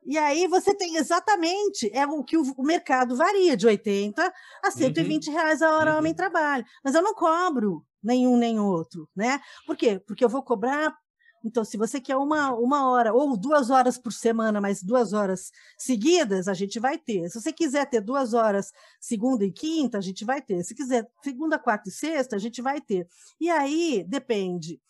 E 0.05 0.19
aí 0.19 0.47
você 0.47 0.75
tem 0.75 0.97
exatamente 0.97 1.91
é 1.95 2.07
o 2.07 2.23
que 2.23 2.37
o, 2.37 2.63
mercado 2.63 3.17
varia 3.17 3.57
de 3.57 3.67
80 3.67 4.33
a 4.63 4.71
120 4.71 5.31
reais 5.31 5.63
a 5.63 5.77
hora 5.77 5.93
Uhum. 5.93 5.99
homem 5.99 6.15
trabalho. 6.15 6.65
Mas 6.83 6.95
eu 6.95 7.03
não 7.03 7.15
cobro 7.15 7.85
nenhum 8.03 8.37
nem 8.37 8.61
outro, 8.61 9.09
né? 9.17 9.41
Por 9.67 9.77
quê? 9.77 9.99
Porque 9.99 10.25
eu 10.25 10.29
vou 10.29 10.43
cobrar. 10.43 10.95
Então, 11.43 11.63
se 11.63 11.77
você 11.77 12.01
quer 12.01 12.17
uma, 12.17 12.55
uma 12.55 12.91
hora 12.91 13.13
ou 13.13 13.37
duas 13.37 13.69
horas 13.69 13.99
por 13.99 14.13
semana, 14.13 14.61
mas 14.63 14.83
duas 14.83 15.13
horas 15.13 15.51
seguidas, 15.77 16.49
a 16.49 16.55
gente 16.55 16.81
vai 16.81 16.97
ter. 16.97 17.29
Se 17.29 17.41
você 17.41 17.53
quiser 17.53 17.87
ter 17.89 18.01
duas 18.01 18.33
horas 18.33 18.73
segunda 18.99 19.45
e 19.45 19.53
quinta, 19.53 19.99
a 19.99 20.01
gente 20.01 20.25
vai 20.25 20.41
ter. 20.41 20.65
Se 20.65 20.75
quiser 20.75 21.07
segunda, 21.23 21.59
quarta 21.59 21.91
e 21.91 21.93
sexta, 21.93 22.37
a 22.37 22.39
gente 22.39 22.63
vai 22.63 22.81
ter. 22.81 23.07
E 23.39 23.51
aí 23.51 24.05
depende 24.09 24.81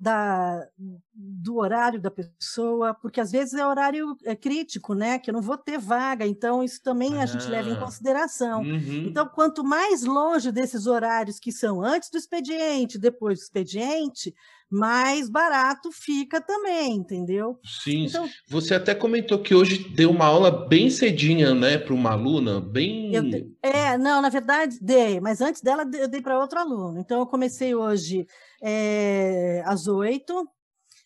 da, 0.00 0.66
do 1.14 1.56
horário 1.58 2.00
da 2.00 2.10
pessoa, 2.10 2.94
porque 2.94 3.20
às 3.20 3.30
vezes 3.30 3.52
é 3.52 3.66
horário 3.66 4.16
é, 4.24 4.34
crítico, 4.34 4.94
né? 4.94 5.18
Que 5.18 5.30
eu 5.30 5.34
não 5.34 5.42
vou 5.42 5.58
ter 5.58 5.78
vaga, 5.78 6.26
então 6.26 6.64
isso 6.64 6.82
também 6.82 7.20
a 7.20 7.26
gente 7.26 7.46
leva 7.46 7.68
em 7.68 7.74
Ah. 7.74 7.80
consideração. 7.80 8.62
Uhum. 8.62 9.04
Então, 9.08 9.28
quanto 9.28 9.62
mais 9.62 10.02
longe 10.02 10.50
desses 10.50 10.86
horários 10.86 11.38
que 11.38 11.52
são 11.52 11.82
antes 11.82 12.08
do 12.10 12.16
expediente, 12.16 12.98
depois 12.98 13.38
do 13.38 13.42
expediente, 13.42 14.34
mais 14.70 15.28
barato 15.28 15.90
fica 15.92 16.40
também, 16.40 16.94
entendeu? 16.96 17.58
Sim, 17.82 18.04
Então, 18.06 18.28
você 18.48 18.74
até 18.74 18.94
comentou 18.94 19.38
que 19.42 19.54
hoje 19.54 19.88
deu 19.90 20.10
uma 20.10 20.26
aula 20.26 20.50
bem 20.68 20.88
cedinha, 20.88 21.54
né, 21.54 21.76
para 21.76 21.92
uma 21.94 22.12
aluna, 22.12 22.60
bem. 22.60 23.12
Eu 23.12 23.24
É, 23.62 23.98
não, 23.98 24.22
na 24.22 24.28
verdade, 24.28 24.78
dei, 24.80 25.20
mas 25.20 25.40
antes 25.40 25.60
dela 25.60 25.84
de- 25.84 25.98
eu 25.98 26.08
dei 26.08 26.22
para 26.22 26.38
outro 26.38 26.58
aluno. 26.58 26.98
Então, 26.98 27.18
eu 27.20 27.26
comecei 27.26 27.74
hoje 27.74 28.26
eh, 28.62 29.62
às 29.66 29.86
oito, 29.86 30.48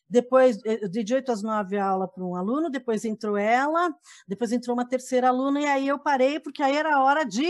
depois 0.08 0.58
eh, 0.64 0.78
eu 0.82 0.90
dei 0.90 1.02
de 1.02 1.14
oito 1.14 1.32
às 1.32 1.42
nove 1.42 1.76
a 1.78 1.86
aula 1.86 2.06
para 2.06 2.22
um 2.24 2.36
aluno, 2.36 2.70
depois 2.70 3.04
entrou 3.04 3.36
ela, 3.36 3.90
depois 4.28 4.52
entrou 4.52 4.76
uma 4.76 4.86
terceira 4.88 5.28
aluna, 5.28 5.60
e 5.60 5.66
aí 5.66 5.88
eu 5.88 5.98
parei, 5.98 6.38
porque 6.38 6.62
aí 6.62 6.76
era 6.76 6.94
a 6.96 7.02
hora 7.02 7.24
de. 7.24 7.44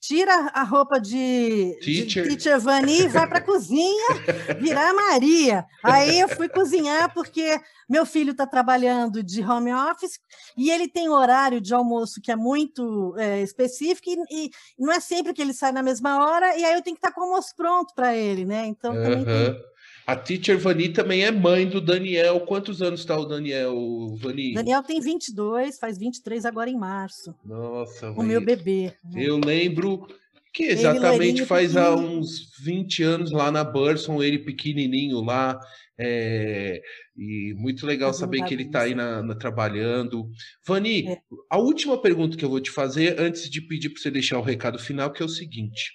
Tira 0.00 0.32
a 0.54 0.62
roupa 0.62 0.98
de 0.98 1.78
de 1.80 2.04
Teacher. 2.06 2.26
teacher 2.26 2.58
Vani 2.58 3.02
e 3.02 3.08
vai 3.08 3.28
para 3.28 3.38
a 3.38 3.42
cozinha 3.44 4.56
virar 4.58 4.94
Maria. 4.94 5.64
Aí 5.82 6.18
eu 6.20 6.28
fui 6.28 6.48
cozinhar 6.48 7.12
porque 7.12 7.60
meu 7.88 8.06
filho 8.06 8.30
está 8.30 8.46
trabalhando 8.46 9.22
de 9.22 9.42
home 9.44 9.72
office 9.72 10.18
e 10.56 10.70
ele 10.70 10.88
tem 10.88 11.08
horário 11.10 11.60
de 11.60 11.74
almoço 11.74 12.20
que 12.22 12.32
é 12.32 12.36
muito 12.36 13.14
eh, 13.18 13.42
específico 13.42 14.08
e, 14.08 14.46
e 14.46 14.50
não 14.78 14.92
é 14.92 15.00
sempre 15.00 15.34
que 15.34 15.42
ele 15.42 15.52
sai 15.52 15.70
na 15.72 15.82
mesma 15.82 16.24
hora 16.24 16.56
e 16.56 16.64
aí 16.64 16.72
eu 16.72 16.82
tenho 16.82 16.96
que 16.96 17.06
estar 17.06 17.12
com 17.12 17.20
o 17.20 17.24
almoço 17.24 17.54
pronto 17.54 17.94
para 17.94 18.16
ele, 18.16 18.44
né? 18.46 18.66
Então 18.66 18.94
também 18.94 19.24
tem 19.24 19.48
Aham. 19.48 19.69
A 20.10 20.16
teacher 20.16 20.58
Vani 20.58 20.88
também 20.88 21.22
é 21.22 21.30
mãe 21.30 21.68
do 21.68 21.80
Daniel. 21.80 22.40
Quantos 22.40 22.82
anos 22.82 23.00
está 23.00 23.16
o 23.16 23.24
Daniel, 23.24 23.74
Vani? 24.18 24.54
Daniel 24.54 24.82
tem 24.82 25.00
22, 25.00 25.78
faz 25.78 25.98
23 25.98 26.44
agora 26.44 26.68
em 26.68 26.76
março, 26.76 27.32
Nossa, 27.44 28.10
o 28.10 28.22
meu 28.22 28.40
velho. 28.40 28.46
bebê. 28.56 28.92
né? 29.04 29.22
Eu 29.24 29.38
lembro 29.38 30.06
que 30.52 30.64
exatamente 30.64 31.46
faz 31.46 31.76
há 31.76 31.94
uns 31.94 32.50
20 32.64 33.02
anos 33.04 33.30
lá 33.30 33.52
na 33.52 33.62
Burson, 33.62 34.20
ele 34.20 34.40
pequenininho 34.40 35.20
lá. 35.20 35.58
é, 36.02 36.80
e 37.14 37.52
muito 37.58 37.84
legal 37.86 38.14
saber 38.14 38.42
que 38.46 38.54
ele 38.54 38.62
está 38.62 38.80
aí 38.84 38.94
na, 38.94 39.22
na- 39.22 39.34
trabalhando. 39.34 40.30
Vani, 40.66 41.06
É. 41.06 41.18
a 41.50 41.58
última 41.58 42.00
pergunta 42.00 42.38
que 42.38 42.44
eu 42.44 42.48
vou 42.48 42.58
te 42.58 42.70
fazer, 42.70 43.20
antes 43.20 43.50
de 43.50 43.60
pedir 43.60 43.90
para 43.90 44.00
você 44.00 44.10
deixar 44.10 44.38
o 44.38 44.42
recado 44.42 44.78
final, 44.78 45.12
que 45.12 45.22
é 45.22 45.26
o 45.26 45.28
seguinte: 45.28 45.92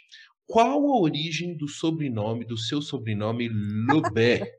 qual 0.48 0.86
a 0.88 1.00
origem 1.00 1.56
do 1.58 1.68
sobrenome, 1.68 2.46
do 2.46 2.58
seu 2.58 2.82
sobrenome 2.82 3.50
Lubé? 3.50 4.54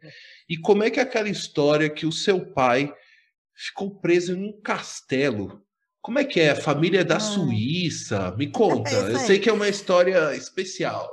e 0.49 0.57
como 0.57 0.83
é 0.83 0.91
que 0.91 0.99
é 1.01 1.03
aquela 1.03 1.29
história 1.29 1.89
que 1.89 2.07
o 2.07 2.13
seu 2.13 2.45
pai 2.53 2.93
ficou 3.55 3.99
preso 4.01 4.35
em 4.35 4.49
um 4.49 4.61
castelo? 4.61 5.63
Como 6.03 6.19
é 6.19 6.25
que 6.25 6.41
é? 6.41 6.51
A 6.51 6.57
família 6.57 7.01
é 7.01 7.05
da 7.05 7.17
Ah. 7.17 7.21
Suíça? 7.21 8.35
Me 8.37 8.51
conta. 8.51 8.91
É 8.91 9.13
eu 9.13 9.19
sei 9.19 9.39
que 9.39 9.49
é 9.49 9.53
uma 9.53 9.69
história 9.69 10.35
especial. 10.37 11.09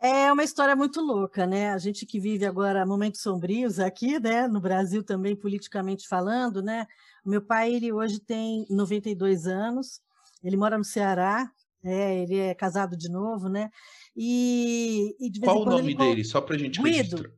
É 0.00 0.30
uma 0.32 0.44
história 0.44 0.76
muito 0.76 1.00
louca, 1.00 1.46
né? 1.46 1.70
A 1.70 1.78
gente 1.78 2.04
que 2.04 2.20
vive 2.20 2.44
agora 2.44 2.84
momentos 2.84 3.22
sombrios 3.22 3.78
aqui, 3.78 4.18
né? 4.20 4.46
No 4.48 4.60
Brasil 4.60 5.02
também, 5.02 5.34
politicamente 5.34 6.06
falando, 6.06 6.62
né? 6.62 6.86
Meu 7.24 7.40
pai, 7.40 7.72
ele 7.72 7.92
hoje 7.92 8.20
tem 8.20 8.66
92 8.68 9.46
anos, 9.46 10.02
ele 10.42 10.56
mora 10.56 10.76
no 10.76 10.84
Ceará, 10.84 11.50
é, 11.84 12.22
ele 12.22 12.38
é 12.38 12.54
casado 12.54 12.96
de 12.96 13.10
novo, 13.10 13.48
né? 13.48 13.70
E, 14.16 15.14
e 15.20 15.40
Qual 15.40 15.62
o 15.62 15.64
nome 15.64 15.94
dele? 15.94 16.24
Só 16.24 16.40
pra 16.40 16.56
gente 16.56 16.80
Guido. 16.80 16.96
registrar. 16.96 17.30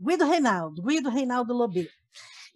Guido 0.00 0.24
Reinaldo, 0.24 0.82
Guido 0.82 1.10
Reinaldo 1.10 1.54
Lobê. 1.54 1.88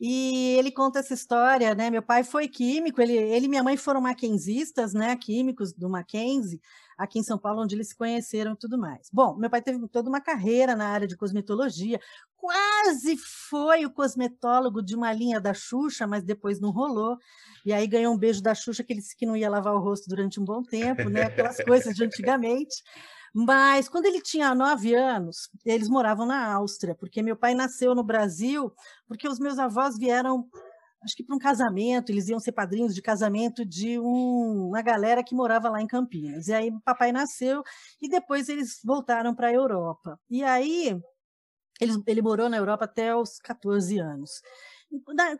E 0.00 0.56
ele 0.58 0.70
conta 0.70 0.98
essa 0.98 1.14
história, 1.14 1.74
né? 1.74 1.88
Meu 1.90 2.02
pai 2.02 2.22
foi 2.22 2.48
químico, 2.48 3.00
ele, 3.00 3.14
ele 3.14 3.46
e 3.46 3.48
minha 3.48 3.62
mãe 3.62 3.76
foram 3.76 4.00
maquenzistas, 4.00 4.92
né? 4.92 5.16
Químicos 5.16 5.72
do 5.72 5.88
Mackenzie. 5.88 6.60
Aqui 6.96 7.18
em 7.18 7.22
São 7.22 7.38
Paulo, 7.38 7.62
onde 7.62 7.74
eles 7.74 7.88
se 7.88 7.96
conheceram 7.96 8.52
e 8.52 8.56
tudo 8.56 8.78
mais. 8.78 9.08
Bom, 9.12 9.36
meu 9.36 9.50
pai 9.50 9.60
teve 9.62 9.86
toda 9.88 10.08
uma 10.08 10.20
carreira 10.20 10.74
na 10.74 10.88
área 10.88 11.06
de 11.06 11.16
cosmetologia, 11.16 12.00
quase 12.36 13.16
foi 13.16 13.84
o 13.84 13.90
cosmetólogo 13.90 14.82
de 14.82 14.94
uma 14.94 15.12
linha 15.12 15.40
da 15.40 15.52
Xuxa, 15.52 16.06
mas 16.06 16.22
depois 16.22 16.60
não 16.60 16.70
rolou. 16.70 17.18
E 17.64 17.72
aí 17.72 17.86
ganhou 17.86 18.14
um 18.14 18.18
beijo 18.18 18.42
da 18.42 18.54
Xuxa 18.54 18.84
que 18.84 18.92
ele 18.92 19.00
disse 19.00 19.16
que 19.16 19.26
não 19.26 19.36
ia 19.36 19.50
lavar 19.50 19.74
o 19.74 19.80
rosto 19.80 20.08
durante 20.08 20.40
um 20.40 20.44
bom 20.44 20.62
tempo, 20.62 21.08
né? 21.08 21.24
Aquelas 21.24 21.56
coisas 21.64 21.94
de 21.94 22.04
antigamente. 22.04 22.82
Mas 23.34 23.86
quando 23.86 24.06
ele 24.06 24.22
tinha 24.22 24.54
nove 24.54 24.94
anos, 24.94 25.50
eles 25.62 25.90
moravam 25.90 26.24
na 26.24 26.54
Áustria, 26.54 26.94
porque 26.94 27.22
meu 27.22 27.36
pai 27.36 27.54
nasceu 27.54 27.94
no 27.94 28.02
Brasil, 28.02 28.72
porque 29.06 29.28
os 29.28 29.38
meus 29.38 29.58
avós 29.58 29.98
vieram, 29.98 30.48
acho 31.06 31.16
que 31.16 31.24
para 31.24 31.36
um 31.36 31.38
casamento, 31.38 32.10
eles 32.10 32.28
iam 32.28 32.40
ser 32.40 32.52
padrinhos 32.52 32.94
de 32.94 33.00
casamento 33.02 33.64
de 33.64 33.98
um- 33.98 34.68
uma 34.68 34.82
galera 34.82 35.24
que 35.24 35.34
morava 35.34 35.70
lá 35.70 35.80
em 35.80 35.86
Campinas. 35.86 36.48
E 36.48 36.52
aí 36.54 36.70
papai 36.84 37.12
nasceu 37.12 37.62
e 38.02 38.08
depois 38.08 38.48
eles 38.48 38.80
voltaram 38.84 39.34
para 39.34 39.48
a 39.48 39.52
Europa. 39.52 40.18
E 40.30 40.42
aí 40.44 41.00
ele, 41.80 41.92
ele 42.06 42.22
morou 42.22 42.48
na 42.48 42.56
Europa 42.56 42.84
até 42.86 43.14
os 43.14 43.38
14 43.38 43.98
anos. 43.98 44.30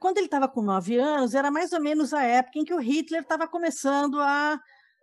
Quando 0.00 0.18
ele 0.18 0.26
estava 0.26 0.48
com 0.48 0.62
nove 0.62 0.98
anos, 0.98 1.34
era 1.34 1.50
mais 1.50 1.72
ou 1.72 1.80
menos 1.80 2.12
a 2.12 2.22
época 2.22 2.58
em 2.58 2.64
que 2.64 2.74
o 2.74 2.80
Hitler 2.80 3.22
estava 3.22 3.46
começando 3.48 4.20
a, 4.20 4.58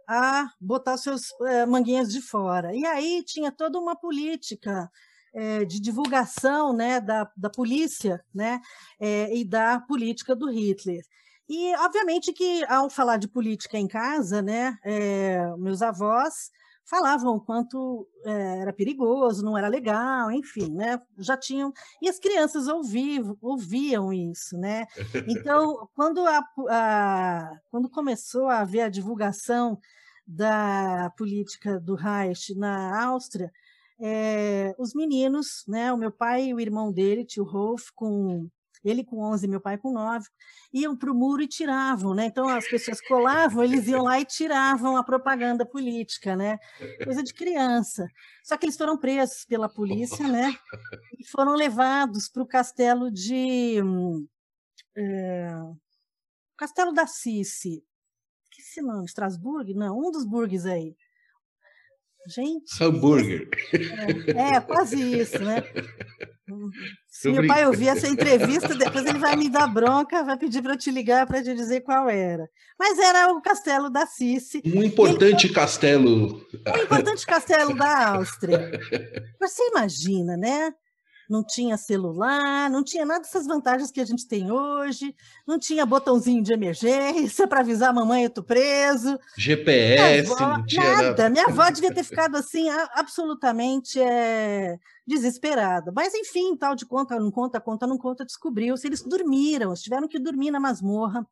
a 0.07 0.49
botar 0.59 0.97
seus 0.97 1.31
eh, 1.41 1.65
manguinhas 1.65 2.09
de 2.11 2.21
fora. 2.21 2.75
E 2.75 2.85
aí 2.85 3.23
tinha 3.25 3.51
toda 3.51 3.79
uma 3.79 3.95
política 3.95 4.89
eh, 5.33 5.65
de 5.65 5.79
divulgação 5.79 6.73
né, 6.73 6.99
da, 7.01 7.29
da 7.35 7.49
polícia 7.49 8.23
né, 8.33 8.59
eh, 8.99 9.35
e 9.35 9.45
da 9.45 9.79
política 9.79 10.35
do 10.35 10.49
Hitler. 10.49 11.01
E, 11.49 11.75
obviamente, 11.77 12.31
que 12.33 12.63
ao 12.65 12.89
falar 12.89 13.17
de 13.17 13.27
política 13.27 13.77
em 13.77 13.87
casa, 13.87 14.41
né, 14.41 14.77
eh, 14.85 15.39
meus 15.57 15.81
avós 15.81 16.49
falavam 16.85 17.35
o 17.35 17.41
quanto 17.41 18.05
era 18.25 18.73
perigoso, 18.73 19.43
não 19.43 19.57
era 19.57 19.69
legal, 19.69 20.29
enfim, 20.29 20.69
né? 20.69 20.99
Já 21.17 21.37
tinham 21.37 21.71
e 22.01 22.09
as 22.09 22.19
crianças 22.19 22.67
ouviam, 22.67 23.37
ouviam 23.41 24.11
isso, 24.11 24.57
né? 24.57 24.85
Então, 25.27 25.87
quando 25.95 26.25
a, 26.27 26.43
a- 26.69 27.51
quando 27.71 27.89
começou 27.89 28.47
a 28.49 28.59
haver 28.59 28.81
a 28.81 28.89
divulgação 28.89 29.79
da 30.27 31.09
política 31.17 31.79
do 31.79 31.95
Reich 31.95 32.53
na 32.55 33.05
Áustria, 33.05 33.49
eh, 34.03 34.75
os 34.77 34.93
meninos, 34.93 35.63
né? 35.67 35.93
O 35.93 35.97
meu 35.97 36.11
pai 36.11 36.47
e 36.47 36.53
o 36.53 36.59
irmão 36.59 36.91
dele, 36.91 37.25
tio 37.25 37.43
Rolf, 37.43 37.89
com 37.95 38.49
ele 38.83 39.03
com 39.03 39.21
11, 39.21 39.47
meu 39.47 39.61
pai 39.61 39.77
com 39.77 39.93
9, 39.93 40.27
iam 40.73 40.97
para 40.97 41.09
o 41.09 41.15
muro 41.15 41.41
e 41.41 41.47
tiravam, 41.47 42.13
né? 42.13 42.25
Então 42.25 42.49
as 42.49 42.67
pessoas 42.67 42.99
colavam, 43.07 43.63
eles 43.63 43.87
iam 43.87 44.03
lá 44.03 44.19
e 44.19 44.25
tiravam 44.25 44.97
a 44.97 45.03
propaganda 45.03 45.65
política, 45.65 46.35
né? 46.35 46.57
Coisa 47.01 47.23
de 47.23 47.33
criança. 47.33 48.05
Só 48.43 48.57
que 48.57 48.65
eles 48.65 48.75
foram 48.75 48.97
presos 48.97 49.45
pela 49.45 49.69
polícia, 49.69 50.27
né? 50.27 50.53
E 51.17 51.25
foram 51.29 51.55
levados 51.55 52.27
para 52.27 52.43
o 52.43 52.47
castelo 52.47 53.09
de 53.09 53.77
é, 54.97 55.47
Castelo 56.57 56.91
da 56.91 57.07
Cici. 57.07 57.83
Que 58.51 58.61
esse 58.61 58.81
nome? 58.81 59.05
Estrasburgo? 59.05 59.73
Não, 59.73 59.97
um 59.97 60.11
dos 60.11 60.25
burgues 60.25 60.65
aí. 60.65 60.95
Gente, 62.27 62.83
Hambúrguer. 62.83 63.49
é, 64.35 64.59
quase 64.61 65.01
isso, 65.19 65.39
né? 65.39 65.63
Se 67.07 67.29
Tô 67.29 67.41
meu 67.41 67.47
pai 67.47 67.65
ouvir 67.65 67.87
essa 67.87 68.07
entrevista, 68.07 68.75
depois 68.75 69.05
ele 69.05 69.19
vai 69.19 69.35
me 69.35 69.49
dar 69.49 69.67
bronca, 69.67 70.23
vai 70.23 70.37
pedir 70.37 70.61
para 70.61 70.73
eu 70.73 70.77
te 70.77 70.91
ligar 70.91 71.25
para 71.25 71.41
te 71.43 71.53
dizer 71.53 71.81
qual 71.81 72.09
era. 72.09 72.47
Mas 72.77 72.99
era 72.99 73.31
o 73.31 73.41
castelo 73.41 73.89
da 73.89 74.05
Cici, 74.05 74.61
Um 74.65 74.83
importante 74.83 75.49
castelo. 75.49 76.45
um 76.67 76.81
importante 76.83 77.25
castelo 77.25 77.75
da 77.75 78.09
Áustria. 78.15 78.71
Você 79.39 79.63
imagina, 79.69 80.37
né? 80.37 80.73
Não 81.33 81.43
tinha 81.43 81.75
celular, 81.77 82.69
não 82.69 82.83
tinha 82.83 83.03
nada 83.03 83.21
dessas 83.21 83.47
vantagens 83.47 83.89
que 83.89 83.99
a 83.99 84.05
gente 84.05 84.27
tem 84.27 84.51
hoje, 84.51 85.15
não 85.47 85.57
tinha 85.57 85.83
botãozinho 85.83 86.43
de 86.43 86.53
emergência 86.53 87.47
para 87.49 87.61
avisar 87.61 87.89
a 87.89 87.93
mamãe 87.93 88.25
eu 88.25 88.29
tô 88.29 88.43
preso. 88.43 89.19
GPS, 89.35 90.31
avó- 90.31 90.47
não 90.57 90.63
tinha 90.63 90.83
nada. 90.83 91.03
nada. 91.03 91.29
Minha 91.31 91.45
avó 91.47 91.67
devia 91.71 91.91
ter 91.91 92.03
ficado 92.05 92.35
assim, 92.35 92.69
absolutamente 92.93 93.99
é, 93.99 94.77
desesperada. 95.07 95.91
Mas, 95.91 96.13
enfim, 96.13 96.55
tal 96.55 96.75
de 96.75 96.85
conta, 96.85 97.19
não 97.19 97.31
conta, 97.31 97.59
conta, 97.59 97.87
não 97.87 97.97
conta, 97.97 98.23
descobriu-se. 98.23 98.85
Eles 98.85 99.01
dormiram, 99.01 99.71
eles 99.71 99.81
tiveram 99.81 100.07
que 100.07 100.19
dormir 100.19 100.51
na 100.51 100.59
masmorra 100.59 101.25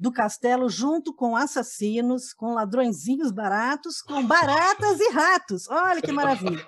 do 0.00 0.10
castelo, 0.10 0.66
junto 0.70 1.12
com 1.12 1.36
assassinos, 1.36 2.32
com 2.32 2.54
ladrõezinhos 2.54 3.30
baratos, 3.30 4.00
com 4.00 4.26
baratas 4.26 4.98
e 4.98 5.10
ratos. 5.12 5.68
Olha 5.68 6.00
que 6.00 6.10
maravilha. 6.10 6.64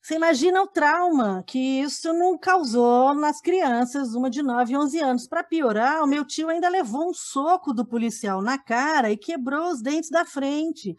Você 0.00 0.14
imagina 0.14 0.62
o 0.62 0.66
trauma 0.66 1.42
que 1.46 1.58
isso 1.58 2.12
não 2.12 2.38
causou 2.38 3.14
nas 3.14 3.40
crianças, 3.40 4.14
uma 4.14 4.30
de 4.30 4.42
9 4.42 4.72
e 4.72 4.76
11 4.76 5.00
anos. 5.00 5.28
Para 5.28 5.44
piorar, 5.44 6.02
o 6.02 6.06
meu 6.06 6.24
tio 6.24 6.48
ainda 6.48 6.68
levou 6.68 7.10
um 7.10 7.14
soco 7.14 7.74
do 7.74 7.84
policial 7.84 8.40
na 8.40 8.58
cara 8.58 9.10
e 9.10 9.16
quebrou 9.16 9.70
os 9.70 9.82
dentes 9.82 10.10
da 10.10 10.24
frente. 10.24 10.96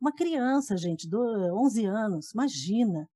Uma 0.00 0.12
criança, 0.12 0.76
gente, 0.76 1.08
do 1.08 1.20
11 1.20 1.86
anos, 1.86 2.32
imagina. 2.32 3.08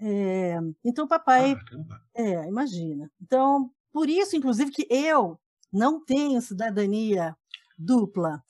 É, 0.00 0.58
então, 0.84 1.06
papai 1.06 1.54
Caramba. 1.54 2.00
é, 2.14 2.48
imagina. 2.48 3.10
Então, 3.20 3.70
por 3.92 4.08
isso, 4.08 4.36
inclusive, 4.36 4.70
que 4.70 4.86
eu 4.90 5.38
não 5.72 6.04
tenho 6.04 6.40
cidadania 6.40 7.36
dupla. 7.76 8.42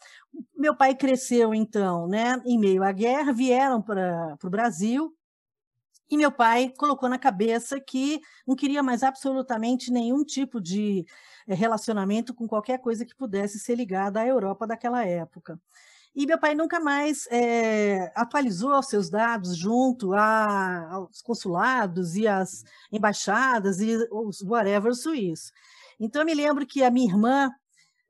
Meu 0.56 0.76
pai 0.76 0.94
cresceu, 0.94 1.54
então, 1.54 2.06
né, 2.06 2.40
em 2.44 2.58
meio 2.58 2.82
à 2.82 2.92
guerra, 2.92 3.32
vieram 3.32 3.80
para 3.80 4.36
o 4.42 4.50
Brasil, 4.50 5.14
e 6.10 6.16
meu 6.16 6.30
pai 6.32 6.72
colocou 6.78 7.08
na 7.08 7.18
cabeça 7.18 7.80
que 7.80 8.20
não 8.46 8.54
queria 8.56 8.82
mais 8.82 9.02
absolutamente 9.02 9.90
nenhum 9.90 10.24
tipo 10.24 10.60
de 10.60 11.04
eh, 11.48 11.54
relacionamento 11.54 12.34
com 12.34 12.46
qualquer 12.46 12.78
coisa 12.80 13.04
que 13.04 13.14
pudesse 13.16 13.58
ser 13.58 13.74
ligada 13.76 14.20
à 14.20 14.26
Europa 14.26 14.66
daquela 14.66 15.04
época. 15.06 15.58
E 16.14 16.26
meu 16.26 16.38
pai 16.38 16.54
nunca 16.54 16.78
mais 16.80 17.26
eh, 17.30 18.12
atualizou 18.14 18.78
os 18.78 18.86
seus 18.86 19.10
dados 19.10 19.56
junto 19.56 20.12
a- 20.14 20.88
aos 20.92 21.20
consulados 21.22 22.14
e 22.16 22.26
às 22.28 22.62
embaixadas 22.92 23.80
e 23.80 23.96
os 24.12 24.40
whatever 24.42 24.94
suíço. 24.94 25.52
Então, 25.98 26.22
eu 26.22 26.26
me 26.26 26.34
lembro 26.34 26.66
que 26.66 26.82
a 26.84 26.90
minha 26.90 27.08
irmã 27.10 27.50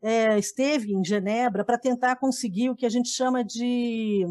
eh, 0.02 0.38
esteve 0.38 0.92
em 0.94 1.04
Genebra 1.04 1.64
para 1.64 1.78
tentar 1.78 2.16
conseguir 2.16 2.70
o 2.70 2.76
que 2.76 2.86
a 2.86 2.88
gente 2.90 3.08
chama 3.10 3.44
de. 3.44 4.24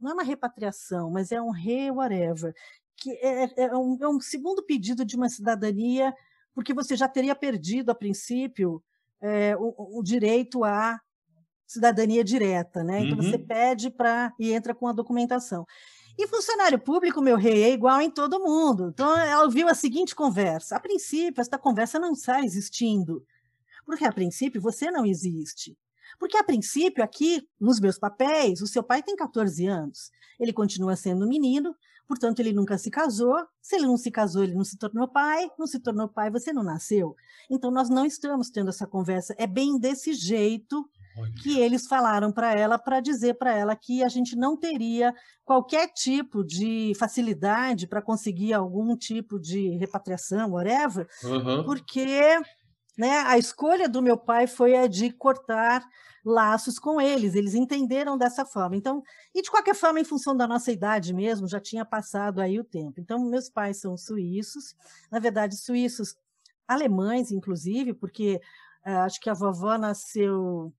Não 0.00 0.10
é 0.10 0.14
uma 0.14 0.22
repatriação, 0.22 1.10
mas 1.10 1.32
é 1.32 1.40
um 1.40 1.50
re-whatever, 1.50 2.54
que 2.96 3.10
é, 3.12 3.64
é 3.64 3.76
um, 3.76 3.96
é 4.00 4.08
um 4.08 4.20
segundo 4.20 4.62
pedido 4.64 5.04
de 5.04 5.16
uma 5.16 5.28
cidadania, 5.28 6.14
porque 6.54 6.74
você 6.74 6.96
já 6.96 7.08
teria 7.08 7.34
perdido, 7.34 7.90
a 7.90 7.94
princípio, 7.94 8.82
eh, 9.22 9.56
o, 9.58 9.98
o 9.98 10.02
direito 10.02 10.64
à 10.64 10.98
cidadania 11.66 12.24
direta, 12.24 12.82
né? 12.82 13.00
Então 13.02 13.16
você 13.16 13.36
Uhum. 13.36 13.46
pede 13.46 13.90
para 13.90 14.32
e 14.38 14.52
entra 14.52 14.74
com 14.74 14.88
a 14.88 14.92
documentação. 14.92 15.64
E 16.18 16.26
funcionário 16.28 16.78
público, 16.78 17.22
meu 17.22 17.36
rei, 17.36 17.62
é 17.64 17.70
igual 17.72 18.00
em 18.00 18.10
todo 18.10 18.40
mundo. 18.40 18.90
Então 18.92 19.16
ela 19.16 19.44
ouviu 19.44 19.68
a 19.68 19.74
seguinte 19.74 20.14
conversa: 20.14 20.76
a 20.76 20.80
princípio, 20.80 21.40
esta 21.40 21.58
conversa 21.58 21.98
não 21.98 22.12
está 22.12 22.42
existindo, 22.42 23.24
porque 23.86 24.04
a 24.04 24.12
princípio 24.12 24.60
você 24.60 24.90
não 24.90 25.06
existe. 25.06 25.76
Porque 26.20 26.36
a 26.36 26.44
princípio, 26.44 27.02
aqui 27.02 27.42
nos 27.58 27.80
meus 27.80 27.98
papéis, 27.98 28.60
o 28.60 28.66
seu 28.66 28.82
pai 28.82 29.02
tem 29.02 29.16
14 29.16 29.66
anos. 29.66 30.10
Ele 30.38 30.52
continua 30.52 30.94
sendo 30.94 31.24
um 31.24 31.28
menino, 31.28 31.74
portanto, 32.06 32.40
ele 32.40 32.52
nunca 32.52 32.76
se 32.76 32.90
casou. 32.90 33.34
Se 33.62 33.76
ele 33.76 33.86
não 33.86 33.96
se 33.96 34.10
casou, 34.10 34.44
ele 34.44 34.54
não 34.54 34.62
se 34.62 34.76
tornou 34.76 35.08
pai. 35.08 35.50
Não 35.58 35.66
se 35.66 35.80
tornou 35.80 36.06
pai, 36.08 36.30
você 36.30 36.52
não 36.52 36.62
nasceu. 36.62 37.16
Então, 37.50 37.70
nós 37.70 37.88
não 37.88 38.04
estamos 38.04 38.50
tendo 38.50 38.68
essa 38.68 38.86
conversa. 38.86 39.34
É 39.38 39.46
bem 39.46 39.78
desse 39.78 40.12
jeito 40.12 40.86
que 41.42 41.58
eles 41.58 41.86
falaram 41.86 42.30
para 42.30 42.52
ela, 42.54 42.78
para 42.78 43.00
dizer 43.00 43.34
para 43.34 43.56
ela 43.56 43.74
que 43.74 44.02
a 44.02 44.08
gente 44.08 44.36
não 44.36 44.56
teria 44.56 45.14
qualquer 45.44 45.88
tipo 45.88 46.44
de 46.44 46.92
facilidade 46.98 47.86
para 47.86 48.00
conseguir 48.02 48.52
algum 48.52 48.96
tipo 48.96 49.38
de 49.38 49.76
repatriação, 49.78 50.52
whatever, 50.52 51.08
Aham. 51.24 51.64
porque 51.64 52.40
né, 53.00 53.24
a 53.26 53.38
escolha 53.38 53.88
do 53.88 54.02
meu 54.02 54.18
pai 54.18 54.46
foi 54.46 54.76
a 54.76 54.86
de 54.86 55.10
cortar 55.10 55.82
laços 56.22 56.78
com 56.78 57.00
eles, 57.00 57.34
eles 57.34 57.54
entenderam 57.54 58.18
dessa 58.18 58.44
forma. 58.44 58.76
Então, 58.76 59.02
e 59.34 59.40
de 59.40 59.50
qualquer 59.50 59.74
forma, 59.74 59.98
em 59.98 60.04
função 60.04 60.36
da 60.36 60.46
nossa 60.46 60.70
idade 60.70 61.14
mesmo, 61.14 61.48
já 61.48 61.58
tinha 61.58 61.82
passado 61.82 62.42
aí 62.42 62.60
o 62.60 62.64
tempo. 62.64 63.00
Então, 63.00 63.18
meus 63.24 63.48
pais 63.48 63.80
são 63.80 63.96
suíços, 63.96 64.76
na 65.10 65.18
verdade, 65.18 65.56
suíços 65.56 66.14
alemães, 66.68 67.32
inclusive, 67.32 67.94
porque 67.94 68.38
ah, 68.84 69.04
acho 69.04 69.18
que 69.18 69.30
a 69.30 69.34
vovó 69.34 69.78
nasceu. 69.78 70.70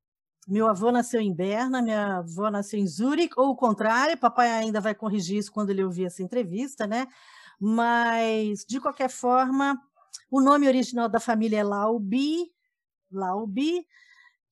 Meu 0.48 0.68
avô 0.68 0.92
nasceu 0.92 1.22
em 1.22 1.34
Berna, 1.34 1.82
minha 1.82 2.18
avó 2.18 2.52
nasceu 2.52 2.80
em 2.80 2.88
Zurique, 2.88 3.34
ou 3.36 3.50
o 3.50 3.56
contrário, 3.56 4.16
papai 4.16 4.52
ainda 4.52 4.80
vai 4.80 4.94
corrigir 4.94 5.38
isso 5.38 5.52
quando 5.52 5.72
ele 5.72 5.84
ouvir 5.84 6.06
essa 6.06 6.22
entrevista, 6.22 6.86
né? 6.86 7.08
Mas, 7.60 8.64
de 8.68 8.80
qualquer 8.80 9.10
forma, 9.10 9.80
o 10.32 10.42
nome 10.42 10.68
original 10.68 11.10
da 11.10 11.20
família 11.20 11.60
é 11.60 11.64
Laubi, 11.64 12.50
Laubi, 13.12 13.86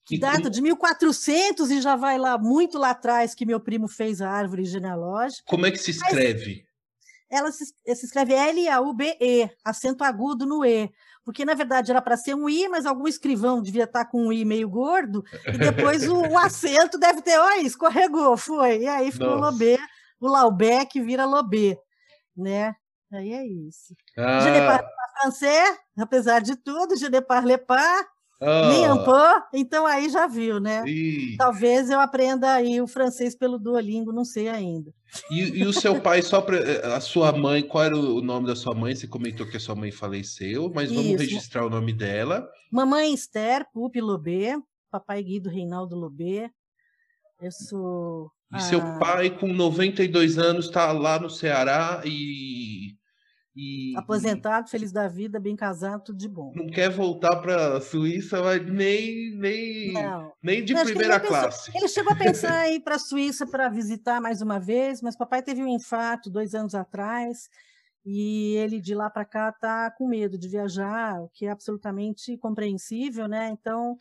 que 0.03 0.18
data 0.18 0.49
de 0.49 0.61
1400 0.61 1.72
e 1.72 1.81
já 1.81 1.95
vai 1.95 2.18
lá 2.18 2.38
muito 2.38 2.77
lá 2.77 2.89
atrás 2.89 3.34
que 3.34 3.45
meu 3.45 3.60
primo 3.60 3.88
fez 3.88 4.22
a 4.22 4.30
árvore 4.30 4.65
genealógica. 4.65 5.43
Como 5.47 5.65
é 5.65 5.72
que 5.72 5.77
se 5.77 5.91
escreve? 5.91 6.65
Ela 7.30 7.51
se, 7.51 7.65
se 7.65 8.06
escreve 8.06 8.34
L-A-U-B-E, 8.34 9.51
acento 9.64 10.03
agudo 10.03 10.47
no 10.47 10.65
E. 10.65 10.91
Porque, 11.23 11.45
na 11.45 11.53
verdade, 11.53 11.91
era 11.91 12.01
para 12.01 12.18
ser 12.18 12.34
um 12.34 12.49
I, 12.49 12.68
mas 12.68 12.88
algum 12.88 13.07
escrivão 13.07 13.61
devia 13.61 13.84
estar 13.84 14.06
com 14.06 14.27
um 14.27 14.34
I 14.34 14.43
meio 14.43 14.68
gordo, 14.68 15.23
e 15.45 15.57
depois 15.60 16.07
o, 16.10 16.22
o 16.22 16.38
acento 16.39 16.97
deve 16.97 17.22
ter, 17.22 17.38
olha, 17.38 17.61
escorregou, 17.61 18.35
foi. 18.35 18.80
E 18.80 18.88
aí 18.88 19.11
ficou 19.11 19.38
Nossa. 19.38 19.51
Lobé, 19.51 19.77
o 20.19 20.27
Laubec 20.27 20.99
vira 20.99 21.26
Lobé, 21.26 21.77
né? 22.35 22.76
Aí 23.11 23.31
é 23.34 23.45
isso. 23.45 23.94
Je 24.15 24.52
ne 24.52 24.60
Ah, 24.60 24.65
parle 24.68 24.88
pas 24.95 25.22
français, 25.22 25.77
apesar 25.98 26.40
de 26.41 26.56
tudo, 26.56 26.95
je 26.95 27.10
ne 27.10 27.22
parle 27.22 27.57
pas, 27.57 28.06
ah, 28.41 29.48
então 29.53 29.86
aí 29.86 30.10
já 30.10 30.27
viu, 30.27 30.60
né? 30.60 30.84
e, 30.88 31.36
Talvez 31.38 31.90
eu 31.90 31.99
aprenda 31.99 32.53
aí 32.53 32.80
o 32.80 32.88
francês 32.88 33.36
pelo 33.36 33.57
Duolingo, 33.60 34.11
não 34.14 34.23
sei 34.23 34.48
ainda. 34.48 34.91
e- 35.31 35.60
e 35.60 35.65
o 35.65 35.73
seu 35.73 35.99
pai, 35.99 36.22
só 36.22 36.40
para 36.40 36.95
a 36.95 37.02
sua 37.02 37.31
mãe, 37.31 37.64
qual 37.64 37.84
era 37.84 37.98
o 37.98 38.22
nome 38.22 38.45
da 38.48 38.56
sua 38.56 38.76
mãe? 38.76 38.95
Você 38.95 39.07
comentou 39.07 39.45
que 39.48 39.57
a 39.57 39.60
sua 39.60 39.76
mãe 39.76 39.91
faleceu, 39.91 40.72
mas 40.73 40.90
vamos 40.91 41.11
Isso. 41.14 41.18
registrar 41.23 41.65
o 41.65 41.69
nome 41.69 41.91
dela. 41.91 42.48
Mamãe 42.72 43.14
Esther, 43.14 43.65
Pupi 43.73 43.99
Lobê, 43.99 44.56
papai 44.91 45.23
Guido 45.23 45.49
Reinaldo 45.49 45.95
Lobê. 45.95 46.49
Eu 47.41 47.52
sou. 47.52 48.31
E 48.56 48.60
seu 48.61 48.81
pai, 48.99 49.30
com 49.30 49.48
92 49.53 50.38
anos, 50.40 50.65
está 50.65 50.91
lá 50.91 51.19
no 51.19 51.30
Ceará 51.30 52.02
e, 52.06 52.95
e 53.56 53.94
Aposentado, 53.98 54.70
feliz 54.70 54.92
da 54.92 55.08
vida, 55.08 55.40
bem 55.40 55.56
casado, 55.56 56.04
tudo 56.06 56.18
de 56.18 56.28
bom. 56.30 56.52
não 56.56 56.68
quer 56.68 56.90
voltar 56.90 57.36
para 57.38 57.78
a 57.78 57.82
Suíça, 57.82 58.42
mas 58.42 58.66
nem, 58.66 59.36
nem, 59.36 59.92
Não. 59.94 60.32
nem 60.42 60.64
de 60.64 60.74
Não, 60.74 60.82
que 60.82 60.88
ele 60.92 60.98
primeira 61.00 61.20
nem 61.20 61.28
pensou- 61.30 61.42
classe. 61.44 61.72
Ele 61.76 61.88
chegou 61.88 62.14
a 62.14 62.16
pensar 62.16 62.70
em 62.70 62.76
ir 62.76 62.80
para 62.82 62.96
a 62.96 63.00
Suíça 63.00 63.46
para 63.48 63.68
visitar 63.70 64.22
mais 64.22 64.42
uma 64.42 64.60
vez, 64.60 65.02
mas 65.02 65.16
papai 65.18 65.42
teve 65.42 65.64
um 65.64 65.68
infarto 65.68 66.30
dois 66.30 66.54
anos 66.56 66.76
atrás 66.76 67.50
e 68.06 68.56
ele 68.56 68.80
de 68.80 68.96
lá 68.96 69.10
para 69.10 69.26
cá 69.26 69.50
está 69.50 69.92
com 69.92 70.08
medo 70.08 70.38
de 70.38 70.48
viajar, 70.48 71.22
o 71.22 71.30
que 71.30 71.46
é 71.46 71.50
absolutamente 71.50 72.38
compreensível, 72.38 73.28
né? 73.28 73.50
Então, 73.52 73.98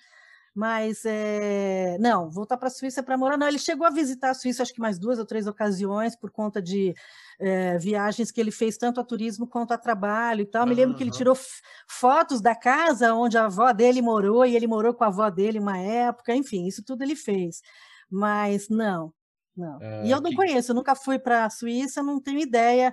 mas 0.60 1.04
é, 1.04 1.96
não, 2.00 2.28
voltar 2.28 2.56
para 2.56 2.66
a 2.66 2.70
Suíça 2.70 3.00
para 3.00 3.16
morar, 3.16 3.36
não. 3.38 3.46
Ele 3.46 3.60
chegou 3.60 3.86
a 3.86 3.90
visitar 3.90 4.30
a 4.30 4.34
Suíça, 4.34 4.60
acho 4.64 4.74
que 4.74 4.80
mais 4.80 4.98
duas 4.98 5.16
ou 5.20 5.24
três 5.24 5.46
ocasiões 5.46 6.16
por 6.16 6.32
conta 6.32 6.60
de 6.60 6.92
é, 7.38 7.78
viagens 7.78 8.32
que 8.32 8.40
ele 8.40 8.50
fez 8.50 8.76
tanto 8.76 9.00
a 9.00 9.04
turismo 9.04 9.46
quanto 9.46 9.72
a 9.72 9.78
trabalho 9.78 10.40
e 10.40 10.46
tal. 10.46 10.66
Me 10.66 10.74
lembro 10.74 10.96
que 10.96 11.04
ele 11.04 11.12
tirou 11.12 11.36
fotos 11.88 12.40
da 12.40 12.56
casa 12.56 13.14
onde 13.14 13.38
a 13.38 13.44
avó 13.44 13.72
dele 13.72 14.02
morou 14.02 14.44
e 14.44 14.56
ele 14.56 14.66
morou 14.66 14.92
com 14.92 15.04
a 15.04 15.06
avó 15.06 15.30
dele 15.30 15.60
uma 15.60 15.78
época, 15.78 16.34
enfim, 16.34 16.66
isso 16.66 16.82
tudo 16.84 17.02
ele 17.02 17.14
fez. 17.14 17.60
Mas 18.10 18.68
não, 18.68 19.12
não. 19.56 19.78
E 20.04 20.12
Ah, 20.12 20.16
eu 20.16 20.20
não 20.20 20.30
que- 20.30 20.36
conheço, 20.36 20.72
eu 20.72 20.74
nunca 20.74 20.96
fui 20.96 21.20
para 21.20 21.44
a 21.44 21.50
Suíça, 21.50 22.02
não 22.02 22.20
tenho 22.20 22.40
ideia. 22.40 22.92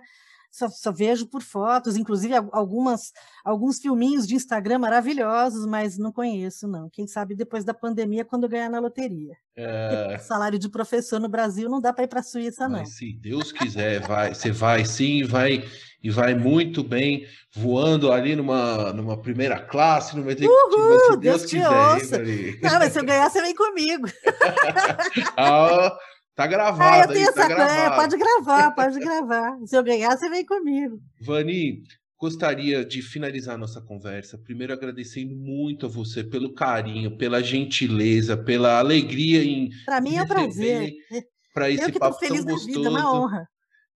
Só, 0.55 0.69
só 0.69 0.89
vejo 0.89 1.25
por 1.27 1.41
fotos, 1.41 1.97
inclusive 1.97 2.33
al- 2.33 2.49
algumas, 2.53 3.11
alguns 3.43 3.77
filminhos 3.81 4.25
de 4.25 4.35
Instagram 4.35 4.79
maravilhosos, 4.79 5.65
mas 5.65 5.97
não 5.97 6.13
conheço, 6.13 6.65
não. 6.65 6.89
Quem 6.89 7.05
sabe 7.05 7.35
depois 7.35 7.65
da 7.65 7.73
pandemia, 7.73 8.23
quando 8.23 8.43
eu 8.45 8.49
ganhar 8.49 8.69
na 8.69 8.79
loteria. 8.79 9.35
É, 9.57 10.17
salário 10.19 10.57
de 10.57 10.69
professor 10.69 11.19
no 11.19 11.27
Brasil 11.27 11.69
não 11.69 11.81
dá 11.81 11.91
para 11.91 12.05
ir 12.05 12.07
para 12.07 12.21
a 12.21 12.23
Suíça, 12.23 12.69
não. 12.69 12.79
Mas 12.79 12.95
se 12.95 13.11
Deus 13.11 13.51
quiser, 13.51 13.99
vai, 13.99 14.33
você 14.33 14.49
vai 14.49 14.85
sim, 14.85 15.25
vai 15.25 15.61
e 16.01 16.09
vai 16.09 16.33
muito 16.33 16.83
bem, 16.85 17.25
voando 17.53 18.09
ali 18.11 18.33
numa, 18.33 18.93
numa 18.93 19.21
primeira 19.21 19.59
classe, 19.59 20.15
numa 20.15 20.31
executiva, 20.31 20.53
Uhul, 20.77 20.99
se 20.99 21.17
Deus, 21.17 21.19
Deus 21.19 21.41
te 21.49 21.57
quiser, 21.57 22.21
hein? 22.21 22.59
Não, 22.61 22.79
mas 22.79 22.93
se 22.93 22.99
eu 22.99 23.05
ganhar, 23.05 23.29
você 23.29 23.41
vem 23.41 23.53
comigo. 23.53 24.07
Ah, 25.37 25.97
tá 26.35 26.43
Ah, 26.43 26.45
eu 26.45 26.49
gravado, 26.49 27.13
tenho 27.13 27.27
aí, 27.27 27.33
tá 27.33 27.41
essa. 27.43 27.51
É, 27.51 27.55
gravado. 27.55 27.95
pode 27.95 28.17
gravar, 28.17 28.71
pode 28.71 28.99
gravar. 28.99 29.57
Se 29.65 29.77
eu 29.77 29.83
ganhar, 29.83 30.15
você 30.17 30.29
vem 30.29 30.45
comigo. 30.45 30.99
Vani, 31.21 31.81
gostaria 32.19 32.83
de 32.85 33.01
finalizar 33.01 33.57
nossa 33.57 33.81
conversa, 33.81 34.37
primeiro 34.37 34.73
agradecendo 34.73 35.35
muito 35.35 35.85
a 35.85 35.89
você 35.89 36.23
pelo 36.23 36.53
carinho, 36.53 37.17
pela 37.17 37.41
gentileza, 37.41 38.35
pela 38.37 38.79
alegria 38.79 39.43
em 39.43 39.69
Para 39.85 40.01
mim 40.01 40.15
é 40.15 40.23
um 40.23 40.27
prazer. 40.27 40.93
para 41.53 41.69
esse 41.69 41.83
Eu 41.83 41.91
que 41.91 41.99
papo 41.99 42.19
tão 42.19 42.27
feliz 42.27 42.45
da 42.45 42.51
gostoso. 42.53 42.77
vida, 42.77 42.89
uma 42.89 43.13
honra. 43.13 43.47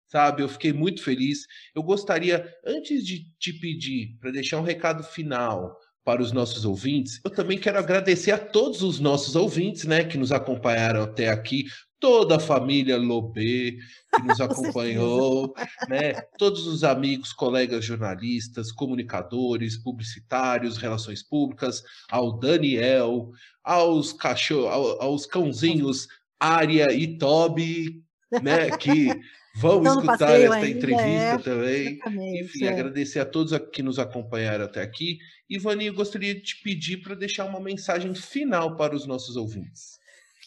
sabe? 0.06 0.43
Eu 0.43 0.48
fiquei 0.48 0.73
muito 0.73 1.02
feliz. 1.02 1.40
Eu 1.74 1.82
gostaria, 1.82 2.44
antes 2.65 3.05
de 3.05 3.24
te 3.39 3.52
pedir 3.52 4.16
para 4.20 4.31
deixar 4.31 4.59
um 4.59 4.62
recado 4.62 5.02
final 5.02 5.77
para 6.05 6.23
os 6.23 6.32
nossos 6.32 6.65
ouvintes, 6.65 7.20
eu 7.24 7.31
também 7.31 7.59
quero 7.59 7.78
agradecer 7.78 8.31
a 8.31 8.39
todos 8.39 8.82
os 8.82 8.98
nossos 8.98 9.36
ouvintes, 9.36 9.85
né, 9.85 10.05
que 10.05 10.16
nos 10.16 10.32
acompanharam 10.32 11.02
até 11.02 11.28
aqui, 11.28 11.65
toda 12.01 12.37
a 12.37 12.41
família 12.41 12.97
Lobê 12.97 13.79
que 14.15 14.23
nos 14.23 14.41
acompanhou, 14.41 15.55
né, 15.89 16.15
todos 16.39 16.66
os 16.66 16.85
amigos, 16.85 17.33
colegas 17.33 17.85
jornalistas, 17.85 18.73
comunicadores, 18.73 19.77
publicitários, 19.77 20.77
relações 20.77 21.23
públicas, 21.23 21.83
ao 22.11 22.39
Daniel, 22.39 23.31
aos 23.62 24.12
cachorros, 24.12 24.97
aos 25.01 25.27
cãozinhos 25.27 26.09
Ária 26.41 26.87
e 26.93 27.19
Toby, 27.19 28.03
né, 28.43 28.70
que 28.77 29.09
vão 29.57 29.79
Estão 29.79 29.95
no 29.95 30.01
escutar 30.01 30.19
passeio 30.19 30.53
esta 30.53 30.69
entrevista 30.69 31.05
é. 31.05 31.39
também. 31.39 31.99
Enfim, 32.41 32.65
é. 32.65 32.69
agradecer 32.69 33.19
a 33.19 33.27
todos 33.27 33.59
que 33.73 33.83
nos 33.83 33.99
acompanharam 33.99 34.65
até 34.65 34.83
aqui. 34.83 35.19
Ivani, 35.51 35.87
eu 35.87 35.95
gostaria 35.95 36.35
de 36.35 36.43
te 36.43 36.62
pedir 36.62 36.99
para 36.99 37.15
deixar 37.15 37.45
uma 37.45 37.61
mensagem 37.61 38.15
final 38.15 38.77
para 38.77 38.95
os 38.95 39.07
nossos 39.07 39.37
ouvintes. 39.37 39.98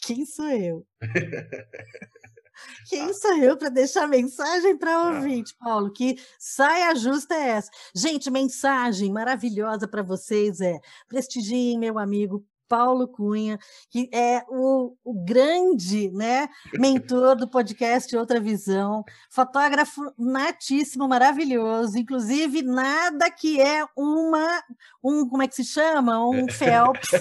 Quem 0.02 0.26
sou 0.26 0.50
eu? 0.50 0.86
Quem 2.90 3.14
sou 3.14 3.38
eu 3.38 3.58
para 3.58 3.70
deixar 3.70 4.08
mensagem 4.08 4.78
para 4.78 5.16
ouvinte, 5.16 5.56
Paulo? 5.60 5.92
Que 5.92 6.20
saia 6.38 6.94
justa 6.96 7.34
é 7.36 7.50
essa. 7.50 7.72
Gente, 7.96 8.30
mensagem 8.30 9.12
maravilhosa 9.12 9.88
para 9.88 10.04
vocês 10.04 10.60
é 10.60 10.80
prestigiem 11.08 11.80
meu 11.80 11.98
amigo 11.98 12.46
Paulo 12.68 13.06
Cunha, 13.06 13.60
que 13.90 14.10
é 14.14 14.44
o, 14.48 14.96
o 15.04 15.14
grande 15.26 16.10
né, 16.12 16.48
mentor 16.74 17.36
do 17.36 17.46
podcast 17.46 18.16
Outra 18.16 18.40
Visão, 18.40 19.04
fotógrafo 19.30 20.02
natíssimo, 20.18 21.06
maravilhoso, 21.06 21.98
inclusive 21.98 22.62
nada 22.62 23.30
que 23.30 23.60
é 23.60 23.86
uma, 23.94 24.64
um, 25.04 25.28
como 25.28 25.44
é 25.44 25.50
que 25.50 25.56
se 25.56 25.66
chama? 25.66 26.26
Um 26.26 26.48
Phelps, 26.48 27.12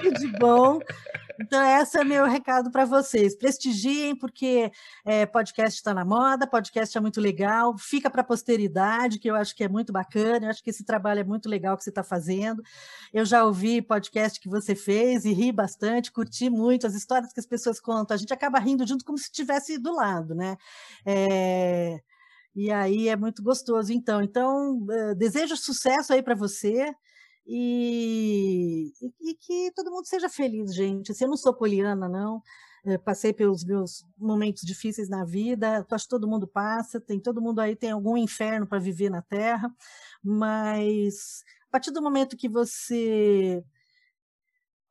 tudo 0.00 0.18
de 0.18 0.28
bom. 0.38 0.78
Então, 1.40 1.60
esse 1.80 1.98
é 1.98 2.04
meu 2.04 2.26
recado 2.26 2.70
para 2.70 2.84
vocês. 2.84 3.36
Prestigiem, 3.36 4.14
porque 4.16 4.70
é, 5.04 5.26
podcast 5.26 5.78
está 5.78 5.92
na 5.92 6.04
moda, 6.04 6.46
podcast 6.46 6.96
é 6.96 7.00
muito 7.00 7.20
legal, 7.20 7.76
fica 7.76 8.08
para 8.08 8.20
a 8.20 8.24
posteridade, 8.24 9.18
que 9.18 9.28
eu 9.28 9.34
acho 9.34 9.54
que 9.54 9.64
é 9.64 9.68
muito 9.68 9.92
bacana, 9.92 10.46
eu 10.46 10.50
acho 10.50 10.62
que 10.62 10.70
esse 10.70 10.84
trabalho 10.84 11.20
é 11.20 11.24
muito 11.24 11.48
legal 11.48 11.76
que 11.76 11.82
você 11.84 11.90
está 11.90 12.04
fazendo. 12.04 12.62
Eu 13.12 13.24
já 13.24 13.44
ouvi 13.44 13.82
podcast 13.82 14.38
que 14.40 14.48
você 14.48 14.74
fez 14.74 15.24
e 15.24 15.32
ri 15.32 15.50
bastante, 15.52 16.12
curti 16.12 16.48
muito 16.48 16.86
as 16.86 16.94
histórias 16.94 17.32
que 17.32 17.40
as 17.40 17.46
pessoas 17.46 17.80
contam. 17.80 18.14
A 18.14 18.18
gente 18.18 18.32
acaba 18.32 18.58
rindo 18.58 18.86
junto 18.86 19.04
como 19.04 19.18
se 19.18 19.24
estivesse 19.24 19.78
do 19.78 19.92
lado, 19.94 20.34
né? 20.34 20.56
É, 21.06 22.00
E 22.54 22.70
aí 22.70 23.08
é 23.08 23.16
muito 23.16 23.42
gostoso. 23.42 23.92
Então, 23.92 24.22
então 24.22 24.86
eh, 24.90 25.14
desejo 25.14 25.56
sucesso 25.56 26.12
aí 26.12 26.22
para 26.22 26.34
você. 26.34 26.94
E, 27.46 28.92
e- 29.02 29.30
e 29.30 29.34
que 29.34 29.70
todo 29.74 29.90
mundo 29.90 30.06
seja 30.06 30.28
feliz, 30.28 30.74
gente. 30.74 31.12
Assim, 31.12 31.24
eu 31.24 31.30
não 31.30 31.36
sou 31.36 31.54
poliana, 31.54 32.08
não. 32.08 32.42
Eh, 32.86 32.98
passei 32.98 33.32
pelos 33.32 33.64
meus 33.64 34.04
momentos 34.18 34.62
difíceis 34.62 35.08
na 35.08 35.24
vida. 35.24 35.86
Acho 35.90 36.04
que 36.04 36.10
todo 36.10 36.28
mundo 36.28 36.46
passa. 36.46 37.00
Tem 37.00 37.20
todo 37.20 37.40
mundo 37.42 37.60
aí 37.60 37.76
tem 37.76 37.90
algum 37.90 38.16
inferno 38.16 38.66
para 38.66 38.78
viver 38.78 39.10
na 39.10 39.22
Terra, 39.22 39.70
mas 40.22 41.42
a 41.68 41.70
partir 41.70 41.90
do 41.92 42.02
momento 42.02 42.36
que 42.36 42.48
você 42.48 43.62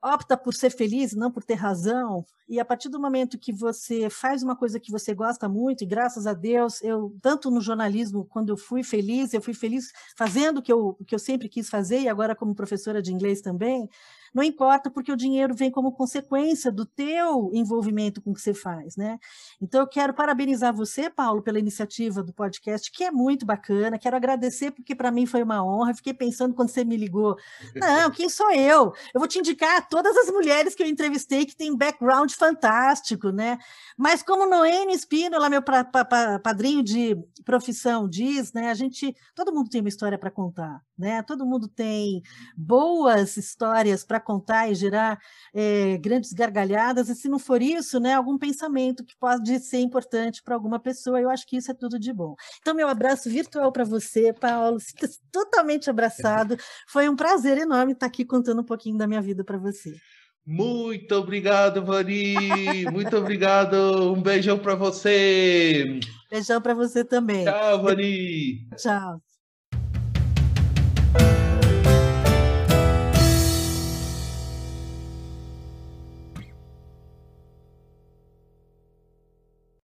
opta 0.04 0.36
por 0.36 0.54
ser 0.54 0.70
feliz, 0.70 1.14
não 1.14 1.32
por 1.32 1.44
ter 1.44 1.54
razão, 1.54 2.26
e 2.48 2.60
a 2.60 2.66
partir 2.66 2.90
do 2.90 3.00
momento 3.00 3.40
que 3.40 3.54
você 3.54 4.10
faz 4.10 4.44
uma 4.44 4.56
coisa 4.56 4.80
que 4.80 4.92
você 4.92 5.14
gosta 5.14 5.48
muito, 5.48 5.84
e 5.84 5.88
graças 5.88 6.28
a 6.28 6.34
Deus, 6.34 6.82
eu, 6.84 7.16
tanto 7.22 7.50
no 7.50 7.62
jornalismo, 7.62 8.26
quando 8.26 8.50
eu 8.50 8.58
fui 8.58 8.84
feliz, 8.84 9.34
eu 9.34 9.42
fui 9.42 9.54
feliz 9.54 9.92
fazendo 10.18 10.58
o 10.58 10.62
que 10.62 10.72
eu, 10.72 10.98
o 11.00 11.06
que 11.06 11.16
eu 11.16 11.20
sempre 11.20 11.48
quis 11.48 11.70
fazer, 11.70 12.02
e 12.02 12.10
agora 12.10 12.36
como 12.36 12.54
professora 12.54 13.02
de 13.02 13.14
inglês 13.14 13.42
também, 13.42 13.90
não 14.34 14.44
importa, 14.44 14.90
porque 14.90 15.12
o 15.12 15.16
dinheiro 15.18 15.54
vem 15.54 15.70
como 15.72 15.92
consequência 15.92 16.72
do 16.72 16.86
teu 16.86 17.50
envolvimento 17.54 18.22
com 18.22 18.32
o 18.32 18.34
que 18.34 18.42
você 18.42 18.54
faz, 18.54 18.96
né? 18.96 19.20
Então, 19.62 19.82
eu 19.82 19.88
quero 19.88 20.14
parabenizar 20.14 20.74
você, 20.74 21.10
Paulo, 21.10 21.42
pela 21.42 21.60
iniciativa 21.60 22.24
do 22.24 22.34
podcast, 22.34 22.92
que 22.92 23.04
é 23.04 23.12
muito 23.12 23.46
bacana, 23.46 23.98
quero 24.00 24.16
agradecer, 24.16 24.72
porque 24.72 24.96
para 24.96 25.12
mim 25.12 25.26
foi 25.26 25.44
uma 25.44 25.64
honra, 25.64 25.94
fiquei 25.94 26.14
pensando 26.14 26.54
quando 26.56 26.70
você 26.70 26.84
me 26.84 26.98
ligou, 26.98 27.36
não, 27.76 28.10
quem 28.12 28.30
sou 28.30 28.52
eu? 28.52 28.94
Eu 29.14 29.20
vou 29.20 29.28
te 29.28 29.40
indicar 29.40 29.88
todas 29.88 30.16
as 30.18 30.28
mulheres 30.32 30.74
que 30.76 30.84
eu 30.84 30.88
entrevistei 30.88 31.46
que 31.46 31.56
têm 31.56 31.72
um 31.72 31.78
background 31.78 32.32
fantástico, 32.32 33.30
né? 33.30 33.58
Mas 33.98 34.24
como 34.24 34.50
Noêmia 34.50 34.96
Espínola, 34.96 35.50
meu 35.50 35.62
pra- 35.62 35.84
pa- 35.84 36.06
pa- 36.06 36.40
padrinho 36.40 36.84
de 36.84 37.16
profissão, 37.46 38.08
diz, 38.10 38.52
né? 38.54 38.70
A 38.70 38.74
gente, 38.74 39.16
todo 39.36 39.54
mundo 39.54 39.70
tem 39.70 39.82
uma 39.82 39.90
história 39.90 40.18
para 40.18 40.32
contar, 40.32 40.82
né? 40.98 41.22
Todo 41.24 41.46
mundo 41.46 41.68
tem 41.68 42.22
boas 42.58 43.38
histórias 43.38 44.04
para 44.04 44.20
contar 44.24 44.72
e 44.72 44.76
gerar 44.76 45.20
eh, 45.54 45.98
grandes 45.98 46.34
gargalhadas, 46.34 47.10
e 47.10 47.16
se 47.16 47.30
não 47.30 47.38
for 47.38 47.62
isso, 47.62 48.00
né? 48.00 48.14
Algum 48.14 48.38
pensamento 48.38 49.04
que 49.04 49.16
pode 49.20 49.60
ser 49.60 49.80
importante 49.80 50.42
para 50.42 50.56
alguma 50.56 50.80
pessoa, 50.80 51.22
eu 51.22 51.30
acho 51.30 51.46
que 51.46 51.58
isso 51.58 51.70
é 51.70 51.74
tudo 51.74 52.00
de 52.00 52.12
bom. 52.12 52.36
Então, 52.60 52.74
meu 52.74 52.88
abraço 52.88 53.30
virtual 53.30 53.72
para 53.72 53.84
você, 53.84 54.34
Paulo, 54.34 54.80
sinta-se 54.80 55.20
totalmente 55.32 55.90
abraçado. 55.90 56.58
Foi 56.88 57.08
um 57.08 57.16
prazer 57.16 57.58
enorme 57.58 57.94
estar 57.94 58.08
aqui 58.08 58.26
contando 58.26 58.62
um 58.62 58.66
pouquinho 58.66 58.98
da 58.98 59.08
minha 59.08 59.22
vida 59.22 59.44
para 59.44 59.58
você. 59.58 59.94
Muito 60.46 61.16
obrigado, 61.16 61.84
Vani. 61.86 62.86
Muito 62.92 63.16
obrigado. 63.16 64.14
Um 64.14 64.22
beijão 64.22 64.60
pra 64.60 64.76
você. 64.76 66.00
Beijão 66.30 66.62
para 66.62 66.74
você 66.74 67.06
também. 67.06 67.46
Tchau, 67.46 67.82
Vani. 67.82 68.68
Tchau. 68.78 69.33